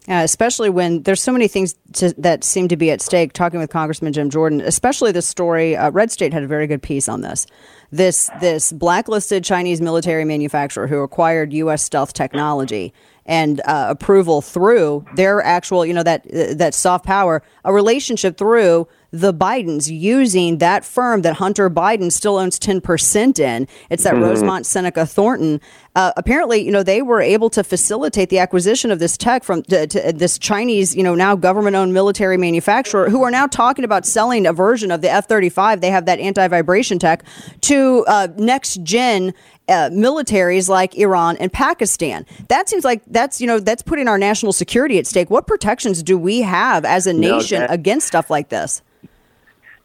Uh, 0.08 0.22
especially 0.24 0.70
when 0.70 1.02
there's 1.02 1.20
so 1.20 1.30
many 1.30 1.46
things 1.46 1.74
to, 1.92 2.14
that 2.16 2.42
seem 2.42 2.68
to 2.68 2.76
be 2.76 2.90
at 2.90 3.02
stake. 3.02 3.34
Talking 3.34 3.60
with 3.60 3.68
Congressman 3.68 4.14
Jim 4.14 4.30
Jordan, 4.30 4.62
especially 4.62 5.12
the 5.12 5.20
story, 5.20 5.76
uh, 5.76 5.90
Red 5.90 6.10
State 6.10 6.32
had 6.32 6.42
a 6.42 6.46
very 6.46 6.66
good 6.66 6.82
piece 6.82 7.06
on 7.06 7.20
this. 7.20 7.46
This 7.90 8.30
this 8.40 8.72
blacklisted 8.72 9.44
Chinese 9.44 9.80
military 9.82 10.24
manufacturer 10.24 10.86
who 10.86 11.00
acquired 11.00 11.52
U.S. 11.52 11.82
stealth 11.82 12.14
technology 12.14 12.94
and 13.26 13.60
uh, 13.66 13.86
approval 13.90 14.40
through 14.40 15.04
their 15.16 15.42
actual, 15.42 15.84
you 15.84 15.92
know, 15.92 16.02
that 16.02 16.26
uh, 16.26 16.54
that 16.54 16.72
soft 16.72 17.04
power, 17.04 17.42
a 17.64 17.72
relationship 17.72 18.38
through 18.38 18.88
the 19.12 19.34
Bidens 19.34 19.90
using 19.90 20.58
that 20.58 20.84
firm 20.84 21.22
that 21.22 21.34
Hunter 21.34 21.68
Biden 21.68 22.12
still 22.12 22.36
owns 22.36 22.58
10% 22.58 23.38
in. 23.40 23.66
It's 23.90 24.04
that 24.04 24.14
Mhm. 24.14 24.22
Rosemont 24.22 24.66
Seneca 24.66 25.04
Thornton. 25.04 25.60
Uh, 25.96 26.12
apparently, 26.16 26.62
you 26.64 26.70
know, 26.70 26.84
they 26.84 27.02
were 27.02 27.20
able 27.20 27.50
to 27.50 27.64
facilitate 27.64 28.28
the 28.28 28.38
acquisition 28.38 28.92
of 28.92 29.00
this 29.00 29.16
tech 29.16 29.42
from 29.42 29.62
to, 29.64 29.86
to 29.88 30.12
this 30.12 30.38
Chinese, 30.38 30.94
you 30.94 31.02
know, 31.02 31.16
now 31.16 31.34
government 31.34 31.74
owned 31.74 31.92
military 31.92 32.36
manufacturer 32.36 33.10
who 33.10 33.24
are 33.24 33.30
now 33.32 33.48
talking 33.48 33.84
about 33.84 34.06
selling 34.06 34.46
a 34.46 34.52
version 34.52 34.92
of 34.92 35.00
the 35.00 35.10
F 35.10 35.26
35. 35.26 35.80
They 35.80 35.90
have 35.90 36.06
that 36.06 36.20
anti 36.20 36.46
vibration 36.46 37.00
tech 37.00 37.24
to 37.62 38.04
uh, 38.06 38.28
next 38.36 38.82
gen 38.84 39.34
uh, 39.68 39.88
militaries 39.92 40.68
like 40.68 40.96
Iran 40.96 41.36
and 41.38 41.52
Pakistan. 41.52 42.24
That 42.48 42.68
seems 42.68 42.84
like 42.84 43.02
that's 43.08 43.40
you 43.40 43.46
know 43.48 43.58
that's 43.58 43.82
putting 43.82 44.06
our 44.08 44.18
national 44.18 44.52
security 44.52 44.98
at 44.98 45.06
stake. 45.08 45.30
What 45.30 45.46
protections 45.48 46.02
do 46.02 46.16
we 46.16 46.42
have 46.42 46.84
as 46.84 47.06
a 47.08 47.12
No, 47.12 47.36
nation 47.38 47.60
that- 47.62 47.72
against 47.72 48.06
stuff 48.06 48.30
like 48.30 48.48
this? 48.50 48.82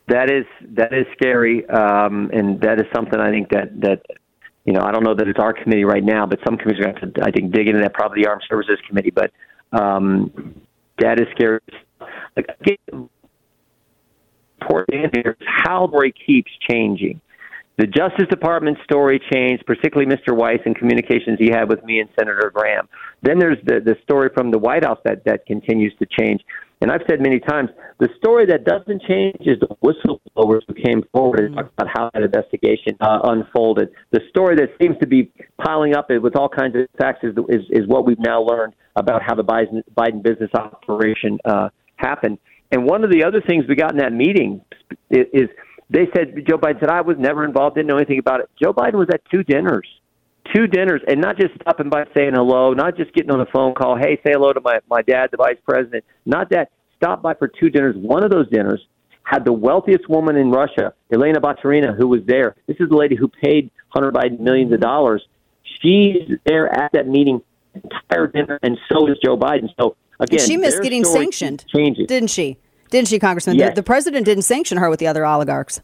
That 0.07 0.29
is 0.29 0.45
that 0.75 0.93
is 0.93 1.05
scary, 1.13 1.67
um, 1.67 2.29
and 2.31 2.61
that 2.61 2.79
is 2.79 2.85
something 2.93 3.19
I 3.19 3.31
think 3.31 3.49
that 3.49 3.81
that 3.81 4.01
you 4.63 4.73
know 4.73 4.81
I 4.81 4.91
don't 4.91 5.03
know 5.03 5.15
that 5.15 5.27
it's 5.27 5.39
our 5.39 5.53
committee 5.53 5.83
right 5.83 6.03
now, 6.03 6.25
but 6.25 6.39
some 6.45 6.57
committees 6.57 6.81
are 6.81 6.91
going 6.91 6.95
to 6.95 7.01
have 7.01 7.13
to 7.15 7.23
I 7.23 7.31
think 7.31 7.51
dig 7.51 7.67
into 7.67 7.81
that. 7.81 7.93
Probably 7.93 8.21
the 8.21 8.29
Armed 8.29 8.43
Services 8.47 8.77
Committee, 8.87 9.11
but 9.11 9.31
um, 9.71 10.61
that 10.99 11.19
is 11.19 11.27
scary. 11.33 11.59
Like, 12.35 12.47
important 14.61 15.15
here 15.15 15.37
is 15.39 15.47
how 15.63 15.87
story 15.87 16.13
keeps 16.25 16.51
changing. 16.69 17.21
The 17.77 17.87
Justice 17.87 18.27
Department 18.29 18.77
story 18.85 19.21
changed, 19.33 19.65
particularly 19.65 20.09
Mr. 20.09 20.33
Weiss 20.33 20.59
and 20.65 20.75
communications 20.75 21.37
he 21.39 21.49
had 21.49 21.67
with 21.67 21.83
me 21.83 21.99
and 21.99 22.09
Senator 22.17 22.49
Graham. 22.53 22.87
Then 23.21 23.37
there's 23.37 23.57
the, 23.65 23.81
the 23.81 23.97
story 24.03 24.29
from 24.33 24.51
the 24.51 24.57
White 24.57 24.85
House 24.85 24.99
that, 25.03 25.25
that 25.25 25.45
continues 25.45 25.93
to 25.99 26.05
change. 26.05 26.41
And 26.81 26.91
I've 26.91 27.01
said 27.09 27.21
many 27.21 27.39
times, 27.39 27.69
the 27.99 28.09
story 28.17 28.45
that 28.47 28.65
doesn't 28.65 29.01
change 29.03 29.37
is 29.41 29.57
the 29.59 29.75
whistleblowers 29.83 30.61
who 30.67 30.73
came 30.73 31.03
forward 31.13 31.39
and 31.39 31.55
talked 31.55 31.73
about 31.77 31.89
how 31.95 32.09
that 32.13 32.23
investigation 32.23 32.97
uh, 32.99 33.19
unfolded. 33.23 33.89
The 34.11 34.19
story 34.29 34.55
that 34.57 34.69
seems 34.81 34.97
to 34.99 35.07
be 35.07 35.31
piling 35.63 35.95
up 35.95 36.07
with 36.09 36.35
all 36.35 36.49
kinds 36.49 36.75
of 36.75 36.87
facts 36.97 37.19
is, 37.23 37.33
is, 37.49 37.61
is 37.69 37.87
what 37.87 38.05
we've 38.05 38.19
now 38.19 38.41
learned 38.41 38.73
about 38.95 39.21
how 39.23 39.35
the 39.35 39.43
Biden, 39.43 39.83
Biden 39.97 40.21
business 40.21 40.49
operation 40.53 41.39
uh, 41.45 41.69
happened. 41.95 42.37
And 42.71 42.85
one 42.85 43.03
of 43.03 43.11
the 43.11 43.23
other 43.23 43.41
things 43.41 43.65
we 43.69 43.75
got 43.75 43.91
in 43.91 43.97
that 43.99 44.11
meeting 44.11 44.61
is, 45.09 45.25
is 45.33 45.49
they 45.89 46.07
said 46.15 46.35
Joe 46.47 46.57
Biden 46.57 46.79
said 46.79 46.89
I 46.89 47.01
was 47.01 47.15
never 47.17 47.45
involved, 47.45 47.75
didn't 47.75 47.87
know 47.87 47.97
anything 47.97 48.19
about 48.19 48.41
it. 48.41 48.49
Joe 48.61 48.73
Biden 48.73 48.95
was 48.95 49.07
at 49.13 49.21
two 49.31 49.43
dinners, 49.43 49.87
two 50.53 50.67
dinners, 50.67 51.01
and 51.07 51.21
not 51.21 51.37
just 51.37 51.53
stopping 51.61 51.89
by 51.89 52.05
saying 52.15 52.33
hello, 52.33 52.73
not 52.73 52.97
just 52.97 53.13
getting 53.13 53.31
on 53.31 53.41
a 53.41 53.45
phone 53.47 53.73
call, 53.73 53.97
hey, 53.97 54.17
say 54.25 54.33
hello 54.33 54.53
to 54.53 54.61
my 54.61 54.79
my 54.89 55.01
dad, 55.01 55.29
the 55.31 55.37
vice 55.37 55.57
president. 55.67 56.03
Not 56.25 56.49
that. 56.49 56.71
Stop 56.97 57.21
by 57.21 57.33
for 57.33 57.47
two 57.47 57.69
dinners. 57.69 57.95
One 57.97 58.23
of 58.23 58.31
those 58.31 58.49
dinners 58.49 58.81
had 59.23 59.43
the 59.43 59.51
wealthiest 59.51 60.07
woman 60.07 60.37
in 60.37 60.49
Russia, 60.49 60.93
Elena 61.11 61.41
Baturina, 61.41 61.95
who 61.97 62.07
was 62.07 62.21
there. 62.25 62.55
This 62.67 62.77
is 62.79 62.89
the 62.89 62.95
lady 62.95 63.15
who 63.15 63.27
paid 63.27 63.69
Hunter 63.89 64.11
Biden 64.11 64.39
millions 64.39 64.71
of 64.71 64.79
dollars. 64.79 65.23
She's 65.81 66.17
there 66.45 66.71
at 66.71 66.91
that 66.93 67.07
meeting, 67.07 67.41
entire 67.73 68.27
dinner, 68.27 68.59
and 68.63 68.77
so 68.89 69.07
is 69.07 69.17
Joe 69.23 69.37
Biden. 69.37 69.67
So 69.79 69.97
again, 70.19 70.39
she 70.39 70.57
missed 70.57 70.81
getting 70.81 71.03
sanctioned, 71.03 71.65
changing. 71.67 72.05
didn't 72.05 72.29
she? 72.29 72.57
Didn't 72.91 73.07
she, 73.07 73.19
Congressman? 73.19 73.57
Yes. 73.57 73.71
The, 73.71 73.81
the 73.81 73.83
president 73.83 74.25
didn't 74.25 74.43
sanction 74.43 74.77
her 74.77 74.89
with 74.89 74.99
the 74.99 75.07
other 75.07 75.25
oligarchs. 75.25 75.81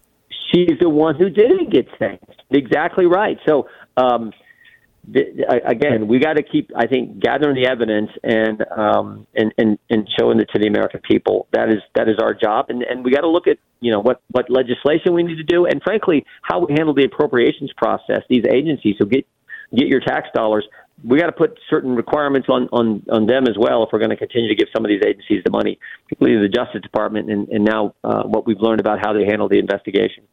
she's 0.54 0.78
the 0.80 0.90
one 0.90 1.16
who 1.16 1.30
didn't 1.30 1.72
get 1.72 1.88
sanctioned. 1.98 2.36
Exactly 2.52 3.06
right. 3.06 3.38
So 3.48 3.68
um, 3.98 4.32
again, 5.66 6.08
we 6.08 6.20
got 6.20 6.34
to 6.34 6.44
keep, 6.44 6.72
I 6.76 6.88
think, 6.88 7.20
gathering 7.20 7.56
the 7.56 7.68
evidence 7.68 8.12
and 8.24 8.64
um, 8.72 9.28
and, 9.36 9.54
and 9.58 9.80
and 9.90 10.08
showing 10.20 10.40
it 10.40 10.50
to 10.54 10.60
the 10.60 10.68
American 10.68 11.02
people. 11.02 11.48
That 11.54 11.70
is 11.70 11.82
that 11.96 12.08
is 12.08 12.18
our 12.22 12.34
job, 12.34 12.68
and 12.70 12.84
and 12.84 13.04
we 13.04 13.12
got 13.12 13.22
to 13.22 13.30
look 13.30 13.48
at 13.48 13.58
you 13.80 13.92
know 13.92 14.00
what 14.00 14.22
what 14.32 14.50
legislation 14.50 15.14
we 15.14 15.24
need 15.24 15.38
to 15.38 15.44
do, 15.44 15.66
and 15.66 15.82
frankly, 15.82 16.26
how 16.42 16.66
we 16.66 16.74
handle 16.74 16.94
the 16.94 17.06
appropriations 17.06 17.72
process. 17.76 18.22
These 18.30 18.46
agencies 18.52 18.96
who 19.00 19.06
get 19.06 19.26
get 19.76 19.88
your 19.88 20.02
tax 20.02 20.28
dollars. 20.36 20.66
we 21.04 21.18
got 21.18 21.28
to 21.28 21.32
put 21.32 21.58
certain 21.70 21.96
requirements 21.96 22.48
on, 22.50 22.68
on, 22.72 23.04
on 23.10 23.26
them 23.26 23.48
as 23.48 23.56
well 23.58 23.84
if 23.84 23.90
we're 23.92 24.00
going 24.00 24.12
to 24.12 24.18
continue 24.18 24.50
to 24.50 24.56
give 24.56 24.68
some 24.76 24.84
of 24.86 24.90
these 24.90 25.02
agencies 25.06 25.42
the 25.44 25.50
money, 25.50 25.80
particularly 26.04 26.46
the 26.46 26.50
Justice 26.50 26.82
Department, 26.82 27.32
and, 27.32 27.48
and 27.50 27.64
now 27.64 27.96
uh, 28.04 28.24
what 28.24 28.46
we've 28.46 28.60
learned 28.60 28.80
about 28.80 29.00
how 29.02 29.14
they 29.14 29.26
handle 29.26 29.48
the 29.48 29.58
investigation. 29.60 30.24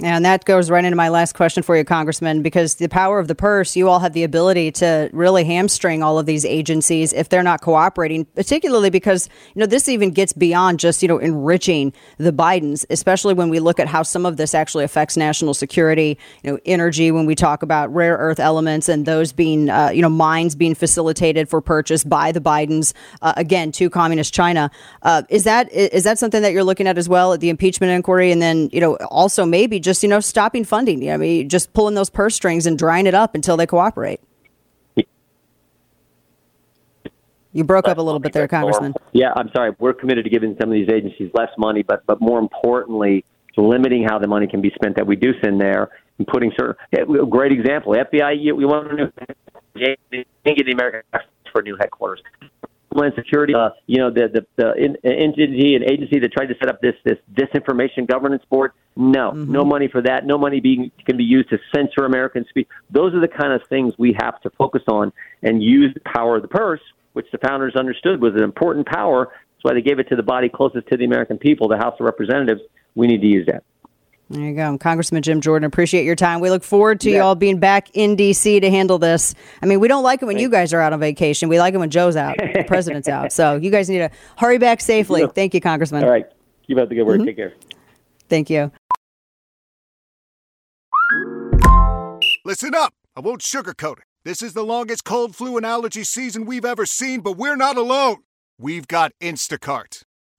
And 0.00 0.24
that 0.24 0.44
goes 0.44 0.70
right 0.70 0.84
into 0.84 0.96
my 0.96 1.08
last 1.08 1.34
question 1.34 1.62
for 1.62 1.76
you, 1.76 1.84
Congressman, 1.84 2.42
because 2.42 2.74
the 2.74 2.88
power 2.88 3.20
of 3.20 3.28
the 3.28 3.34
purse, 3.36 3.76
you 3.76 3.88
all 3.88 4.00
have 4.00 4.12
the 4.12 4.24
ability 4.24 4.72
to 4.72 5.08
really 5.12 5.44
hamstring 5.44 6.02
all 6.02 6.18
of 6.18 6.26
these 6.26 6.44
agencies 6.44 7.12
if 7.12 7.28
they're 7.28 7.44
not 7.44 7.60
cooperating, 7.60 8.24
particularly 8.24 8.90
because, 8.90 9.28
you 9.54 9.60
know, 9.60 9.66
this 9.66 9.88
even 9.88 10.10
gets 10.10 10.32
beyond 10.32 10.80
just, 10.80 11.00
you 11.00 11.06
know, 11.06 11.18
enriching 11.18 11.92
the 12.18 12.32
Bidens, 12.32 12.84
especially 12.90 13.34
when 13.34 13.50
we 13.50 13.60
look 13.60 13.78
at 13.78 13.86
how 13.86 14.02
some 14.02 14.26
of 14.26 14.36
this 14.36 14.52
actually 14.52 14.82
affects 14.82 15.16
national 15.16 15.54
security, 15.54 16.18
you 16.42 16.50
know, 16.50 16.58
energy, 16.66 17.12
when 17.12 17.24
we 17.24 17.36
talk 17.36 17.62
about 17.62 17.94
rare 17.94 18.16
earth 18.16 18.40
elements 18.40 18.88
and 18.88 19.06
those 19.06 19.32
being, 19.32 19.70
uh, 19.70 19.90
you 19.90 20.02
know, 20.02 20.08
mines 20.08 20.56
being 20.56 20.74
facilitated 20.74 21.48
for 21.48 21.60
purchase 21.60 22.02
by 22.02 22.32
the 22.32 22.40
Bidens, 22.40 22.94
uh, 23.22 23.32
again, 23.36 23.70
to 23.70 23.88
communist 23.88 24.34
China. 24.34 24.72
Uh, 25.02 25.22
is 25.28 25.44
that 25.44 25.72
is 25.72 26.02
that 26.02 26.18
something 26.18 26.42
that 26.42 26.52
you're 26.52 26.64
looking 26.64 26.88
at 26.88 26.98
as 26.98 27.08
well 27.08 27.32
at 27.32 27.38
the 27.38 27.48
impeachment 27.48 27.92
inquiry? 27.92 28.32
And 28.32 28.42
then, 28.42 28.68
you 28.72 28.80
know, 28.80 28.96
also 28.96 29.44
maybe 29.44 29.83
just 29.84 30.02
you 30.02 30.08
know 30.08 30.18
stopping 30.20 30.64
funding. 30.64 31.00
You 31.00 31.08
know, 31.08 31.14
I 31.14 31.18
mean, 31.18 31.48
just 31.48 31.72
pulling 31.72 31.94
those 31.94 32.10
purse 32.10 32.34
strings 32.34 32.66
and 32.66 32.76
drying 32.76 33.06
it 33.06 33.14
up 33.14 33.34
until 33.34 33.56
they 33.56 33.66
cooperate. 33.66 34.20
You 37.52 37.62
broke 37.62 37.86
up 37.86 37.98
a 37.98 38.02
little 38.02 38.18
bit 38.18 38.32
there, 38.32 38.48
Congressman. 38.48 38.94
Yeah, 39.12 39.32
I'm 39.36 39.48
sorry. 39.54 39.76
We're 39.78 39.92
committed 39.92 40.24
to 40.24 40.30
giving 40.30 40.56
some 40.60 40.70
of 40.70 40.74
these 40.74 40.88
agencies 40.88 41.30
less 41.34 41.50
money, 41.56 41.84
but 41.84 42.04
but 42.06 42.20
more 42.20 42.40
importantly, 42.40 43.24
limiting 43.56 44.02
how 44.02 44.18
the 44.18 44.26
money 44.26 44.48
can 44.48 44.60
be 44.60 44.72
spent 44.74 44.96
that 44.96 45.06
we 45.06 45.14
do 45.14 45.32
send 45.40 45.60
there 45.60 45.90
and 46.18 46.26
putting 46.26 46.50
certain. 46.58 46.74
A 46.92 47.26
great 47.26 47.52
example: 47.52 47.94
FBI. 47.94 48.42
You, 48.42 48.56
we 48.56 48.64
want 48.64 48.90
to 48.90 48.96
know 48.96 49.10
get 49.76 49.98
the 50.10 50.72
American 50.72 51.02
for 51.52 51.62
new 51.62 51.76
headquarters. 51.78 52.22
Homeland 52.94 53.14
Security, 53.16 53.54
uh, 53.54 53.70
you 53.86 53.98
know, 53.98 54.10
the 54.10 54.28
the, 54.32 54.46
the 54.56 54.72
in, 54.74 54.96
entity 55.04 55.74
and 55.74 55.84
agency 55.84 56.18
that 56.20 56.32
tried 56.32 56.46
to 56.46 56.54
set 56.58 56.68
up 56.68 56.80
this 56.80 56.94
this 57.04 57.18
disinformation 57.34 58.06
governance 58.08 58.44
board. 58.48 58.72
No, 58.96 59.32
no 59.32 59.64
money 59.64 59.88
for 59.88 60.00
that. 60.02 60.24
No 60.24 60.38
money 60.38 60.60
being 60.60 60.92
can 61.04 61.16
be 61.16 61.24
used 61.24 61.50
to 61.50 61.58
censor 61.74 62.04
American 62.04 62.46
speech. 62.48 62.68
Those 62.90 63.12
are 63.12 63.20
the 63.20 63.28
kind 63.28 63.52
of 63.52 63.66
things 63.68 63.94
we 63.98 64.16
have 64.20 64.40
to 64.42 64.50
focus 64.50 64.82
on 64.86 65.12
and 65.42 65.62
use 65.62 65.92
the 65.94 66.00
power 66.00 66.36
of 66.36 66.42
the 66.42 66.48
purse, 66.48 66.80
which 67.12 67.26
the 67.32 67.38
founders 67.38 67.74
understood 67.74 68.20
was 68.20 68.34
an 68.34 68.44
important 68.44 68.86
power. 68.86 69.26
That's 69.26 69.62
why 69.62 69.74
they 69.74 69.82
gave 69.82 69.98
it 69.98 70.08
to 70.10 70.16
the 70.16 70.22
body 70.22 70.48
closest 70.48 70.86
to 70.88 70.96
the 70.96 71.04
American 71.04 71.38
people, 71.38 71.66
the 71.66 71.76
House 71.76 71.94
of 71.98 72.06
Representatives. 72.06 72.60
We 72.94 73.08
need 73.08 73.20
to 73.22 73.26
use 73.26 73.46
that. 73.46 73.64
There 74.30 74.40
you 74.42 74.54
go. 74.54 74.78
Congressman 74.78 75.22
Jim 75.22 75.40
Jordan, 75.40 75.66
appreciate 75.66 76.04
your 76.04 76.16
time. 76.16 76.40
We 76.40 76.48
look 76.50 76.64
forward 76.64 76.98
to 77.00 77.10
Yeah. 77.10 77.16
you 77.16 77.22
all 77.22 77.34
being 77.34 77.58
back 77.58 77.88
in 77.92 78.16
D.C. 78.16 78.58
to 78.60 78.70
handle 78.70 78.98
this. 78.98 79.34
I 79.62 79.66
mean, 79.66 79.80
we 79.80 79.86
don't 79.88 80.02
like 80.02 80.22
it 80.22 80.24
when 80.24 80.38
you 80.38 80.48
guys 80.48 80.72
are 80.72 80.80
out 80.80 80.92
on 80.94 81.00
vacation. 81.00 81.48
We 81.50 81.58
like 81.58 81.74
it 81.74 81.76
when 81.78 81.90
Joe's 81.90 82.16
out, 82.16 82.36
the 82.38 82.64
president's 82.66 83.08
out. 83.08 83.32
So 83.32 83.56
you 83.56 83.70
guys 83.70 83.88
need 83.90 83.98
to 83.98 84.10
hurry 84.38 84.56
back 84.58 84.80
safely. 84.80 85.26
Thank 85.34 85.52
you, 85.54 85.60
Congressman. 85.60 86.04
All 86.04 86.10
right. 86.10 86.24
Keep 86.66 86.78
up 86.78 86.88
the 86.88 86.94
good 86.94 87.04
work. 87.06 87.20
Mhm. 87.20 87.26
Take 87.26 87.36
care. 87.36 87.52
Thank 88.30 88.48
you. 88.48 88.72
Listen 92.44 92.74
up. 92.74 92.92
I 93.16 93.20
won't 93.20 93.40
sugarcoat 93.42 93.98
it. 93.98 94.04
This 94.24 94.42
is 94.42 94.54
the 94.54 94.64
longest 94.64 95.04
cold, 95.04 95.36
flu, 95.36 95.56
and 95.58 95.66
allergy 95.66 96.02
season 96.02 96.46
we've 96.46 96.64
ever 96.64 96.86
seen, 96.86 97.20
but 97.20 97.32
we're 97.36 97.56
not 97.56 97.76
alone. 97.76 98.16
We've 98.58 98.88
got 98.88 99.12
Instacart. 99.20 100.02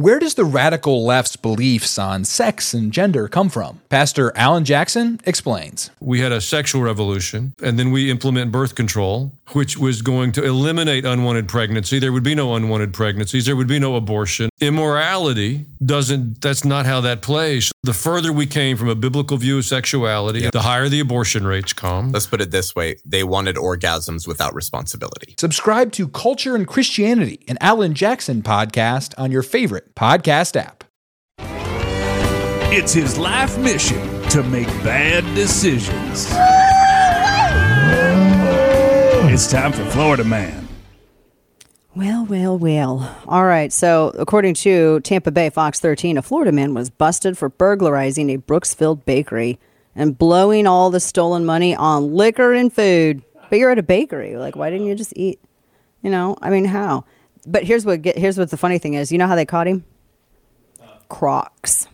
Where 0.00 0.18
does 0.18 0.32
the 0.32 0.46
radical 0.46 1.04
left's 1.04 1.36
beliefs 1.36 1.98
on 1.98 2.24
sex 2.24 2.72
and 2.72 2.90
gender 2.90 3.28
come 3.28 3.50
from? 3.50 3.82
Pastor 3.90 4.32
Alan 4.34 4.64
Jackson 4.64 5.20
explains. 5.26 5.90
We 6.00 6.20
had 6.20 6.32
a 6.32 6.40
sexual 6.40 6.80
revolution, 6.80 7.52
and 7.62 7.78
then 7.78 7.90
we 7.90 8.10
implement 8.10 8.50
birth 8.50 8.74
control, 8.74 9.32
which 9.52 9.76
was 9.76 10.00
going 10.00 10.32
to 10.32 10.42
eliminate 10.42 11.04
unwanted 11.04 11.48
pregnancy. 11.48 11.98
There 11.98 12.14
would 12.14 12.22
be 12.22 12.34
no 12.34 12.54
unwanted 12.54 12.94
pregnancies. 12.94 13.44
There 13.44 13.56
would 13.56 13.68
be 13.68 13.78
no 13.78 13.94
abortion. 13.94 14.48
Immorality 14.58 15.66
doesn't, 15.84 16.40
that's 16.40 16.64
not 16.64 16.86
how 16.86 17.02
that 17.02 17.20
plays. 17.20 17.70
The 17.82 17.92
further 17.92 18.32
we 18.32 18.46
came 18.46 18.78
from 18.78 18.88
a 18.88 18.94
biblical 18.94 19.36
view 19.36 19.58
of 19.58 19.66
sexuality, 19.66 20.48
the 20.48 20.62
higher 20.62 20.88
the 20.88 21.00
abortion 21.00 21.46
rates 21.46 21.74
come. 21.74 22.12
Let's 22.12 22.26
put 22.26 22.40
it 22.40 22.50
this 22.50 22.74
way 22.74 22.96
they 23.04 23.22
wanted 23.22 23.56
orgasms 23.56 24.26
without 24.26 24.54
responsibility. 24.54 25.34
Subscribe 25.38 25.92
to 25.92 26.08
Culture 26.08 26.54
and 26.54 26.66
Christianity, 26.66 27.44
an 27.48 27.58
Alan 27.60 27.92
Jackson 27.92 28.40
podcast 28.40 29.12
on 29.18 29.30
your 29.30 29.42
favorite 29.42 29.89
podcast 29.94 30.56
app. 30.56 30.84
It's 32.72 32.92
his 32.92 33.18
life 33.18 33.58
mission 33.58 34.22
to 34.30 34.42
make 34.44 34.68
bad 34.84 35.24
decisions. 35.34 36.28
It's 39.32 39.50
time 39.50 39.72
for 39.72 39.84
Florida 39.86 40.24
Man. 40.24 40.68
Well, 41.96 42.24
well, 42.24 42.56
well. 42.56 43.18
All 43.26 43.44
right. 43.44 43.72
So, 43.72 44.12
according 44.16 44.54
to 44.54 45.00
Tampa 45.00 45.32
Bay 45.32 45.50
Fox 45.50 45.80
13, 45.80 46.16
a 46.16 46.22
Florida 46.22 46.52
man 46.52 46.72
was 46.72 46.88
busted 46.90 47.36
for 47.36 47.48
burglarizing 47.48 48.30
a 48.30 48.38
Brooksville 48.38 49.04
bakery 49.04 49.58
and 49.96 50.16
blowing 50.16 50.66
all 50.68 50.90
the 50.90 51.00
stolen 51.00 51.44
money 51.44 51.74
on 51.74 52.14
liquor 52.14 52.52
and 52.52 52.72
food. 52.72 53.22
But 53.48 53.58
you're 53.58 53.70
at 53.70 53.78
a 53.78 53.82
bakery. 53.82 54.36
Like, 54.36 54.54
why 54.54 54.70
didn't 54.70 54.86
you 54.86 54.94
just 54.94 55.12
eat? 55.16 55.40
You 56.02 56.10
know, 56.10 56.36
I 56.40 56.50
mean, 56.50 56.64
how? 56.64 57.04
But 57.46 57.64
here's 57.64 57.84
what 57.86 58.02
get, 58.02 58.18
here's 58.18 58.38
what 58.38 58.50
the 58.50 58.56
funny 58.56 58.78
thing 58.78 58.94
is. 58.94 59.10
You 59.10 59.18
know 59.18 59.26
how 59.26 59.36
they 59.36 59.46
caught 59.46 59.66
him? 59.66 59.84
Crocs, 61.08 61.88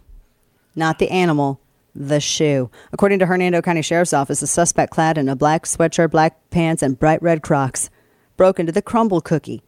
not 0.75 0.99
the 0.99 1.11
animal, 1.11 1.61
the 1.95 2.21
shoe. 2.21 2.71
According 2.93 3.19
to 3.21 3.27
Hernando 3.27 3.63
County 3.63 3.83
Sheriff's 3.83 4.13
Office, 4.13 4.41
the 4.41 4.47
suspect 4.47 4.93
clad 4.93 5.17
in 5.17 5.29
a 5.29 5.37
black 5.37 5.65
sweatshirt, 5.65 6.11
black 6.11 6.51
pants, 6.51 6.83
and 6.83 6.99
bright 6.99 7.23
red 7.23 7.43
Crocs 7.43 7.89
broke 8.37 8.61
into 8.61 8.73
the 8.73 8.83
Crumbl 8.83 9.25
Cookie. 9.25 9.63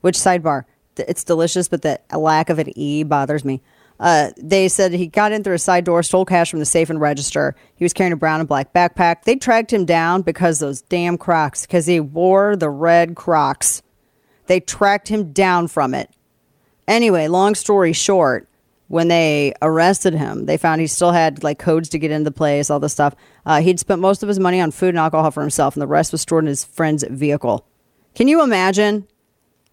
Which 0.00 0.16
sidebar? 0.16 0.64
It's 0.96 1.22
delicious, 1.22 1.68
but 1.68 1.82
the 1.82 2.00
lack 2.16 2.50
of 2.50 2.58
an 2.58 2.76
E 2.76 3.04
bothers 3.04 3.44
me. 3.44 3.62
Uh, 4.00 4.30
they 4.36 4.68
said 4.68 4.92
he 4.92 5.06
got 5.06 5.32
in 5.32 5.42
through 5.42 5.54
a 5.54 5.58
side 5.58 5.84
door, 5.84 6.02
stole 6.02 6.24
cash 6.24 6.50
from 6.50 6.60
the 6.60 6.64
safe 6.64 6.88
and 6.90 7.00
register. 7.00 7.56
He 7.74 7.84
was 7.84 7.92
carrying 7.92 8.12
a 8.12 8.16
brown 8.16 8.40
and 8.40 8.48
black 8.48 8.72
backpack. 8.72 9.24
They 9.24 9.36
tracked 9.36 9.72
him 9.72 9.84
down 9.84 10.22
because 10.22 10.58
those 10.58 10.82
damn 10.82 11.18
Crocs, 11.18 11.66
because 11.66 11.86
he 11.86 11.98
wore 12.00 12.56
the 12.56 12.70
red 12.70 13.16
Crocs. 13.16 13.82
They 14.48 14.60
tracked 14.60 15.08
him 15.08 15.32
down 15.32 15.68
from 15.68 15.94
it. 15.94 16.10
Anyway, 16.88 17.28
long 17.28 17.54
story 17.54 17.92
short, 17.92 18.48
when 18.88 19.08
they 19.08 19.52
arrested 19.60 20.14
him, 20.14 20.46
they 20.46 20.56
found 20.56 20.80
he 20.80 20.86
still 20.86 21.12
had 21.12 21.44
like 21.44 21.58
codes 21.58 21.90
to 21.90 21.98
get 21.98 22.10
into 22.10 22.24
the 22.24 22.30
place, 22.34 22.70
all 22.70 22.80
this 22.80 22.94
stuff. 22.94 23.14
Uh, 23.44 23.60
he'd 23.60 23.78
spent 23.78 24.00
most 24.00 24.22
of 24.22 24.28
his 24.28 24.40
money 24.40 24.60
on 24.60 24.70
food 24.70 24.88
and 24.88 24.98
alcohol 24.98 25.30
for 25.30 25.42
himself, 25.42 25.76
and 25.76 25.82
the 25.82 25.86
rest 25.86 26.10
was 26.10 26.22
stored 26.22 26.44
in 26.44 26.48
his 26.48 26.64
friend's 26.64 27.04
vehicle. 27.04 27.66
Can 28.14 28.26
you 28.26 28.42
imagine? 28.42 29.06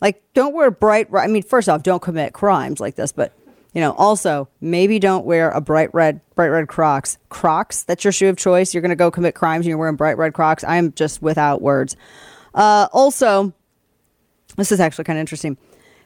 Like, 0.02 0.22
don't 0.34 0.54
wear 0.54 0.70
bright. 0.70 1.08
I 1.16 1.28
mean, 1.28 1.42
first 1.42 1.70
off, 1.70 1.82
don't 1.82 2.02
commit 2.02 2.34
crimes 2.34 2.82
like 2.82 2.96
this, 2.96 3.14
but 3.14 3.34
you 3.74 3.82
know, 3.82 3.94
also 3.94 4.50
maybe 4.60 5.00
don't 5.00 5.26
wear 5.26 5.52
a 5.52 5.62
bright 5.62 5.94
red, 5.94 6.20
bright 6.36 6.48
red 6.48 6.68
Crocs. 6.68 7.18
Crocs. 7.30 7.84
That's 7.84 8.04
your 8.04 8.14
shoe 8.14 8.30
of 8.30 8.38
choice. 8.38 8.74
You're 8.74 8.82
going 8.82 8.90
to 8.90 8.96
go 8.96 9.12
commit 9.12 9.36
crimes 9.36 9.66
and 9.66 9.70
you're 9.70 9.78
wearing 9.78 9.96
bright 9.96 10.18
red 10.18 10.34
Crocs. 10.34 10.64
I 10.64 10.78
am 10.78 10.94
just 10.94 11.22
without 11.22 11.62
words. 11.62 11.96
Uh, 12.54 12.88
also, 12.94 13.54
this 14.56 14.72
is 14.72 14.80
actually 14.80 15.06
kind 15.06 15.18
of 15.18 15.22
interesting. 15.22 15.58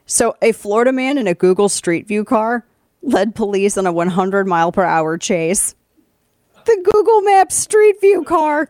So, 0.06 0.36
a 0.42 0.52
Florida 0.52 0.92
man 0.92 1.18
in 1.18 1.28
a 1.28 1.34
Google 1.34 1.70
Street 1.70 2.08
View 2.08 2.24
car 2.24 2.66
led 3.02 3.36
police 3.36 3.78
on 3.78 3.86
a 3.86 3.92
100 3.92 4.48
mile 4.48 4.72
per 4.72 4.84
hour 4.84 5.18
chase. 5.18 5.76
The 6.66 6.82
Google 6.84 7.22
Maps 7.22 7.56
Street 7.56 8.02
View 8.02 8.24
car. 8.24 8.70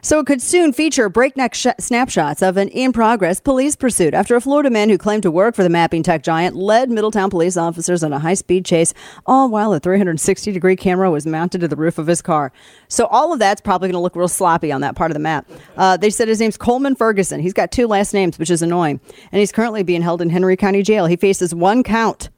So 0.00 0.20
it 0.20 0.26
could 0.26 0.40
soon 0.40 0.72
feature 0.72 1.08
breakneck 1.08 1.54
sh- 1.54 1.66
snapshots 1.78 2.42
of 2.42 2.56
an 2.56 2.68
in 2.68 2.92
progress 2.92 3.40
police 3.40 3.74
pursuit 3.76 4.14
after 4.14 4.36
a 4.36 4.40
Florida 4.40 4.70
man 4.70 4.88
who 4.88 4.98
claimed 4.98 5.22
to 5.24 5.30
work 5.30 5.54
for 5.54 5.62
the 5.62 5.68
mapping 5.68 6.02
tech 6.02 6.22
giant 6.22 6.54
led 6.54 6.90
Middletown 6.90 7.30
police 7.30 7.56
officers 7.56 8.04
on 8.04 8.12
a 8.12 8.18
high 8.18 8.34
speed 8.34 8.64
chase, 8.64 8.94
all 9.26 9.48
while 9.48 9.72
a 9.72 9.80
360 9.80 10.52
degree 10.52 10.76
camera 10.76 11.10
was 11.10 11.26
mounted 11.26 11.60
to 11.60 11.68
the 11.68 11.76
roof 11.76 11.98
of 11.98 12.06
his 12.06 12.22
car. 12.22 12.52
So 12.88 13.06
all 13.06 13.32
of 13.32 13.38
that's 13.38 13.60
probably 13.60 13.88
going 13.88 13.98
to 13.98 14.00
look 14.00 14.16
real 14.16 14.28
sloppy 14.28 14.70
on 14.70 14.80
that 14.82 14.94
part 14.94 15.10
of 15.10 15.14
the 15.14 15.20
map. 15.20 15.48
Uh, 15.76 15.96
they 15.96 16.10
said 16.10 16.28
his 16.28 16.40
name's 16.40 16.56
Coleman 16.56 16.94
Ferguson. 16.94 17.40
He's 17.40 17.52
got 17.52 17.72
two 17.72 17.86
last 17.86 18.14
names, 18.14 18.38
which 18.38 18.50
is 18.50 18.62
annoying. 18.62 19.00
And 19.32 19.40
he's 19.40 19.52
currently 19.52 19.82
being 19.82 20.02
held 20.02 20.22
in 20.22 20.30
Henry 20.30 20.56
County 20.56 20.82
Jail. 20.82 21.06
He 21.06 21.16
faces 21.16 21.54
one 21.54 21.82
count 21.82 22.30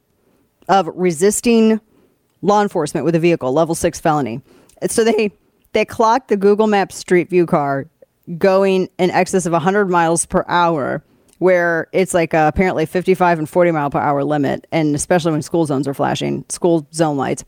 of 0.69 0.89
resisting 0.95 1.81
law 2.43 2.63
enforcement 2.63 3.05
with 3.05 3.15
a 3.15 3.19
vehicle, 3.19 3.53
level 3.53 3.75
six 3.75 4.01
felony. 4.01 4.41
So 4.89 5.05
they 5.05 5.33
they 5.73 5.85
clocked 5.85 6.29
the 6.29 6.37
Google 6.37 6.67
Maps 6.67 6.97
Street 6.97 7.31
View 7.31 7.47
car 7.47 7.87
going 8.39 8.89
in 8.99 9.11
excess 9.11 9.47
of 9.47 9.53
100 9.53 9.89
miles 9.89 10.27
per 10.27 10.45
hour, 10.49 11.03
where 11.39 11.89
it's 11.93 12.15
like 12.15 12.35
uh, 12.35 12.51
apparently 12.53 12.87
55 12.87 13.39
and 13.39 13.49
40 13.49 13.71
mile 13.71 13.91
per 13.91 13.99
hour 13.99 14.25
limit, 14.25 14.67
and 14.73 14.95
especially 14.95 15.33
when 15.33 15.43
school 15.43 15.67
zones 15.67 15.89
are 15.89 15.95
flashing, 15.95 16.45
school 16.49 16.87
zone 16.93 17.17
lights. 17.17 17.45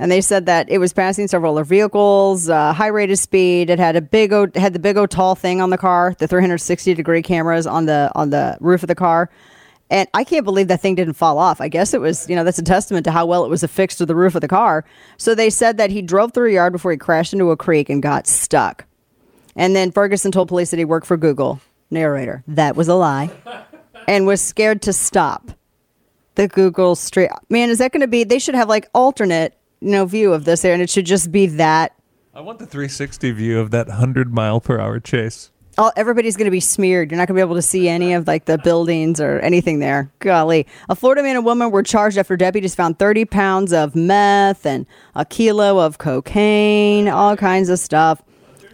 And 0.00 0.12
they 0.12 0.20
said 0.20 0.46
that 0.46 0.70
it 0.70 0.78
was 0.78 0.92
passing 0.92 1.26
several 1.26 1.54
other 1.54 1.64
vehicles, 1.64 2.48
uh, 2.48 2.72
high 2.72 2.86
rate 2.86 3.10
of 3.10 3.18
speed. 3.18 3.68
It 3.68 3.80
had 3.80 3.96
a 3.96 4.00
big, 4.00 4.32
o, 4.32 4.46
had 4.54 4.72
the 4.72 4.78
big 4.78 4.96
o 4.96 5.06
tall 5.06 5.34
thing 5.34 5.60
on 5.60 5.70
the 5.70 5.78
car, 5.78 6.14
the 6.18 6.28
360 6.28 6.94
degree 6.94 7.22
cameras 7.22 7.66
on 7.66 7.86
the 7.86 8.10
on 8.14 8.30
the 8.30 8.56
roof 8.60 8.84
of 8.84 8.86
the 8.86 8.94
car. 8.94 9.28
And 9.90 10.08
I 10.12 10.24
can't 10.24 10.44
believe 10.44 10.68
that 10.68 10.80
thing 10.80 10.94
didn't 10.94 11.14
fall 11.14 11.38
off. 11.38 11.60
I 11.60 11.68
guess 11.68 11.94
it 11.94 12.00
was, 12.00 12.28
you 12.28 12.36
know, 12.36 12.44
that's 12.44 12.58
a 12.58 12.62
testament 12.62 13.04
to 13.04 13.10
how 13.10 13.24
well 13.24 13.44
it 13.44 13.48
was 13.48 13.62
affixed 13.62 13.98
to 13.98 14.06
the 14.06 14.14
roof 14.14 14.34
of 14.34 14.42
the 14.42 14.48
car. 14.48 14.84
So 15.16 15.34
they 15.34 15.48
said 15.50 15.78
that 15.78 15.90
he 15.90 16.02
drove 16.02 16.32
through 16.32 16.50
a 16.50 16.52
yard 16.54 16.72
before 16.72 16.90
he 16.90 16.98
crashed 16.98 17.32
into 17.32 17.50
a 17.50 17.56
creek 17.56 17.88
and 17.88 18.02
got 18.02 18.26
stuck. 18.26 18.84
And 19.56 19.74
then 19.74 19.90
Ferguson 19.90 20.30
told 20.30 20.48
police 20.48 20.70
that 20.70 20.78
he 20.78 20.84
worked 20.84 21.06
for 21.06 21.16
Google. 21.16 21.60
Narrator, 21.90 22.44
that 22.48 22.76
was 22.76 22.88
a 22.88 22.94
lie. 22.94 23.30
and 24.08 24.26
was 24.26 24.40
scared 24.40 24.82
to 24.82 24.92
stop 24.92 25.50
the 26.34 26.48
Google 26.48 26.94
Street. 26.94 27.30
Man, 27.48 27.70
is 27.70 27.78
that 27.78 27.92
going 27.92 28.00
to 28.00 28.06
be? 28.06 28.24
They 28.24 28.38
should 28.38 28.54
have 28.54 28.68
like 28.68 28.88
alternate, 28.94 29.56
you 29.80 29.90
know, 29.90 30.04
view 30.04 30.32
of 30.32 30.44
this 30.44 30.62
there, 30.62 30.72
and 30.72 30.82
it 30.82 30.90
should 30.90 31.06
just 31.06 31.32
be 31.32 31.46
that. 31.46 31.94
I 32.34 32.40
want 32.40 32.58
the 32.58 32.66
360 32.66 33.32
view 33.32 33.58
of 33.58 33.70
that 33.72 33.88
100 33.88 34.32
mile 34.32 34.60
per 34.60 34.78
hour 34.78 35.00
chase. 35.00 35.50
All, 35.78 35.92
everybody's 35.96 36.36
going 36.36 36.46
to 36.46 36.50
be 36.50 36.60
smeared. 36.60 37.10
You're 37.10 37.18
not 37.18 37.28
going 37.28 37.36
to 37.36 37.38
be 37.38 37.40
able 37.40 37.54
to 37.54 37.62
see 37.62 37.88
any 37.88 38.12
of 38.12 38.26
like 38.26 38.46
the 38.46 38.58
buildings 38.58 39.20
or 39.20 39.38
anything 39.38 39.78
there. 39.78 40.10
Golly, 40.18 40.66
a 40.88 40.96
Florida 40.96 41.22
man 41.22 41.36
and 41.36 41.44
woman 41.44 41.70
were 41.70 41.84
charged 41.84 42.18
after 42.18 42.36
deputies 42.36 42.74
found 42.74 42.98
30 42.98 43.24
pounds 43.26 43.72
of 43.72 43.94
meth 43.94 44.66
and 44.66 44.86
a 45.14 45.24
kilo 45.24 45.78
of 45.78 45.98
cocaine, 45.98 47.08
all 47.08 47.36
kinds 47.36 47.68
of 47.68 47.78
stuff. 47.78 48.20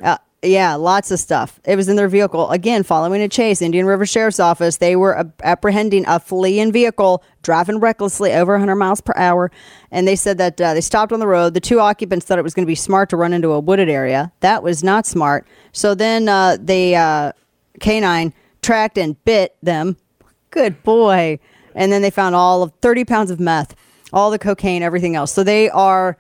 Uh, 0.03 0.17
yeah, 0.45 0.75
lots 0.75 1.11
of 1.11 1.19
stuff. 1.19 1.61
It 1.65 1.77
was 1.77 1.89
in 1.89 1.97
their 1.97 2.09
vehicle. 2.09 2.51
Again, 2.51 2.83
following 2.83 3.23
a 3.23 3.29
chase, 3.29 3.63
Indian 3.63 3.87
River 3.87 4.07
Sheriff's 4.07 4.41
Office, 4.41 4.77
they 4.77 4.97
were 4.97 5.31
apprehending 5.43 6.05
a 6.07 6.21
fleeing 6.21 6.73
vehicle 6.73 7.23
driving 7.43 7.79
recklessly 7.79 8.33
over 8.33 8.55
100 8.55 8.77
miles 8.77 9.01
per 9.01 9.13
hour. 9.17 9.51
And 9.91 10.09
they 10.09 10.17
said 10.17 10.39
that 10.39 10.61
uh, 10.61 10.75
they 10.75 10.81
stopped 10.81 11.13
on 11.13 11.21
the 11.21 11.27
road. 11.27 11.55
The 11.55 11.61
two 11.61 11.81
occupants 11.81 12.27
thought 12.27 12.39
it 12.39 12.43
was 12.43 12.55
going 12.55 12.65
to 12.65 12.71
be 12.71 12.75
smart 12.75 13.11
to 13.11 13.17
run 13.17 13.33
into 13.33 13.53
a 13.53 13.61
wooded 13.61 13.89
area. 13.89 14.33
That 14.41 14.63
was 14.63 14.83
not 14.83 15.07
smart. 15.07 15.47
So 15.73 15.95
then 15.95 16.29
uh, 16.29 16.57
they, 16.61 16.95
uh, 16.95 17.33
canine, 17.81 18.33
tracked 18.63 18.99
and 18.99 19.23
bit 19.25 19.57
them. 19.63 19.97
Good 20.51 20.83
boy. 20.83 21.39
And 21.75 21.93
then 21.93 22.03
they 22.03 22.11
found 22.11 22.35
all 22.35 22.63
of 22.63 22.73
30 22.81 23.05
pounds 23.05 23.31
of 23.31 23.41
meth, 23.41 23.75
all 24.13 24.31
the 24.31 24.39
cocaine, 24.39 24.83
everything 24.83 25.17
else. 25.17 25.33
So 25.33 25.43
they 25.45 25.69
are 25.71 26.17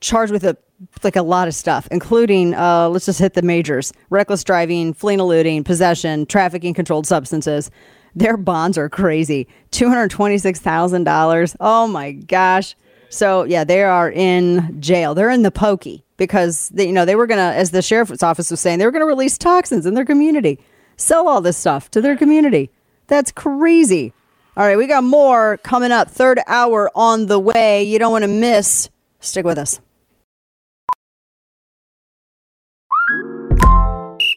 charged 0.00 0.32
with 0.32 0.44
a 0.44 0.56
like 1.02 1.16
a 1.16 1.22
lot 1.22 1.48
of 1.48 1.54
stuff, 1.54 1.88
including 1.90 2.54
uh, 2.54 2.88
let's 2.88 3.06
just 3.06 3.18
hit 3.18 3.34
the 3.34 3.42
majors: 3.42 3.92
reckless 4.10 4.44
driving, 4.44 4.94
fleeing, 4.94 5.20
eluding, 5.20 5.64
possession, 5.64 6.26
trafficking 6.26 6.74
controlled 6.74 7.06
substances. 7.06 7.70
Their 8.14 8.36
bonds 8.36 8.78
are 8.78 8.88
crazy 8.88 9.48
two 9.70 9.88
hundred 9.88 10.10
twenty-six 10.10 10.60
thousand 10.60 11.04
dollars. 11.04 11.56
Oh 11.60 11.86
my 11.86 12.12
gosh! 12.12 12.76
So 13.08 13.44
yeah, 13.44 13.64
they 13.64 13.82
are 13.82 14.10
in 14.10 14.80
jail. 14.80 15.14
They're 15.14 15.30
in 15.30 15.42
the 15.42 15.50
pokey 15.50 16.04
because 16.16 16.68
they, 16.70 16.86
you 16.86 16.92
know 16.92 17.04
they 17.04 17.16
were 17.16 17.26
gonna, 17.26 17.52
as 17.54 17.72
the 17.72 17.82
sheriff's 17.82 18.22
office 18.22 18.50
was 18.50 18.60
saying, 18.60 18.78
they 18.78 18.86
were 18.86 18.92
gonna 18.92 19.06
release 19.06 19.36
toxins 19.36 19.86
in 19.86 19.94
their 19.94 20.04
community, 20.04 20.60
sell 20.96 21.26
all 21.28 21.40
this 21.40 21.56
stuff 21.56 21.90
to 21.90 22.00
their 22.00 22.16
community. 22.16 22.70
That's 23.06 23.32
crazy. 23.32 24.12
All 24.56 24.64
right, 24.64 24.78
we 24.78 24.86
got 24.86 25.02
more 25.02 25.56
coming 25.58 25.90
up. 25.90 26.08
Third 26.08 26.38
hour 26.46 26.88
on 26.94 27.26
the 27.26 27.40
way. 27.40 27.82
You 27.82 27.98
don't 27.98 28.12
want 28.12 28.22
to 28.22 28.28
miss. 28.28 28.88
Stick 29.18 29.44
with 29.44 29.58
us. 29.58 29.80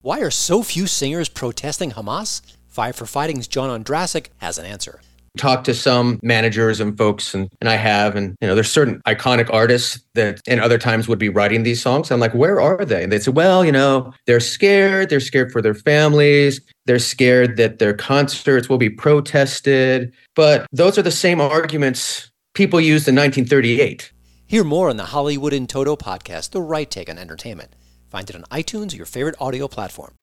Why 0.00 0.20
are 0.20 0.30
so 0.30 0.62
few 0.62 0.86
singers 0.86 1.28
protesting 1.28 1.90
Hamas? 1.90 2.40
Five 2.68 2.94
for 2.94 3.04
Fighting's 3.04 3.48
John 3.48 3.68
Ondrasik 3.68 4.28
has 4.36 4.56
an 4.56 4.64
answer. 4.64 5.00
talked 5.36 5.64
to 5.66 5.74
some 5.74 6.20
managers 6.22 6.78
and 6.78 6.96
folks 6.96 7.34
and, 7.34 7.48
and 7.60 7.68
I 7.68 7.74
have 7.74 8.14
and 8.14 8.36
you 8.40 8.46
know 8.46 8.54
there's 8.54 8.70
certain 8.70 9.02
iconic 9.06 9.52
artists 9.52 10.00
that 10.14 10.40
in 10.46 10.60
other 10.60 10.78
times 10.78 11.08
would 11.08 11.18
be 11.18 11.28
writing 11.28 11.64
these 11.64 11.82
songs. 11.82 12.12
I'm 12.12 12.20
like, 12.20 12.32
where 12.32 12.60
are 12.60 12.84
they? 12.84 13.02
And 13.02 13.10
they 13.10 13.18
say, 13.18 13.32
well, 13.32 13.64
you 13.64 13.72
know, 13.72 14.12
they're 14.26 14.38
scared, 14.38 15.10
they're 15.10 15.18
scared 15.18 15.50
for 15.50 15.60
their 15.60 15.74
families, 15.74 16.60
they're 16.86 17.00
scared 17.00 17.56
that 17.56 17.80
their 17.80 17.92
concerts 17.92 18.68
will 18.68 18.78
be 18.78 18.90
protested. 18.90 20.12
But 20.36 20.66
those 20.70 20.96
are 20.96 21.02
the 21.02 21.10
same 21.10 21.40
arguments 21.40 22.30
people 22.54 22.80
used 22.80 23.08
in 23.08 23.16
1938. 23.16 24.12
Hear 24.46 24.62
more 24.62 24.90
on 24.90 24.96
the 24.96 25.06
Hollywood 25.06 25.52
in 25.52 25.66
Toto 25.66 25.96
podcast, 25.96 26.50
The 26.50 26.62
Right 26.62 26.88
Take 26.88 27.10
on 27.10 27.18
Entertainment. 27.18 27.74
Find 28.08 28.28
it 28.28 28.36
on 28.36 28.42
iTunes 28.44 28.94
or 28.94 28.96
your 28.96 29.06
favorite 29.06 29.36
audio 29.38 29.68
platform. 29.68 30.14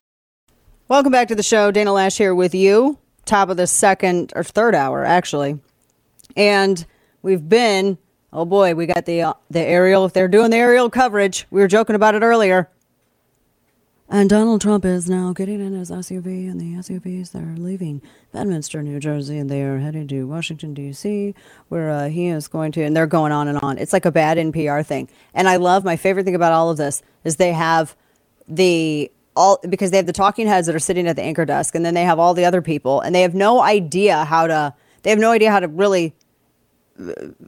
Welcome 0.87 1.11
back 1.11 1.27
to 1.29 1.35
the 1.35 1.43
show. 1.43 1.71
Dana 1.71 1.91
Loesch 1.91 2.17
here 2.17 2.33
with 2.33 2.55
you. 2.55 2.97
Top 3.25 3.49
of 3.49 3.57
the 3.57 3.67
second 3.67 4.33
or 4.35 4.43
third 4.43 4.75
hour, 4.75 5.03
actually. 5.05 5.59
And 6.35 6.85
we've 7.21 7.47
been, 7.47 7.97
oh 8.33 8.45
boy, 8.45 8.75
we 8.75 8.85
got 8.85 9.05
the 9.05 9.21
uh, 9.23 9.33
the 9.49 9.61
aerial. 9.61 10.05
If 10.05 10.13
they're 10.13 10.27
doing 10.27 10.51
the 10.51 10.57
aerial 10.57 10.89
coverage, 10.89 11.47
we 11.49 11.61
were 11.61 11.67
joking 11.67 11.95
about 11.95 12.15
it 12.15 12.21
earlier. 12.21 12.69
And 14.07 14.29
Donald 14.29 14.61
Trump 14.61 14.85
is 14.85 15.09
now 15.09 15.33
getting 15.33 15.59
in 15.59 15.73
his 15.73 15.89
SUV, 15.89 16.49
and 16.49 16.61
the 16.61 16.75
SUVs 16.75 17.31
they're 17.31 17.55
leaving 17.57 18.03
Bedminster, 18.31 18.83
New 18.83 18.99
Jersey, 18.99 19.39
and 19.39 19.49
they 19.49 19.63
are 19.63 19.79
headed 19.79 20.09
to 20.09 20.27
Washington 20.27 20.75
D.C., 20.75 21.33
where 21.69 21.89
uh, 21.89 22.09
he 22.09 22.27
is 22.27 22.47
going 22.47 22.71
to. 22.73 22.83
And 22.83 22.95
they're 22.95 23.07
going 23.07 23.31
on 23.31 23.47
and 23.47 23.57
on. 23.59 23.79
It's 23.79 23.93
like 23.93 24.05
a 24.05 24.11
bad 24.11 24.37
NPR 24.37 24.85
thing. 24.85 25.09
And 25.33 25.49
I 25.49 25.55
love 25.55 25.83
my 25.83 25.95
favorite 25.95 26.23
thing 26.25 26.35
about 26.35 26.53
all 26.53 26.69
of 26.69 26.77
this 26.77 27.01
is 27.23 27.37
they 27.37 27.53
have 27.53 27.95
the 28.47 29.11
all 29.35 29.59
because 29.67 29.89
they 29.89 29.97
have 29.97 30.05
the 30.05 30.13
talking 30.13 30.45
heads 30.45 30.67
that 30.67 30.75
are 30.75 30.79
sitting 30.79 31.07
at 31.07 31.15
the 31.15 31.23
anchor 31.23 31.45
desk, 31.45 31.73
and 31.73 31.83
then 31.83 31.95
they 31.95 32.03
have 32.03 32.19
all 32.19 32.35
the 32.35 32.45
other 32.45 32.61
people, 32.61 33.01
and 33.01 33.15
they 33.15 33.23
have 33.23 33.33
no 33.33 33.61
idea 33.61 34.23
how 34.23 34.45
to. 34.45 34.75
They 35.01 35.09
have 35.09 35.19
no 35.19 35.31
idea 35.31 35.49
how 35.51 35.59
to 35.59 35.67
really 35.67 36.13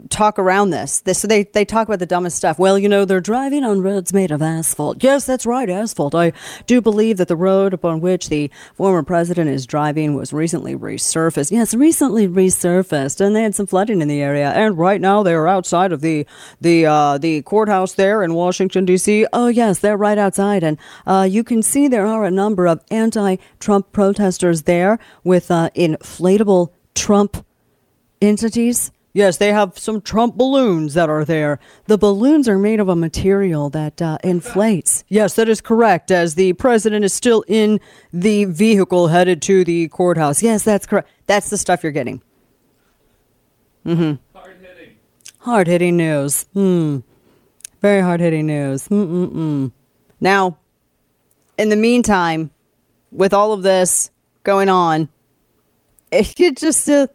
talk 0.10 0.38
around 0.38 0.72
this. 0.72 1.00
this. 1.02 1.20
So 1.20 1.28
they, 1.28 1.44
they 1.44 1.64
talk 1.64 1.88
about 1.88 2.00
the 2.00 2.06
dumbest 2.06 2.36
stuff. 2.36 2.60
Well, 2.60 2.78
you 2.78 2.90
know, 2.90 3.06
they're 3.06 3.22
driving 3.22 3.64
on 3.64 3.82
roads 3.82 4.12
made 4.12 4.30
of 4.30 4.42
asphalt. 4.42 5.02
Yes, 5.02 5.26
that's 5.26 5.46
right, 5.46 5.70
asphalt. 5.70 6.14
I 6.14 6.34
do 6.66 6.82
believe 6.82 7.18
that 7.18 7.30
the 7.30 7.36
road 7.36 7.74
upon 7.74 8.02
which 8.02 8.28
the 8.28 8.52
former 8.76 9.04
president 9.04 9.50
is 9.50 9.66
driving 9.66 10.16
was 10.16 10.34
recently 10.34 10.76
resurfaced. 10.76 11.52
Yes, 11.52 11.74
recently 11.74 12.28
resurfaced, 12.28 13.22
and 13.22 13.36
they 13.36 13.44
had 13.44 13.56
some 13.56 13.68
flooding 13.68 14.02
in 14.02 14.10
the 14.10 14.22
area. 14.22 14.52
And 14.52 14.78
right 14.78 15.00
now 15.00 15.24
they 15.24 15.34
are 15.34 15.48
outside 15.48 15.94
of 15.94 16.02
the 16.02 16.26
the 16.60 16.86
uh, 16.86 17.18
the 17.18 17.42
courthouse 17.44 17.94
there 17.94 18.24
in 18.24 18.34
Washington 18.34 18.86
D.C. 18.86 19.28
Oh 19.32 19.48
yes, 19.48 19.80
they're 19.80 19.98
right 19.98 20.18
outside, 20.18 20.64
and 20.64 20.78
uh, 21.06 21.28
you 21.30 21.44
can 21.44 21.62
see 21.62 21.88
there 21.88 22.06
are 22.06 22.26
a 22.26 22.32
number 22.32 22.68
of 22.68 22.84
anti-Trump 22.92 23.92
protesters 23.94 24.64
there 24.64 25.00
with 25.24 25.50
uh, 25.52 25.70
inflatable 25.76 26.72
Trump 26.96 27.46
entities. 28.22 28.92
Yes, 29.18 29.38
they 29.38 29.52
have 29.52 29.80
some 29.80 30.00
Trump 30.00 30.36
balloons 30.36 30.94
that 30.94 31.10
are 31.10 31.26
there. 31.26 31.60
The 31.86 31.98
balloons 31.98 32.48
are 32.48 32.60
made 32.60 32.80
of 32.80 32.88
a 32.88 32.96
material 32.96 33.68
that 33.72 34.00
uh, 34.00 34.20
inflates. 34.24 35.04
Yes, 35.08 35.34
that 35.38 35.50
is 35.50 35.60
correct. 35.60 36.12
As 36.12 36.36
the 36.36 36.54
president 36.54 37.04
is 37.04 37.16
still 37.16 37.44
in 37.48 37.80
the 38.14 38.46
vehicle 38.46 39.08
headed 39.08 39.42
to 39.42 39.64
the 39.64 39.88
courthouse. 39.88 40.44
Yes, 40.44 40.62
that's 40.62 40.86
correct. 40.86 41.10
That's 41.26 41.50
the 41.50 41.58
stuff 41.58 41.82
you're 41.82 41.92
getting. 41.92 42.22
Mm-hmm. 43.88 44.38
Hard 44.38 44.58
hitting. 44.62 44.96
Hard 45.40 45.66
hitting 45.66 45.98
news. 45.98 46.44
Hmm. 46.54 47.00
Very 47.82 48.02
hard 48.02 48.20
hitting 48.20 48.46
news. 48.46 48.88
Mm-mm-mm. 48.88 49.72
Now, 50.22 50.60
in 51.58 51.70
the 51.70 51.76
meantime, 51.76 52.52
with 53.12 53.34
all 53.34 53.52
of 53.52 53.64
this 53.64 54.12
going 54.44 54.70
on, 54.70 55.10
it 56.12 56.56
just. 56.56 56.88
Uh, 56.88 57.08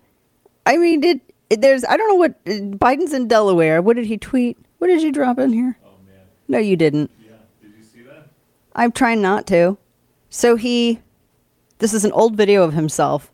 I 0.66 0.78
mean, 0.78 1.04
it, 1.04 1.20
There's. 1.58 1.84
I 1.84 1.96
don't 1.96 2.08
know 2.08 2.14
what 2.16 2.44
Biden's 2.44 3.12
in 3.12 3.28
Delaware. 3.28 3.82
What 3.82 3.96
did 3.96 4.06
he 4.06 4.16
tweet? 4.16 4.58
What 4.78 4.86
did 4.86 5.02
you 5.02 5.12
drop 5.12 5.38
in 5.38 5.52
here? 5.52 5.78
Oh 5.84 5.90
man. 6.06 6.20
No, 6.48 6.58
you 6.58 6.76
didn't. 6.76 7.10
Yeah. 7.20 7.32
Did 7.60 7.74
you 7.76 7.84
see 7.84 8.02
that? 8.02 8.28
I'm 8.74 8.92
trying 8.92 9.20
not 9.20 9.46
to. 9.48 9.78
So 10.30 10.56
he. 10.56 11.00
This 11.78 11.92
is 11.92 12.04
an 12.04 12.12
old 12.12 12.36
video 12.36 12.62
of 12.62 12.74
himself 12.74 13.32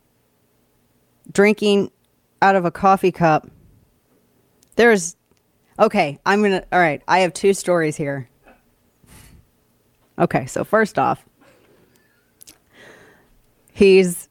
drinking 1.30 1.90
out 2.40 2.56
of 2.56 2.64
a 2.64 2.70
coffee 2.70 3.12
cup. 3.12 3.48
There's. 4.76 5.16
Okay, 5.78 6.18
I'm 6.26 6.42
gonna. 6.42 6.64
All 6.72 6.80
right, 6.80 7.02
I 7.06 7.20
have 7.20 7.32
two 7.32 7.54
stories 7.54 7.96
here. 7.96 8.28
Okay, 10.18 10.46
so 10.46 10.64
first 10.64 10.98
off, 10.98 11.24
he's 13.72 14.27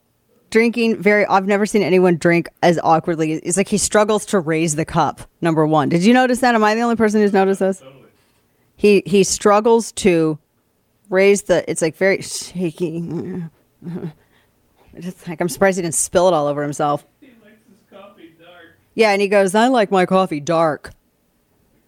drinking 0.49 1.01
very 1.01 1.25
I've 1.25 1.47
never 1.47 1.65
seen 1.65 1.81
anyone 1.81 2.17
drink 2.17 2.49
as 2.63 2.79
awkwardly. 2.83 3.33
It's 3.33 3.57
like 3.57 3.67
he 3.67 3.77
struggles 3.77 4.25
to 4.27 4.39
raise 4.39 4.75
the 4.75 4.85
cup. 4.85 5.21
Number 5.41 5.65
1. 5.65 5.89
Did 5.89 6.03
you 6.03 6.13
notice 6.13 6.39
that? 6.39 6.55
Am 6.55 6.63
I 6.63 6.75
the 6.75 6.81
only 6.81 6.95
person 6.95 7.21
who's 7.21 7.33
noticed 7.33 7.59
this? 7.59 7.83
He 8.75 9.03
he 9.05 9.23
struggles 9.23 9.91
to 9.93 10.37
raise 11.09 11.43
the. 11.43 11.69
It's 11.69 11.81
like 11.81 11.95
very 11.95 12.21
shaky. 12.21 13.43
It's 14.99 15.27
like 15.27 15.39
I'm 15.39 15.49
surprised 15.49 15.77
he 15.77 15.83
didn't 15.83 15.93
spill 15.93 16.27
it 16.27 16.33
all 16.33 16.47
over 16.47 16.63
himself. 16.63 17.05
Yeah, 18.95 19.11
and 19.11 19.21
he 19.21 19.27
goes, 19.27 19.53
"I 19.53 19.67
like 19.67 19.91
my 19.91 20.07
coffee 20.07 20.39
dark." 20.39 20.91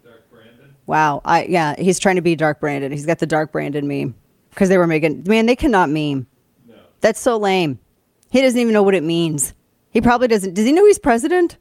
Dark 0.04 0.30
Brandon. 0.32 0.76
Wow, 0.86 1.22
I 1.26 1.46
yeah, 1.46 1.74
he's 1.80 1.98
trying 1.98 2.18
to 2.18 2.22
be 2.22 2.36
dark 2.36 2.60
Brandon. 2.60 2.92
He's 2.92 3.08
got 3.08 3.18
the 3.18 3.26
dark 3.26 3.52
Brandon 3.52 3.88
meme 3.88 4.14
because 4.52 4.70
they 4.70 4.78
were 4.78 4.86
making 4.86 5.24
man, 5.26 5.48
they 5.48 5.56
cannot 5.56 5.90
meme. 5.90 6.28
That's 7.02 7.20
so 7.20 7.38
lame. 7.38 7.80
He 8.30 8.42
doesn't 8.42 8.60
even 8.60 8.74
know 8.74 8.84
what 8.84 8.96
it 8.96 9.04
means. 9.04 9.54
He 9.92 10.02
probably 10.02 10.28
doesn't. 10.28 10.54
Does 10.54 10.66
he 10.66 10.72
know 10.72 10.86
he's 10.86 11.00
president? 11.00 11.58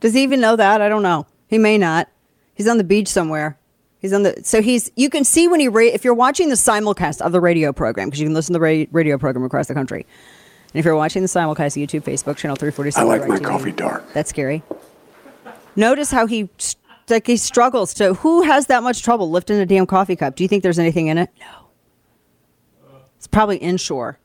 Does 0.00 0.14
he 0.14 0.22
even 0.22 0.40
know 0.40 0.56
that? 0.56 0.80
I 0.80 0.88
don't 0.88 1.02
know. 1.02 1.26
He 1.48 1.58
may 1.58 1.78
not. 1.78 2.08
He's 2.54 2.68
on 2.68 2.78
the 2.78 2.84
beach 2.84 3.08
somewhere. 3.08 3.58
He's 3.98 4.12
on 4.12 4.22
the 4.22 4.38
so 4.44 4.60
he's 4.60 4.92
you 4.96 5.08
can 5.08 5.24
see 5.24 5.48
when 5.48 5.60
he 5.60 5.68
ra- 5.68 5.82
if 5.84 6.04
you're 6.04 6.14
watching 6.14 6.50
the 6.50 6.56
simulcast 6.56 7.20
of 7.22 7.32
the 7.32 7.40
radio 7.40 7.72
program 7.72 8.08
because 8.08 8.20
you 8.20 8.26
can 8.26 8.34
listen 8.34 8.52
to 8.52 8.58
the 8.58 8.60
ra- 8.60 8.86
radio 8.92 9.18
program 9.18 9.44
across 9.44 9.66
the 9.66 9.74
country. 9.74 10.06
And 10.72 10.78
if 10.78 10.84
you're 10.84 10.94
watching 10.96 11.22
the 11.22 11.28
simulcast, 11.28 11.80
YouTube, 11.82 12.02
Facebook, 12.02 12.36
channel 12.36 12.56
346. 12.56 12.96
I 12.98 13.02
like 13.04 13.26
my 13.26 13.38
TV, 13.38 13.44
coffee 13.44 13.72
dark. 13.72 14.12
That's 14.12 14.28
scary. 14.30 14.62
Notice 15.74 16.10
how 16.10 16.26
he 16.26 16.48
like 17.08 17.26
he 17.26 17.36
struggles 17.36 17.94
to. 17.94 18.14
Who 18.14 18.42
has 18.42 18.66
that 18.66 18.82
much 18.82 19.02
trouble 19.02 19.30
lifting 19.30 19.56
a 19.56 19.66
damn 19.66 19.86
coffee 19.86 20.16
cup? 20.16 20.36
Do 20.36 20.44
you 20.44 20.48
think 20.48 20.62
there's 20.62 20.78
anything 20.78 21.06
in 21.06 21.18
it? 21.18 21.30
No. 21.40 21.46
It's 23.16 23.26
probably 23.26 23.62
Ensure. 23.62 24.18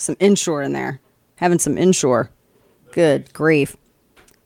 Some 0.00 0.16
Ensure 0.18 0.62
in 0.62 0.72
there. 0.72 0.98
Having 1.36 1.58
some 1.58 1.76
Ensure. 1.76 2.30
Good 2.92 3.32
grief. 3.34 3.76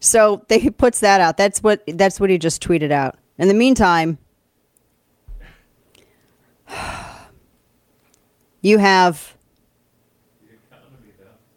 So 0.01 0.45
they 0.49 0.59
he 0.59 0.71
puts 0.71 1.01
that 1.01 1.21
out. 1.21 1.37
That's 1.37 1.63
what 1.63 1.83
that's 1.87 2.19
what 2.19 2.29
he 2.29 2.39
just 2.39 2.63
tweeted 2.63 2.91
out. 2.91 3.17
In 3.39 3.49
the 3.49 3.55
meantime, 3.55 4.19
you 8.61 8.79
have 8.79 9.37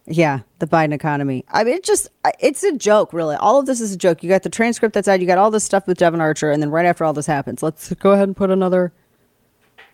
yeah, 0.09 0.41
the 0.59 0.67
Biden 0.67 0.93
economy. 0.93 1.43
I 1.49 1.65
mean, 1.65 1.73
it 1.73 1.83
just 1.83 2.07
it's 2.39 2.63
a 2.63 2.77
joke, 2.77 3.11
really. 3.11 3.35
All 3.35 3.59
of 3.59 3.65
this 3.65 3.81
is 3.81 3.93
a 3.93 3.97
joke. 3.97 4.21
You 4.21 4.29
got 4.29 4.43
the 4.43 4.49
transcript 4.49 4.93
that's 4.93 5.07
out. 5.07 5.19
You 5.19 5.27
got 5.27 5.39
all 5.39 5.51
this 5.51 5.63
stuff 5.65 5.87
with 5.87 5.97
Devon 5.97 6.21
Archer, 6.21 6.51
and 6.51 6.61
then 6.61 6.69
right 6.69 6.85
after 6.85 7.03
all 7.03 7.13
this 7.13 7.25
happens, 7.25 7.63
let's 7.63 7.91
go 7.95 8.11
ahead 8.11 8.29
and 8.29 8.37
put 8.37 8.51
another, 8.51 8.93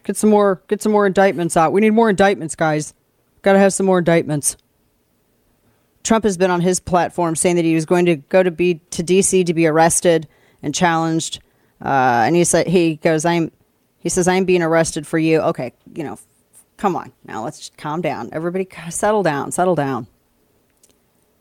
get 0.03 0.17
some 0.17 0.29
more, 0.29 0.61
get 0.67 0.81
some 0.81 0.91
more 0.91 1.07
indictments 1.07 1.55
out. 1.55 1.71
We 1.71 1.79
need 1.79 1.91
more 1.91 2.09
indictments, 2.09 2.55
guys. 2.55 2.93
Got 3.43 3.53
to 3.53 3.59
have 3.59 3.73
some 3.73 3.85
more 3.85 3.99
indictments. 3.99 4.57
Trump 6.03 6.23
has 6.23 6.37
been 6.37 6.49
on 6.49 6.61
his 6.61 6.79
platform 6.79 7.35
saying 7.35 7.57
that 7.57 7.65
he 7.65 7.75
was 7.75 7.85
going 7.85 8.05
to 8.05 8.15
go 8.15 8.41
to 8.41 8.51
be 8.51 8.75
to 8.91 9.03
D.C. 9.03 9.43
to 9.43 9.53
be 9.53 9.67
arrested 9.67 10.27
and 10.61 10.73
challenged, 10.73 11.41
uh, 11.83 12.23
and 12.25 12.35
he 12.35 12.43
said 12.43 12.67
he 12.67 12.95
goes, 12.95 13.25
"I'm," 13.25 13.51
he 13.99 14.09
says, 14.09 14.27
"I'm 14.27 14.45
being 14.45 14.61
arrested 14.61 15.05
for 15.05 15.19
you." 15.19 15.39
Okay, 15.41 15.73
you 15.93 16.03
know, 16.03 16.17
come 16.77 16.95
on. 16.95 17.11
Now 17.25 17.43
let's 17.43 17.59
just 17.59 17.77
calm 17.77 18.01
down. 18.01 18.29
Everybody 18.33 18.67
settle 18.89 19.23
down 19.23 19.51
settle 19.51 19.75
down. 19.75 20.07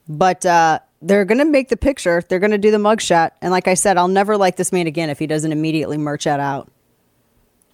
But 0.09 0.45
uh, 0.45 0.81
they're 1.01 1.25
going 1.25 1.39
to 1.39 1.45
make 1.45 1.69
the 1.69 1.77
picture. 1.77 2.23
They're 2.29 2.41
going 2.41 2.51
to 2.51 2.59
do 2.59 2.73
the 2.73 2.79
mugshot. 2.79 3.31
And 3.41 3.53
like 3.53 3.69
i 3.69 3.75
said 3.75 3.97
i'll 3.97 4.09
never 4.09 4.37
like 4.37 4.57
this 4.57 4.73
man 4.73 4.87
again 4.89 5.11
if 5.11 5.19
he 5.21 5.27
doesn't 5.27 5.53
immediately 5.53 5.99
merch 5.99 6.25
that 6.25 6.41
out. 6.41 6.69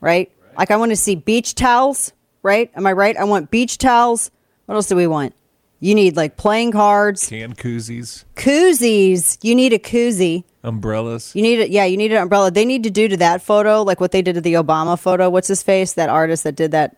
Right, 0.00 0.30
like 0.56 0.70
i 0.70 0.76
want 0.76 0.92
to 0.92 0.96
see 0.96 1.14
beach 1.14 1.54
towels 1.54 2.12
right 2.42 2.70
am 2.74 2.86
i 2.86 2.92
right 2.92 3.16
i 3.16 3.24
want 3.24 3.50
beach 3.50 3.78
towels 3.78 4.30
what 4.66 4.74
else 4.74 4.86
do 4.86 4.96
we 4.96 5.06
want 5.06 5.34
you 5.80 5.94
need 5.94 6.16
like 6.16 6.36
playing 6.36 6.72
cards 6.72 7.28
Can 7.28 7.54
koozies, 7.54 8.24
koozies 8.34 9.38
you 9.42 9.54
need 9.54 9.72
a 9.72 9.78
koozie 9.78 10.44
umbrellas. 10.64 11.34
you 11.34 11.42
need 11.42 11.60
it. 11.60 11.70
Yeah, 11.70 11.84
you 11.84 11.96
need 11.96 12.12
an 12.12 12.18
umbrella. 12.18 12.50
They 12.50 12.64
need 12.64 12.82
to 12.82 12.90
do 12.90 13.08
to 13.08 13.16
that 13.18 13.40
photo 13.42 13.82
like 13.82 14.00
what 14.00 14.10
they 14.12 14.22
did 14.22 14.34
to 14.34 14.40
the 14.40 14.54
Obama 14.54 14.98
photo. 14.98 15.30
What's 15.30 15.48
his 15.48 15.62
face? 15.62 15.94
That 15.94 16.10
artist 16.10 16.44
that 16.44 16.56
did 16.56 16.72
that. 16.72 16.96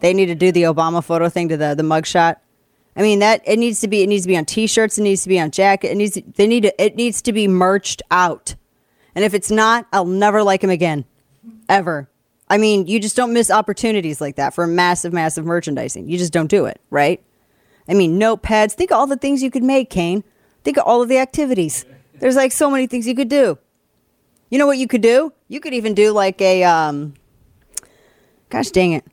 They 0.00 0.14
need 0.14 0.26
to 0.26 0.34
do 0.34 0.52
the 0.52 0.62
Obama 0.62 1.02
photo 1.04 1.28
thing 1.28 1.48
to 1.48 1.56
the 1.56 1.74
the 1.74 1.82
mugshot. 1.82 2.36
I 2.96 3.02
mean 3.02 3.18
that 3.18 3.42
it 3.44 3.58
needs 3.58 3.80
to 3.80 3.88
be. 3.88 4.02
It 4.02 4.08
needs 4.08 4.22
to 4.22 4.28
be 4.28 4.36
on 4.36 4.44
T-shirts. 4.44 4.96
It 4.96 5.02
needs 5.02 5.22
to 5.24 5.28
be 5.28 5.40
on 5.40 5.50
jacket. 5.50 5.88
It 5.88 5.96
needs. 5.96 6.18
They 6.36 6.46
need 6.46 6.62
to. 6.62 6.82
It 6.82 6.96
needs 6.96 7.20
to 7.22 7.32
be 7.32 7.48
merched 7.48 8.00
out. 8.10 8.54
And 9.14 9.24
if 9.24 9.34
it's 9.34 9.50
not, 9.50 9.86
I'll 9.92 10.06
never 10.06 10.42
like 10.42 10.62
him 10.62 10.70
again, 10.70 11.04
ever. 11.68 12.08
I 12.48 12.58
mean, 12.58 12.86
you 12.86 13.00
just 13.00 13.16
don't 13.16 13.32
miss 13.32 13.50
opportunities 13.50 14.20
like 14.20 14.36
that 14.36 14.54
for 14.54 14.66
massive, 14.66 15.12
massive 15.12 15.44
merchandising. 15.44 16.08
You 16.08 16.18
just 16.18 16.32
don't 16.32 16.48
do 16.50 16.66
it, 16.66 16.80
right? 16.90 17.22
I 17.88 17.94
mean, 17.94 18.18
notepads. 18.18 18.72
Think 18.72 18.90
of 18.90 18.98
all 18.98 19.06
the 19.06 19.16
things 19.16 19.42
you 19.42 19.50
could 19.50 19.62
make, 19.62 19.90
Kane. 19.90 20.24
Think 20.62 20.76
of 20.76 20.84
all 20.84 21.02
of 21.02 21.08
the 21.08 21.18
activities. 21.18 21.84
There's 22.18 22.36
like 22.36 22.52
so 22.52 22.70
many 22.70 22.86
things 22.86 23.06
you 23.06 23.14
could 23.14 23.28
do. 23.28 23.58
You 24.50 24.58
know 24.58 24.66
what 24.66 24.78
you 24.78 24.86
could 24.86 25.00
do? 25.00 25.32
You 25.48 25.60
could 25.60 25.74
even 25.74 25.94
do 25.94 26.12
like 26.12 26.40
a 26.40 26.64
um 26.64 27.14
gosh 28.50 28.70
dang 28.70 28.92
it. 28.92 29.04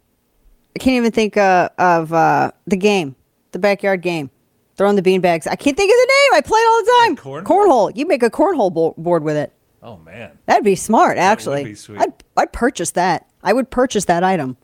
I 0.76 0.80
can't 0.80 0.96
even 0.96 1.12
think 1.12 1.36
uh, 1.36 1.70
of 1.78 2.14
uh, 2.14 2.52
the 2.66 2.78
game, 2.78 3.16
the 3.52 3.60
backyard 3.60 4.02
game. 4.02 4.30
Throwing 4.78 4.96
the 4.96 5.02
beanbags. 5.02 5.48
I 5.48 5.56
can't 5.56 5.76
think 5.76 5.92
of 5.92 5.98
the 5.98 6.14
name. 6.14 6.38
I 6.38 6.42
play 6.42 6.60
it 6.60 6.68
all 6.70 6.84
the 6.84 6.92
time. 7.02 7.16
cornhole. 7.46 7.96
You 7.96 8.06
make 8.06 8.24
a 8.24 8.30
cornhole 8.30 8.74
bo- 8.74 8.96
board 8.98 9.24
with 9.24 9.36
it. 9.36 9.52
Oh 9.84 9.98
man, 9.98 10.38
That'd 10.46 10.64
be 10.64 10.76
smart, 10.76 11.18
actually. 11.18 11.64
be 11.64 11.76
sweet. 11.76 12.00
I'd, 12.00 12.14
I'd 12.38 12.54
purchase 12.54 12.92
that. 12.92 13.28
I 13.42 13.52
would 13.54 13.72
purchase 13.72 14.06
that 14.06 14.24
item. 14.24 14.58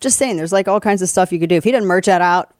Just 0.00 0.18
saying, 0.18 0.36
there's 0.36 0.52
like 0.52 0.66
all 0.66 0.80
kinds 0.80 1.02
of 1.02 1.08
stuff 1.08 1.30
you 1.32 1.38
could 1.38 1.48
do. 1.48 1.54
If 1.54 1.64
he 1.64 1.70
doesn't 1.70 1.86
merch 1.86 2.06
that 2.06 2.20
out, 2.20 2.52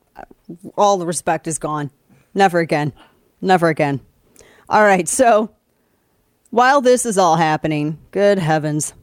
all 0.77 0.97
the 0.99 1.07
respect 1.07 1.47
is 1.49 1.59
gone. 1.59 1.91
Never 2.33 2.61
again. 2.61 2.93
Never 3.41 3.69
again. 3.69 4.01
All 4.69 4.83
right, 4.83 5.09
so 5.09 5.51
while 6.51 6.81
this 6.81 7.05
is 7.05 7.19
all 7.19 7.37
happening, 7.37 7.99
good 8.13 8.39
heavens, 8.39 8.95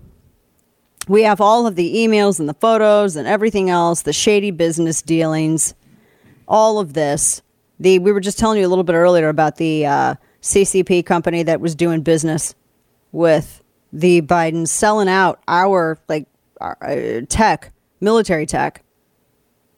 we 1.08 1.24
have 1.24 1.42
all 1.42 1.68
of 1.68 1.76
the 1.76 1.96
emails 1.96 2.40
and 2.40 2.48
the 2.48 2.54
photos 2.54 3.18
and 3.18 3.28
everything 3.28 3.70
else, 3.70 4.02
the 4.02 4.14
shady 4.14 4.52
business 4.52 5.02
dealings, 5.02 5.74
all 6.48 6.80
of 6.80 6.94
this. 6.94 7.42
The 7.80 8.00
we 8.00 8.14
were 8.14 8.22
just 8.22 8.40
telling 8.40 8.60
you 8.60 8.66
a 8.66 8.70
little 8.70 8.84
bit 8.86 8.94
earlier 8.94 9.28
about 9.28 9.58
the 9.58 9.86
uh, 9.86 10.16
CCP 10.42 11.06
company 11.06 11.44
that 11.44 11.60
was 11.60 11.76
doing 11.76 12.02
business 12.02 12.56
with 13.14 13.64
the 13.94 14.22
Biden 14.22 14.68
selling 14.68 15.08
out 15.08 15.40
our 15.48 15.98
like 16.10 16.28
our, 16.60 16.78
uh, 16.82 17.22
tech, 17.30 17.72
military 18.02 18.46
tech, 18.46 18.84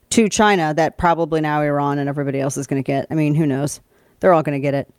to 0.09 0.27
China. 0.27 0.73
That 0.73 0.97
probably 0.97 1.41
now 1.41 1.61
Iran 1.61 1.99
and 1.99 2.09
everybody 2.09 2.39
else 2.39 2.57
is 2.57 2.65
going 2.65 2.81
to 2.81 2.87
get. 2.87 3.05
I 3.11 3.13
mean, 3.13 3.35
who 3.35 3.45
knows? 3.45 3.81
They're 4.19 4.33
all 4.33 4.41
going 4.41 4.59
to 4.59 4.65
get 4.65 4.73
it. 4.73 4.91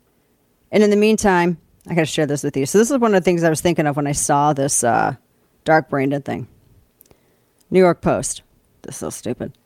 And 0.71 0.83
in 0.83 0.89
the 0.89 0.95
meantime, 0.95 1.57
I 1.89 1.95
got 1.95 2.01
to 2.01 2.05
share 2.05 2.25
this 2.25 2.43
with 2.43 2.55
you. 2.55 2.65
So 2.65 2.77
this 2.77 2.91
is 2.91 2.97
one 2.97 3.13
of 3.13 3.21
the 3.21 3.25
things 3.25 3.43
I 3.43 3.49
was 3.49 3.61
thinking 3.61 3.87
of 3.87 3.95
when 3.95 4.07
I 4.07 4.11
saw 4.11 4.53
this 4.53 4.83
uh, 4.83 5.15
dark 5.63 5.89
Brandon 5.89 6.21
thing. 6.21 6.47
New 7.69 7.79
York 7.79 8.01
Post. 8.01 8.43
This 8.83 8.95
is 8.95 8.99
so 8.99 9.09
stupid. 9.09 9.57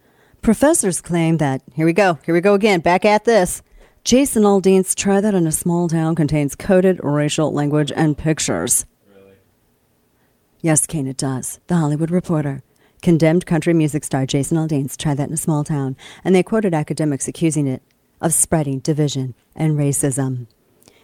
Professors 0.42 1.02
claim 1.02 1.38
that 1.38 1.62
here 1.74 1.86
we 1.86 1.94
go. 1.94 2.18
Here 2.26 2.34
we 2.34 2.42
go 2.42 2.54
again. 2.54 2.80
Back 2.80 3.06
at 3.06 3.26
this. 3.26 3.62
Jason 4.04 4.42
Aldean's 4.42 4.96
Try 4.96 5.22
That 5.22 5.36
in 5.36 5.46
a 5.46 5.52
Small 5.52 5.88
Town 5.88 6.16
contains 6.16 6.56
coded 6.56 7.00
racial 7.04 7.54
language 7.54 7.92
and 7.96 8.18
pictures. 8.18 8.88
Yes, 10.60 10.88
Kane, 10.88 11.06
it 11.06 11.18
does. 11.18 11.60
The 11.68 11.76
Hollywood 11.76 12.10
Reporter 12.10 12.64
condemned 13.04 13.46
country 13.46 13.74
music 13.74 14.04
star 14.04 14.26
Jason 14.26 14.58
Aldean's 14.58 14.98
Try 14.98 15.14
That 15.14 15.28
in 15.28 15.36
a 15.36 15.38
Small 15.38 15.64
Town, 15.64 15.96
and 16.24 16.34
they 16.34 16.42
quoted 16.42 16.74
academics 16.74 17.28
accusing 17.28 17.68
it 17.68 17.84
of 18.20 18.34
spreading 18.34 18.80
division 18.80 19.36
and 19.56 19.78
racism. 19.78 20.48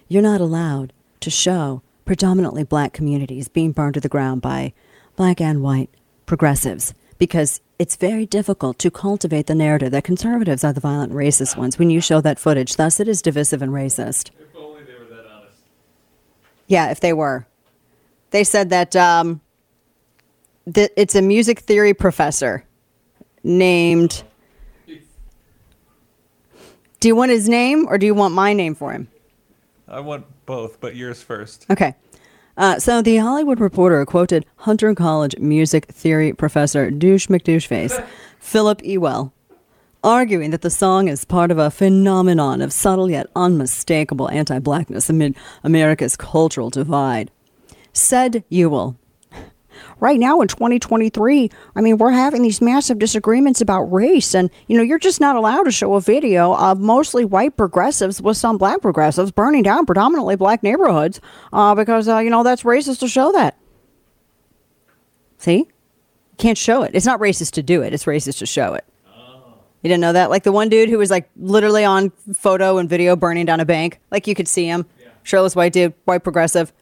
You're 0.08 0.24
not 0.24 0.42
allowed 0.42 0.92
to 1.20 1.30
show 1.30 1.84
predominantly 2.04 2.64
black 2.64 2.94
communities 2.94 3.48
being 3.48 3.74
burned 3.74 3.94
to 3.94 4.02
the 4.02 4.10
ground 4.10 4.42
by 4.42 4.74
black 5.16 5.40
and 5.40 5.62
white 5.62 5.92
progressives 6.26 6.96
because 7.18 7.62
it's 7.80 7.96
very 7.96 8.26
difficult 8.26 8.80
to 8.80 8.92
cultivate 8.92 9.48
the 9.48 9.56
narrative 9.56 9.92
that 9.92 10.04
conservatives 10.04 10.64
are 10.64 10.74
the 10.74 10.80
violent 10.80 11.14
racist 11.14 11.58
ones 11.58 11.78
when 11.78 11.90
you 11.90 12.02
show 12.02 12.22
that 12.22 12.40
footage. 12.40 12.76
Thus, 12.76 13.00
it 13.00 13.08
is 13.08 13.22
divisive 13.22 13.62
and 13.62 13.72
racist. 13.72 14.32
If 14.40 14.56
only 14.56 14.84
they 14.84 14.94
were 14.94 15.06
that 15.16 15.26
honest. 15.32 15.58
Yeah, 16.68 16.90
if 16.92 17.00
they 17.00 17.14
were. 17.14 17.46
They 18.32 18.44
said 18.44 18.70
that 18.72 18.96
um, 18.96 19.42
th- 20.72 20.92
it's 20.98 21.16
a 21.16 21.22
music 21.22 21.60
theory 21.60 21.94
professor 21.94 22.64
named. 23.44 24.24
Do 27.00 27.08
you 27.08 27.16
want 27.16 27.30
his 27.30 27.48
name 27.48 27.88
or 27.88 28.00
do 28.00 28.08
you 28.08 28.16
want 28.16 28.34
my 28.34 28.54
name 28.54 28.74
for 28.74 28.92
him? 28.92 29.08
I 29.88 30.00
want 30.00 30.26
both, 30.48 30.82
but 30.82 30.96
yours 30.96 31.22
first. 31.22 31.66
Okay. 31.70 31.96
Uh, 32.58 32.80
so 32.80 33.04
the 33.04 33.18
Hollywood 33.18 33.60
Reporter 33.60 34.04
quoted 34.06 34.46
Hunter 34.58 34.96
College 34.96 35.38
music 35.38 35.86
theory 35.86 36.34
professor 36.34 36.90
douche 36.90 37.28
McDoucheface 37.28 38.04
Philip 38.40 38.84
Ewell, 38.84 39.32
arguing 40.04 40.50
that 40.50 40.64
the 40.64 40.72
song 40.72 41.08
is 41.08 41.24
part 41.24 41.52
of 41.52 41.60
a 41.60 41.70
phenomenon 41.70 42.62
of 42.62 42.74
subtle 42.74 43.12
yet 43.12 43.28
unmistakable 43.36 44.30
anti-blackness 44.32 45.08
amid 45.08 45.36
America's 45.64 46.16
cultural 46.16 46.72
divide. 46.72 47.30
Said 47.94 48.44
Ewell, 48.50 48.96
right 50.00 50.20
now 50.20 50.42
in 50.42 50.48
2023, 50.48 51.50
I 51.76 51.82
mean, 51.82 51.98
we're 51.98 52.12
having 52.12 52.42
these 52.42 52.62
massive 52.62 53.00
disagreements 53.00 53.62
about 53.62 53.84
race. 53.84 54.34
And, 54.34 54.50
you 54.68 54.78
know, 54.78 54.84
you're 54.84 55.00
just 55.00 55.20
not 55.20 55.36
allowed 55.36 55.64
to 55.64 55.72
show 55.72 55.96
a 55.96 56.02
video 56.02 56.54
of 56.56 56.80
mostly 56.80 57.26
white 57.26 57.58
progressives 57.58 58.22
with 58.22 58.38
some 58.38 58.58
black 58.58 58.82
progressives 58.82 59.32
burning 59.32 59.64
down 59.64 59.86
predominantly 59.86 60.36
black 60.36 60.64
neighborhoods 60.64 61.22
uh, 61.54 61.76
because, 61.76 62.08
uh, 62.08 62.20
you 62.20 62.30
know, 62.30 62.44
that's 62.44 62.64
racist 62.64 63.00
to 63.00 63.08
show 63.08 63.32
that. 63.32 63.58
See? 65.38 65.58
You 65.58 66.38
can't 66.38 66.58
show 66.58 66.84
it. 66.84 66.92
It's 66.94 67.06
not 67.06 67.20
racist 67.20 67.52
to 67.54 67.64
do 67.64 67.82
it, 67.82 67.94
it's 67.94 68.06
racist 68.06 68.40
to 68.40 68.46
show 68.46 68.74
it. 68.74 68.86
You 69.84 69.90
didn't 69.90 70.02
know 70.02 70.14
that? 70.14 70.30
Like 70.30 70.44
the 70.44 70.52
one 70.52 70.70
dude 70.70 70.90
who 70.90 70.98
was 70.98 71.12
like 71.12 71.30
literally 71.38 71.86
on 71.86 72.12
photo 72.34 72.78
and 72.78 72.90
video 72.90 73.16
burning 73.16 73.46
down 73.46 73.60
a 73.60 73.66
bank. 73.66 74.00
Like 74.12 74.28
you 74.28 74.36
could 74.36 74.48
see 74.48 74.66
him. 74.66 74.86
Shirtless 75.24 75.56
white 75.56 75.74
dude, 75.74 75.94
white 76.06 76.24
progressive. 76.24 76.74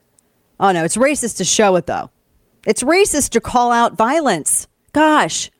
Oh 0.60 0.72
no, 0.72 0.84
it's 0.84 0.96
racist 0.96 1.38
to 1.38 1.46
show 1.46 1.76
it 1.76 1.88
though. 1.88 2.10
It's 2.66 2.84
racist 2.84 3.30
to 3.32 3.42
call 3.42 3.72
out 3.72 3.96
violence. 3.96 4.68
Gosh. 4.94 5.52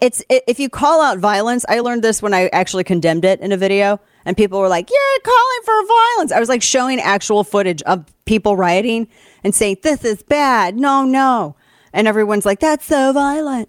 It's 0.00 0.22
if 0.28 0.60
you 0.60 0.68
call 0.68 1.00
out 1.00 1.18
violence, 1.18 1.64
I 1.68 1.80
learned 1.80 2.04
this 2.04 2.22
when 2.22 2.32
I 2.32 2.46
actually 2.48 2.84
condemned 2.84 3.24
it 3.24 3.40
in 3.40 3.50
a 3.50 3.56
video 3.56 4.00
and 4.24 4.36
people 4.36 4.60
were 4.60 4.68
like, 4.68 4.88
"You're 4.90 5.22
calling 5.24 5.60
for 5.64 5.86
violence." 5.86 6.32
I 6.32 6.38
was 6.38 6.48
like 6.48 6.62
showing 6.62 7.00
actual 7.00 7.42
footage 7.42 7.82
of 7.82 8.04
people 8.24 8.56
rioting 8.56 9.08
and 9.42 9.54
saying, 9.54 9.78
"This 9.82 10.04
is 10.04 10.22
bad." 10.22 10.76
No, 10.76 11.04
no. 11.04 11.56
And 11.92 12.06
everyone's 12.06 12.46
like, 12.46 12.60
"That's 12.60 12.86
so 12.86 13.12
violent." 13.12 13.68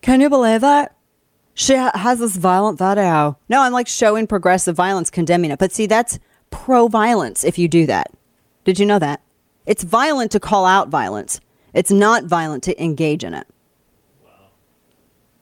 Can 0.00 0.22
you 0.22 0.30
believe 0.30 0.62
that? 0.62 0.94
She 1.54 1.74
has 1.74 2.18
this 2.18 2.36
violent 2.36 2.78
video. 2.78 3.36
No, 3.50 3.60
I'm 3.60 3.72
like 3.72 3.88
showing 3.88 4.26
progressive 4.26 4.74
violence, 4.74 5.10
condemning 5.10 5.50
it. 5.50 5.58
But 5.58 5.72
see, 5.72 5.84
that's 5.84 6.18
pro 6.50 6.88
violence 6.88 7.44
if 7.44 7.58
you 7.58 7.68
do 7.68 7.84
that. 7.86 8.10
Did 8.64 8.78
you 8.78 8.86
know 8.86 8.98
that? 8.98 9.20
It's 9.66 9.82
violent 9.84 10.32
to 10.32 10.40
call 10.40 10.64
out 10.64 10.88
violence, 10.88 11.40
it's 11.74 11.90
not 11.90 12.24
violent 12.24 12.62
to 12.64 12.82
engage 12.82 13.24
in 13.24 13.34
it. 13.34 13.46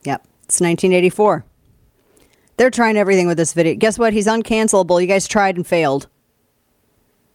Yep, 0.04 0.22
it's 0.44 0.60
1984. 0.60 1.44
They're 2.56 2.70
trying 2.70 2.98
everything 2.98 3.26
with 3.26 3.38
this 3.38 3.54
video. 3.54 3.74
Guess 3.74 3.98
what? 3.98 4.12
He's 4.12 4.26
uncancelable. 4.26 5.00
You 5.00 5.06
guys 5.06 5.26
tried 5.26 5.56
and 5.56 5.66
failed. 5.66 6.08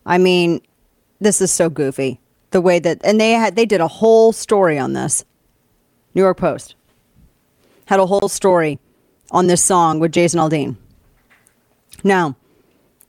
I 0.05 0.19
mean, 0.19 0.61
this 1.19 1.41
is 1.41 1.51
so 1.51 1.69
goofy. 1.69 2.19
The 2.51 2.61
way 2.61 2.77
that 2.79 3.01
and 3.03 3.19
they 3.19 3.31
had 3.31 3.55
they 3.55 3.65
did 3.65 3.81
a 3.81 3.87
whole 3.87 4.31
story 4.31 4.77
on 4.77 4.93
this. 4.93 5.25
New 6.13 6.21
York 6.21 6.37
Post 6.37 6.75
had 7.85 7.99
a 7.99 8.05
whole 8.05 8.29
story 8.29 8.79
on 9.31 9.47
this 9.47 9.63
song 9.63 9.99
with 9.99 10.11
Jason 10.11 10.39
Aldean. 10.39 10.77
Now, 12.03 12.35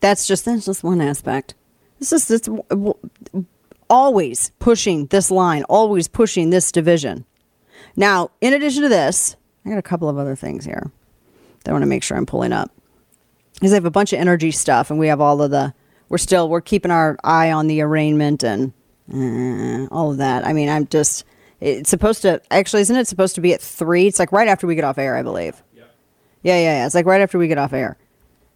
that's 0.01 0.27
just 0.27 0.47
that's 0.47 0.65
just 0.65 0.83
one 0.83 1.01
aspect. 1.01 1.55
This 1.99 2.13
is 2.13 2.29
this 2.29 2.49
always 3.89 4.51
pushing 4.59 5.07
this 5.07 5.31
line, 5.31 5.65
always 5.65 6.09
pushing 6.09 6.51
this 6.51 6.73
division. 6.73 7.25
Now, 7.97 8.31
in 8.41 8.53
addition 8.53 8.83
to 8.83 8.89
this, 8.89 9.37
I 9.65 9.71
got 9.71 9.79
a 9.79 9.83
couple 9.83 10.09
of 10.09 10.19
other 10.19 10.37
things 10.37 10.65
here 10.65 10.91
that 11.65 11.71
I 11.71 11.73
want 11.73 11.83
to 11.83 11.87
make 11.87 12.03
sure 12.03 12.17
I'm 12.17 12.27
pulling 12.27 12.53
up 12.53 12.71
because 13.55 13.73
I 13.73 13.77
have 13.77 13.85
a 13.85 13.91
bunch 13.91 14.13
of 14.13 14.21
energy 14.21 14.51
stuff, 14.51 14.91
and 14.91 14.99
we 14.99 15.09
have 15.09 15.21
all 15.21 15.43
of 15.43 15.51
the. 15.51 15.75
We're 16.09 16.19
still 16.19 16.49
we're 16.49 16.61
keeping 16.61 16.93
our 16.93 17.19
eye 17.25 17.51
on 17.51 17.67
the 17.67 17.81
arraignment 17.81 18.45
and 18.45 18.73
uh, 19.13 19.93
all 19.93 20.13
of 20.13 20.19
that. 20.19 20.47
I 20.47 20.53
mean, 20.53 20.69
I'm 20.69 20.87
just. 20.87 21.25
It's 21.59 21.89
supposed 21.89 22.23
to 22.23 22.43
actually, 22.51 22.83
isn't 22.83 22.97
it 22.97 23.09
supposed 23.09 23.35
to 23.37 23.41
be 23.41 23.55
at 23.55 23.63
three? 23.63 24.07
It's 24.07 24.19
like 24.19 24.31
right 24.31 24.47
after 24.47 24.67
we 24.67 24.75
get 24.75 24.85
off 24.85 24.99
air, 24.99 25.17
I 25.17 25.23
believe. 25.23 25.63
Yeah, 26.43 26.59
yeah, 26.59 26.79
yeah. 26.79 26.87
It's 26.87 26.95
like 26.95 27.07
right 27.07 27.23
after 27.23 27.39
we 27.39 27.49
get 27.49 27.59
off 27.59 27.73
air. 27.73 27.97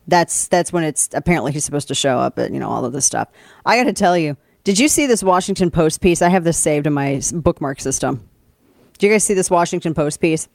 That's 0.07 0.49
that's 0.49 0.73
when 0.73 0.85
it's 0.85 1.09
apparently 1.15 1.53
he's 1.53 1.65
supposed 1.65 1.89
to 1.89 1.95
show 1.95 2.19
up 2.19 2.39
at 2.39 2.53
you 2.53 2.61
know 2.61 2.69
all 2.69 2.85
of 2.85 2.93
this 2.93 3.07
stuff. 3.07 3.29
I 3.65 3.77
got 3.77 3.85
to 3.85 3.93
tell 3.95 4.19
you, 4.19 4.37
did 4.65 4.79
you 4.79 4.89
see 4.89 5.07
this 5.07 5.23
Washington 5.23 5.71
Post 5.71 6.01
piece? 6.01 6.23
I 6.23 6.29
have 6.29 6.45
this 6.45 6.59
saved 6.59 6.87
in 6.87 6.93
my 6.93 7.21
bookmark 7.33 7.81
system. 7.81 8.29
Do 8.99 9.07
you 9.07 9.13
guys 9.13 9.25
see 9.25 9.35
this 9.35 9.51
Washington 9.51 9.95
Post 9.95 10.21
piece? 10.21 10.49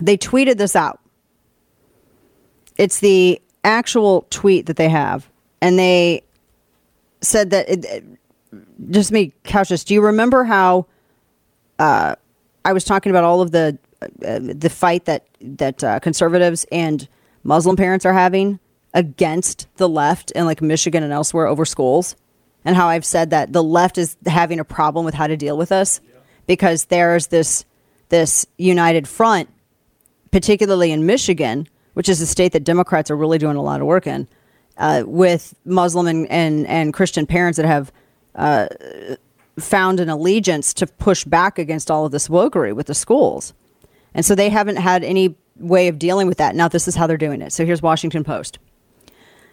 They 0.00 0.16
tweeted 0.16 0.56
this 0.56 0.74
out. 0.74 1.00
It's 2.78 3.00
the 3.00 3.40
actual 3.64 4.26
tweet 4.30 4.66
that 4.66 4.76
they 4.76 4.88
have, 4.88 5.28
and 5.60 5.78
they 5.78 6.22
said 7.20 7.50
that 7.50 7.68
it, 7.68 8.04
just 8.90 9.12
me 9.12 9.32
couches. 9.44 9.84
Do 9.84 9.94
you 9.94 10.00
remember 10.00 10.44
how 10.44 10.86
uh, 11.78 12.16
I 12.64 12.72
was 12.72 12.84
talking 12.84 13.10
about 13.10 13.24
all 13.24 13.42
of 13.42 13.50
the 13.50 13.78
uh, 14.00 14.38
the 14.40 14.70
fight 14.70 15.04
that 15.04 15.26
that 15.40 15.84
uh, 15.84 16.00
conservatives 16.00 16.64
and 16.72 17.06
Muslim 17.44 17.76
parents 17.76 18.06
are 18.06 18.12
having 18.12 18.58
against 18.94 19.68
the 19.76 19.88
left 19.88 20.30
in 20.32 20.44
like 20.44 20.62
Michigan 20.62 21.02
and 21.02 21.12
elsewhere 21.12 21.46
over 21.46 21.64
schools, 21.64 22.16
and 22.64 22.76
how 22.76 22.88
I've 22.88 23.04
said 23.04 23.30
that 23.30 23.52
the 23.52 23.62
left 23.62 23.98
is 23.98 24.16
having 24.26 24.60
a 24.60 24.64
problem 24.64 25.04
with 25.04 25.14
how 25.14 25.26
to 25.26 25.36
deal 25.36 25.56
with 25.56 25.72
us 25.72 26.00
because 26.46 26.86
there's 26.86 27.28
this 27.28 27.64
this 28.08 28.46
united 28.58 29.08
front, 29.08 29.48
particularly 30.30 30.92
in 30.92 31.06
Michigan, 31.06 31.66
which 31.94 32.08
is 32.08 32.20
a 32.20 32.26
state 32.26 32.52
that 32.52 32.64
Democrats 32.64 33.10
are 33.10 33.16
really 33.16 33.38
doing 33.38 33.56
a 33.56 33.62
lot 33.62 33.80
of 33.80 33.86
work 33.86 34.06
in, 34.06 34.28
uh, 34.76 35.02
with 35.06 35.54
Muslim 35.64 36.06
and, 36.06 36.30
and 36.30 36.66
and 36.66 36.92
Christian 36.92 37.26
parents 37.26 37.56
that 37.56 37.66
have 37.66 37.92
uh, 38.34 38.68
found 39.58 40.00
an 40.00 40.08
allegiance 40.08 40.72
to 40.74 40.86
push 40.86 41.24
back 41.24 41.58
against 41.58 41.90
all 41.90 42.06
of 42.06 42.12
this 42.12 42.28
wokery 42.28 42.74
with 42.74 42.86
the 42.86 42.94
schools. 42.94 43.54
And 44.14 44.24
so 44.24 44.34
they 44.34 44.50
haven't 44.50 44.76
had 44.76 45.04
any 45.04 45.36
way 45.56 45.88
of 45.88 45.98
dealing 45.98 46.26
with 46.26 46.38
that. 46.38 46.54
Now, 46.54 46.68
this 46.68 46.88
is 46.88 46.96
how 46.96 47.06
they're 47.06 47.16
doing 47.16 47.42
it. 47.42 47.52
So 47.52 47.64
here's 47.64 47.82
Washington 47.82 48.24
Post. 48.24 48.58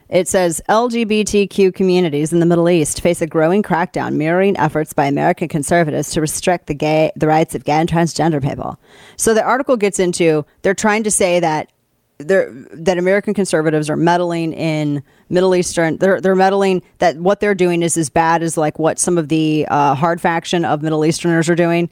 It 0.09 0.27
says 0.27 0.59
LGBTQ 0.67 1.73
communities 1.75 2.33
in 2.33 2.39
the 2.39 2.45
Middle 2.45 2.67
East 2.67 3.01
face 3.01 3.21
a 3.21 3.27
growing 3.27 3.61
crackdown, 3.61 4.15
mirroring 4.15 4.57
efforts 4.57 4.91
by 4.91 5.05
American 5.05 5.47
conservatives 5.47 6.11
to 6.11 6.21
restrict 6.21 6.65
the 6.65 6.73
gay 6.73 7.11
the 7.15 7.27
rights 7.27 7.53
of 7.53 7.63
gay 7.63 7.73
and 7.73 7.87
transgender 7.87 8.41
people. 8.41 8.79
So 9.17 9.35
the 9.35 9.43
article 9.43 9.77
gets 9.77 9.99
into 9.99 10.45
they're 10.63 10.73
trying 10.73 11.03
to 11.03 11.11
say 11.11 11.39
that 11.39 11.71
they're, 12.17 12.51
that 12.73 12.97
American 12.97 13.33
conservatives 13.33 13.89
are 13.89 13.95
meddling 13.95 14.51
in 14.53 15.03
Middle 15.29 15.55
Eastern. 15.55 15.97
They're 15.97 16.19
they're 16.19 16.35
meddling 16.35 16.81
that 16.97 17.17
what 17.17 17.39
they're 17.39 17.55
doing 17.55 17.83
is 17.83 17.95
as 17.95 18.09
bad 18.09 18.41
as 18.41 18.57
like 18.57 18.79
what 18.79 18.97
some 18.97 19.17
of 19.17 19.29
the 19.29 19.67
uh, 19.69 19.93
hard 19.93 20.19
faction 20.19 20.65
of 20.65 20.81
Middle 20.81 21.05
Easterners 21.05 21.47
are 21.49 21.55
doing, 21.55 21.87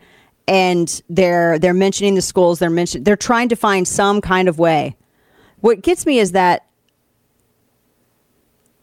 and 0.48 1.02
they're 1.08 1.60
they're 1.60 1.74
mentioning 1.74 2.16
the 2.16 2.24
schools. 2.24 2.58
They're 2.58 2.72
mention 2.72 3.04
they're 3.04 3.16
trying 3.16 3.50
to 3.50 3.56
find 3.56 3.88
some 3.88 4.22
kind 4.22 4.50
of 4.50 4.58
way. 4.58 4.96
What 5.60 5.82
gets 5.82 6.06
me 6.06 6.20
is 6.20 6.34
that 6.34 6.67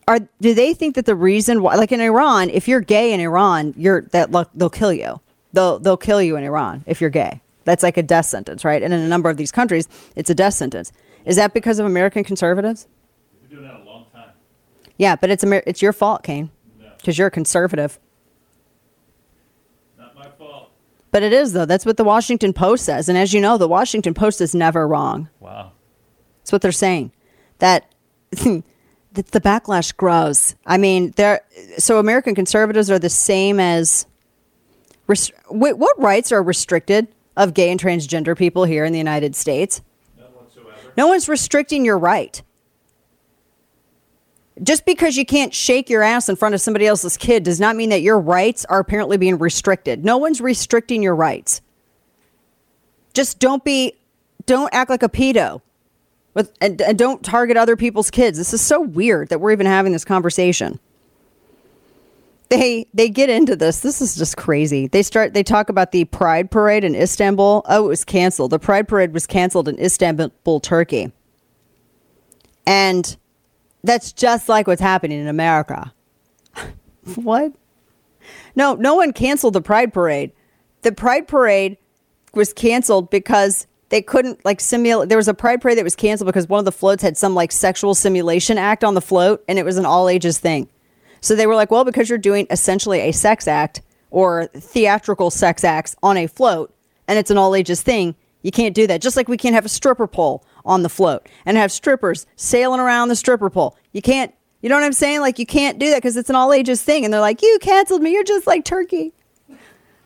are 0.07 0.21
do 0.41 0.55
they 0.55 0.75
think 0.75 0.95
that 0.97 1.07
the 1.07 1.15
reason 1.15 1.63
why 1.63 1.77
like 1.77 1.93
in 1.93 2.01
Iran, 2.01 2.51
if 2.51 2.69
you're 2.69 2.81
gay 2.81 3.13
in 3.13 3.21
Iran, 3.21 3.75
you're 3.77 4.03
that 4.13 4.31
look 4.31 4.51
they'll 4.55 4.71
kill 4.71 4.93
you. 4.93 5.21
They'll 5.53 5.79
they'll 5.79 5.97
kill 5.97 6.21
you 6.21 6.37
in 6.37 6.45
Iran 6.45 6.85
if 6.87 7.01
you're 7.01 7.11
gay. 7.11 7.41
That's 7.65 7.83
like 7.83 7.97
a 7.97 8.03
death 8.03 8.27
sentence, 8.27 8.65
right? 8.65 8.83
And 8.83 8.93
in 8.93 9.01
a 9.01 9.09
number 9.09 9.31
of 9.31 9.37
these 9.37 9.51
countries, 9.51 9.89
it's 10.17 10.29
a 10.29 10.35
death 10.35 10.55
sentence. 10.55 10.93
Is 11.25 11.37
that 11.37 11.55
because 11.55 11.79
of 11.79 11.87
American 11.87 12.23
conservatives? 12.25 12.87
We've 13.33 13.49
been 13.49 13.59
doing 13.59 13.71
that 13.71 13.81
a 13.81 13.85
long 13.85 14.07
time. 14.13 14.31
Yeah, 14.99 15.17
but 15.17 15.31
it's 15.31 15.43
Amer- 15.43 15.63
it's 15.67 15.81
your 15.81 15.95
fault, 15.95 16.23
Kane, 16.23 16.51
because 16.99 17.17
you're 17.17 17.29
a 17.29 17.31
conservative. 17.31 17.99
Not 19.99 20.15
my 20.15 20.29
fault. 20.29 20.71
But 21.11 21.23
it 21.23 21.33
is 21.33 21.53
though. 21.55 21.65
That's 21.65 21.87
what 21.87 21.97
the 21.97 22.05
Washington 22.05 22.53
Post 22.53 22.85
says, 22.85 23.09
and 23.09 23.17
as 23.17 23.33
you 23.33 23.41
know, 23.41 23.57
the 23.57 23.69
Washington 23.69 24.13
Post 24.13 24.41
is 24.43 24.55
never 24.55 24.87
wrong. 24.87 25.31
Wow. 25.41 25.73
That's 26.43 26.53
what 26.53 26.61
they're 26.61 26.73
saying. 26.73 27.13
That 27.61 27.91
that 29.15 29.29
the 29.29 29.41
backlash 29.41 29.97
grows. 29.97 30.55
I 30.67 30.77
mean, 30.77 31.13
they're 31.17 31.41
so 31.79 31.99
American 31.99 32.35
conservatives 32.35 32.91
are 32.91 32.99
the 32.99 33.11
same 33.11 33.59
as. 33.59 34.07
Rest- 35.07 35.33
wait, 35.51 35.77
what 35.77 35.99
rights 36.01 36.33
are 36.33 36.43
restricted 36.43 37.09
of 37.37 37.53
gay 37.55 37.71
and 37.71 37.81
transgender 37.81 38.37
people 38.37 38.65
here 38.65 38.85
in 38.85 38.93
the 38.93 38.99
United 38.99 39.37
States? 39.37 39.83
No 40.97 41.09
one's 41.09 41.29
restricting 41.29 41.85
your 41.85 41.99
right. 41.99 42.43
Just 44.63 44.87
because 44.87 45.17
you 45.17 45.27
can't 45.27 45.53
shake 45.53 45.91
your 45.91 46.03
ass 46.03 46.29
in 46.29 46.37
front 46.37 46.55
of 46.55 46.61
somebody 46.61 46.87
else's 46.87 47.17
kid 47.17 47.43
does 47.43 47.59
not 47.59 47.75
mean 47.75 47.91
that 47.91 48.03
your 48.03 48.19
rights 48.19 48.65
are 48.67 48.79
apparently 48.79 49.17
being 49.17 49.37
restricted. 49.39 50.05
No 50.05 50.17
one's 50.17 50.41
restricting 50.41 51.03
your 51.03 51.17
rights. 51.17 51.61
Just 53.15 53.41
don't 53.41 53.65
be, 53.65 53.95
don't 54.47 54.73
act 54.73 54.91
like 54.91 55.03
a 55.03 55.09
pedo. 55.09 55.61
With, 56.35 56.53
and, 56.61 56.81
and 56.83 56.99
don't 56.99 57.23
target 57.25 57.57
other 57.57 57.77
people's 57.77 58.11
kids. 58.11 58.39
This 58.39 58.53
is 58.53 58.61
so 58.61 58.81
weird 58.81 59.29
that 59.29 59.41
we're 59.41 59.53
even 59.53 59.67
having 59.67 59.93
this 59.93 60.05
conversation. 60.05 60.81
They 62.51 62.87
they 62.93 63.09
get 63.09 63.31
into 63.31 63.57
this. 63.57 63.81
This 63.81 64.03
is 64.03 64.15
just 64.15 64.37
crazy. 64.37 64.87
They 64.87 65.03
start 65.03 65.33
they 65.33 65.43
talk 65.43 65.69
about 65.69 65.93
the 65.93 66.05
Pride 66.05 66.51
Parade 66.51 66.85
in 66.85 66.95
Istanbul. 66.95 67.63
Oh, 67.67 67.87
it 67.87 67.89
was 67.89 68.05
canceled. 68.05 68.51
The 68.51 68.59
Pride 68.59 68.87
Parade 68.87 69.13
was 69.13 69.27
canceled 69.27 69.69
in 69.69 69.79
Istanbul, 69.79 70.61
Turkey. 70.61 71.13
And 72.67 73.17
that's 73.83 74.13
just 74.13 74.49
like 74.49 74.67
what's 74.67 74.81
happening 74.81 75.21
in 75.21 75.29
America. 75.29 75.93
what? 77.15 77.53
No, 78.55 78.75
no 78.75 78.95
one 78.95 79.13
canceled 79.13 79.55
the 79.55 79.63
Pride 79.63 79.93
Parade. 79.93 80.33
The 80.83 80.93
Pride 80.93 81.27
Parade 81.27 81.79
was 82.35 82.53
canceled 82.53 83.11
because 83.11 83.67
they 83.95 84.03
couldn't 84.03 84.45
like 84.45 84.61
simulate. 84.61 85.09
There 85.09 85.17
was 85.17 85.29
a 85.29 85.35
Pride 85.35 85.61
Parade 85.63 85.79
that 85.79 85.85
was 85.85 85.95
canceled 85.95 86.27
because 86.27 86.49
one 86.49 86.59
of 86.59 86.65
the 86.65 86.73
floats 86.73 87.01
had 87.01 87.17
some 87.17 87.37
like 87.37 87.53
sexual 87.53 87.95
simulation 87.95 88.59
act 88.59 88.83
on 88.83 88.95
the 88.95 89.01
float, 89.01 89.45
and 89.47 89.57
it 89.57 89.65
was 89.65 89.77
an 89.77 89.87
all 89.87 90.09
ages 90.09 90.37
thing. 90.37 90.69
So 91.21 91.37
they 91.37 91.47
were 91.47 91.55
like, 91.55 91.71
well, 91.71 91.85
because 91.85 92.09
you're 92.09 92.19
doing 92.19 92.49
essentially 92.51 92.99
a 93.03 93.13
sex 93.13 93.47
act 93.47 93.83
or 94.11 94.47
theatrical 94.47 95.31
sex 95.31 95.63
acts 95.63 95.95
on 96.03 96.17
a 96.17 96.27
float, 96.27 96.75
and 97.07 97.21
it's 97.21 97.31
an 97.31 97.39
all 97.39 97.55
ages 97.55 97.83
thing, 97.83 98.17
you 98.43 98.51
can't 98.51 98.75
do 98.75 98.89
that. 98.89 99.01
Just 99.01 99.17
like 99.17 99.29
we 99.29 99.37
can't 99.37 99.55
have 99.55 99.65
a 99.65 99.69
stripper 99.69 100.09
pole 100.09 100.45
on 100.65 100.83
the 100.83 100.89
float 100.89 101.29
and 101.47 101.57
have 101.57 101.71
strippers 101.71 102.27
sailing 102.35 102.81
around 102.81 103.11
the 103.11 103.17
stripper 103.17 103.49
pole. 103.49 103.77
You 103.93 104.03
can't, 104.03 104.35
you 104.61 104.69
know 104.69 104.75
what 104.75 104.83
I'm 104.83 104.93
saying? 104.93 105.21
Like, 105.21 105.39
you 105.39 105.47
can't 105.47 105.79
do 105.79 105.91
that 105.91 105.99
because 105.99 106.17
it's 106.17 106.31
an 106.31 106.35
all 106.35 106.53
ages 106.53 106.83
thing. 106.83 107.05
And 107.05 107.15
they're 107.15 107.21
like, 107.21 107.43
you 107.43 107.61
canceled 107.63 108.03
me. 108.03 108.13
You're 108.13 108.25
just 108.25 108.49
like 108.49 108.65
Turkey. 108.65 109.13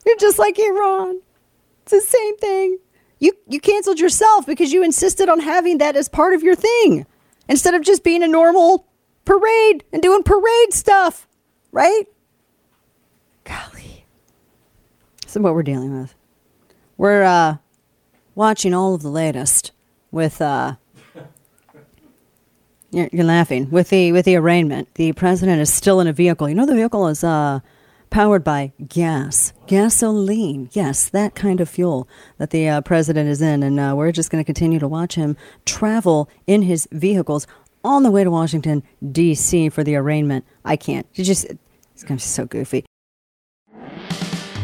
You're 0.05 0.19
just 0.19 0.39
like 0.39 0.59
Iran. 0.59 1.23
It's 1.85 1.93
the 1.93 2.01
same 2.03 2.37
thing. 2.37 2.79
You 3.21 3.33
you 3.49 3.61
canceled 3.61 3.99
yourself 3.99 4.47
because 4.47 4.73
you 4.73 4.83
insisted 4.83 5.29
on 5.29 5.41
having 5.41 5.79
that 5.79 5.97
as 5.97 6.09
part 6.09 6.35
of 6.35 6.43
your 6.43 6.55
thing 6.55 7.07
instead 7.49 7.75
of 7.75 7.83
just 7.83 8.05
being 8.05 8.23
a 8.23 8.29
normal 8.29 8.87
parade 9.25 9.85
and 9.93 10.01
doing 10.01 10.23
parade 10.23 10.73
stuff, 10.73 11.27
right? 11.73 12.05
Golly. 13.45 14.05
This 15.23 15.37
is 15.37 15.43
what 15.43 15.55
we're 15.55 15.63
dealing 15.63 16.01
with. 16.01 16.15
We're 16.97 17.25
uh 17.25 17.57
watching 18.35 18.73
all 18.73 18.95
of 18.95 19.03
the 19.03 19.11
latest 19.11 19.73
with 20.13 20.41
uh 20.41 20.77
you're, 22.91 23.09
you're 23.13 23.25
laughing 23.25 23.69
with 23.71 23.91
the 23.91 24.13
with 24.13 24.25
the 24.25 24.37
arraignment. 24.37 24.95
The 24.95 25.13
president 25.13 25.61
is 25.61 25.73
still 25.73 26.01
in 26.01 26.07
a 26.07 26.13
vehicle. 26.13 26.49
You 26.49 26.55
know 26.55 26.67
the 26.67 26.75
vehicle 26.75 27.09
is 27.09 27.25
uh 27.25 27.61
powered 28.11 28.45
by 28.45 28.73
gas, 28.87 29.53
gasoline. 29.67 30.69
Yes, 30.73 31.09
that 31.09 31.35
kind 31.35 31.61
of 31.61 31.69
fuel 31.69 32.09
that 32.39 32.51
the 32.51 32.69
uh, 32.69 32.81
president 32.81 33.29
is 33.29 33.43
in. 33.43 33.63
And 33.63 33.79
uh, 33.79 33.95
we're 33.97 34.13
just 34.13 34.31
going 34.31 34.43
to 34.43 34.47
continue 34.47 34.79
to 34.79 34.89
watch 34.89 35.15
him 35.15 35.37
travel 35.65 36.29
in 36.47 36.63
his 36.63 36.89
vehicles 36.93 37.47
on 37.85 38.03
the 38.03 38.11
way 38.11 38.25
to 38.25 38.31
Washington, 38.31 38.83
D.C. 39.13 39.69
for 39.69 39.85
the 39.85 39.97
arraignment. 39.97 40.45
I 40.65 40.77
can't. 40.77 41.07
You 41.15 41.25
just, 41.25 41.45
it's 41.45 42.03
going 42.03 42.19
to 42.19 42.25
be 42.25 42.29
so 42.29 42.45
goofy. 42.45 42.85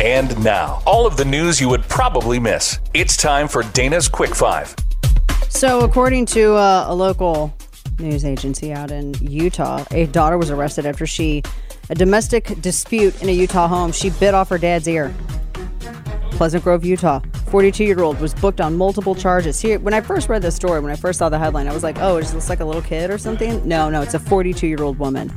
And 0.00 0.42
now, 0.42 0.82
all 0.86 1.06
of 1.06 1.18
the 1.18 1.26
news 1.26 1.60
you 1.60 1.68
would 1.68 1.82
probably 1.82 2.40
miss. 2.40 2.78
It's 2.94 3.18
time 3.18 3.46
for 3.46 3.62
Dana's 3.62 4.08
Quick 4.08 4.34
Five. 4.34 4.74
So, 5.50 5.80
according 5.80 6.24
to 6.26 6.54
uh, 6.54 6.86
a 6.88 6.94
local 6.94 7.54
news 7.98 8.24
agency 8.24 8.72
out 8.72 8.90
in 8.90 9.12
Utah, 9.20 9.84
a 9.90 10.06
daughter 10.06 10.38
was 10.38 10.50
arrested 10.50 10.86
after 10.86 11.06
she, 11.06 11.42
a 11.90 11.94
domestic 11.94 12.62
dispute 12.62 13.20
in 13.20 13.28
a 13.28 13.32
Utah 13.32 13.68
home, 13.68 13.92
she 13.92 14.08
bit 14.08 14.32
off 14.32 14.48
her 14.48 14.56
dad's 14.56 14.88
ear. 14.88 15.14
Pleasant 16.30 16.64
Grove, 16.64 16.82
Utah. 16.82 17.20
42 17.48 17.84
year 17.84 18.00
old 18.00 18.18
was 18.20 18.32
booked 18.32 18.62
on 18.62 18.78
multiple 18.78 19.14
charges. 19.14 19.60
Here, 19.60 19.78
when 19.78 19.92
I 19.92 20.00
first 20.00 20.30
read 20.30 20.40
this 20.40 20.56
story, 20.56 20.80
when 20.80 20.90
I 20.90 20.96
first 20.96 21.18
saw 21.18 21.28
the 21.28 21.38
headline, 21.38 21.68
I 21.68 21.74
was 21.74 21.82
like, 21.82 21.98
oh, 22.00 22.16
it 22.16 22.22
just 22.22 22.32
looks 22.32 22.48
like 22.48 22.60
a 22.60 22.64
little 22.64 22.80
kid 22.80 23.10
or 23.10 23.18
something? 23.18 23.68
No, 23.68 23.90
no, 23.90 24.00
it's 24.00 24.14
a 24.14 24.18
42 24.18 24.66
year 24.66 24.82
old 24.82 24.98
woman. 24.98 25.30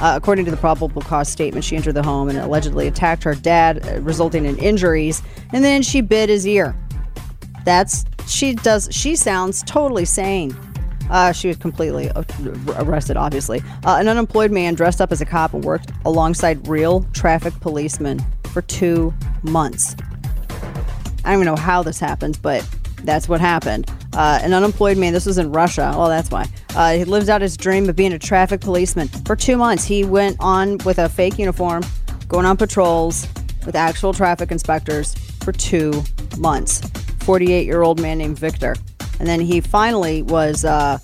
Uh, 0.00 0.14
according 0.16 0.44
to 0.44 0.50
the 0.50 0.56
probable 0.56 1.02
cause 1.02 1.28
statement, 1.28 1.64
she 1.64 1.74
entered 1.74 1.94
the 1.94 2.02
home 2.02 2.28
and 2.28 2.38
allegedly 2.38 2.86
attacked 2.86 3.24
her 3.24 3.34
dad, 3.34 3.86
uh, 3.86 4.00
resulting 4.00 4.44
in 4.44 4.56
injuries, 4.58 5.22
and 5.52 5.64
then 5.64 5.82
she 5.82 6.00
bit 6.00 6.28
his 6.28 6.46
ear. 6.46 6.76
That's 7.64 8.04
she 8.26 8.54
does. 8.54 8.88
She 8.92 9.16
sounds 9.16 9.62
totally 9.62 10.04
sane. 10.04 10.56
Uh, 11.10 11.32
she 11.32 11.48
was 11.48 11.56
completely 11.56 12.10
arrested, 12.76 13.16
obviously. 13.16 13.62
Uh, 13.84 13.96
an 13.98 14.08
unemployed 14.08 14.50
man 14.50 14.74
dressed 14.74 15.00
up 15.00 15.10
as 15.10 15.20
a 15.20 15.26
cop 15.26 15.54
and 15.54 15.64
worked 15.64 15.90
alongside 16.04 16.68
real 16.68 17.02
traffic 17.14 17.54
policemen 17.60 18.24
for 18.52 18.62
two 18.62 19.12
months. 19.42 19.96
I 21.24 21.32
don't 21.32 21.42
even 21.42 21.46
know 21.46 21.56
how 21.56 21.82
this 21.82 21.98
happens, 21.98 22.38
but 22.38 22.66
that's 23.04 23.28
what 23.28 23.40
happened. 23.40 23.90
Uh, 24.12 24.38
an 24.42 24.52
unemployed 24.52 24.98
man, 24.98 25.12
this 25.12 25.26
was 25.26 25.38
in 25.38 25.52
Russia. 25.52 25.92
Well, 25.96 26.08
that's 26.08 26.30
why. 26.30 26.46
Uh, 26.74 26.92
he 26.92 27.04
lives 27.04 27.28
out 27.28 27.40
his 27.40 27.56
dream 27.56 27.88
of 27.88 27.96
being 27.96 28.12
a 28.12 28.18
traffic 28.18 28.60
policeman. 28.60 29.08
For 29.08 29.36
two 29.36 29.56
months, 29.56 29.84
he 29.84 30.04
went 30.04 30.36
on 30.40 30.78
with 30.78 30.98
a 30.98 31.08
fake 31.08 31.38
uniform, 31.38 31.82
going 32.26 32.46
on 32.46 32.56
patrols 32.56 33.26
with 33.64 33.76
actual 33.76 34.12
traffic 34.12 34.50
inspectors 34.50 35.14
for 35.42 35.52
two 35.52 36.02
months. 36.38 36.80
48 37.20 37.66
year 37.66 37.82
old 37.82 38.00
man 38.00 38.18
named 38.18 38.38
Victor. 38.38 38.74
And 39.18 39.28
then 39.28 39.40
he 39.40 39.60
finally 39.60 40.22
was 40.22 40.64
uh, 40.64 40.98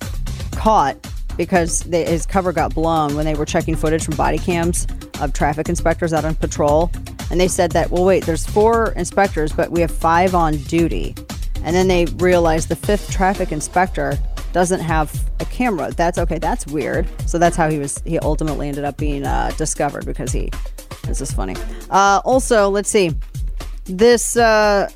caught 0.53 0.97
because 1.37 1.81
they, 1.81 2.05
his 2.05 2.27
cover 2.27 2.53
got 2.53 2.75
blown 2.75 3.17
when 3.17 3.25
they 3.25 3.35
were 3.35 3.45
checking 3.45 3.75
footage 3.77 4.05
from 4.05 4.17
body 4.17 4.39
cams 4.39 4.87
of 5.21 5.33
traffic 5.33 5.69
inspectors 5.69 6.13
out 6.13 6.25
on 6.25 6.35
patrol. 6.35 6.91
And 7.31 7.41
they 7.41 7.49
said 7.49 7.73
that, 7.73 7.91
well, 7.91 8.05
wait, 8.05 8.25
there's 8.25 8.47
four 8.47 8.93
inspectors, 8.93 9.53
but 9.53 9.71
we 9.71 9.81
have 9.81 9.91
five 9.91 10.35
on 10.35 10.57
duty. 10.59 11.15
And 11.65 11.75
then 11.75 11.89
they 11.89 12.05
realized 12.17 12.69
the 12.69 12.77
fifth 12.77 13.11
traffic 13.11 13.51
inspector 13.51 14.19
doesn't 14.53 14.81
have 14.81 15.13
a 15.41 15.45
camera. 15.47 15.91
That's 15.91 16.19
okay. 16.19 16.39
That's 16.39 16.67
weird. 16.67 17.09
So 17.29 17.39
that's 17.39 17.57
how 17.57 17.69
he 17.69 17.79
was. 17.79 18.01
He 18.07 18.19
ultimately 18.21 18.69
ended 18.69 18.85
up 18.85 18.97
being 18.97 19.25
uh, 19.25 19.51
discovered 19.57 20.07
because 20.07 20.31
he. 20.31 20.51
This 21.03 21.21
is 21.21 21.33
funny. 21.33 21.57
Uh, 21.91 22.21
also, 22.25 22.69
let's 22.71 22.89
see. 22.89 23.11
This 23.85 24.37
uh, 24.37 24.89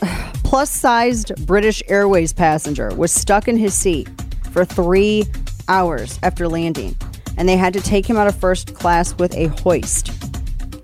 plus-sized 0.44 1.46
British 1.46 1.82
Airways 1.88 2.32
passenger 2.32 2.94
was 2.94 3.12
stuck 3.12 3.48
in 3.48 3.56
his 3.56 3.74
seat 3.74 4.08
for 4.52 4.64
three 4.64 5.24
hours 5.68 6.18
after 6.22 6.48
landing, 6.48 6.96
and 7.36 7.48
they 7.48 7.56
had 7.56 7.72
to 7.74 7.80
take 7.80 8.06
him 8.06 8.16
out 8.16 8.26
of 8.26 8.36
first 8.36 8.74
class 8.74 9.14
with 9.18 9.34
a 9.34 9.48
hoist. 9.62 10.12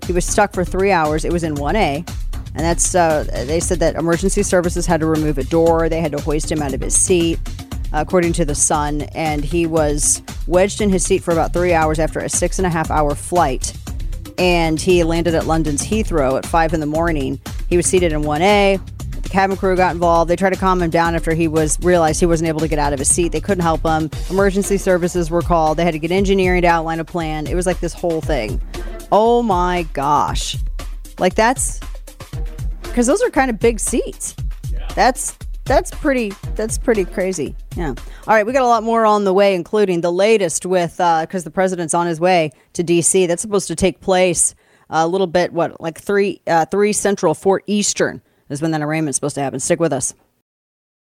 He 0.05 0.13
was 0.13 0.25
stuck 0.25 0.53
for 0.53 0.65
three 0.65 0.91
hours. 0.91 1.25
It 1.25 1.31
was 1.31 1.43
in 1.43 1.55
1A, 1.55 2.07
and 2.55 2.63
that's 2.63 2.93
uh, 2.93 3.23
they 3.47 3.59
said 3.59 3.79
that 3.79 3.95
emergency 3.95 4.43
services 4.43 4.85
had 4.85 4.99
to 4.99 5.07
remove 5.07 5.37
a 5.37 5.43
door. 5.43 5.89
They 5.89 6.01
had 6.01 6.11
to 6.11 6.21
hoist 6.21 6.51
him 6.51 6.61
out 6.61 6.73
of 6.73 6.81
his 6.81 6.95
seat, 6.95 7.39
according 7.91 8.33
to 8.33 8.45
the 8.45 8.53
Sun. 8.55 9.03
And 9.13 9.43
he 9.43 9.65
was 9.65 10.21
wedged 10.45 10.81
in 10.81 10.89
his 10.89 11.03
seat 11.03 11.23
for 11.23 11.31
about 11.31 11.51
three 11.51 11.73
hours 11.73 11.97
after 11.99 12.19
a 12.19 12.29
six 12.29 12.59
and 12.59 12.67
a 12.67 12.69
half 12.69 12.91
hour 12.91 13.15
flight. 13.15 13.73
And 14.37 14.79
he 14.79 15.03
landed 15.03 15.35
at 15.35 15.45
London's 15.45 15.81
Heathrow 15.81 16.37
at 16.37 16.45
five 16.45 16.73
in 16.73 16.79
the 16.79 16.85
morning. 16.85 17.39
He 17.69 17.77
was 17.77 17.85
seated 17.85 18.11
in 18.11 18.23
1A. 18.23 18.79
The 19.21 19.29
cabin 19.29 19.57
crew 19.57 19.75
got 19.75 19.93
involved. 19.93 20.29
They 20.29 20.35
tried 20.35 20.53
to 20.53 20.59
calm 20.59 20.81
him 20.81 20.89
down 20.89 21.15
after 21.15 21.33
he 21.33 21.47
was 21.47 21.79
realized 21.81 22.19
he 22.19 22.25
wasn't 22.25 22.49
able 22.49 22.59
to 22.59 22.67
get 22.67 22.77
out 22.77 22.93
of 22.93 22.99
his 22.99 23.13
seat. 23.13 23.31
They 23.31 23.41
couldn't 23.41 23.63
help 23.63 23.81
him. 23.83 24.09
Emergency 24.29 24.77
services 24.77 25.31
were 25.31 25.41
called. 25.41 25.77
They 25.77 25.85
had 25.85 25.93
to 25.93 25.99
get 25.99 26.11
engineering 26.11 26.63
to 26.63 26.67
outline 26.67 26.99
a 26.99 27.05
plan. 27.05 27.47
It 27.47 27.55
was 27.55 27.65
like 27.65 27.79
this 27.79 27.93
whole 27.93 28.21
thing. 28.21 28.61
Oh 29.11 29.41
my 29.41 29.87
gosh. 29.93 30.57
Like 31.19 31.35
that's 31.35 31.79
because 32.93 33.07
those 33.07 33.23
are 33.23 33.31
kind 33.31 33.49
of 33.49 33.57
big 33.57 33.79
seats. 33.79 34.35
Yeah. 34.71 34.87
That's 34.93 35.35
that's 35.65 35.89
pretty 35.89 36.31
that's 36.53 36.77
pretty 36.77 37.05
crazy. 37.05 37.55
Yeah. 37.75 37.95
All 38.27 38.35
right, 38.35 38.45
we 38.45 38.53
got 38.53 38.61
a 38.61 38.67
lot 38.67 38.83
more 38.83 39.03
on 39.03 39.23
the 39.23 39.33
way, 39.33 39.55
including 39.55 40.01
the 40.01 40.11
latest 40.11 40.63
with 40.63 40.97
because 40.97 41.43
the 41.43 41.49
president's 41.49 41.95
on 41.95 42.05
his 42.05 42.19
way 42.19 42.51
to 42.73 42.83
D.C. 42.83 43.25
That's 43.25 43.41
supposed 43.41 43.67
to 43.69 43.75
take 43.75 43.99
place 43.99 44.53
a 44.91 45.07
little 45.07 45.25
bit. 45.25 45.53
What 45.53 45.81
like 45.81 45.99
three 45.99 46.41
uh, 46.45 46.67
three 46.67 46.93
Central, 46.93 47.33
four 47.33 47.63
Eastern 47.65 48.21
is 48.49 48.61
when 48.61 48.69
that 48.71 48.81
arraignment's 48.81 49.17
supposed 49.17 49.35
to 49.35 49.41
happen. 49.41 49.59
Stick 49.59 49.79
with 49.79 49.91
us. 49.91 50.13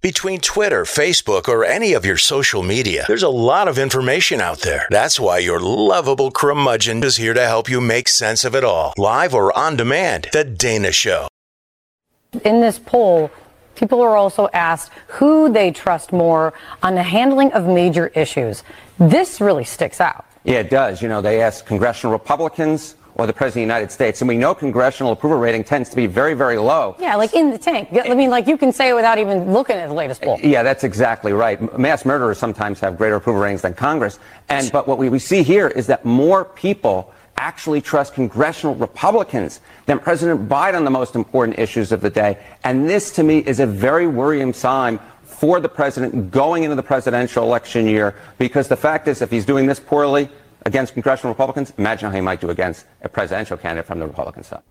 Between 0.00 0.38
Twitter, 0.38 0.84
Facebook, 0.84 1.48
or 1.48 1.64
any 1.64 1.92
of 1.92 2.06
your 2.06 2.16
social 2.16 2.62
media, 2.62 3.04
there's 3.08 3.24
a 3.24 3.28
lot 3.28 3.66
of 3.66 3.78
information 3.78 4.40
out 4.40 4.60
there. 4.60 4.86
That's 4.90 5.18
why 5.18 5.38
your 5.38 5.58
lovable 5.58 6.30
curmudgeon 6.30 7.02
is 7.02 7.16
here 7.16 7.34
to 7.34 7.44
help 7.44 7.68
you 7.68 7.80
make 7.80 8.06
sense 8.06 8.44
of 8.44 8.54
it 8.54 8.62
all. 8.62 8.94
Live 8.96 9.34
or 9.34 9.52
on 9.58 9.74
demand, 9.74 10.28
The 10.32 10.44
Dana 10.44 10.92
Show. 10.92 11.26
In 12.44 12.60
this 12.60 12.78
poll, 12.78 13.28
people 13.74 14.00
are 14.00 14.16
also 14.16 14.48
asked 14.52 14.92
who 15.08 15.52
they 15.52 15.72
trust 15.72 16.12
more 16.12 16.54
on 16.80 16.94
the 16.94 17.02
handling 17.02 17.50
of 17.50 17.66
major 17.66 18.06
issues. 18.14 18.62
This 19.00 19.40
really 19.40 19.64
sticks 19.64 20.00
out. 20.00 20.24
Yeah, 20.44 20.60
it 20.60 20.70
does. 20.70 21.02
You 21.02 21.08
know, 21.08 21.20
they 21.20 21.42
asked 21.42 21.66
congressional 21.66 22.12
Republicans 22.12 22.94
or 23.18 23.26
the 23.26 23.32
President 23.32 23.64
of 23.64 23.68
the 23.68 23.74
United 23.74 23.92
States. 23.92 24.20
And 24.22 24.28
we 24.28 24.38
know 24.38 24.54
congressional 24.54 25.12
approval 25.12 25.38
rating 25.38 25.64
tends 25.64 25.90
to 25.90 25.96
be 25.96 26.06
very, 26.06 26.34
very 26.34 26.56
low. 26.56 26.96
Yeah, 27.00 27.16
like 27.16 27.34
in 27.34 27.50
the 27.50 27.58
tank. 27.58 27.88
I 27.92 28.14
mean, 28.14 28.30
like 28.30 28.46
you 28.46 28.56
can 28.56 28.72
say 28.72 28.90
it 28.90 28.94
without 28.94 29.18
even 29.18 29.52
looking 29.52 29.76
at 29.76 29.88
the 29.88 29.94
latest 29.94 30.22
poll. 30.22 30.38
Yeah, 30.40 30.62
that's 30.62 30.84
exactly 30.84 31.32
right. 31.32 31.78
Mass 31.78 32.04
murderers 32.04 32.38
sometimes 32.38 32.78
have 32.80 32.96
greater 32.96 33.16
approval 33.16 33.42
ratings 33.42 33.62
than 33.62 33.74
Congress. 33.74 34.20
And 34.48 34.70
but 34.70 34.86
what 34.86 34.98
we, 34.98 35.08
we 35.08 35.18
see 35.18 35.42
here 35.42 35.66
is 35.66 35.88
that 35.88 36.04
more 36.04 36.44
people 36.44 37.12
actually 37.36 37.80
trust 37.80 38.14
congressional 38.14 38.76
Republicans 38.76 39.60
than 39.86 39.98
President 39.98 40.48
Biden 40.48 40.74
on 40.74 40.84
the 40.84 40.90
most 40.90 41.16
important 41.16 41.58
issues 41.58 41.92
of 41.92 42.00
the 42.00 42.10
day. 42.10 42.38
And 42.64 42.88
this, 42.88 43.10
to 43.12 43.22
me, 43.22 43.38
is 43.38 43.60
a 43.60 43.66
very 43.66 44.06
worrying 44.06 44.52
sign 44.52 45.00
for 45.22 45.60
the 45.60 45.68
president 45.68 46.32
going 46.32 46.64
into 46.64 46.74
the 46.74 46.82
presidential 46.82 47.44
election 47.44 47.86
year 47.86 48.16
because 48.38 48.66
the 48.66 48.76
fact 48.76 49.06
is, 49.06 49.22
if 49.22 49.30
he's 49.30 49.44
doing 49.44 49.66
this 49.66 49.78
poorly 49.78 50.28
against 50.66 50.92
congressional 50.92 51.32
Republicans, 51.32 51.72
imagine 51.78 52.10
how 52.10 52.14
he 52.14 52.20
might 52.20 52.40
do 52.40 52.50
against 52.50 52.86
a 53.02 53.08
presidential 53.08 53.56
candidate 53.56 53.86
from 53.86 53.98
the 53.98 54.06
Republican 54.06 54.42
side. 54.42 54.62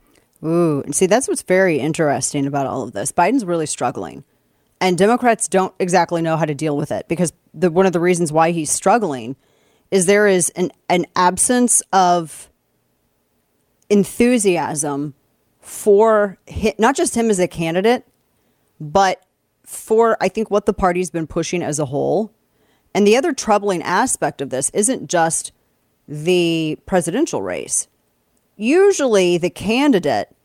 Ooh, 0.43 0.81
and 0.81 0.95
see, 0.95 1.07
that's 1.07 1.27
what's 1.27 1.41
very 1.41 1.79
interesting 1.79 2.45
about 2.45 2.67
all 2.67 2.83
of 2.83 2.91
this. 2.91 3.11
Biden's 3.11 3.45
really 3.45 3.65
struggling, 3.65 4.23
and 4.79 4.97
Democrats 4.97 5.47
don't 5.47 5.73
exactly 5.79 6.21
know 6.21 6.37
how 6.37 6.45
to 6.45 6.53
deal 6.53 6.77
with 6.77 6.91
it 6.91 7.07
because 7.07 7.33
the, 7.53 7.71
one 7.71 7.85
of 7.85 7.93
the 7.93 7.99
reasons 7.99 8.31
why 8.31 8.51
he's 8.51 8.69
struggling 8.69 9.35
is 9.89 10.05
there 10.05 10.27
is 10.27 10.49
an, 10.51 10.71
an 10.89 11.05
absence 11.15 11.81
of 11.91 12.49
enthusiasm 13.89 15.13
for 15.59 16.37
not 16.77 16.95
just 16.95 17.15
him 17.15 17.29
as 17.29 17.39
a 17.39 17.47
candidate, 17.47 18.05
but 18.79 19.23
for 19.63 20.17
I 20.21 20.29
think 20.29 20.49
what 20.49 20.65
the 20.65 20.73
party's 20.73 21.09
been 21.09 21.27
pushing 21.27 21.61
as 21.61 21.79
a 21.79 21.85
whole. 21.85 22.31
And 22.93 23.05
the 23.05 23.17
other 23.17 23.33
troubling 23.33 23.83
aspect 23.83 24.41
of 24.41 24.49
this 24.49 24.69
isn't 24.71 25.09
just 25.09 25.51
the 26.07 26.77
presidential 26.85 27.41
race. 27.41 27.87
Usually, 28.55 29.37
the 29.37 29.49
candidate, 29.49 30.35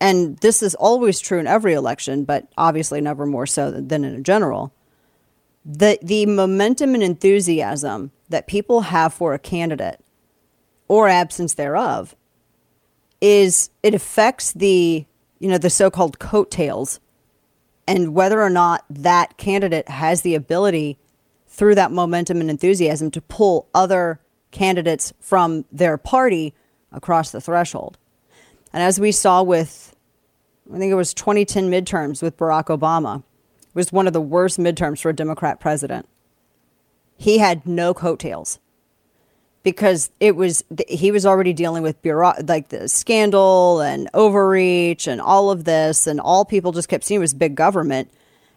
and 0.00 0.38
this 0.38 0.62
is 0.62 0.74
always 0.74 1.20
true 1.20 1.38
in 1.38 1.46
every 1.46 1.74
election, 1.74 2.24
but 2.24 2.48
obviously 2.56 3.00
never 3.00 3.26
more 3.26 3.46
so 3.46 3.70
than 3.70 4.04
in 4.04 4.14
a 4.14 4.20
general, 4.20 4.72
the, 5.64 5.98
the 6.02 6.26
momentum 6.26 6.94
and 6.94 7.02
enthusiasm 7.02 8.12
that 8.28 8.46
people 8.46 8.82
have 8.82 9.12
for 9.12 9.34
a 9.34 9.38
candidate 9.38 10.00
or 10.88 11.08
absence 11.08 11.54
thereof 11.54 12.16
is 13.20 13.70
it 13.82 13.94
affects 13.94 14.52
the 14.52 15.04
you 15.38 15.48
know 15.48 15.58
the 15.58 15.70
so-called 15.70 16.18
coattails 16.18 17.00
and 17.86 18.14
whether 18.14 18.40
or 18.40 18.50
not 18.50 18.84
that 18.88 19.36
candidate 19.36 19.88
has 19.88 20.22
the 20.22 20.34
ability 20.34 20.98
through 21.46 21.74
that 21.74 21.92
momentum 21.92 22.40
and 22.40 22.50
enthusiasm 22.50 23.10
to 23.10 23.20
pull 23.20 23.68
other 23.74 24.20
candidates 24.50 25.12
from 25.20 25.64
their 25.70 25.96
party 25.96 26.54
across 26.92 27.30
the 27.30 27.40
threshold. 27.40 27.98
And 28.72 28.82
as 28.82 29.00
we 29.00 29.12
saw 29.12 29.42
with, 29.42 29.94
I 30.72 30.78
think 30.78 30.90
it 30.90 30.96
was 30.96 31.14
2010 31.14 31.70
midterms 31.70 32.22
with 32.22 32.36
Barack 32.36 32.66
Obama, 32.66 33.22
it 33.70 33.74
was 33.74 33.92
one 33.92 34.06
of 34.06 34.12
the 34.12 34.20
worst 34.20 34.58
midterms 34.58 35.00
for 35.00 35.10
a 35.10 35.14
Democrat 35.14 35.60
president. 35.60 36.08
He 37.16 37.38
had 37.38 37.66
no 37.66 37.94
coattails 37.94 38.58
because 39.62 40.10
it 40.20 40.36
was 40.36 40.64
he 40.88 41.12
was 41.12 41.26
already 41.26 41.52
dealing 41.52 41.82
with 41.82 42.00
bureau 42.02 42.32
like 42.46 42.68
the 42.70 42.88
scandal 42.88 43.80
and 43.80 44.08
overreach 44.14 45.06
and 45.06 45.20
all 45.20 45.50
of 45.50 45.64
this 45.64 46.06
and 46.06 46.20
all 46.20 46.44
people 46.44 46.72
just 46.72 46.88
kept 46.88 47.04
seeing 47.04 47.20
was 47.20 47.34
big 47.34 47.54
government 47.54 48.10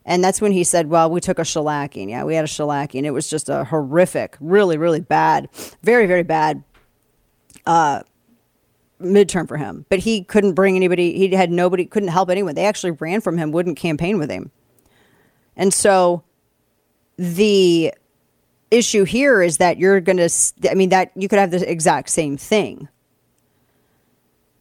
and 0.05 0.23
that's 0.23 0.41
when 0.41 0.51
he 0.51 0.63
said 0.63 0.89
well 0.89 1.09
we 1.09 1.19
took 1.19 1.39
a 1.39 1.43
shellacking 1.43 2.09
yeah 2.09 2.23
we 2.23 2.35
had 2.35 2.45
a 2.45 2.47
shellacking 2.47 3.03
it 3.03 3.11
was 3.11 3.29
just 3.29 3.49
a 3.49 3.63
horrific 3.65 4.37
really 4.39 4.77
really 4.77 5.01
bad 5.01 5.49
very 5.81 6.05
very 6.05 6.23
bad 6.23 6.63
uh 7.65 8.01
midterm 9.01 9.47
for 9.47 9.57
him 9.57 9.85
but 9.89 9.99
he 9.99 10.23
couldn't 10.23 10.53
bring 10.53 10.75
anybody 10.75 11.17
he 11.17 11.29
had 11.35 11.51
nobody 11.51 11.85
couldn't 11.85 12.09
help 12.09 12.29
anyone 12.29 12.55
they 12.55 12.65
actually 12.65 12.91
ran 12.91 13.19
from 13.19 13.37
him 13.37 13.51
wouldn't 13.51 13.77
campaign 13.77 14.17
with 14.17 14.29
him 14.29 14.51
and 15.55 15.73
so 15.73 16.23
the 17.17 17.93
issue 18.73 19.03
here 19.03 19.41
is 19.41 19.57
that 19.57 19.77
you're 19.77 20.01
going 20.01 20.17
to, 20.17 20.29
I 20.69 20.73
mean, 20.73 20.89
that 20.89 21.11
you 21.15 21.27
could 21.27 21.39
have 21.39 21.51
the 21.51 21.69
exact 21.69 22.09
same 22.09 22.37
thing. 22.37 22.87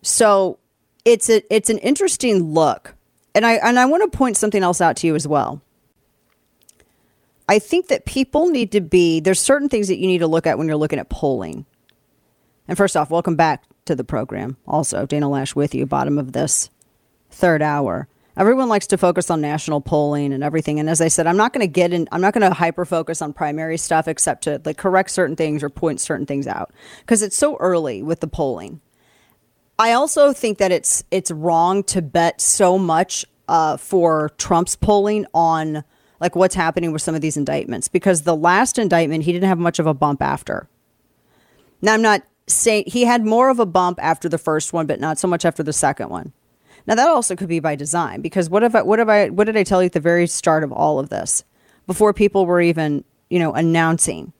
So 0.02 0.59
it's 1.05 1.31
a, 1.31 1.43
it's 1.55 1.70
an 1.70 1.78
interesting 1.78 2.52
look. 2.52 2.94
And 3.35 3.47
I, 3.47 3.55
and 3.55 3.79
I 3.79 3.87
want 3.87 4.11
to 4.11 4.17
point 4.17 4.37
something 4.37 4.63
else 4.63 4.81
out 4.81 4.97
to 4.99 5.07
you 5.07 5.15
as 5.15 5.27
well. 5.27 5.63
I 7.49 7.59
think 7.59 7.89
that 7.89 8.05
people 8.05 8.49
need 8.49 8.73
to 8.73 8.81
be, 8.81 9.21
there's 9.21 9.41
certain 9.41 9.69
things 9.69 9.89
that 9.89 9.99
you 9.99 10.07
need 10.07 10.19
to 10.19 10.27
look 10.27 10.47
at 10.47 10.59
when 10.59 10.67
you're 10.67 10.77
looking 10.77 10.99
at 10.99 11.09
polling. 11.09 11.67
And 12.69 12.77
first 12.77 12.97
off, 12.97 13.11
welcome 13.11 13.37
back 13.37 13.65
to 13.87 13.95
the 13.95 14.05
program. 14.05 14.57
Also, 14.67 15.07
Dana 15.07 15.29
Loesch 15.29 15.55
with 15.55 15.75
you, 15.75 15.87
bottom 15.87 16.19
of 16.19 16.33
this 16.33 16.71
third 17.31 17.63
hour 17.63 18.09
everyone 18.37 18.69
likes 18.69 18.87
to 18.89 18.99
focus 18.99 19.31
on 19.31 19.41
national 19.41 19.81
polling 19.81 20.33
and 20.33 20.43
everything. 20.43 20.81
And 20.81 20.89
as 20.89 21.01
I 21.01 21.09
said, 21.09 21.27
I'm 21.27 21.37
not 21.37 21.53
going 21.53 21.67
to 21.67 21.73
get 21.73 21.93
in, 21.93 22.09
I'm 22.13 22.21
not 22.21 22.35
going 22.35 22.49
to 22.49 22.55
hyper 22.55 22.85
focus 22.85 23.23
on 23.23 23.33
primary 23.33 23.77
stuff 23.77 24.09
except 24.09 24.45
to 24.45 24.61
like 24.65 24.77
correct 24.77 25.11
certain 25.11 25.37
things 25.37 25.63
or 25.63 25.69
point 25.69 26.01
certain 26.01 26.27
things 26.27 26.47
out 26.47 26.73
because 27.01 27.23
it's 27.23 27.37
so 27.37 27.57
early 27.59 28.03
with 28.03 28.21
the 28.21 28.27
polling. 28.27 28.81
I 29.83 29.95
also 29.95 30.33
think 30.33 30.59
that 30.59 30.71
it's 30.71 31.03
it's 31.11 31.33
wrong 31.33 31.83
to 31.85 32.01
bet 32.01 32.41
so 32.41 32.79
much 32.79 33.27
uh, 33.49 33.77
for 33.77 34.31
Trump's 34.39 34.77
polling 34.77 35.27
on 35.35 35.83
like 36.21 36.37
what's 36.37 36.55
happening 36.55 36.93
with 36.93 37.03
some 37.03 37.17
of 37.17 37.21
these 37.21 37.37
indictments 37.37 37.89
because 37.89 38.23
the 38.23 38.37
last 38.37 38.79
indictment 38.79 39.25
he 39.25 39.33
didn't 39.33 39.49
have 39.49 39.59
much 39.59 39.81
of 39.81 39.89
a 39.89 39.93
bump 39.93 40.23
after. 40.23 40.69
Now 41.81 41.95
I'm 41.95 42.03
not 42.03 42.23
saying 42.47 42.85
he 42.87 43.07
had 43.07 43.25
more 43.25 43.51
of 43.51 43.59
a 43.59 43.67
bump 43.67 43.99
after 44.01 44.29
the 44.29 44.39
first 44.39 44.73
one, 44.73 44.87
but 44.87 45.01
not 45.01 45.19
so 45.19 45.27
much 45.27 45.45
after 45.45 45.65
the 45.65 45.73
second 45.73 46.11
one. 46.11 46.33
Now 46.87 46.95
that 46.95 47.09
also 47.09 47.35
could 47.35 47.49
be 47.49 47.59
by 47.59 47.75
design 47.75 48.21
because 48.21 48.49
what 48.49 48.63
if 48.63 48.77
I, 48.77 48.83
what 48.83 49.01
if 49.01 49.09
I 49.09 49.31
what 49.31 49.49
did 49.49 49.57
I 49.57 49.65
tell 49.65 49.83
you 49.83 49.87
at 49.87 49.95
the 49.95 50.01
very 50.01 50.29
start 50.29 50.63
of 50.63 50.71
all 50.71 51.01
of 51.01 51.09
this 51.09 51.43
before 51.89 52.15
people 52.15 52.47
were 52.47 52.61
even 52.61 53.03
you 53.31 53.41
know 53.41 53.53
announcing 53.53 54.33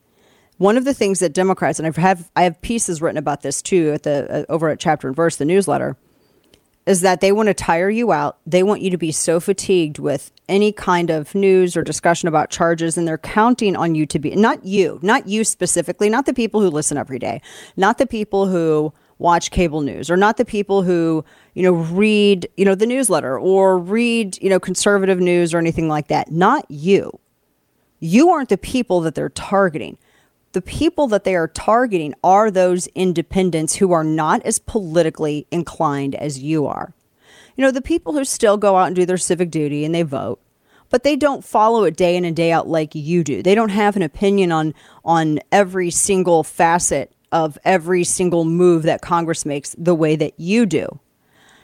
one 0.57 0.77
of 0.77 0.85
the 0.85 0.93
things 0.93 1.19
that 1.19 1.33
Democrats 1.33 1.79
and 1.79 1.87
I 1.87 1.99
have 2.01 2.29
I 2.35 2.43
have 2.43 2.61
pieces 2.61 3.01
written 3.01 3.17
about 3.17 3.41
this 3.41 3.61
too 3.61 3.91
at 3.93 4.03
the 4.03 4.45
uh, 4.49 4.51
over 4.51 4.69
at 4.69 4.79
Chapter 4.79 5.07
and 5.07 5.15
Verse 5.15 5.35
the 5.37 5.45
newsletter 5.45 5.97
is 6.85 7.01
that 7.01 7.21
they 7.21 7.31
want 7.31 7.47
to 7.47 7.53
tire 7.53 7.89
you 7.89 8.11
out. 8.11 8.37
They 8.45 8.61
want 8.61 8.81
you 8.81 8.89
to 8.91 8.97
be 8.97 9.11
so 9.11 9.39
fatigued 9.39 9.99
with 9.99 10.31
any 10.49 10.73
kind 10.73 11.09
of 11.09 11.33
news 11.33 11.77
or 11.77 11.83
discussion 11.83 12.27
about 12.27 12.49
charges, 12.49 12.97
and 12.97 13.07
they're 13.07 13.17
counting 13.17 13.75
on 13.75 13.95
you 13.95 14.05
to 14.07 14.19
be 14.19 14.35
not 14.35 14.65
you, 14.65 14.99
not 15.01 15.27
you 15.27 15.43
specifically, 15.43 16.09
not 16.09 16.25
the 16.25 16.33
people 16.33 16.59
who 16.59 16.69
listen 16.69 16.97
every 16.97 17.19
day, 17.19 17.41
not 17.77 17.97
the 17.97 18.07
people 18.07 18.47
who 18.47 18.93
watch 19.19 19.51
cable 19.51 19.79
news 19.81 20.09
or 20.09 20.17
not 20.17 20.35
the 20.35 20.43
people 20.43 20.81
who 20.81 21.23
you 21.53 21.63
know 21.63 21.71
read 21.71 22.49
you 22.57 22.65
know 22.65 22.75
the 22.75 22.85
newsletter 22.85 23.39
or 23.39 23.77
read 23.77 24.37
you 24.41 24.49
know 24.49 24.59
conservative 24.59 25.19
news 25.19 25.53
or 25.53 25.57
anything 25.57 25.87
like 25.87 26.07
that. 26.07 26.31
Not 26.31 26.69
you. 26.69 27.19
You 27.99 28.29
aren't 28.31 28.49
the 28.49 28.57
people 28.57 28.99
that 29.01 29.15
they're 29.15 29.29
targeting 29.29 29.97
the 30.53 30.61
people 30.61 31.07
that 31.07 31.23
they 31.23 31.35
are 31.35 31.47
targeting 31.47 32.13
are 32.23 32.49
those 32.49 32.87
independents 32.95 33.75
who 33.75 33.91
are 33.91 34.03
not 34.03 34.41
as 34.43 34.59
politically 34.59 35.45
inclined 35.51 36.15
as 36.15 36.39
you 36.39 36.65
are 36.65 36.93
you 37.55 37.63
know 37.63 37.71
the 37.71 37.81
people 37.81 38.13
who 38.13 38.23
still 38.23 38.57
go 38.57 38.77
out 38.77 38.87
and 38.87 38.95
do 38.95 39.05
their 39.05 39.17
civic 39.17 39.51
duty 39.51 39.83
and 39.83 39.93
they 39.93 40.03
vote 40.03 40.39
but 40.93 41.01
they 41.01 41.15
don't 41.15 41.43
follow 41.43 41.85
it 41.85 41.97
day 41.97 42.15
in 42.15 42.23
and 42.23 42.35
day 42.35 42.51
out 42.51 42.67
like 42.67 42.93
you 42.93 43.23
do. 43.23 43.41
They 43.41 43.55
don't 43.55 43.69
have 43.69 43.95
an 43.95 44.03
opinion 44.03 44.51
on 44.51 44.75
on 45.03 45.39
every 45.51 45.89
single 45.89 46.43
facet 46.43 47.11
of 47.31 47.57
every 47.65 48.03
single 48.03 48.45
move 48.45 48.83
that 48.83 49.01
Congress 49.01 49.43
makes 49.43 49.75
the 49.75 49.95
way 49.95 50.15
that 50.15 50.33
you 50.37 50.67
do. 50.67 50.99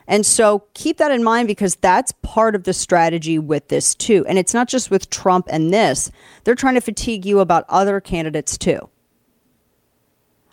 And 0.10 0.26
so 0.26 0.64
keep 0.73 0.98
that 0.98 1.11
in 1.11 1.23
mind 1.23 1.48
because 1.48 1.76
that's 1.76 2.11
part 2.23 2.56
of 2.56 2.64
the 2.64 2.73
strategy 2.73 3.38
with 3.38 3.68
this 3.68 3.94
too. 3.94 4.26
And 4.27 4.40
it's 4.40 4.56
not 4.56 4.68
just 4.68 4.90
with 4.90 5.11
Trump 5.11 5.48
and 5.52 5.72
this, 5.72 6.11
they're 6.44 6.56
trying 6.56 6.73
to 6.73 6.81
fatigue 6.81 7.27
you 7.27 7.40
about 7.40 7.64
other 7.69 8.02
candidates 8.02 8.57
too. 8.57 8.90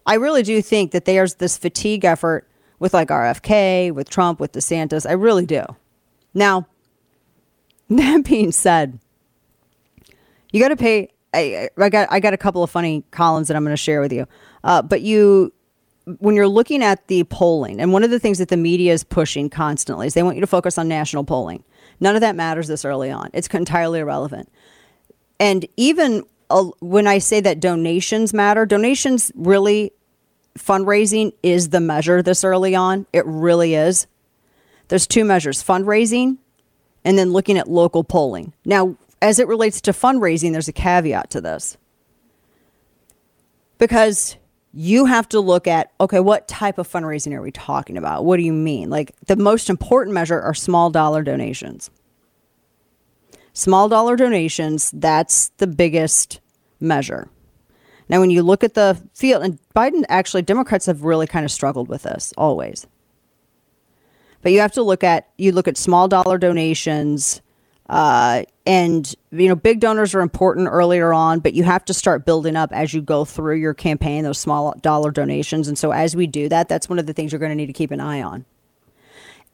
I 0.05 0.15
really 0.15 0.43
do 0.43 0.61
think 0.61 0.93
that 0.93 1.07
there's 1.07 1.37
this 1.37 1.57
fatigue 1.57 2.05
effort 2.05 2.47
with 2.79 2.93
like 2.93 3.09
RFK, 3.09 3.93
with 3.93 4.11
Trump, 4.11 4.41
with 4.41 4.53
DeSantis. 4.53 5.09
I 5.09 5.13
really 5.13 5.47
do. 5.47 5.65
Now, 6.35 6.69
that 7.89 8.25
being 8.25 8.53
said, 8.53 9.01
you 10.53 10.61
got 10.61 10.69
to 10.69 10.77
pay. 10.77 11.09
I, 11.33 11.71
I 11.79 11.89
got 11.89 12.09
I 12.11 12.21
got 12.21 12.35
a 12.35 12.39
couple 12.39 12.63
of 12.63 12.71
funny 12.71 13.05
columns 13.11 13.49
that 13.49 13.57
I'm 13.57 13.65
going 13.65 13.73
to 13.73 13.83
share 13.83 14.01
with 14.01 14.13
you. 14.13 14.27
Uh, 14.63 14.83
but 14.83 15.01
you, 15.01 15.53
when 16.19 16.37
you're 16.37 16.49
looking 16.49 16.83
at 16.83 17.09
the 17.09 17.25
polling, 17.25 17.81
and 17.81 17.93
one 17.93 18.05
of 18.05 18.11
the 18.11 18.21
things 18.21 18.39
that 18.39 18.49
the 18.49 18.57
media 18.57 18.93
is 18.93 19.03
pushing 19.03 19.51
constantly 19.51 20.07
is 20.07 20.15
they 20.15 20.23
want 20.23 20.37
you 20.37 20.41
to 20.41 20.47
focus 20.47 20.79
on 20.79 20.89
national 20.89 21.25
polling. 21.25 21.65
None 21.99 22.15
of 22.15 22.21
that 22.21 22.37
matters 22.37 22.69
this 22.69 22.85
early 22.85 23.11
on. 23.11 23.31
It's 23.33 23.49
entirely 23.49 24.01
irrelevant. 24.01 24.51
And 25.41 25.67
even 25.77 26.23
uh, 26.49 26.71
when 26.81 27.07
I 27.07 27.19
say 27.19 27.41
that 27.41 27.59
donations 27.59 28.33
matter, 28.33 28.65
donations 28.67 29.33
really, 29.35 29.93
fundraising 30.57 31.33
is 31.43 31.71
the 31.71 31.81
measure 31.81 32.23
this 32.23 32.45
early 32.45 32.75
on. 32.75 33.07
It 33.13 33.27
really 33.27 33.75
is. 33.75 34.07
There's 34.89 35.07
two 35.07 35.25
measures 35.25 35.63
fundraising 35.63 36.39
and 37.05 37.19
then 37.19 37.33
looking 37.33 37.59
at 37.59 37.69
local 37.69 38.05
polling. 38.05 38.53
Now, 38.65 38.97
as 39.21 39.39
it 39.39 39.49
relates 39.49 39.81
to 39.83 39.93
fundraising, 39.93 40.53
there's 40.53 40.69
a 40.69 40.73
caveat 40.73 41.31
to 41.31 41.41
this. 41.41 41.77
Because 43.79 44.37
you 44.79 45.07
have 45.07 45.27
to 45.31 45.41
look 45.41 45.67
at 45.67 45.91
okay, 46.01 46.21
what 46.21 46.47
type 46.47 46.77
of 46.77 46.87
fundraising 46.87 47.33
are 47.33 47.41
we 47.41 47.51
talking 47.51 47.97
about? 47.97 48.27
What 48.27 48.37
do 48.37 48.43
you 48.43 48.53
mean? 48.53 48.91
Like 48.91 49.13
the 49.27 49.37
most 49.37 49.71
important 49.71 50.13
measure 50.13 50.39
are 50.39 50.53
small 50.53 50.91
dollar 50.91 51.23
donations. 51.23 51.91
Small 53.55 53.89
dollar 53.89 54.17
donations, 54.17 54.91
that's 54.91 55.49
the 55.57 55.67
biggest 55.67 56.41
measure. 56.79 57.31
Now, 58.11 58.21
when 58.21 58.31
you 58.31 58.43
look 58.43 58.63
at 58.63 58.75
the 58.75 59.03
field, 59.15 59.43
and 59.43 59.59
Biden 59.75 60.05
actually, 60.11 60.43
Democrats 60.43 60.85
have 60.87 61.03
really 61.03 61.27
kind 61.27 61.47
of 61.47 61.51
struggled 61.51 61.89
with 61.89 62.03
this 62.03 62.35
always. 62.37 62.87
But 64.43 64.53
you 64.53 64.61
have 64.61 64.73
to 64.73 64.83
look 64.83 65.03
at 65.03 65.31
you 65.39 65.53
look 65.53 65.69
at 65.69 65.79
small 65.79 66.07
dollar 66.07 66.37
donations, 66.37 67.41
uh, 67.89 68.43
and 68.67 69.15
you 69.31 69.49
know 69.49 69.55
big 69.55 69.81
donors 69.81 70.15
are 70.15 70.21
important 70.21 70.69
earlier 70.71 71.13
on, 71.13 71.41
but 71.41 71.55
you 71.55 71.65
have 71.65 71.85
to 71.87 71.95
start 71.95 72.25
building 72.25 72.57
up 72.57 72.73
as 72.73 72.93
you 72.93 73.01
go 73.01 73.25
through 73.25 73.57
your 73.57 73.75
campaign 73.75 74.25
those 74.25 74.39
small 74.39 74.75
dollar 74.81 75.11
donations. 75.11 75.69
And 75.69 75.79
so 75.79 75.93
as 75.93 76.17
we 76.17 76.27
do 76.27 76.49
that, 76.49 76.69
that's 76.69 76.89
one 76.89 76.99
of 76.99 77.07
the 77.07 77.13
things 77.13 77.33
you're 77.33 77.39
going 77.39 77.53
to 77.53 77.57
need 77.57 77.67
to 77.67 77.73
keep 77.73 77.91
an 77.91 78.01
eye 78.01 78.23
on. 78.23 78.45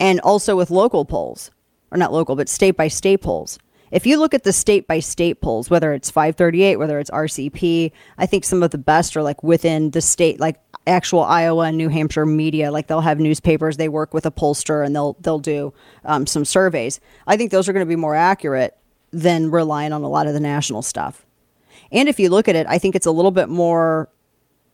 And 0.00 0.20
also 0.20 0.56
with 0.56 0.70
local 0.70 1.04
polls, 1.04 1.50
or 1.90 1.98
not 1.98 2.12
local, 2.12 2.36
but 2.36 2.48
state 2.48 2.76
by 2.76 2.88
state 2.88 3.20
polls. 3.20 3.58
If 3.90 4.06
you 4.06 4.18
look 4.18 4.32
at 4.32 4.42
the 4.42 4.54
state 4.54 4.86
by 4.86 5.00
state 5.00 5.42
polls, 5.42 5.68
whether 5.68 5.92
it's 5.92 6.10
538, 6.10 6.76
whether 6.76 6.98
it's 6.98 7.10
RCP, 7.10 7.92
I 8.16 8.24
think 8.24 8.44
some 8.44 8.62
of 8.62 8.70
the 8.70 8.78
best 8.78 9.14
are 9.18 9.22
like 9.22 9.42
within 9.42 9.90
the 9.90 10.00
state, 10.00 10.40
like 10.40 10.58
actual 10.86 11.22
Iowa 11.22 11.64
and 11.64 11.76
New 11.76 11.88
Hampshire 11.88 12.26
media. 12.26 12.70
Like 12.70 12.86
they'll 12.86 13.00
have 13.00 13.18
newspapers, 13.20 13.76
they 13.76 13.88
work 13.88 14.12
with 14.14 14.26
a 14.26 14.30
pollster, 14.30 14.84
and 14.84 14.94
they'll 14.94 15.16
they'll 15.20 15.38
do 15.38 15.72
um, 16.04 16.26
some 16.26 16.44
surveys. 16.44 17.00
I 17.26 17.36
think 17.36 17.50
those 17.50 17.68
are 17.68 17.72
going 17.72 17.86
to 17.86 17.88
be 17.88 17.96
more 17.96 18.14
accurate 18.14 18.76
than 19.12 19.50
relying 19.50 19.92
on 19.92 20.02
a 20.02 20.08
lot 20.08 20.26
of 20.26 20.34
the 20.34 20.40
national 20.40 20.82
stuff. 20.82 21.24
And 21.90 22.08
if 22.08 22.18
you 22.18 22.30
look 22.30 22.48
at 22.48 22.56
it, 22.56 22.66
I 22.68 22.78
think 22.78 22.96
it's 22.96 23.06
a 23.06 23.10
little 23.10 23.30
bit 23.30 23.48
more 23.48 24.08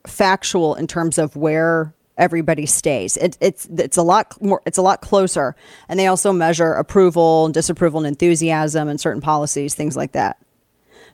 factual 0.06 0.74
in 0.76 0.86
terms 0.86 1.18
of 1.18 1.34
where 1.36 1.92
everybody 2.16 2.66
stays. 2.66 3.16
It, 3.16 3.36
it's 3.40 3.66
it's 3.66 3.96
a 3.96 4.02
lot 4.02 4.40
more. 4.42 4.62
It's 4.66 4.78
a 4.78 4.82
lot 4.82 5.00
closer, 5.00 5.56
and 5.88 5.98
they 5.98 6.06
also 6.06 6.32
measure 6.32 6.72
approval 6.72 7.46
and 7.46 7.54
disapproval 7.54 8.00
and 8.00 8.06
enthusiasm 8.06 8.88
and 8.88 9.00
certain 9.00 9.20
policies, 9.20 9.74
things 9.74 9.96
like 9.96 10.12
that. 10.12 10.38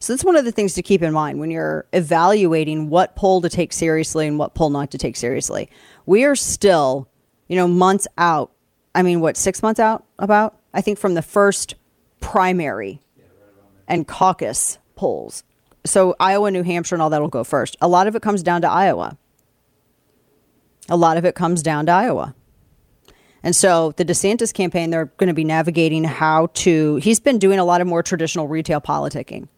So 0.05 0.13
that's 0.13 0.23
one 0.23 0.37
of 0.37 0.45
the 0.45 0.53
things 0.53 0.75
to 0.75 0.83
keep 0.83 1.01
in 1.01 1.15
mind 1.15 1.41
when 1.41 1.51
you're 1.51 1.87
evaluating 1.95 2.91
what 2.91 3.17
poll 3.17 3.41
to 3.41 3.49
take 3.49 3.73
seriously 3.73 4.27
and 4.27 4.39
what 4.39 4.53
poll 4.53 4.69
not 4.69 4.91
to 4.91 4.99
take 4.99 5.17
seriously. 5.17 5.71
We 6.05 6.25
are 6.25 6.37
still, 6.37 7.09
you 7.49 7.57
know, 7.57 7.67
months 7.67 8.07
out. 8.19 8.53
I 8.95 9.01
mean, 9.01 9.21
what 9.21 9.39
six 9.39 9.63
months 9.63 9.81
out? 9.81 10.05
About 10.19 10.59
I 10.75 10.83
think 10.83 10.99
from 10.99 11.15
the 11.15 11.23
first 11.23 11.77
primary 12.21 13.01
and 13.89 14.07
caucus 14.07 14.77
polls. 14.95 15.43
So 15.87 16.15
Iowa, 16.21 16.51
New 16.51 16.65
Hampshire, 16.65 16.97
and 16.97 17.01
all 17.01 17.09
that 17.09 17.23
will 17.23 17.29
go 17.29 17.43
first. 17.43 17.75
A 17.81 17.89
lot 17.89 18.07
of 18.07 18.15
it 18.15 18.21
comes 18.21 18.43
down 18.43 18.61
to 18.61 18.71
Iowa. 18.71 19.17
A 20.91 20.99
lot 20.99 21.17
of 21.17 21.25
it 21.25 21.35
comes 21.35 21.63
down 21.63 21.87
to 21.87 21.93
Iowa. 21.93 22.35
And 23.43 23.57
so 23.57 23.93
the 23.97 24.05
DeSantis 24.05 24.53
campaign, 24.53 24.91
they're 24.91 25.07
going 25.17 25.29
to 25.29 25.35
be 25.35 25.45
navigating 25.45 26.05
how 26.05 26.49
to. 26.55 26.97
He's 26.97 27.21
been 27.21 27.39
doing 27.39 27.59
a 27.59 27.65
lot 27.65 27.81
of 27.81 27.87
more 27.87 28.03
traditional 28.03 28.49
retail 28.49 28.83
politicking, 28.83 29.49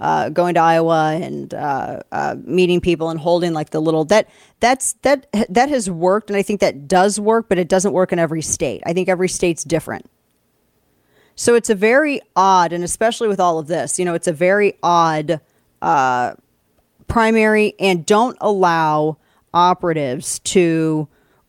uh, 0.00 0.28
going 0.28 0.54
to 0.54 0.60
Iowa 0.60 1.18
and 1.20 1.52
uh, 1.54 2.00
uh, 2.12 2.36
meeting 2.44 2.80
people 2.80 3.08
and 3.10 3.18
holding 3.18 3.52
like 3.52 3.70
the 3.70 3.80
little 3.80 4.04
that 4.06 4.28
that's 4.60 4.94
that 5.02 5.26
that 5.48 5.68
has 5.68 5.90
worked, 5.90 6.30
and 6.30 6.36
I 6.36 6.42
think 6.42 6.60
that 6.60 6.86
does 6.88 7.18
work, 7.18 7.48
but 7.48 7.58
it 7.58 7.68
doesn't 7.68 7.92
work 7.92 8.12
in 8.12 8.18
every 8.18 8.42
state. 8.42 8.82
I 8.84 8.92
think 8.92 9.08
every 9.08 9.28
state's 9.28 9.64
different. 9.64 10.10
So 11.34 11.54
it's 11.54 11.68
a 11.68 11.74
very 11.74 12.20
odd, 12.34 12.72
and 12.72 12.82
especially 12.82 13.28
with 13.28 13.40
all 13.40 13.58
of 13.58 13.66
this, 13.66 13.98
you 13.98 14.04
know, 14.04 14.14
it's 14.14 14.26
a 14.26 14.32
very 14.32 14.74
odd 14.82 15.40
uh, 15.82 16.34
primary, 17.08 17.74
and 17.78 18.04
don't 18.06 18.36
allow 18.40 19.18
operatives 19.52 20.38
to 20.40 21.08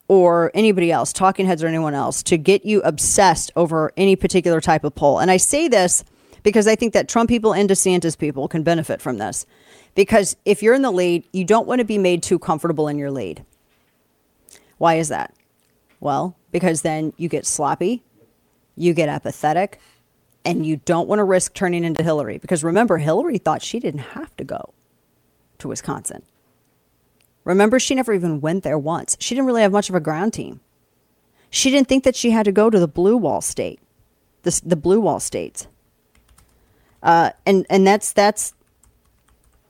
or 0.09 0.51
anybody 0.53 0.89
else, 0.89 1.11
talking 1.11 1.45
heads 1.45 1.61
or 1.61 1.67
anyone 1.67 1.93
else, 1.93 2.23
to 2.23 2.37
get 2.37 2.65
you 2.65 2.81
obsessed 2.83 3.51
over 3.57 3.91
any 3.97 4.15
particular 4.15 4.61
type 4.61 4.85
of 4.85 4.95
poll. 4.95 5.19
And 5.19 5.29
I 5.29 5.35
say 5.35 5.67
this 5.67 6.05
because 6.43 6.67
I 6.67 6.75
think 6.75 6.93
that 6.93 7.07
Trump 7.07 7.29
people 7.29 7.53
and 7.53 7.69
DeSantis 7.69 8.17
people 8.17 8.47
can 8.47 8.63
benefit 8.63 9.01
from 9.01 9.17
this. 9.17 9.45
Because 9.95 10.35
if 10.45 10.61
you're 10.61 10.73
in 10.73 10.81
the 10.81 10.91
lead, 10.91 11.27
you 11.33 11.43
don't 11.43 11.67
want 11.67 11.79
to 11.79 11.85
be 11.85 11.97
made 11.97 12.23
too 12.23 12.39
comfortable 12.39 12.87
in 12.87 12.97
your 12.97 13.11
lead. 13.11 13.43
Why 14.77 14.95
is 14.95 15.09
that? 15.09 15.33
Well, 15.99 16.35
because 16.51 16.81
then 16.83 17.13
you 17.17 17.29
get 17.29 17.45
sloppy, 17.45 18.03
you 18.75 18.93
get 18.93 19.09
apathetic, 19.09 19.79
and 20.45 20.65
you 20.65 20.77
don't 20.77 21.07
want 21.07 21.19
to 21.19 21.23
risk 21.23 21.53
turning 21.53 21.83
into 21.83 22.03
Hillary. 22.03 22.37
Because 22.37 22.63
remember, 22.63 22.97
Hillary 22.97 23.37
thought 23.37 23.61
she 23.61 23.79
didn't 23.79 24.01
have 24.01 24.35
to 24.37 24.43
go 24.43 24.73
to 25.57 25.67
Wisconsin. 25.67 26.21
Remember, 27.43 27.79
she 27.79 27.95
never 27.95 28.13
even 28.13 28.41
went 28.41 28.63
there 28.63 28.77
once. 28.77 29.17
She 29.19 29.33
didn't 29.33 29.47
really 29.47 29.61
have 29.61 29.71
much 29.71 29.89
of 29.89 29.95
a 29.95 29.99
ground 29.99 30.33
team. 30.33 30.59
She 31.49 31.71
didn't 31.71 31.87
think 31.87 32.03
that 32.03 32.15
she 32.15 32.31
had 32.31 32.45
to 32.45 32.51
go 32.51 32.69
to 32.69 32.79
the 32.79 32.87
blue 32.87 33.17
wall 33.17 33.41
state, 33.41 33.79
the, 34.43 34.61
the 34.65 34.75
blue 34.75 34.99
wall 34.99 35.19
states. 35.19 35.67
Uh, 37.03 37.31
and, 37.45 37.65
and 37.69 37.85
that's, 37.85 38.13
that's, 38.13 38.53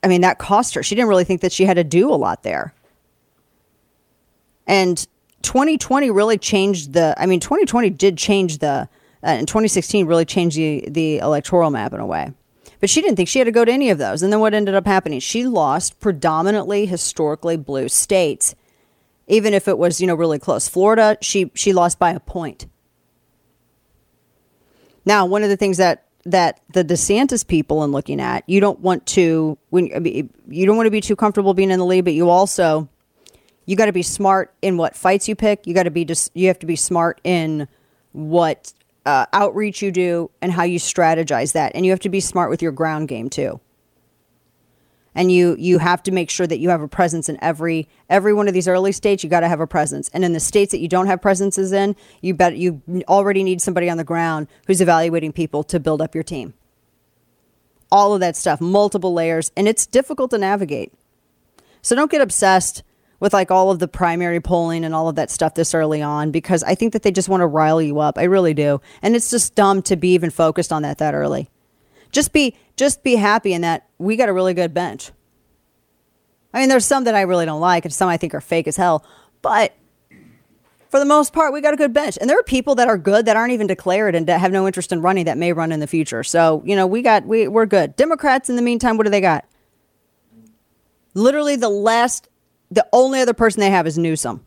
I 0.03 0.07
mean, 0.07 0.21
that 0.21 0.37
cost 0.37 0.75
her. 0.75 0.83
She 0.83 0.95
didn't 0.95 1.09
really 1.09 1.23
think 1.23 1.41
that 1.41 1.51
she 1.51 1.65
had 1.65 1.75
to 1.75 1.83
do 1.83 2.11
a 2.11 2.15
lot 2.15 2.43
there. 2.43 2.73
And 4.65 4.97
2020 5.41 6.11
really 6.11 6.37
changed 6.37 6.93
the, 6.93 7.15
I 7.17 7.25
mean, 7.25 7.39
2020 7.39 7.89
did 7.91 8.17
change 8.17 8.59
the, 8.59 8.67
uh, 8.69 8.87
and 9.21 9.47
2016 9.47 10.05
really 10.05 10.25
changed 10.25 10.57
the, 10.57 10.85
the 10.89 11.17
electoral 11.17 11.69
map 11.71 11.93
in 11.93 11.99
a 11.99 12.05
way. 12.05 12.31
But 12.79 12.89
she 12.89 13.01
didn't 13.01 13.15
think 13.15 13.29
she 13.29 13.39
had 13.39 13.45
to 13.45 13.51
go 13.51 13.65
to 13.65 13.71
any 13.71 13.89
of 13.89 13.97
those. 13.97 14.21
And 14.21 14.31
then 14.31 14.39
what 14.39 14.53
ended 14.53 14.75
up 14.75 14.85
happening? 14.85 15.19
She 15.19 15.45
lost 15.45 15.99
predominantly 15.99 16.85
historically 16.85 17.57
blue 17.57 17.89
states, 17.89 18.55
even 19.27 19.53
if 19.53 19.67
it 19.67 19.77
was, 19.77 19.99
you 19.99 20.07
know, 20.07 20.15
really 20.15 20.37
close. 20.37 20.67
Florida, 20.67 21.17
she 21.21 21.51
she 21.55 21.73
lost 21.73 21.97
by 21.97 22.11
a 22.11 22.19
point. 22.19 22.67
Now, 25.05 25.25
one 25.25 25.41
of 25.41 25.49
the 25.49 25.57
things 25.57 25.77
that 25.77 26.06
that 26.31 26.59
the 26.73 26.83
DeSantis 26.83 27.45
people 27.47 27.83
and 27.83 27.91
looking 27.91 28.19
at, 28.19 28.43
you 28.47 28.59
don't 28.59 28.79
want 28.79 29.05
to 29.07 29.57
when 29.69 29.87
you 30.47 30.65
don't 30.65 30.75
want 30.75 30.87
to 30.87 30.91
be 30.91 31.01
too 31.01 31.15
comfortable 31.15 31.53
being 31.53 31.71
in 31.71 31.79
the 31.79 31.85
lead, 31.85 32.03
but 32.03 32.13
you 32.13 32.29
also 32.29 32.87
you 33.65 33.75
got 33.75 33.85
to 33.85 33.93
be 33.93 34.03
smart 34.03 34.53
in 34.61 34.77
what 34.77 34.95
fights 34.95 35.27
you 35.27 35.35
pick. 35.35 35.67
You 35.67 35.73
got 35.73 35.83
to 35.83 35.91
be 35.91 36.05
just 36.05 36.31
you 36.35 36.47
have 36.47 36.59
to 36.59 36.65
be 36.65 36.75
smart 36.75 37.19
in 37.23 37.67
what 38.11 38.73
uh, 39.05 39.25
outreach 39.31 39.81
you 39.81 39.91
do 39.91 40.29
and 40.41 40.51
how 40.51 40.63
you 40.63 40.79
strategize 40.79 41.53
that. 41.53 41.71
And 41.75 41.85
you 41.85 41.91
have 41.91 41.99
to 42.01 42.09
be 42.09 42.19
smart 42.19 42.49
with 42.49 42.61
your 42.61 42.71
ground 42.71 43.07
game 43.07 43.29
too. 43.29 43.59
And 45.17 45.31
you 45.31 45.55
you 45.57 45.79
have 45.79 46.03
to 46.03 46.11
make 46.11 46.29
sure 46.29 46.45
that 46.45 46.59
you 46.59 46.69
have 46.69 46.81
a 46.81 46.87
presence 46.87 47.27
in 47.27 47.39
every 47.43 47.89
every 48.07 48.33
one 48.33 48.47
of 48.47 48.53
these 48.53 48.67
early 48.67 48.91
states. 48.91 49.23
You 49.23 49.31
got 49.31 49.39
to 49.39 49.47
have 49.47 49.59
a 49.59 49.65
presence. 49.65 50.09
And 50.13 50.23
in 50.23 50.33
the 50.33 50.39
states 50.39 50.71
that 50.71 50.79
you 50.79 50.87
don't 50.87 51.07
have 51.07 51.23
presences 51.23 51.73
in, 51.73 51.95
you 52.21 52.35
bet 52.35 52.55
you 52.55 52.83
already 53.07 53.41
need 53.43 53.59
somebody 53.59 53.89
on 53.89 53.97
the 53.97 54.03
ground 54.03 54.47
who's 54.67 54.79
evaluating 54.79 55.33
people 55.33 55.63
to 55.63 55.79
build 55.79 56.03
up 56.03 56.13
your 56.13 56.23
team. 56.23 56.53
All 57.91 58.13
of 58.13 58.19
that 58.19 58.35
stuff, 58.35 58.61
multiple 58.61 59.11
layers, 59.11 59.51
and 59.57 59.67
it's 59.67 59.87
difficult 59.87 60.29
to 60.31 60.37
navigate. 60.37 60.93
So 61.81 61.95
don't 61.95 62.11
get 62.11 62.21
obsessed 62.21 62.83
with 63.19 63.33
like 63.33 63.49
all 63.49 63.71
of 63.71 63.79
the 63.79 63.87
primary 63.87 64.39
polling 64.39 64.85
and 64.85 64.93
all 64.93 65.09
of 65.09 65.15
that 65.15 65.31
stuff 65.31 65.55
this 65.55 65.73
early 65.73 66.03
on 66.03 66.29
because 66.29 66.61
I 66.61 66.75
think 66.75 66.93
that 66.93 67.01
they 67.01 67.11
just 67.11 67.27
want 67.27 67.41
to 67.41 67.47
rile 67.47 67.81
you 67.81 67.97
up. 67.99 68.19
I 68.19 68.23
really 68.23 68.53
do. 68.53 68.81
And 69.01 69.15
it's 69.15 69.31
just 69.31 69.55
dumb 69.55 69.81
to 69.83 69.95
be 69.95 70.13
even 70.13 70.29
focused 70.29 70.71
on 70.71 70.83
that 70.83 70.99
that 70.99 71.15
early. 71.15 71.49
Just 72.11 72.33
be 72.33 72.55
just 72.77 73.03
be 73.03 73.15
happy 73.15 73.53
in 73.53 73.61
that 73.61 73.89
we 73.97 74.15
got 74.15 74.29
a 74.29 74.33
really 74.33 74.53
good 74.53 74.73
bench. 74.73 75.11
I 76.53 76.59
mean, 76.59 76.69
there's 76.69 76.85
some 76.85 77.03
that 77.03 77.15
I 77.15 77.21
really 77.21 77.45
don't 77.45 77.59
like 77.59 77.85
and 77.85 77.93
some 77.93 78.07
I 78.07 78.17
think 78.17 78.33
are 78.33 78.41
fake 78.41 78.67
as 78.67 78.77
hell, 78.77 79.05
but 79.41 79.75
for 80.89 80.99
the 80.99 81.05
most 81.05 81.33
part, 81.33 81.53
we 81.53 81.61
got 81.61 81.73
a 81.73 81.77
good 81.77 81.93
bench. 81.93 82.17
And 82.19 82.29
there 82.29 82.39
are 82.39 82.43
people 82.43 82.75
that 82.75 82.87
are 82.87 82.97
good 82.97 83.25
that 83.25 83.35
aren't 83.35 83.51
even 83.51 83.67
declared 83.67 84.15
and 84.15 84.25
that 84.27 84.39
have 84.39 84.51
no 84.51 84.65
interest 84.65 84.91
in 84.91 85.01
running 85.01 85.25
that 85.25 85.37
may 85.37 85.51
run 85.51 85.71
in 85.71 85.79
the 85.79 85.87
future. 85.87 86.23
So, 86.23 86.63
you 86.65 86.75
know, 86.75 86.87
we 86.87 87.01
got 87.01 87.25
we 87.25 87.47
we're 87.47 87.65
good. 87.65 87.95
Democrats 87.95 88.49
in 88.49 88.55
the 88.55 88.61
meantime, 88.61 88.97
what 88.97 89.03
do 89.03 89.09
they 89.09 89.21
got? 89.21 89.45
Literally 91.13 91.55
the 91.55 91.69
last 91.69 92.29
the 92.71 92.87
only 92.93 93.21
other 93.21 93.33
person 93.33 93.59
they 93.59 93.69
have 93.69 93.87
is 93.87 93.97
Newsom. 93.97 94.45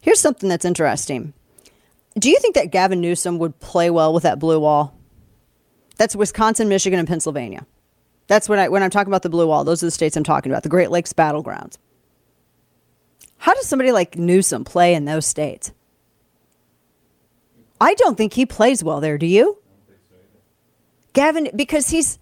Here's 0.00 0.20
something 0.20 0.48
that's 0.48 0.64
interesting. 0.64 1.32
Do 2.18 2.30
you 2.30 2.38
think 2.38 2.54
that 2.54 2.70
Gavin 2.70 3.00
Newsom 3.00 3.38
would 3.38 3.58
play 3.60 3.90
well 3.90 4.12
with 4.12 4.22
that 4.22 4.38
blue 4.38 4.60
wall? 4.60 4.97
That's 5.98 6.16
Wisconsin, 6.16 6.68
Michigan, 6.68 6.98
and 6.98 7.06
Pennsylvania. 7.06 7.66
That's 8.28 8.48
when 8.48 8.58
I 8.58 8.68
when 8.68 8.82
I'm 8.82 8.90
talking 8.90 9.10
about 9.10 9.22
the 9.22 9.28
blue 9.28 9.46
wall. 9.46 9.64
Those 9.64 9.82
are 9.82 9.86
the 9.86 9.90
states 9.90 10.16
I'm 10.16 10.24
talking 10.24 10.50
about, 10.50 10.62
the 10.62 10.68
Great 10.68 10.90
Lakes 10.90 11.12
battlegrounds. 11.12 11.76
How 13.38 13.54
does 13.54 13.66
somebody 13.66 13.92
like 13.92 14.16
Newsom 14.16 14.64
play 14.64 14.94
in 14.94 15.04
those 15.04 15.26
states? 15.26 15.72
I 17.80 17.94
don't 17.94 18.16
think 18.16 18.32
he 18.32 18.46
plays 18.46 18.82
well 18.82 19.00
there. 19.00 19.18
Do 19.18 19.26
you? 19.26 19.58
Gavin, 21.12 21.50
because 21.54 21.90
he's 21.90 22.18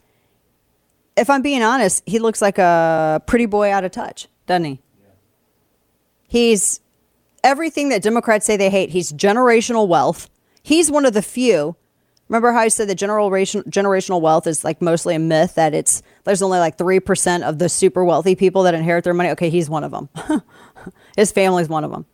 if 1.17 1.31
I'm 1.31 1.43
being 1.43 1.63
honest, 1.63 2.03
he 2.07 2.19
looks 2.19 2.43
like 2.43 2.59
a 2.59 3.23
pretty 3.27 3.47
boy 3.47 3.73
out 3.73 3.85
of 3.85 3.91
touch, 3.91 4.29
doesn't 4.47 4.65
he? 4.65 4.71
Yeah. 4.71 5.09
He's 6.29 6.81
everything 7.43 7.89
that 7.89 8.03
Democrats 8.03 8.47
say 8.47 8.57
they 8.57 8.71
hate. 8.71 8.91
He's 8.91 9.13
generational 9.13 9.89
wealth. 9.89 10.29
He's 10.63 10.91
one 10.91 11.07
of 11.07 11.15
the 11.15 11.23
few. 11.23 11.77
Remember 12.29 12.53
how 12.53 12.61
I 12.61 12.69
said 12.69 12.89
that 12.89 12.97
generation, 12.97 13.63
generational 13.65 14.21
wealth 14.21 14.47
is 14.47 14.65
like 14.65 14.83
mostly 14.83 15.15
a 15.15 15.19
myth 15.19 15.55
that 15.55 15.75
it's 15.75 16.03
there's 16.25 16.43
only 16.43 16.59
like 16.59 16.77
3% 16.77 17.43
of 17.43 17.59
the 17.59 17.69
super 17.69 18.05
wealthy 18.05 18.35
people 18.35 18.65
that 18.65 18.75
inherit 18.75 19.05
their 19.05 19.15
money. 19.15 19.31
Okay, 19.31 19.49
he's 19.49 19.71
one 19.71 19.85
of 19.85 19.93
them. 19.93 20.09
His 21.17 21.31
family's 21.31 21.69
one 21.69 21.85
of 21.85 21.91
them. 21.93 22.05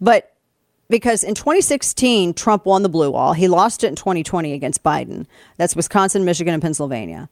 But 0.00 0.32
because 0.88 1.24
in 1.24 1.34
2016 1.34 2.34
Trump 2.34 2.66
won 2.66 2.82
the 2.82 2.88
blue 2.88 3.10
wall, 3.10 3.32
he 3.32 3.48
lost 3.48 3.82
it 3.82 3.88
in 3.88 3.96
2020 3.96 4.52
against 4.52 4.82
Biden. 4.84 5.26
That's 5.56 5.74
Wisconsin, 5.74 6.24
Michigan, 6.24 6.54
and 6.54 6.62
Pennsylvania. 6.62 7.28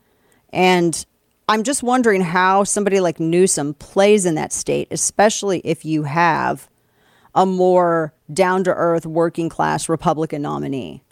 And 0.52 1.04
I'm 1.48 1.62
just 1.62 1.82
wondering 1.82 2.22
how 2.22 2.64
somebody 2.64 2.98
like 2.98 3.20
Newsom 3.20 3.74
plays 3.74 4.26
in 4.26 4.34
that 4.34 4.52
state, 4.52 4.88
especially 4.90 5.60
if 5.64 5.84
you 5.84 6.04
have 6.04 6.68
a 7.34 7.46
more 7.46 8.14
down 8.32 8.64
to 8.64 8.74
earth, 8.74 9.06
working 9.06 9.48
class 9.48 9.88
Republican 9.88 10.42
nominee. 10.42 11.02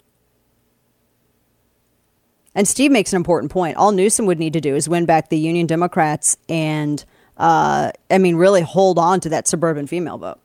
And 2.53 2.67
Steve 2.67 2.91
makes 2.91 3.13
an 3.13 3.17
important 3.17 3.51
point. 3.51 3.77
All 3.77 3.91
Newsom 3.91 4.25
would 4.25 4.39
need 4.39 4.53
to 4.53 4.61
do 4.61 4.75
is 4.75 4.89
win 4.89 5.05
back 5.05 5.29
the 5.29 5.37
Union 5.37 5.67
Democrats 5.67 6.37
and, 6.49 7.03
uh, 7.37 7.91
I 8.09 8.17
mean, 8.17 8.35
really 8.35 8.61
hold 8.61 8.99
on 8.99 9.19
to 9.21 9.29
that 9.29 9.47
suburban 9.47 9.87
female 9.87 10.17
vote. 10.17 10.39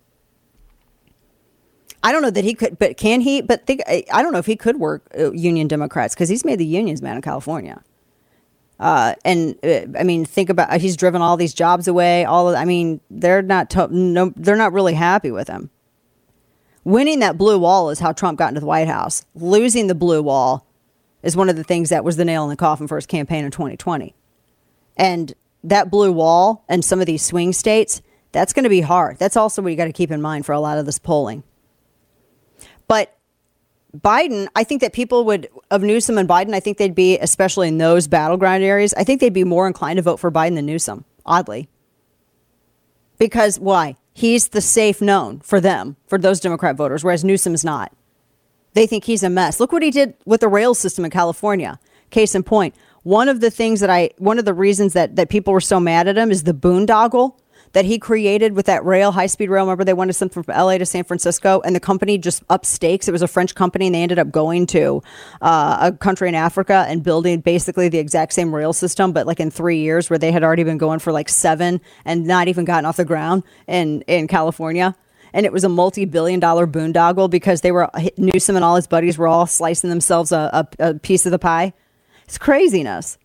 I 2.02 2.12
don't 2.12 2.22
know 2.22 2.30
that 2.30 2.44
he 2.44 2.54
could, 2.54 2.78
but 2.78 2.96
can 2.96 3.20
he? 3.20 3.40
But 3.40 3.66
think, 3.66 3.82
I 3.88 4.22
don't 4.22 4.32
know 4.32 4.38
if 4.38 4.46
he 4.46 4.54
could 4.54 4.78
work 4.78 5.10
uh, 5.18 5.32
Union 5.32 5.66
Democrats 5.66 6.14
because 6.14 6.28
he's 6.28 6.44
made 6.44 6.60
the 6.60 6.66
unions 6.66 7.02
mad 7.02 7.16
in 7.16 7.22
California. 7.22 7.82
Uh, 8.78 9.14
and 9.24 9.58
uh, 9.64 9.86
I 9.98 10.04
mean, 10.04 10.24
think 10.24 10.48
about 10.48 10.80
he's 10.80 10.96
driven 10.96 11.22
all 11.22 11.36
these 11.36 11.54
jobs 11.54 11.88
away. 11.88 12.24
All 12.24 12.48
of, 12.48 12.54
I 12.54 12.64
mean, 12.64 13.00
they're 13.10 13.42
not 13.42 13.70
to, 13.70 13.88
no, 13.90 14.32
they're 14.36 14.54
not 14.54 14.72
really 14.72 14.94
happy 14.94 15.32
with 15.32 15.48
him. 15.48 15.70
Winning 16.84 17.18
that 17.18 17.36
blue 17.36 17.58
wall 17.58 17.90
is 17.90 17.98
how 17.98 18.12
Trump 18.12 18.38
got 18.38 18.50
into 18.50 18.60
the 18.60 18.66
White 18.66 18.86
House. 18.86 19.24
Losing 19.34 19.88
the 19.88 19.94
blue 19.96 20.22
wall 20.22 20.64
is 21.22 21.36
one 21.36 21.48
of 21.48 21.56
the 21.56 21.64
things 21.64 21.88
that 21.90 22.04
was 22.04 22.16
the 22.16 22.24
nail 22.24 22.44
in 22.44 22.50
the 22.50 22.56
coffin 22.56 22.86
for 22.86 22.96
his 22.96 23.06
campaign 23.06 23.44
in 23.44 23.50
2020. 23.50 24.14
And 24.96 25.34
that 25.64 25.90
blue 25.90 26.12
wall 26.12 26.64
and 26.68 26.84
some 26.84 27.00
of 27.00 27.06
these 27.06 27.22
swing 27.22 27.52
states, 27.52 28.02
that's 28.32 28.52
going 28.52 28.64
to 28.64 28.70
be 28.70 28.82
hard. 28.82 29.18
That's 29.18 29.36
also 29.36 29.62
what 29.62 29.70
you 29.70 29.76
got 29.76 29.86
to 29.86 29.92
keep 29.92 30.10
in 30.10 30.22
mind 30.22 30.46
for 30.46 30.52
a 30.52 30.60
lot 30.60 30.78
of 30.78 30.86
this 30.86 30.98
polling. 30.98 31.42
But 32.88 33.16
Biden, 33.96 34.48
I 34.54 34.64
think 34.64 34.80
that 34.82 34.92
people 34.92 35.24
would, 35.24 35.48
of 35.70 35.82
Newsom 35.82 36.18
and 36.18 36.28
Biden, 36.28 36.54
I 36.54 36.60
think 36.60 36.78
they'd 36.78 36.94
be, 36.94 37.18
especially 37.18 37.68
in 37.68 37.78
those 37.78 38.06
battleground 38.06 38.62
areas, 38.62 38.94
I 38.94 39.04
think 39.04 39.20
they'd 39.20 39.32
be 39.32 39.44
more 39.44 39.66
inclined 39.66 39.96
to 39.96 40.02
vote 40.02 40.18
for 40.18 40.30
Biden 40.30 40.54
than 40.54 40.66
Newsom, 40.66 41.04
oddly. 41.24 41.68
Because 43.18 43.58
why? 43.58 43.96
He's 44.12 44.48
the 44.48 44.60
safe 44.60 45.00
known 45.00 45.40
for 45.40 45.60
them, 45.60 45.96
for 46.06 46.18
those 46.18 46.40
Democrat 46.40 46.76
voters, 46.76 47.02
whereas 47.02 47.24
Newsom's 47.24 47.64
not. 47.64 47.92
They 48.76 48.86
think 48.86 49.04
he's 49.04 49.22
a 49.22 49.30
mess. 49.30 49.58
Look 49.58 49.72
what 49.72 49.82
he 49.82 49.90
did 49.90 50.12
with 50.26 50.42
the 50.42 50.48
rail 50.48 50.74
system 50.74 51.06
in 51.06 51.10
California. 51.10 51.80
Case 52.10 52.34
in 52.34 52.42
point, 52.42 52.74
one 53.04 53.26
of 53.30 53.40
the 53.40 53.50
things 53.50 53.80
that 53.80 53.88
I, 53.88 54.10
one 54.18 54.38
of 54.38 54.44
the 54.44 54.52
reasons 54.52 54.92
that, 54.92 55.16
that 55.16 55.30
people 55.30 55.54
were 55.54 55.62
so 55.62 55.80
mad 55.80 56.06
at 56.08 56.18
him 56.18 56.30
is 56.30 56.42
the 56.42 56.52
boondoggle 56.52 57.38
that 57.72 57.86
he 57.86 57.98
created 57.98 58.52
with 58.52 58.66
that 58.66 58.84
rail, 58.84 59.12
high 59.12 59.28
speed 59.28 59.48
rail. 59.48 59.64
Remember, 59.64 59.82
they 59.82 59.94
wanted 59.94 60.12
something 60.12 60.42
from 60.42 60.54
LA 60.54 60.76
to 60.76 60.84
San 60.84 61.04
Francisco, 61.04 61.62
and 61.64 61.74
the 61.74 61.80
company 61.80 62.18
just 62.18 62.44
up 62.50 62.66
stakes. 62.66 63.08
It 63.08 63.12
was 63.12 63.22
a 63.22 63.28
French 63.28 63.54
company, 63.54 63.86
and 63.86 63.94
they 63.94 64.02
ended 64.02 64.18
up 64.18 64.30
going 64.30 64.66
to 64.66 65.02
uh, 65.40 65.78
a 65.80 65.92
country 65.92 66.28
in 66.28 66.34
Africa 66.34 66.84
and 66.86 67.02
building 67.02 67.40
basically 67.40 67.88
the 67.88 67.98
exact 67.98 68.34
same 68.34 68.54
rail 68.54 68.74
system, 68.74 69.10
but 69.10 69.26
like 69.26 69.40
in 69.40 69.50
three 69.50 69.78
years, 69.78 70.10
where 70.10 70.18
they 70.18 70.32
had 70.32 70.44
already 70.44 70.64
been 70.64 70.76
going 70.76 70.98
for 70.98 71.12
like 71.12 71.30
seven 71.30 71.80
and 72.04 72.26
not 72.26 72.46
even 72.46 72.66
gotten 72.66 72.84
off 72.84 72.98
the 72.98 73.06
ground 73.06 73.42
in, 73.66 74.02
in 74.02 74.28
California. 74.28 74.94
And 75.36 75.44
it 75.44 75.52
was 75.52 75.64
a 75.64 75.68
multi 75.68 76.06
billion 76.06 76.40
dollar 76.40 76.66
boondoggle 76.66 77.28
because 77.28 77.60
they 77.60 77.70
were, 77.70 77.90
Newsom 78.16 78.56
and 78.56 78.64
all 78.64 78.74
his 78.74 78.86
buddies 78.86 79.18
were 79.18 79.28
all 79.28 79.46
slicing 79.46 79.90
themselves 79.90 80.32
a, 80.32 80.66
a, 80.80 80.88
a 80.88 80.94
piece 80.94 81.26
of 81.26 81.30
the 81.30 81.38
pie. 81.38 81.74
It's 82.24 82.38
craziness. 82.38 83.18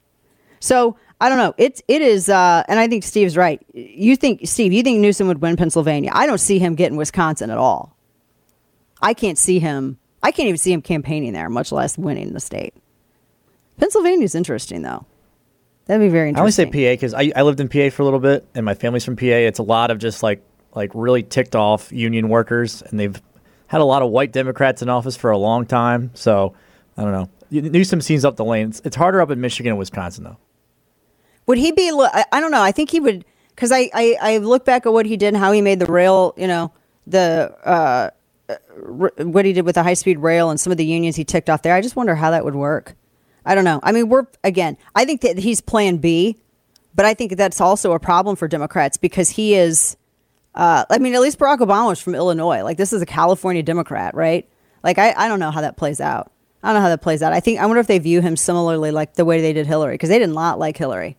So 0.60 0.98
I 1.22 1.30
don't 1.30 1.38
know. 1.38 1.54
It's 1.58 1.82
it 1.88 2.02
is, 2.02 2.28
uh, 2.28 2.64
and 2.68 2.82
I 2.82 2.90
think 2.90 3.06
Steve's 3.06 3.38
right. 3.38 3.66
You 3.74 4.18
think 4.18 4.42
Steve? 4.44 4.74
You 4.74 4.84
think 4.84 5.00
Newsom 5.00 5.28
would 5.28 5.42
win 5.42 5.56
Pennsylvania? 5.56 6.12
I 6.14 6.26
don't 6.26 6.38
see 6.38 6.60
him 6.60 6.76
getting 6.76 6.98
Wisconsin 6.98 7.50
at 7.50 7.58
all. 7.58 7.96
I 9.02 9.14
can't 9.14 9.38
see 9.38 9.60
him. 9.60 9.98
I 10.22 10.32
can't 10.32 10.48
even 10.48 10.58
see 10.58 10.74
him 10.74 10.82
campaigning 10.82 11.32
there, 11.32 11.48
much 11.48 11.72
less 11.72 11.98
winning 11.98 12.34
the 12.34 12.42
state. 12.42 12.74
Pennsylvania's 13.80 14.36
interesting 14.36 14.82
though. 14.82 15.06
That'd 15.86 16.06
be 16.06 16.10
very 16.10 16.30
interesting. 16.30 16.66
I 16.66 16.68
interesting. 16.68 16.74
say 16.74 16.90
PA 16.90 16.94
because 16.94 17.14
I, 17.14 17.32
I 17.36 17.42
lived 17.44 17.60
in 17.62 17.70
PA 17.70 17.96
for 17.96 18.02
a 18.02 18.06
little 18.06 18.20
bit, 18.20 18.46
and 18.54 18.66
my 18.66 18.74
family's 18.74 19.06
from 19.06 19.16
PA. 19.16 19.26
It's 19.26 19.60
a 19.60 19.64
lot 19.64 19.92
of 19.92 19.98
just 20.00 20.24
like 20.24 20.44
like 20.76 20.92
really 20.94 21.24
ticked 21.24 21.56
off 21.56 21.92
union 21.92 22.30
workers, 22.30 22.82
and 22.82 23.00
they've 23.00 23.22
had 23.68 23.82
a 23.82 23.86
lot 23.86 24.02
of 24.02 24.10
white 24.10 24.32
Democrats 24.32 24.82
in 24.82 24.90
office 24.90 25.16
for 25.16 25.32
a 25.32 25.38
long 25.38 25.66
time. 25.66 26.12
So 26.14 26.54
I 26.98 27.04
don't 27.04 27.12
know. 27.12 27.30
Newsom 27.52 28.02
seems 28.02 28.24
up 28.24 28.38
the 28.38 28.46
lane. 28.46 28.70
It's, 28.70 28.82
it's 28.86 28.96
harder 28.96 29.22
up 29.22 29.30
in 29.30 29.42
Michigan 29.42 29.72
and 29.72 29.80
Wisconsin 29.80 30.24
though. 30.24 30.38
Would 31.48 31.58
he 31.58 31.72
be? 31.72 31.90
I, 31.92 32.40
don't 32.40 32.52
know. 32.52 32.62
I 32.62 32.72
think 32.72 32.92
he 32.92 33.00
would 33.00 33.26
because 33.50 33.72
I, 33.72 33.90
I 33.94 34.18
I 34.22 34.38
look 34.38 34.64
back 34.64 34.86
at 34.86 34.94
what 34.94 35.06
he 35.06 35.18
did 35.18 35.30
and 35.30 35.38
how 35.38 35.52
he 35.52 35.62
made 35.62 35.80
the 35.80 35.86
rail. 35.86 36.34
You 36.38 36.48
know 36.48 36.72
the 37.08 37.54
uh, 37.66 38.10
what 39.18 39.46
he 39.46 39.54
did 39.54 39.66
with 39.66 39.76
the 39.76 39.84
high 39.84 39.94
speed 39.94 40.20
rail 40.20 40.50
and 40.50 40.60
some 40.60 40.72
of 40.72 40.78
the 40.78 40.86
unions 40.86 41.16
he 41.16 41.24
ticked 41.24 41.50
off 41.50 41.62
there. 41.62 41.76
I 41.76 41.82
just 41.82 41.96
wonder 41.96 42.16
how 42.16 42.32
that 42.32 42.46
would 42.46 42.56
work. 42.56 42.96
I 43.46 43.56
don't 43.56 43.64
know. 43.64 43.80
I 43.84 43.92
mean, 43.92 44.10
we're 44.10 44.28
again. 44.44 44.78
I 44.96 45.06
think 45.06 45.22
that 45.22 45.38
he's 45.38 45.62
Plan 45.62 45.98
B, 45.98 46.38
but 46.94 47.06
I 47.06 47.14
think 47.14 47.36
that's 47.38 47.60
also 47.60 47.94
a 47.94 48.00
problem 48.00 48.36
for 48.36 48.48
Democrats 48.48 48.98
because 48.98 49.32
he 49.32 49.56
is. 49.56 49.98
Uh, 50.54 50.86
I 50.90 50.98
mean, 50.98 51.16
at 51.16 51.22
least 51.22 51.40
Barack 51.40 51.60
Obama 51.60 51.88
was 51.88 52.02
from 52.02 52.16
Illinois. 52.16 52.64
Like 52.64 52.78
this 52.78 52.94
is 52.94 53.02
a 53.02 53.06
California 53.06 53.64
Democrat, 53.64 54.16
right? 54.16 54.48
Like 54.84 54.98
I, 54.98 55.14
I 55.14 55.28
don't 55.28 55.40
know 55.40 55.52
how 55.52 55.62
that 55.62 55.78
plays 55.78 56.02
out. 56.02 56.32
I 56.64 56.68
don't 56.68 56.76
know 56.76 56.82
how 56.82 56.90
that 56.90 57.02
plays 57.02 57.24
out. 57.24 57.34
I 57.34 57.40
think 57.40 57.60
I 57.60 57.66
wonder 57.66 57.80
if 57.80 57.88
they 57.88 58.00
view 58.00 58.22
him 58.22 58.36
similarly, 58.36 58.92
like 58.92 59.16
the 59.16 59.26
way 59.26 59.42
they 59.42 59.54
did 59.54 59.66
Hillary, 59.66 59.96
because 59.96 60.10
they 60.10 60.20
did 60.20 60.30
not 60.30 60.60
like 60.60 60.78
Hillary. 60.78 61.18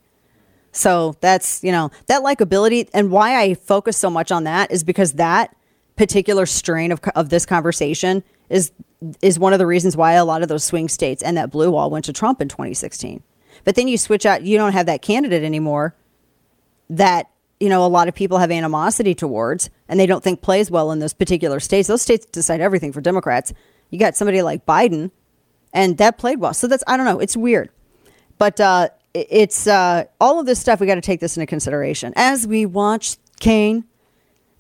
So 0.72 1.16
that's, 1.20 1.62
you 1.62 1.72
know, 1.72 1.90
that 2.06 2.22
likability 2.22 2.88
and 2.94 3.10
why 3.10 3.40
I 3.40 3.54
focus 3.54 3.96
so 3.96 4.08
much 4.08 4.32
on 4.32 4.44
that 4.44 4.70
is 4.70 4.84
because 4.84 5.14
that 5.14 5.54
particular 5.96 6.46
strain 6.46 6.90
of, 6.92 7.00
of 7.14 7.28
this 7.28 7.44
conversation 7.44 8.22
is 8.48 8.72
is 9.20 9.38
one 9.38 9.52
of 9.52 9.58
the 9.58 9.66
reasons 9.66 9.96
why 9.96 10.12
a 10.12 10.24
lot 10.24 10.42
of 10.42 10.48
those 10.48 10.62
swing 10.62 10.88
states 10.88 11.22
and 11.22 11.36
that 11.36 11.50
blue 11.50 11.72
wall 11.72 11.90
went 11.90 12.04
to 12.04 12.12
Trump 12.12 12.40
in 12.40 12.48
2016. 12.48 13.22
But 13.64 13.74
then 13.74 13.88
you 13.88 13.98
switch 13.98 14.24
out, 14.24 14.42
you 14.42 14.56
don't 14.56 14.72
have 14.72 14.86
that 14.86 15.02
candidate 15.02 15.42
anymore 15.42 15.94
that, 16.88 17.28
you 17.62 17.68
know, 17.68 17.86
a 17.86 17.86
lot 17.86 18.08
of 18.08 18.14
people 18.16 18.38
have 18.38 18.50
animosity 18.50 19.14
towards 19.14 19.70
and 19.88 20.00
they 20.00 20.06
don't 20.06 20.22
think 20.24 20.42
plays 20.42 20.68
well 20.68 20.90
in 20.90 20.98
those 20.98 21.14
particular 21.14 21.60
states. 21.60 21.86
Those 21.86 22.02
states 22.02 22.26
decide 22.26 22.60
everything 22.60 22.92
for 22.92 23.00
Democrats. 23.00 23.52
You 23.88 24.00
got 24.00 24.16
somebody 24.16 24.42
like 24.42 24.66
Biden 24.66 25.12
and 25.72 25.96
that 25.98 26.18
played 26.18 26.40
well. 26.40 26.54
So 26.54 26.66
that's 26.66 26.82
I 26.88 26.96
don't 26.96 27.06
know, 27.06 27.20
it's 27.20 27.36
weird. 27.36 27.70
But 28.36 28.58
uh 28.60 28.88
it's 29.14 29.68
uh 29.68 30.06
all 30.20 30.40
of 30.40 30.46
this 30.46 30.58
stuff 30.58 30.80
we 30.80 30.88
got 30.88 30.96
to 30.96 31.00
take 31.00 31.20
this 31.20 31.36
into 31.36 31.46
consideration 31.46 32.12
as 32.16 32.48
we 32.48 32.66
watch 32.66 33.16
Kane 33.38 33.84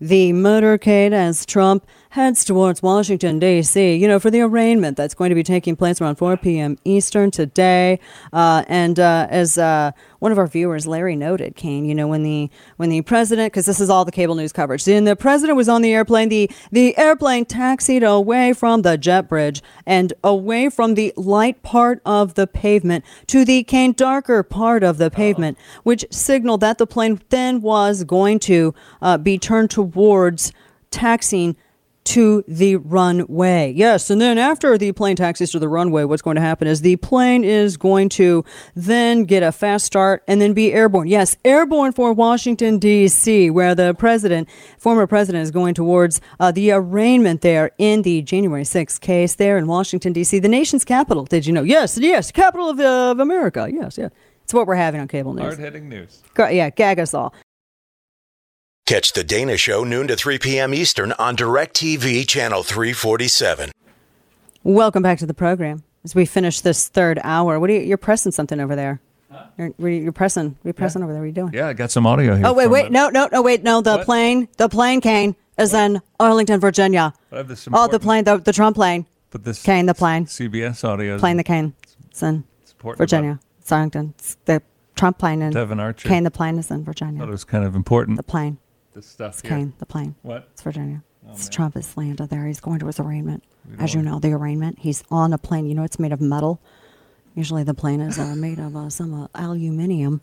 the 0.00 0.32
motorcade 0.32 1.10
as 1.10 1.44
Trump 1.44 1.84
heads 2.12 2.44
towards 2.44 2.82
Washington, 2.82 3.38
D.C., 3.38 3.94
you 3.94 4.06
know, 4.06 4.18
for 4.18 4.30
the 4.30 4.42
arraignment 4.42 4.98
that's 4.98 5.14
going 5.14 5.30
to 5.30 5.34
be 5.34 5.42
taking 5.42 5.74
place 5.74 5.98
around 5.98 6.16
4 6.16 6.36
p.m. 6.36 6.76
Eastern 6.84 7.30
today. 7.30 7.98
Uh, 8.34 8.64
and 8.68 9.00
uh, 9.00 9.26
as 9.30 9.56
uh, 9.56 9.92
one 10.18 10.30
of 10.30 10.36
our 10.36 10.46
viewers, 10.46 10.86
Larry, 10.86 11.16
noted, 11.16 11.56
Kane, 11.56 11.86
you 11.86 11.94
know, 11.94 12.06
when 12.06 12.22
the 12.22 12.50
when 12.76 12.90
the 12.90 13.00
president, 13.00 13.50
because 13.50 13.64
this 13.64 13.80
is 13.80 13.88
all 13.88 14.04
the 14.04 14.12
cable 14.12 14.34
news 14.34 14.52
coverage, 14.52 14.86
when 14.86 15.04
the 15.04 15.16
president 15.16 15.56
was 15.56 15.70
on 15.70 15.80
the 15.80 15.94
airplane, 15.94 16.28
the, 16.28 16.50
the 16.70 16.94
airplane 16.98 17.46
taxied 17.46 18.02
away 18.02 18.52
from 18.52 18.82
the 18.82 18.98
jet 18.98 19.26
bridge 19.26 19.62
and 19.86 20.12
away 20.22 20.68
from 20.68 20.96
the 20.96 21.14
light 21.16 21.62
part 21.62 22.02
of 22.04 22.34
the 22.34 22.46
pavement 22.46 23.06
to 23.28 23.42
the 23.42 23.64
Kane 23.64 23.92
darker 23.92 24.42
part 24.42 24.84
of 24.84 24.98
the 24.98 25.10
pavement, 25.10 25.56
which 25.82 26.04
signaled 26.10 26.60
that 26.60 26.76
the 26.76 26.86
plane 26.86 27.22
then 27.30 27.62
was 27.62 28.04
going 28.04 28.38
to 28.40 28.74
uh, 29.00 29.16
be 29.16 29.38
turned 29.38 29.70
towards 29.70 30.52
taxiing 30.90 31.56
to 32.04 32.44
the 32.48 32.76
runway. 32.76 33.72
Yes, 33.72 34.10
and 34.10 34.20
then 34.20 34.38
after 34.38 34.76
the 34.76 34.92
plane 34.92 35.16
taxis 35.16 35.50
to 35.52 35.58
the 35.58 35.68
runway, 35.68 36.04
what's 36.04 36.22
going 36.22 36.36
to 36.36 36.40
happen 36.40 36.66
is 36.66 36.80
the 36.80 36.96
plane 36.96 37.44
is 37.44 37.76
going 37.76 38.08
to 38.10 38.44
then 38.74 39.24
get 39.24 39.42
a 39.42 39.52
fast 39.52 39.86
start 39.86 40.22
and 40.26 40.40
then 40.40 40.52
be 40.52 40.72
airborne. 40.72 41.08
Yes, 41.08 41.36
airborne 41.44 41.92
for 41.92 42.12
Washington, 42.12 42.78
D.C., 42.78 43.50
where 43.50 43.74
the 43.74 43.94
president, 43.94 44.48
former 44.78 45.06
president, 45.06 45.42
is 45.42 45.50
going 45.50 45.74
towards 45.74 46.20
uh, 46.40 46.50
the 46.50 46.72
arraignment 46.72 47.40
there 47.42 47.70
in 47.78 48.02
the 48.02 48.22
January 48.22 48.64
6th 48.64 49.00
case 49.00 49.36
there 49.36 49.56
in 49.56 49.66
Washington, 49.66 50.12
D.C., 50.12 50.38
the 50.38 50.48
nation's 50.48 50.84
capital. 50.84 51.24
Did 51.24 51.46
you 51.46 51.52
know? 51.52 51.62
Yes, 51.62 51.98
yes, 51.98 52.32
capital 52.32 52.70
of, 52.70 52.80
uh, 52.80 53.12
of 53.12 53.20
America. 53.20 53.68
Yes, 53.72 53.96
yes. 53.96 54.10
It's 54.42 54.52
what 54.52 54.66
we're 54.66 54.74
having 54.74 55.00
on 55.00 55.08
cable 55.08 55.34
news. 55.34 55.44
Hard 55.44 55.58
hitting 55.58 55.88
news. 55.88 56.22
Yeah, 56.36 56.70
gag 56.70 56.98
us 56.98 57.14
all. 57.14 57.32
Catch 58.86 59.12
the 59.12 59.22
Dana 59.24 59.56
Show 59.56 59.84
noon 59.84 60.08
to 60.08 60.16
3 60.16 60.38
p.m. 60.38 60.74
Eastern 60.74 61.12
on 61.12 61.36
DirecTV 61.36 62.26
Channel 62.26 62.62
347. 62.62 63.70
Welcome 64.64 65.02
back 65.02 65.18
to 65.18 65.26
the 65.26 65.34
program. 65.34 65.84
As 66.04 66.14
we 66.16 66.26
finish 66.26 66.60
this 66.60 66.88
third 66.88 67.20
hour, 67.22 67.60
what 67.60 67.70
are 67.70 67.74
you? 67.74 67.80
You're 67.80 67.96
pressing 67.96 68.32
something 68.32 68.58
over 68.60 68.74
there. 68.74 69.00
You're, 69.56 69.68
what 69.68 69.86
are 69.86 69.88
you- 69.90 70.02
you're 70.02 70.12
pressing. 70.12 70.48
What 70.50 70.64
are 70.64 70.68
you 70.68 70.72
pressing 70.72 71.02
over 71.02 71.12
there? 71.12 71.20
What 71.22 71.24
are 71.24 71.28
you 71.28 71.32
doing? 71.32 71.52
Yeah, 71.54 71.68
I 71.68 71.72
got 71.74 71.90
some 71.92 72.06
audio 72.06 72.34
here. 72.36 72.44
Oh 72.46 72.52
wait, 72.52 72.66
wait, 72.68 72.84
the- 72.84 72.90
no, 72.90 73.08
no, 73.08 73.28
no, 73.32 73.40
wait, 73.40 73.62
no. 73.62 73.80
The 73.80 73.98
plane, 74.04 74.48
the 74.56 74.68
plane, 74.68 75.00
Kane, 75.00 75.36
is 75.58 75.72
in 75.72 76.02
Arlington, 76.18 76.58
Virginia. 76.60 77.14
I 77.30 77.36
have 77.36 77.48
this 77.48 77.66
Oh, 77.72 77.86
the 77.86 78.00
plane, 78.00 78.24
the, 78.24 78.38
the 78.38 78.52
Trump 78.52 78.74
plane. 78.76 79.06
But 79.30 79.44
this 79.44 79.62
Kane, 79.62 79.86
the 79.86 79.94
plane, 79.94 80.26
CBS 80.26 80.82
audio. 80.84 81.18
plane, 81.18 81.36
the 81.36 81.44
Kane, 81.44 81.72
it's 82.10 82.22
in 82.22 82.44
important 82.68 82.98
Virginia. 82.98 83.38
It's 83.60 83.70
Arlington. 83.72 84.12
It's 84.18 84.36
the 84.44 84.60
Trump 84.96 85.18
plane 85.18 85.40
in 85.40 85.52
Devon 85.52 85.78
Archer. 85.80 86.08
Kane, 86.08 86.24
the 86.24 86.30
plane 86.30 86.58
is 86.58 86.70
in 86.70 86.84
Virginia. 86.84 87.20
thought 87.20 87.28
it 87.28 87.30
was 87.30 87.44
kind 87.44 87.64
of 87.64 87.74
important. 87.76 88.16
The 88.18 88.22
plane. 88.24 88.58
This 88.94 89.06
stuff 89.06 89.34
It's 89.34 89.42
here. 89.42 89.50
Kane, 89.50 89.72
the 89.78 89.86
plane. 89.86 90.14
What? 90.22 90.48
It's 90.52 90.62
Virginia. 90.62 91.02
Oh, 91.26 91.32
It's 91.32 91.44
man. 91.44 91.50
Trump 91.52 91.76
is 91.76 91.96
landed 91.96 92.28
there. 92.28 92.46
He's 92.46 92.60
going 92.60 92.78
to 92.80 92.86
his 92.86 93.00
arraignment. 93.00 93.42
As 93.78 93.94
you 93.94 94.02
know, 94.02 94.18
the 94.18 94.32
arraignment. 94.32 94.78
He's 94.80 95.04
on 95.10 95.32
a 95.32 95.38
plane. 95.38 95.66
You 95.66 95.74
know, 95.74 95.84
it's 95.84 95.98
made 95.98 96.12
of 96.12 96.20
metal. 96.20 96.60
Usually, 97.34 97.62
the 97.62 97.74
plane 97.74 98.00
is 98.00 98.18
uh, 98.18 98.34
made 98.36 98.58
of 98.58 98.76
uh, 98.76 98.90
some 98.90 99.14
uh, 99.14 99.28
aluminium. 99.34 100.20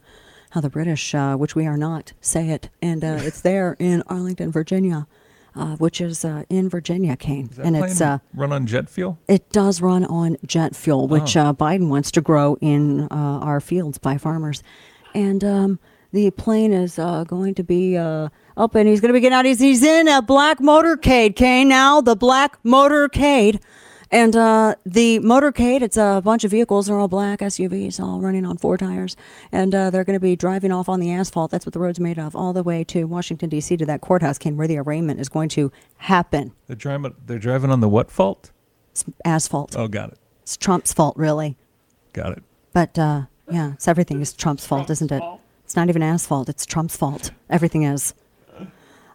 how 0.52 0.62
the 0.62 0.70
British, 0.70 1.16
uh, 1.16 1.36
which 1.36 1.56
we 1.56 1.66
are 1.66 1.78
not, 1.78 2.14
say 2.22 2.50
it, 2.50 2.70
and 2.82 3.04
uh, 3.04 3.18
it's 3.22 3.41
there 3.41 3.76
in 3.80 4.04
Arlington, 4.08 4.52
Virginia, 4.52 5.08
uh, 5.56 5.76
which 5.78 6.02
is 6.02 6.24
uh, 6.26 6.44
in 6.50 6.70
Virginia, 6.70 7.16
Kane, 7.16 7.50
and 7.64 7.76
it's. 7.78 8.02
Uh, 8.02 8.20
run 8.36 8.52
on 8.52 8.66
jet 8.68 8.90
fuel. 8.90 9.18
it 9.28 9.50
does 9.52 9.82
run 9.82 10.04
on 10.06 10.38
jet 10.46 10.76
fuel, 10.76 11.08
which 11.08 11.36
Oh. 11.38 11.41
uh, 11.46 11.54
Biden 11.54 11.88
wants 11.88 12.12
to 12.12 12.22
grow 12.22 12.58
in 12.62 13.04
uh, 13.04 13.08
our 13.41 13.60
fields 13.62 13.98
by 13.98 14.18
farmers. 14.18 14.62
And 15.16 15.44
um, 15.44 15.80
the 16.11 16.31
plane 16.31 16.73
is 16.73 16.98
uh, 16.98 17.23
going 17.23 17.56
to 17.56 17.64
be 17.64 17.98
uh, 17.98 18.30
up 18.57 18.76
and 18.76 18.88
he's 18.88 19.02
going 19.02 19.10
to 19.10 19.14
be 19.14 19.19
getting 19.19 19.36
out. 19.36 19.45
He's, 19.45 19.60
he's 19.60 19.84
in 19.84 20.07
a 20.07 20.22
black 20.22 20.60
motorcade, 20.60 21.36
Kane, 21.36 21.68
now, 21.68 22.02
the 22.02 22.15
black 22.15 22.61
motorcade. 22.64 23.61
And 24.11 24.36
uh, 24.36 24.73
the 24.88 25.19
motorcade, 25.19 25.84
it's 25.84 25.98
a 25.98 26.19
bunch 26.26 26.44
of 26.44 26.49
vehicles. 26.49 26.88
They're 26.88 26.98
all 26.98 27.07
black 27.07 27.40
SUVs, 27.41 27.99
all 27.99 28.19
running 28.19 28.44
on 28.44 28.57
four 28.57 28.76
tires. 28.76 29.15
And 29.52 29.76
uh, 29.76 29.91
they're 29.91 30.03
going 30.03 30.15
to 30.15 30.19
be 30.19 30.36
driving 30.36 30.72
off 30.72 30.90
on 30.90 30.99
the 30.99 31.11
asphalt. 31.11 31.52
That's 31.52 31.64
what 31.65 31.73
the 31.73 31.80
road's 31.80 31.99
made 31.99 32.18
of, 32.18 32.36
all 32.36 32.52
the 32.52 32.64
way 32.64 32.84
to 32.86 33.03
Washington, 33.03 33.49
D.C., 33.49 33.77
to 33.77 33.86
that 33.86 34.02
courthouse, 34.02 34.40
Kane, 34.40 34.57
where 34.57 34.68
the 34.68 34.77
arraignment 34.77 35.19
is 35.19 35.30
going 35.30 35.49
to 35.49 35.72
happen. 35.98 36.53
They're 36.65 36.76
driving. 36.76 37.14
They're 37.27 37.38
driving 37.38 37.69
on 37.69 37.81
the 37.81 37.90
what 37.90 38.10
fault? 38.10 38.52
It's 38.91 39.06
asphalt. 39.23 39.76
Oh, 39.77 39.88
got 39.88 40.14
it. 40.14 40.18
It's 40.41 40.57
Trump's 40.57 40.91
fault, 40.91 41.15
really. 41.15 41.56
Got 42.14 42.31
it. 42.31 42.44
But 42.73 42.98
uh, 42.98 43.23
yeah, 43.52 43.73
it's 43.73 43.88
everything 43.88 44.22
is 44.22 44.34
Trump's 44.34 44.65
fault, 44.65 44.90
isn't 44.90 45.11
it? 45.11 45.22
It's 45.70 45.76
not 45.76 45.88
even 45.88 46.02
asphalt. 46.02 46.50
It's 46.50 46.66
Trump's 46.66 46.98
fault. 46.98 47.30
Everything 47.48 47.84
is. 47.84 48.16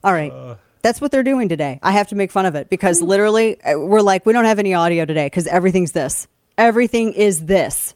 All 0.04 0.12
right. 0.12 0.56
That's 0.82 1.00
what 1.00 1.10
they're 1.10 1.24
doing 1.24 1.48
today. 1.48 1.80
I 1.82 1.90
have 1.90 2.06
to 2.10 2.14
make 2.14 2.30
fun 2.30 2.46
of 2.46 2.54
it 2.54 2.70
because 2.70 3.02
literally 3.02 3.60
uh, 3.64 3.76
we're 3.76 4.02
like, 4.02 4.24
we 4.24 4.32
don't 4.32 4.44
have 4.44 4.60
any 4.60 4.72
audio 4.72 5.04
today 5.04 5.26
because 5.26 5.48
everything's 5.48 5.90
this. 5.90 6.28
Everything 6.56 7.12
is 7.12 7.46
this. 7.46 7.94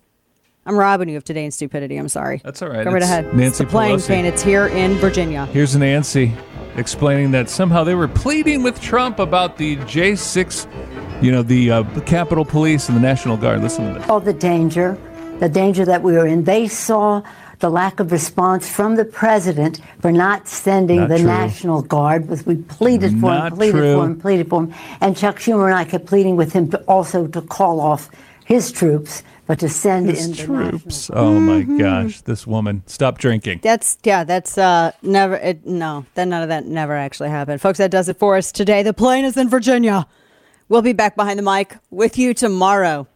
I'm 0.67 0.77
robbing 0.77 1.09
you 1.09 1.17
of 1.19 1.23
today 1.23 1.45
in 1.45 1.53
stupidity. 1.53 1.97
I'm 1.99 2.09
sorry. 2.09 2.41
That's 2.43 2.61
all 2.61 2.69
right. 2.69 2.83
Go 2.83 2.91
right 2.91 3.01
It's 3.01 3.09
ahead. 3.09 3.27
Nancy 3.27 3.47
it's 3.47 3.59
the 3.59 3.67
plane, 3.67 3.97
Pelosi. 3.99 4.07
Kane. 4.09 4.25
It's 4.25 4.43
here 4.43 4.67
in 4.67 4.97
Virginia. 4.97 5.47
Here's 5.47 5.77
Nancy 5.77 6.33
explaining 6.75 7.31
that 7.31 7.49
somehow 7.49 7.85
they 7.85 7.95
were 7.95 8.09
pleading 8.09 8.65
with 8.65 8.81
Trump 8.81 9.21
about 9.21 9.57
the 9.57 9.77
J6, 9.77 11.23
you 11.23 11.31
know, 11.31 11.43
the 11.43 11.71
uh, 11.71 12.01
Capitol 12.01 12.45
Police 12.45 12.89
and 12.89 12.97
the 12.97 13.03
National 13.03 13.37
Guard. 13.37 13.63
Listen 13.63 13.95
to 13.95 14.01
this. 14.01 14.09
all 14.09 14.19
the 14.19 14.33
danger, 14.33 14.99
the 15.39 15.49
danger 15.49 15.85
that 15.85 16.03
we 16.03 16.15
were 16.15 16.27
in. 16.27 16.43
They 16.43 16.67
saw 16.67 17.23
the 17.61 17.71
lack 17.71 17.99
of 18.01 18.13
response 18.13 18.69
from 18.69 18.97
the 18.97 19.05
president 19.05 19.81
for 20.01 20.13
not 20.13 20.47
sending 20.49 21.01
Not 21.01 21.09
the 21.09 21.17
true. 21.19 21.27
National 21.27 21.83
Guard. 21.83 22.29
Was 22.29 22.47
we 22.47 22.57
pleaded 22.57 23.13
for 23.21 23.31
Not 23.31 23.53
him, 23.53 23.57
pleaded 23.59 23.79
true. 23.79 23.95
for 23.97 24.05
him, 24.07 24.21
pleaded 24.21 24.49
for 24.49 24.63
him, 24.65 24.75
and 25.01 25.17
Chuck 25.17 25.37
Schumer 25.37 25.67
and 25.67 25.75
I 25.75 25.85
kept 25.85 26.07
pleading 26.07 26.37
with 26.37 26.53
him 26.53 26.71
to 26.71 26.79
also 26.83 27.27
to 27.29 27.41
call 27.43 27.81
off 27.81 28.09
his 28.45 28.71
troops, 28.73 29.23
but 29.47 29.59
to 29.61 29.69
send 29.69 30.09
His 30.09 30.25
in 30.25 30.31
the 30.33 30.37
troops. 30.71 31.11
Oh 31.13 31.39
my 31.41 31.63
Mm-hmm. 31.63 31.79
gosh, 31.79 32.21
this 32.23 32.47
woman. 32.47 32.83
Stop 32.87 33.19
drinking. 33.19 33.61
That's 33.63 33.99
yeah. 34.05 34.25
That's 34.25 34.57
uh 34.57 34.93
never. 35.03 35.35
It, 35.37 35.67
no, 35.67 36.07
that 36.15 36.29
none 36.29 36.43
of 36.43 36.49
that 36.51 36.65
never 36.67 36.95
actually 36.95 37.31
happened, 37.31 37.61
folks. 37.61 37.79
That 37.79 37.91
does 37.91 38.09
it 38.09 38.19
for 38.19 38.37
us 38.37 38.53
today. 38.53 38.83
The 38.83 38.95
plane 38.95 39.25
is 39.25 39.37
in 39.37 39.49
Virginia. 39.49 40.07
We'll 40.69 40.83
be 40.83 40.93
back 40.93 41.17
behind 41.17 41.39
the 41.39 41.43
mic 41.43 41.77
with 41.91 42.19
you 42.19 42.35
tomorrow. 42.35 43.07